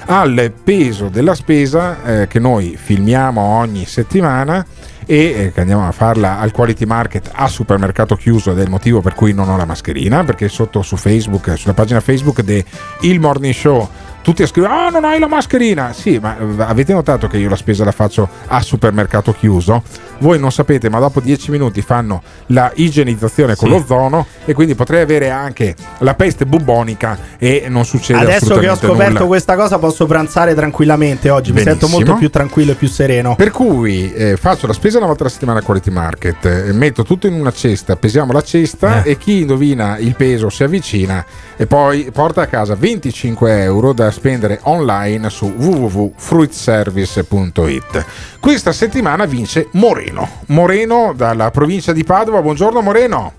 al 0.07 0.51
peso 0.65 1.09
della 1.09 1.35
spesa 1.35 2.23
eh, 2.23 2.27
che 2.27 2.39
noi 2.39 2.79
filmiamo 2.81 3.43
ogni 3.43 3.85
settimana 3.85 4.65
e 5.05 5.17
eh, 5.17 5.53
che 5.53 5.61
andiamo 5.61 5.87
a 5.87 5.93
farla 5.93 6.39
al 6.39 6.53
quality 6.53 6.87
market 6.87 7.31
a 7.35 7.47
supermercato 7.49 8.17
chiuso 8.17 8.53
ed 8.53 8.61
è 8.61 8.63
il 8.63 8.71
motivo 8.71 9.03
per 9.03 9.15
cui 9.15 9.35
non 9.35 9.51
ho 9.51 9.59
la 9.59 9.67
mascherina 9.67 10.25
perché 10.25 10.49
sotto 10.49 10.81
su 10.81 10.97
Facebook 10.97 11.59
sulla 11.59 11.75
pagina 11.75 12.01
Facebook 12.01 12.41
de 12.41 12.65
Il 13.01 13.21
Morning 13.21 13.53
Show 13.53 13.87
tutti 14.23 14.43
a 14.43 14.47
scrivere 14.47 14.73
ah 14.73 14.89
non 14.91 15.05
hai 15.05 15.19
la 15.19 15.27
mascherina 15.29 15.93
sì 15.93 16.19
ma 16.21 16.37
eh, 16.39 16.45
avete 16.63 16.93
notato 16.93 17.27
che 17.27 17.39
io 17.39 17.49
la 17.49 17.57
spesa 17.57 17.85
la 17.85 17.93
faccio 17.93 18.29
a 18.49 18.61
supermercato 18.61 19.33
chiuso 19.33 19.83
voi 20.19 20.39
non 20.39 20.53
sapete 20.53 20.91
ma 20.91 20.99
dopo 20.99 21.21
10 21.21 21.51
minuti 21.51 21.81
fanno 21.81 22.23
la 22.47 22.71
igienizzazione 22.75 23.57
con 23.57 23.69
Sì. 23.71 23.75
l'ozono 23.75 24.27
e 24.45 24.53
quindi 24.53 24.75
potrei 24.75 25.01
avere 25.01 25.31
anche 25.31 25.75
la 25.99 26.15
peste 26.15 26.45
bubonica 26.45 27.17
e 27.39 27.65
non 27.69 27.85
succede 27.87 28.21
Adesso 28.21 28.59
che 28.59 28.69
ho 28.69 28.75
scoperto 28.77 29.13
nulla. 29.15 29.25
questa 29.27 29.57
cosa 29.57 29.79
posso 29.79 30.05
pranzare 30.07 30.55
tranquillamente 30.55 31.31
oggi. 31.31 31.53
Mi 31.53 31.59
sento 31.63 31.87
Benissimo. 31.87 31.99
molto 32.05 32.15
più 32.17 32.29
tranquillo 32.31 32.73
e 32.73 32.75
più 32.75 32.89
sereno. 32.89 33.35
Per 33.37 33.51
cui 33.51 34.13
eh, 34.13 34.37
faccio 34.37 34.67
la 34.67 34.73
spesa 34.75 34.99
una 34.99 35.07
volta 35.07 35.23
alla 35.23 35.33
settimana 35.33 35.61
a 35.61 35.63
Quality 35.63 35.91
Market, 35.91 36.45
eh, 36.45 36.73
metto 36.75 37.03
tutto 37.03 37.27
in 37.27 37.33
una 37.35 37.53
cesta, 37.53 37.97
pesiamo 37.97 38.33
la 38.33 38.43
cesta 38.43 39.03
Eh. 39.03 39.13
e 39.13 39.17
chi 39.19 39.41
indovina 39.41 39.97
il 39.97 40.15
peso 40.17 40.51
si 40.51 40.63
avvicina 40.65 41.25
e 41.57 41.67
poi 41.67 42.11
porta 42.13 42.43
a 42.43 42.47
casa 42.47 42.75
25 42.75 43.63
euro 43.63 43.93
da 43.95 44.10
spendere 44.11 44.59
online 44.63 45.31
su 45.31 45.47
www.fruitservice.it. 45.47 48.05
Questa 48.41 48.73
settimana 48.73 49.25
vince 49.27 49.69
Moreno. 49.73 50.29
Moreno 50.47 51.13
dalla 51.15 51.51
provincia 51.51 51.93
di 51.93 52.05
Padova. 52.05 52.41
Buongiorno 52.43 52.81
Moreno. 52.81 53.33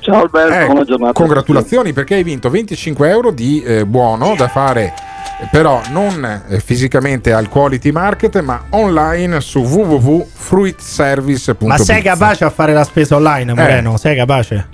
Ciao 0.00 0.22
Alberto, 0.22 0.54
Eh, 0.54 0.66
buona 0.66 0.84
giornata. 0.84 1.12
Congratulazioni 1.12 1.92
perché 1.92 2.14
hai 2.14 2.22
vinto 2.22 2.48
25 2.50 3.10
euro 3.10 3.30
di 3.30 3.62
eh, 3.62 3.84
buono 3.84 4.34
da 4.36 4.48
fare 4.48 4.94
eh, 5.40 5.46
però 5.50 5.80
non 5.90 6.42
eh, 6.48 6.58
fisicamente 6.60 7.32
al 7.32 7.48
Quality 7.48 7.90
Market 7.92 8.40
ma 8.40 8.64
online 8.70 9.40
su 9.40 9.60
www.fruitservice.it 9.60 11.62
Ma 11.62 11.78
sei 11.78 12.02
capace 12.02 12.44
a 12.44 12.50
fare 12.50 12.72
la 12.72 12.84
spesa 12.84 13.16
online, 13.16 13.54
Moreno? 13.54 13.96
Sei 13.96 14.16
capace? 14.16 14.66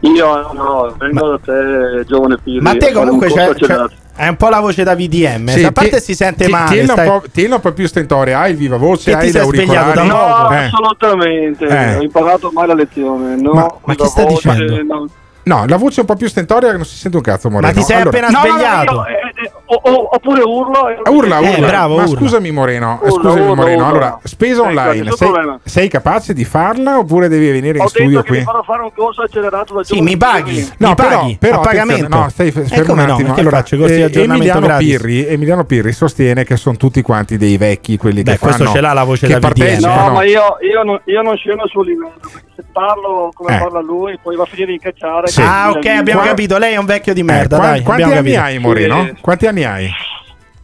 Io 0.00 0.52
no, 0.52 0.94
vengo 0.96 1.28
da 1.30 1.38
te, 1.44 2.04
giovane 2.06 2.38
Pirri. 2.42 2.60
Ma 2.60 2.76
te 2.76 2.92
comunque 2.92 3.26
un 3.26 3.32
c'è, 3.32 3.54
c'è- 3.54 3.84
hai 4.16 4.28
un 4.28 4.36
po' 4.36 4.48
la 4.48 4.60
voce 4.60 4.84
da 4.84 4.94
VDM. 4.94 5.48
Sì, 5.48 5.64
a 5.64 5.72
parte 5.72 5.96
ti- 5.98 6.02
si 6.02 6.14
sente 6.14 6.44
ti- 6.44 6.50
male. 6.50 6.70
tienila, 6.70 6.92
stai- 6.92 7.08
un 7.08 7.20
po', 7.20 7.54
un 7.54 7.60
po' 7.60 7.72
più 7.72 7.86
stentoria, 7.86 8.38
hai 8.40 8.52
il 8.52 8.56
viva 8.56 8.76
voce, 8.76 9.12
hai 9.12 9.30
sei 9.30 9.42
svegliato 9.44 9.94
l'auricolare. 9.94 10.06
No, 10.06 10.42
poco? 10.42 10.52
Eh. 10.52 10.56
assolutamente. 10.64 11.66
Eh. 11.66 11.96
Ho 11.96 12.02
imparato 12.02 12.50
mai 12.52 12.66
la 12.68 12.74
lezione. 12.74 13.36
No, 13.36 13.52
Ma- 13.52 13.60
ma 13.62 13.70
la 13.84 13.94
che 13.94 14.06
stai 14.06 14.24
voce, 14.24 14.50
dicendo? 14.54 14.94
no. 14.94 15.06
No, 15.44 15.64
la 15.66 15.76
voce 15.78 15.96
è 15.96 16.00
un 16.00 16.06
po' 16.06 16.14
più 16.16 16.28
stentoria 16.28 16.70
che 16.70 16.76
non 16.76 16.84
si 16.84 16.96
sente 16.96 17.16
un 17.16 17.22
cazzo, 17.22 17.48
Moreno. 17.50 17.72
ti 17.72 17.82
sei 17.82 17.96
Allora- 18.00 18.10
appena 18.10 18.28
No, 18.28 18.38
no, 18.40 18.44
no, 18.44 18.50
svegliato. 18.52 18.94
io, 18.94 19.06
eh, 19.06 19.12
eh, 19.44 19.52
o- 19.68 19.80
o- 19.82 20.08
oppure 20.12 20.42
urlo. 20.42 20.88
e- 20.88 21.10
Urla, 21.10 21.38
Eh, 21.40 21.54
urla. 21.54 21.66
bravo, 21.66 21.96
Ma 21.96 22.02
urla. 22.04 22.16
scusami 22.16 22.50
Moreno, 22.50 23.00
eh, 23.02 23.08
Urla, 23.08 23.30
scusami 23.30 23.40
urla, 23.40 23.54
Moreno. 23.54 23.76
urla. 23.76 23.86
Allora, 23.88 24.18
spesa 24.24 24.62
Eh, 24.62 24.66
online, 24.66 25.10
sei, 25.12 25.32
sei 25.64 25.88
capace 25.88 26.32
di 26.34 26.44
farla 26.44 26.98
oppure 26.98 27.28
devi 27.28 27.50
venire 27.50 27.78
in 27.78 27.84
Ho 27.84 27.88
studio 27.88 28.08
detto 28.10 28.22
che 28.22 28.28
qui? 28.28 28.38
mi 28.38 28.44
farò 28.44 28.62
fare 28.62 28.82
un 28.82 28.90
corso 28.94 29.22
accelerato 29.22 29.74
da 29.74 29.84
Sì, 29.84 30.00
mi 30.00 30.16
paghi. 30.16 30.60
No, 30.78 30.88
mi 30.88 30.94
però, 30.94 31.08
paghi 31.20 31.36
però 31.38 31.56
a 31.56 31.60
pagamento. 31.60 32.16
No, 32.16 32.28
stai 32.28 32.48
Eh, 32.48 32.52
fermo 32.52 32.92
un 32.94 32.98
no? 33.06 33.12
attimo. 33.14 33.34
Che 33.34 33.40
Allora, 33.40 33.56
faccio? 33.58 33.76
Corsi 33.76 33.94
di 33.94 34.18
eh, 34.18 34.22
Emiliano. 34.22 34.76
Pirri, 34.78 35.26
Emiliano 35.26 35.64
Pirri 35.64 35.92
sostiene 35.92 36.44
che 36.44 36.56
sono 36.56 36.76
tutti 36.76 37.02
quanti 37.02 37.36
dei 37.36 37.56
vecchi 37.56 37.96
quelli 37.96 38.22
Beh, 38.22 38.32
che 38.32 38.38
questo 38.38 38.64
fanno 38.64 38.74
ce 38.74 38.80
l'ha 38.80 38.92
la 38.92 39.04
voce 39.04 39.26
che 39.26 39.32
da 39.34 39.38
partecipano. 39.38 40.06
No, 40.08 40.12
ma 40.14 40.24
io, 40.24 40.56
io 40.60 40.82
non, 40.82 41.00
io 41.04 41.22
non 41.22 41.36
scendo 41.36 41.66
suo 41.68 41.82
livello. 41.82 42.12
Se 42.54 42.64
parlo 42.72 43.30
come 43.34 43.54
Eh. 43.56 43.58
parla 43.60 43.80
lui, 43.80 44.18
poi 44.20 44.34
va 44.36 44.42
a 44.42 44.46
finire 44.46 44.72
in 44.72 44.78
cacciare. 44.80 45.28
Sì. 45.28 45.40
Ah, 45.42 45.70
ok, 45.70 45.86
abbiamo 45.86 46.20
Qua- 46.20 46.28
capito. 46.30 46.58
Lei 46.58 46.74
è 46.74 46.76
un 46.76 46.86
vecchio 46.86 47.14
di 47.14 47.22
merda. 47.22 47.56
Eh, 47.56 47.58
qua- 47.60 47.68
dai, 47.68 47.82
quanti 47.82 48.02
anni 48.02 48.14
capito. 48.14 48.40
hai, 48.40 48.58
Moreno? 48.58 49.04
Sì. 49.04 49.14
Quanti 49.20 49.46
anni 49.46 49.57
hai? 49.64 49.90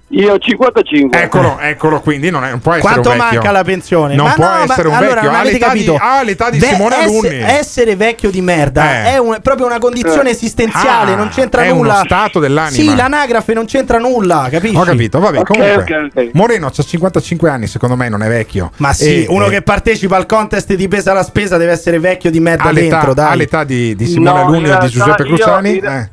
Io 0.08 0.38
55. 0.38 1.18
Eccolo, 1.20 1.58
eccolo, 1.58 2.00
quindi 2.00 2.30
non, 2.30 2.44
è, 2.44 2.50
non 2.50 2.60
può 2.60 2.72
essere 2.74 2.92
Quanto 2.92 3.10
un 3.10 3.16
vecchio. 3.16 3.34
manca 3.36 3.50
la 3.50 3.64
pensione? 3.64 4.14
Non 4.14 4.26
Ma 4.26 4.32
può 4.34 4.44
no, 4.44 4.62
essere 4.62 4.86
un 4.88 4.94
allora 4.94 5.14
vecchio. 5.14 5.28
non 5.30 5.34
Ha 5.34 5.40
avete 5.40 5.52
l'età, 5.54 5.72
di, 5.72 5.84
capito. 5.84 5.96
ha 6.00 6.22
l'età 6.22 6.50
di 6.50 6.58
Beh, 6.58 6.66
Simone 6.66 6.94
Alunni. 6.94 7.40
Essere 7.40 7.96
vecchio 7.96 8.30
di 8.30 8.40
merda 8.40 8.84
Eh. 8.84 9.04
è 9.14 9.18
un- 9.18 9.38
proprio 9.42 9.66
una 9.66 9.78
condizione 9.80 10.28
Eh. 10.28 10.32
esistenziale, 10.32 11.12
Ah, 11.12 11.16
non 11.16 11.30
c'entra 11.30 11.62
è 11.62 11.70
uno 11.70 11.80
nulla. 11.80 12.02
stato 12.04 12.38
dell'anima. 12.38 12.70
Sì, 12.90 12.94
l'anagrafe 12.94 13.54
non 13.54 13.64
c'entra 13.64 13.98
nulla, 13.98 14.46
capisci? 14.52 14.76
Ho 14.76 14.82
capito, 14.82 15.18
vabbè, 15.18 15.38
Ok, 15.38 15.46
comunque. 15.46 15.82
ok, 15.82 16.08
ok. 16.14 16.30
Moreno 16.34 16.66
ha 16.68 16.82
55 16.82 17.50
anni, 17.50 17.66
secondo 17.66 17.96
me 17.96 18.08
non 18.08 18.22
è 18.22 18.28
vecchio. 18.28 18.70
Ma 18.76 18.92
sì, 18.92 19.24
E- 19.24 19.26
uno 19.30 19.46
e- 19.46 19.50
che 19.50 19.62
partecipa 19.62 20.16
al 20.16 20.26
contest 20.26 20.72
di 20.74 20.86
pesa 20.86 21.12
la 21.12 21.24
spesa 21.24 21.56
deve 21.56 21.72
essere 21.72 21.98
vecchio 21.98 22.30
di 22.30 22.38
merda 22.38 22.64
ha 22.68 22.70
l'età, 22.70 22.94
dentro, 22.96 23.14
dai. 23.14 23.32
ha 23.32 23.34
l'età 23.34 23.64
di, 23.64 23.96
di 23.96 24.06
Simone 24.06 24.38
No, 24.38 24.46
Alunni 24.46 24.70
o 24.70 24.78
di 24.78 24.88
Giuseppe 24.90 25.22
io- 25.22 25.28
Cruciani. 25.34 25.76
in- 25.78 25.84
Eh. 25.84 26.12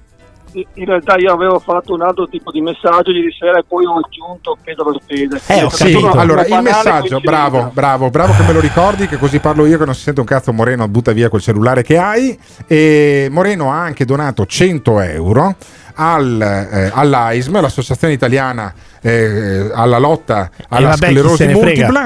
In 0.53 0.85
realtà 0.85 1.15
io 1.17 1.31
avevo 1.31 1.59
fatto 1.59 1.93
un 1.93 2.01
altro 2.01 2.27
tipo 2.27 2.51
di 2.51 2.61
messaggio 2.61 3.11
ieri 3.11 3.31
sera 3.37 3.59
e 3.59 3.63
poi 3.67 3.85
ho 3.85 3.99
aggiunto 4.03 4.57
peso 4.63 4.83
per 4.83 5.01
spese. 5.01 5.41
Eh, 5.53 5.63
ho 5.63 5.69
una- 5.99 6.11
allora 6.21 6.45
il 6.45 6.61
messaggio, 6.61 7.19
bravo, 7.21 7.69
bravo, 7.73 8.09
bravo 8.09 8.33
che 8.33 8.43
me 8.43 8.53
lo 8.53 8.59
ricordi, 8.59 9.07
che 9.07 9.17
così 9.17 9.39
parlo 9.39 9.65
io 9.65 9.77
che 9.77 9.85
non 9.85 9.93
si 9.95 10.01
sente 10.01 10.19
un 10.19 10.25
cazzo 10.25 10.51
Moreno, 10.51 10.87
butta 10.87 11.11
via 11.13 11.29
quel 11.29 11.41
cellulare 11.41 11.83
che 11.83 11.97
hai. 11.97 12.37
E 12.67 13.27
Moreno 13.31 13.71
ha 13.71 13.79
anche 13.81 14.03
donato 14.03 14.45
100 14.45 14.99
euro 14.99 15.55
al, 15.95 16.41
eh, 16.41 16.91
all'AISM, 16.93 17.61
l'associazione 17.61 18.13
italiana 18.13 18.73
eh, 19.01 19.69
alla 19.73 19.97
lotta 19.99 20.49
alla 20.69 20.89
vabbè, 20.89 21.07
sclerosi 21.11 21.47
multipla. 21.47 22.05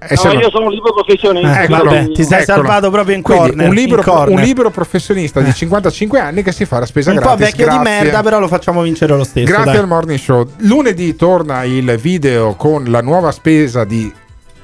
Eh, 0.03 0.15
No, 0.25 0.33
io 0.33 0.49
sono 0.51 0.65
un 0.67 0.71
libero 0.73 0.95
professionista. 0.95 1.61
Eh, 1.61 1.65
Eccolo, 1.65 1.85
vabbè, 1.85 2.07
ti 2.13 2.25
sei 2.25 2.41
eccolo. 2.43 2.57
salvato 2.59 2.91
proprio 2.91 3.17
in 3.17 3.23
Quindi, 3.23 3.47
corner. 3.49 3.69
un, 3.69 3.75
libero, 3.75 4.01
in 4.01 4.07
corner. 4.09 4.39
un 4.39 4.41
libero 4.45 4.71
professionista 4.71 5.41
di 5.41 5.53
55 5.53 6.19
anni 6.19 6.43
che 6.43 6.53
si 6.53 6.65
fa 6.65 6.79
la 6.79 6.87
spesa 6.87 7.11
Un 7.11 7.17
po' 7.19 7.23
gratis. 7.23 7.45
vecchio 7.45 7.69
di 7.69 7.77
Grazie. 7.79 8.03
merda, 8.03 8.23
però 8.23 8.39
lo 8.41 8.49
facciamo 8.49 8.81
vincere 8.83 9.15
lo 9.15 9.25
stesso. 9.25 9.47
Grazie 9.47 9.73
dai. 9.73 9.77
al 9.81 9.87
Morning 9.87 10.19
Show. 10.19 10.49
Lunedì 10.59 11.15
torna 11.17 11.65
il 11.65 11.97
video 12.01 12.55
con 12.55 12.85
la 12.89 13.03
nuova 13.03 13.31
spesa 13.33 13.85
di 13.85 14.11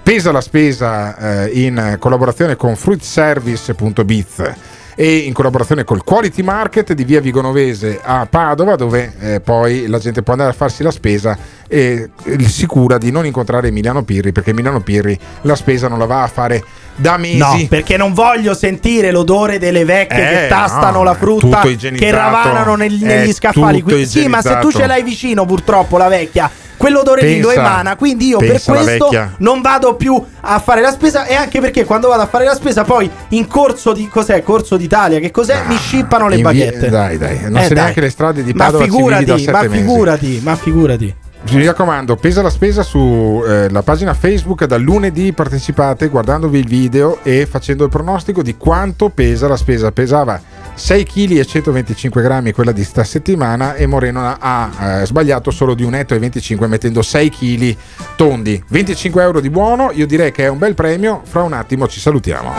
Pesa 0.02 0.30
la 0.30 0.40
spesa 0.40 1.42
eh, 1.46 1.50
in 1.64 1.96
collaborazione 1.98 2.54
con 2.54 2.76
fruitservice.biz 2.76 4.52
e 4.98 5.18
in 5.18 5.34
collaborazione 5.34 5.84
col 5.84 6.02
Quality 6.02 6.42
Market 6.42 6.94
di 6.94 7.04
Via 7.04 7.20
Vigonovese 7.20 8.00
a 8.02 8.26
Padova 8.26 8.76
dove 8.76 9.12
eh, 9.20 9.40
poi 9.40 9.86
la 9.86 9.98
gente 9.98 10.22
può 10.22 10.32
andare 10.32 10.50
a 10.50 10.54
farsi 10.54 10.82
la 10.82 10.90
spesa 10.90 11.36
e 11.68 12.08
eh, 12.24 12.48
sicura 12.48 12.96
di 12.96 13.10
non 13.10 13.26
incontrare 13.26 13.68
Emiliano 13.68 14.02
Pirri 14.02 14.32
perché 14.32 14.50
Emiliano 14.50 14.80
Pirri 14.80 15.18
la 15.42 15.54
spesa 15.54 15.86
non 15.86 15.98
la 15.98 16.06
va 16.06 16.22
a 16.22 16.28
fare 16.28 16.64
da 16.96 17.16
mesi. 17.16 17.36
No, 17.38 17.56
perché 17.68 17.96
non 17.96 18.12
voglio 18.12 18.54
sentire 18.54 19.10
l'odore 19.10 19.58
delle 19.58 19.84
vecchie 19.84 20.28
Eh, 20.28 20.32
che 20.42 20.46
tastano 20.48 20.98
no, 20.98 21.02
la 21.04 21.14
frutta, 21.14 21.60
che 21.62 22.10
ravanano 22.10 22.74
nel- 22.74 23.00
è 23.02 23.04
negli 23.04 23.32
scaffali. 23.32 23.82
Quindi- 23.82 24.06
sì, 24.06 24.26
ma 24.26 24.40
se 24.42 24.58
tu 24.60 24.70
ce 24.72 24.86
l'hai 24.86 25.02
vicino, 25.02 25.44
purtroppo, 25.44 25.98
la 25.98 26.08
vecchia, 26.08 26.50
quell'odore 26.76 27.22
lì 27.22 27.40
lo 27.40 27.48
Pensa- 27.48 27.62
emana. 27.62 27.96
Quindi 27.96 28.26
io 28.28 28.38
per 28.38 28.48
pensa 28.48 28.72
questo 28.72 29.10
non 29.38 29.60
vado 29.60 29.94
più 29.94 30.22
a 30.40 30.58
fare 30.58 30.80
la 30.80 30.90
spesa. 30.90 31.24
E 31.26 31.34
anche 31.34 31.60
perché 31.60 31.84
quando 31.84 32.08
vado 32.08 32.22
a 32.22 32.26
fare 32.26 32.44
la 32.44 32.54
spesa, 32.54 32.84
poi 32.84 33.10
in 33.30 33.46
corso 33.46 33.92
di 33.92 34.08
cos'è? 34.08 34.42
Corso 34.42 34.76
d'Italia, 34.76 35.18
che 35.18 35.30
cos'è? 35.30 35.62
Mi 35.66 35.76
scippano 35.76 36.28
le 36.28 36.36
in 36.36 36.42
via- 36.48 36.50
baguette. 36.66 36.88
dai, 36.90 37.18
dai, 37.18 37.38
non 37.42 37.56
Eh, 37.58 37.68
dai. 37.68 37.74
neanche 37.74 38.00
le 38.00 38.10
strade 38.10 38.42
di 38.42 38.52
Ma 38.52 38.64
Padova 38.66 38.84
civili 38.84 38.96
figurati, 39.02 39.24
da 39.24 39.38
sette 39.38 39.50
ma 39.52 39.60
figurati, 39.74 40.40
ma 40.42 40.56
figurati. 40.56 41.14
Mi 41.50 41.64
raccomando, 41.64 42.16
pesa 42.16 42.42
la 42.42 42.50
spesa 42.50 42.82
sulla 42.82 43.82
pagina 43.82 44.14
Facebook 44.14 44.64
dal 44.64 44.82
lunedì 44.82 45.32
partecipate 45.32 46.08
guardandovi 46.08 46.58
il 46.58 46.66
video 46.66 47.20
e 47.22 47.46
facendo 47.46 47.84
il 47.84 47.90
pronostico 47.90 48.42
di 48.42 48.56
quanto 48.56 49.10
pesa 49.10 49.46
la 49.46 49.56
spesa. 49.56 49.92
Pesava 49.92 50.40
6 50.74 51.04
kg 51.04 51.30
e 51.38 51.46
125 51.46 52.20
grammi 52.20 52.52
quella 52.52 52.72
di 52.72 52.84
sta 52.84 53.04
settimana 53.04 53.74
e 53.74 53.86
Moreno 53.86 54.36
ha 54.38 54.70
eh, 55.00 55.06
sbagliato 55.06 55.50
solo 55.50 55.74
di 55.74 55.84
1,25 55.84 56.64
m 56.64 56.68
mettendo 56.68 57.00
6 57.00 57.30
kg 57.30 57.76
tondi. 58.16 58.62
25 58.68 59.22
euro 59.22 59.40
di 59.40 59.48
buono, 59.48 59.90
io 59.92 60.06
direi 60.06 60.32
che 60.32 60.44
è 60.44 60.48
un 60.48 60.58
bel 60.58 60.74
premio, 60.74 61.22
fra 61.24 61.42
un 61.42 61.52
attimo 61.52 61.86
ci 61.86 62.00
salutiamo. 62.00 62.52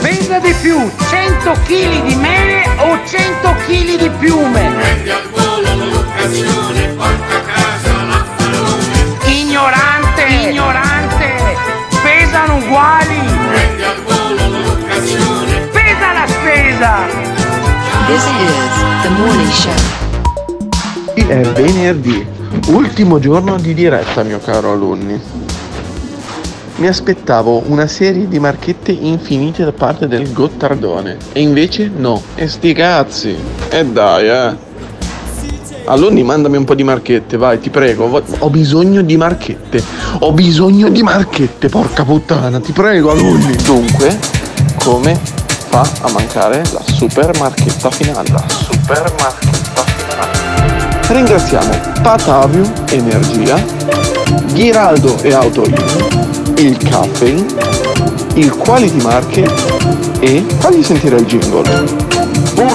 Pesa 0.00 0.38
di 0.38 0.54
più 0.60 0.76
100 0.76 1.52
kg 1.66 2.06
di 2.06 2.14
mele 2.14 2.62
o 2.78 2.98
100 3.04 3.54
kg 3.66 3.98
di 3.98 4.10
piume? 4.18 4.70
Ignorante, 9.52 10.48
ignorante, 10.48 11.26
pesano 12.02 12.56
uguali. 12.56 13.18
Pesa 15.70 16.12
la 16.14 16.26
spesa. 16.26 17.06
This 18.06 18.24
is 18.24 19.02
the 19.02 19.10
morning 19.10 19.50
show. 19.50 19.74
È 21.14 21.40
venerdì, 21.52 22.26
ultimo 22.68 23.18
giorno 23.18 23.58
di 23.58 23.74
diretta, 23.74 24.22
mio 24.22 24.38
caro 24.38 24.72
alunni. 24.72 25.20
Mi 26.76 26.86
aspettavo 26.86 27.64
una 27.66 27.86
serie 27.86 28.26
di 28.26 28.38
marchette 28.38 28.92
infinite 28.92 29.64
da 29.64 29.72
parte 29.72 30.08
del 30.08 30.32
Gottardone 30.32 31.18
e 31.34 31.42
invece 31.42 31.90
no, 31.94 32.22
e 32.36 32.48
sti 32.48 32.72
cazzi. 32.72 33.36
E 33.68 33.84
dai, 33.84 34.28
eh. 34.30 34.71
Alunni, 35.84 36.22
mandami 36.22 36.56
un 36.56 36.64
po' 36.64 36.74
di 36.74 36.84
marchette, 36.84 37.36
vai, 37.36 37.58
ti 37.58 37.70
prego. 37.70 38.22
Ho 38.38 38.50
bisogno 38.50 39.02
di 39.02 39.16
marchette. 39.16 39.82
Ho 40.20 40.32
bisogno 40.32 40.88
di 40.88 41.02
marchette, 41.02 41.68
porca 41.68 42.04
puttana, 42.04 42.60
ti 42.60 42.72
prego, 42.72 43.10
alunni. 43.10 43.54
Dunque, 43.56 44.18
come 44.76 45.18
fa 45.68 45.86
a 46.02 46.10
mancare 46.10 46.62
la 46.72 46.82
super 46.84 47.36
marchetta 47.38 47.90
finale? 47.90 48.28
La 48.30 48.44
super 48.48 49.12
marchetta 49.18 49.84
finale. 49.84 51.02
Ringraziamo 51.08 51.74
Patavium 52.00 52.72
Energia, 52.90 53.62
Ghiraldo 54.52 55.20
e 55.22 55.32
Autoin, 55.32 55.74
il 56.58 56.76
Caffeine, 56.78 57.44
il 58.34 58.56
Quality 58.56 59.02
Market 59.02 59.52
e 60.20 60.44
fagli 60.58 60.82
sentire 60.82 61.16
il 61.16 61.26
jingle. 61.26 62.01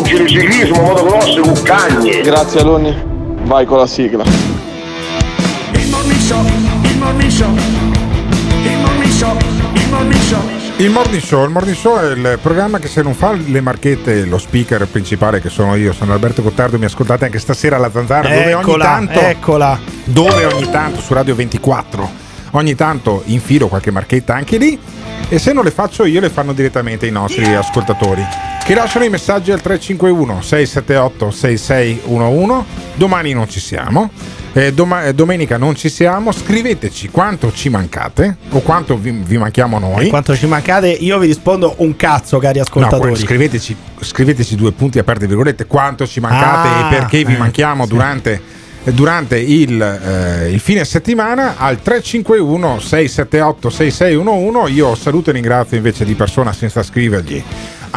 Pugile, 0.08 0.30
ciclismo, 0.30 0.82
motocross, 0.84 1.38
cuccagne. 1.42 2.22
Grazie 2.22 2.62
alunni, 2.62 2.96
vai 3.44 3.66
con 3.66 3.78
la 3.78 3.88
sigla. 3.88 4.24
Il 4.24 5.90
morning 5.90 6.20
show, 6.22 6.46
il 6.46 6.98
morning 6.98 7.30
show, 7.30 7.54
il 7.54 8.78
morning 8.78 9.12
show, 9.12 9.38
il 9.74 9.90
morning 9.90 10.22
show. 10.22 10.40
Il 10.78 10.92
Morning 10.92 11.22
Show, 11.22 11.44
il 11.44 11.50
Morning 11.50 11.76
Show 11.76 11.98
è 11.98 12.12
il 12.12 12.40
programma 12.40 12.78
che 12.78 12.88
se 12.88 13.02
non 13.02 13.16
fa 13.16 13.32
le 13.34 13.62
marchette, 13.62 14.26
lo 14.26 14.38
speaker 14.38 14.86
principale 14.88 15.42
che 15.42 15.50
sono 15.50 15.76
io, 15.76 15.92
sono 15.92 16.14
Alberto 16.14 16.44
Gottardo, 16.44 16.78
mi 16.78 16.86
ascoltate 16.86 17.26
anche 17.26 17.40
stasera 17.40 17.76
alla 17.78 17.90
Zanzara, 17.92 18.30
dove 18.30 18.54
ogni 18.54 18.78
tanto 18.78 19.20
eccola. 19.20 19.80
dove 20.04 20.46
ogni 20.46 20.70
tanto 20.70 21.02
su 21.02 21.16
Radio 21.16 21.34
24 21.34 22.26
ogni 22.52 22.76
tanto 22.76 23.24
infilo 23.26 23.68
qualche 23.68 23.92
marchetta 23.92 24.36
anche 24.36 24.58
lì 24.58 24.80
e 25.28 25.40
se 25.40 25.52
non 25.52 25.64
le 25.64 25.72
faccio 25.72 26.06
io 26.06 26.22
le 26.22 26.30
fanno 26.30 26.54
direttamente 26.54 27.08
i 27.08 27.12
nostri 27.12 27.54
ascoltatori 27.56 28.24
che 28.68 28.74
lasciano 28.74 29.06
i 29.06 29.10
messaggi 29.10 29.52
al 29.54 29.62
351 29.62 30.42
678 30.42 31.32
6611 31.32 32.66
domani 32.96 33.32
non 33.32 33.48
ci 33.50 33.62
siamo 33.62 34.10
eh, 34.52 34.74
doma- 34.74 35.06
eh, 35.06 35.14
domenica 35.14 35.56
non 35.56 35.74
ci 35.74 35.88
siamo 35.88 36.34
scriveteci 36.34 37.08
quanto 37.10 37.54
ci 37.54 37.70
mancate 37.70 38.36
o 38.50 38.60
quanto 38.60 38.98
vi, 38.98 39.12
vi 39.12 39.38
manchiamo 39.38 39.80
noi 39.80 40.10
Quanto 40.10 40.36
ci 40.36 40.48
mancate? 40.48 40.90
Io 40.90 41.18
vi 41.18 41.28
rispondo 41.28 41.76
un 41.78 41.96
cazzo, 41.96 42.40
cari 42.40 42.58
No, 42.58 42.64
ascoltatori. 42.64 43.12
poi 43.12 43.20
scriveteci, 43.22 43.74
scriveteci 44.02 44.56
due 44.58 44.74
punti 44.74 45.00
aperte 45.00 45.28
virgolette 45.28 45.66
quanto 45.66 46.06
ci 46.06 46.20
mancate 46.20 46.68
Ah, 46.68 46.88
e 46.88 46.90
perché 46.98 47.24
vi 47.24 47.36
eh, 47.36 47.38
manchiamo 47.38 47.84
sì. 47.84 47.90
durante, 47.90 48.42
durante 48.84 49.38
il, 49.38 49.82
eh, 49.82 50.50
il 50.52 50.60
fine 50.60 50.84
settimana 50.84 51.56
al 51.58 51.82
351 51.82 52.80
678 52.82 53.70
6611 53.70 54.74
io 54.74 54.94
saluto 54.96 55.30
e 55.30 55.34
ringrazio 55.34 55.78
invece 55.78 56.04
di 56.04 56.16
persona 56.16 56.52
senza 56.52 56.84
scrivergli 56.84 57.42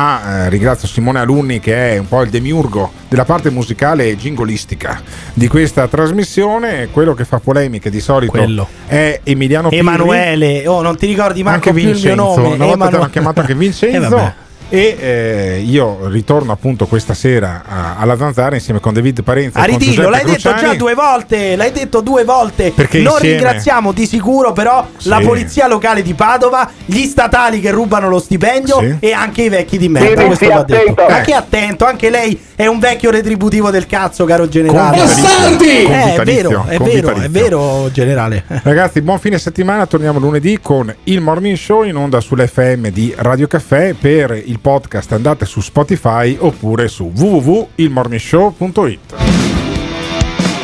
Ah, 0.02 0.22
eh, 0.24 0.48
ringrazio 0.48 0.88
Simone 0.88 1.18
Alunni 1.18 1.60
che 1.60 1.92
è 1.92 1.98
un 1.98 2.08
po' 2.08 2.22
il 2.22 2.30
demiurgo 2.30 2.90
della 3.06 3.26
parte 3.26 3.50
musicale 3.50 4.08
e 4.08 4.16
jingolistica 4.16 4.98
di 5.34 5.46
questa 5.46 5.88
trasmissione 5.88 6.88
quello 6.90 7.12
che 7.12 7.26
fa 7.26 7.38
polemiche 7.38 7.90
di 7.90 8.00
solito 8.00 8.32
Quello. 8.32 8.66
è 8.86 9.20
Emiliano 9.22 9.68
Pirri 9.68 9.80
Emanuele, 9.80 10.66
oh, 10.66 10.80
non 10.80 10.96
ti 10.96 11.04
ricordi 11.04 11.42
manco 11.42 11.68
anche 11.68 11.78
più 11.78 11.90
il 11.90 11.96
mio 12.00 12.14
Vincenzo 12.14 12.40
nome. 12.40 12.54
una 12.54 12.64
volta 12.64 12.90
l'hanno 12.90 13.10
chiamato 13.10 13.40
anche 13.40 13.52
Eh, 13.52 13.56
Vincenzo 13.56 14.08
vabbè. 14.16 14.34
E 14.70 14.96
eh, 14.98 15.62
io 15.66 16.08
ritorno 16.08 16.52
appunto 16.52 16.86
questa 16.86 17.12
sera 17.12 17.62
a- 17.66 17.96
alla 17.98 18.16
Zanzara 18.16 18.54
insieme 18.54 18.80
con 18.80 18.94
David 18.94 19.22
Parenza 19.22 19.58
A 19.60 19.64
ridillo, 19.64 20.08
l'hai 20.08 20.24
detto 20.24 20.48
Cruciani. 20.48 20.60
già 20.60 20.74
due 20.74 20.94
volte, 20.94 21.56
l'hai 21.56 21.72
detto 21.72 22.00
due 22.00 22.24
volte. 22.24 22.72
Perché 22.74 22.98
non 23.00 23.14
insieme- 23.14 23.34
ringraziamo 23.36 23.92
di 23.92 24.06
sicuro 24.06 24.52
però 24.52 24.86
la 25.02 25.18
Sì. 25.18 25.24
polizia 25.26 25.66
locale 25.66 26.00
di 26.02 26.14
Padova, 26.14 26.70
gli 26.86 27.04
statali 27.04 27.60
che 27.60 27.70
rubano 27.70 28.08
lo 28.08 28.18
stipendio 28.20 28.78
Sì. 28.78 28.96
e 29.00 29.12
anche 29.12 29.42
i 29.42 29.48
vecchi 29.48 29.76
di 29.76 29.88
merda. 29.88 30.08
Tieni, 30.08 30.26
Questo 30.26 30.48
va 30.48 30.62
detto. 30.62 30.80
attento. 30.80 31.06
Ma 31.08 31.20
che 31.20 31.34
attento, 31.34 31.84
anche 31.84 32.08
lei 32.10 32.40
è 32.54 32.66
un 32.66 32.78
vecchio 32.78 33.10
retributivo 33.10 33.70
del 33.70 33.86
cazzo, 33.86 34.24
caro 34.24 34.48
generale. 34.48 34.98
Con 34.98 35.56
vitalizio. 35.56 35.90
Eh, 35.90 36.14
è 36.14 36.22
vero, 36.24 36.64
è 36.68 36.78
vero, 36.78 37.14
è 37.14 37.28
vero, 37.28 37.90
generale. 37.92 38.44
Ragazzi, 38.62 39.00
buon 39.02 39.18
fine 39.18 39.38
settimana. 39.38 39.86
Torniamo 39.86 40.18
lunedì 40.18 40.58
con 40.62 40.94
il 41.04 41.20
morning 41.20 41.56
show 41.56 41.82
in 41.82 41.96
onda 41.96 42.20
sull'FM 42.20 42.88
di 42.90 43.12
Radio 43.16 43.46
Caffè. 43.46 43.94
Per 43.98 44.40
il 44.44 44.58
podcast 44.60 45.12
andate 45.12 45.46
su 45.46 45.60
Spotify 45.60 46.36
oppure 46.38 46.88
su 46.88 47.10
www.ilmorningshow.it. 47.14 49.14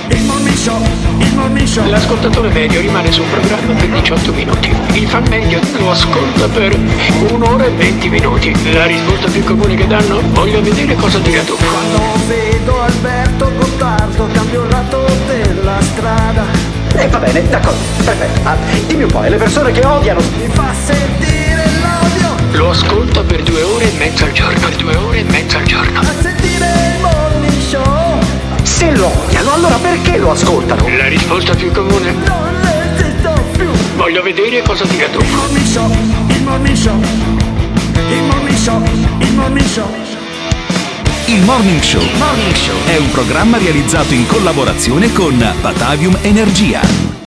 Il 0.08 0.22
morning 0.22 0.56
show, 0.56 0.80
il 1.18 1.34
morning 1.34 1.66
show. 1.66 1.84
L'ascoltatore 1.88 2.50
medio 2.50 2.80
rimane 2.80 3.10
sul 3.10 3.24
programma 3.24 3.74
per 3.74 3.88
18 3.88 4.32
minuti. 4.32 4.70
Il 4.92 5.08
fan 5.08 5.24
medio 5.28 5.60
lo 5.78 5.90
ascolta 5.90 6.46
per 6.48 6.78
un'ora 7.30 7.64
e 7.64 7.70
20 7.70 8.08
minuti. 8.08 8.54
La 8.72 8.86
risposta 8.86 9.28
più 9.28 9.42
comune 9.44 9.74
che 9.74 9.86
danno? 9.86 10.20
Voglio 10.32 10.62
vedere 10.62 10.94
cosa 10.94 11.18
dirà 11.18 11.42
tu. 11.42 11.56
Quando 11.56 12.00
vedo 12.28 12.80
Alberto 12.80 13.50
Gottardo 13.58 14.28
cambio 14.32 14.62
il 14.62 14.70
lato 14.70 15.04
della 15.26 15.80
strada. 15.80 16.44
Eh, 16.94 17.08
va 17.08 17.18
bene, 17.18 17.48
d'accordo, 17.48 17.78
perfetto. 18.04 18.48
Ah, 18.48 18.56
dimmi 18.86 19.02
un 19.02 19.10
po', 19.10 19.24
e 19.24 19.30
le 19.30 19.36
persone 19.36 19.72
che 19.72 19.84
odiano? 19.84 20.20
Mi 20.38 20.46
fa 20.48 20.72
sentire. 20.72 21.25
Lo 22.56 22.70
ascolta 22.70 23.22
per 23.22 23.42
due 23.42 23.62
ore 23.62 23.92
e 23.92 23.96
mezza 23.98 24.24
al 24.24 24.32
giorno. 24.32 24.58
Per 24.58 24.76
due 24.76 24.96
ore 24.96 25.18
e 25.18 25.24
mezza 25.24 25.58
al 25.58 25.64
giorno. 25.64 26.00
A 26.00 26.04
sentire 26.22 26.94
il 26.94 27.00
morning 27.02 27.60
show. 27.60 28.18
Se 28.62 28.96
lo 28.96 29.12
odiano, 29.24 29.52
allora 29.52 29.76
perché 29.76 30.16
lo 30.16 30.30
ascoltano? 30.30 30.88
La 30.88 31.06
risposta 31.06 31.54
più 31.54 31.70
comune? 31.70 32.12
Non 32.12 32.60
resisto 32.62 33.44
più. 33.52 33.68
Voglio 33.96 34.22
vedere 34.22 34.62
cosa 34.62 34.84
dirà 34.86 35.06
tu. 35.08 35.20
Il 35.20 35.28
morning 35.28 35.66
show, 35.66 35.90
il 36.28 36.42
morning 36.42 36.76
show. 36.76 37.00
Il 38.08 38.22
morning 38.22 38.56
show, 38.56 38.82
il 39.18 39.32
morning 39.34 39.66
show. 39.66 39.90
Il 41.28 41.42
Morning 41.42 41.82
Show 41.82 42.04
è 42.86 42.96
un 42.98 43.10
programma 43.10 43.58
realizzato 43.58 44.14
in 44.14 44.28
collaborazione 44.28 45.12
con 45.12 45.36
Batavium 45.60 46.16
Energia. 46.22 47.06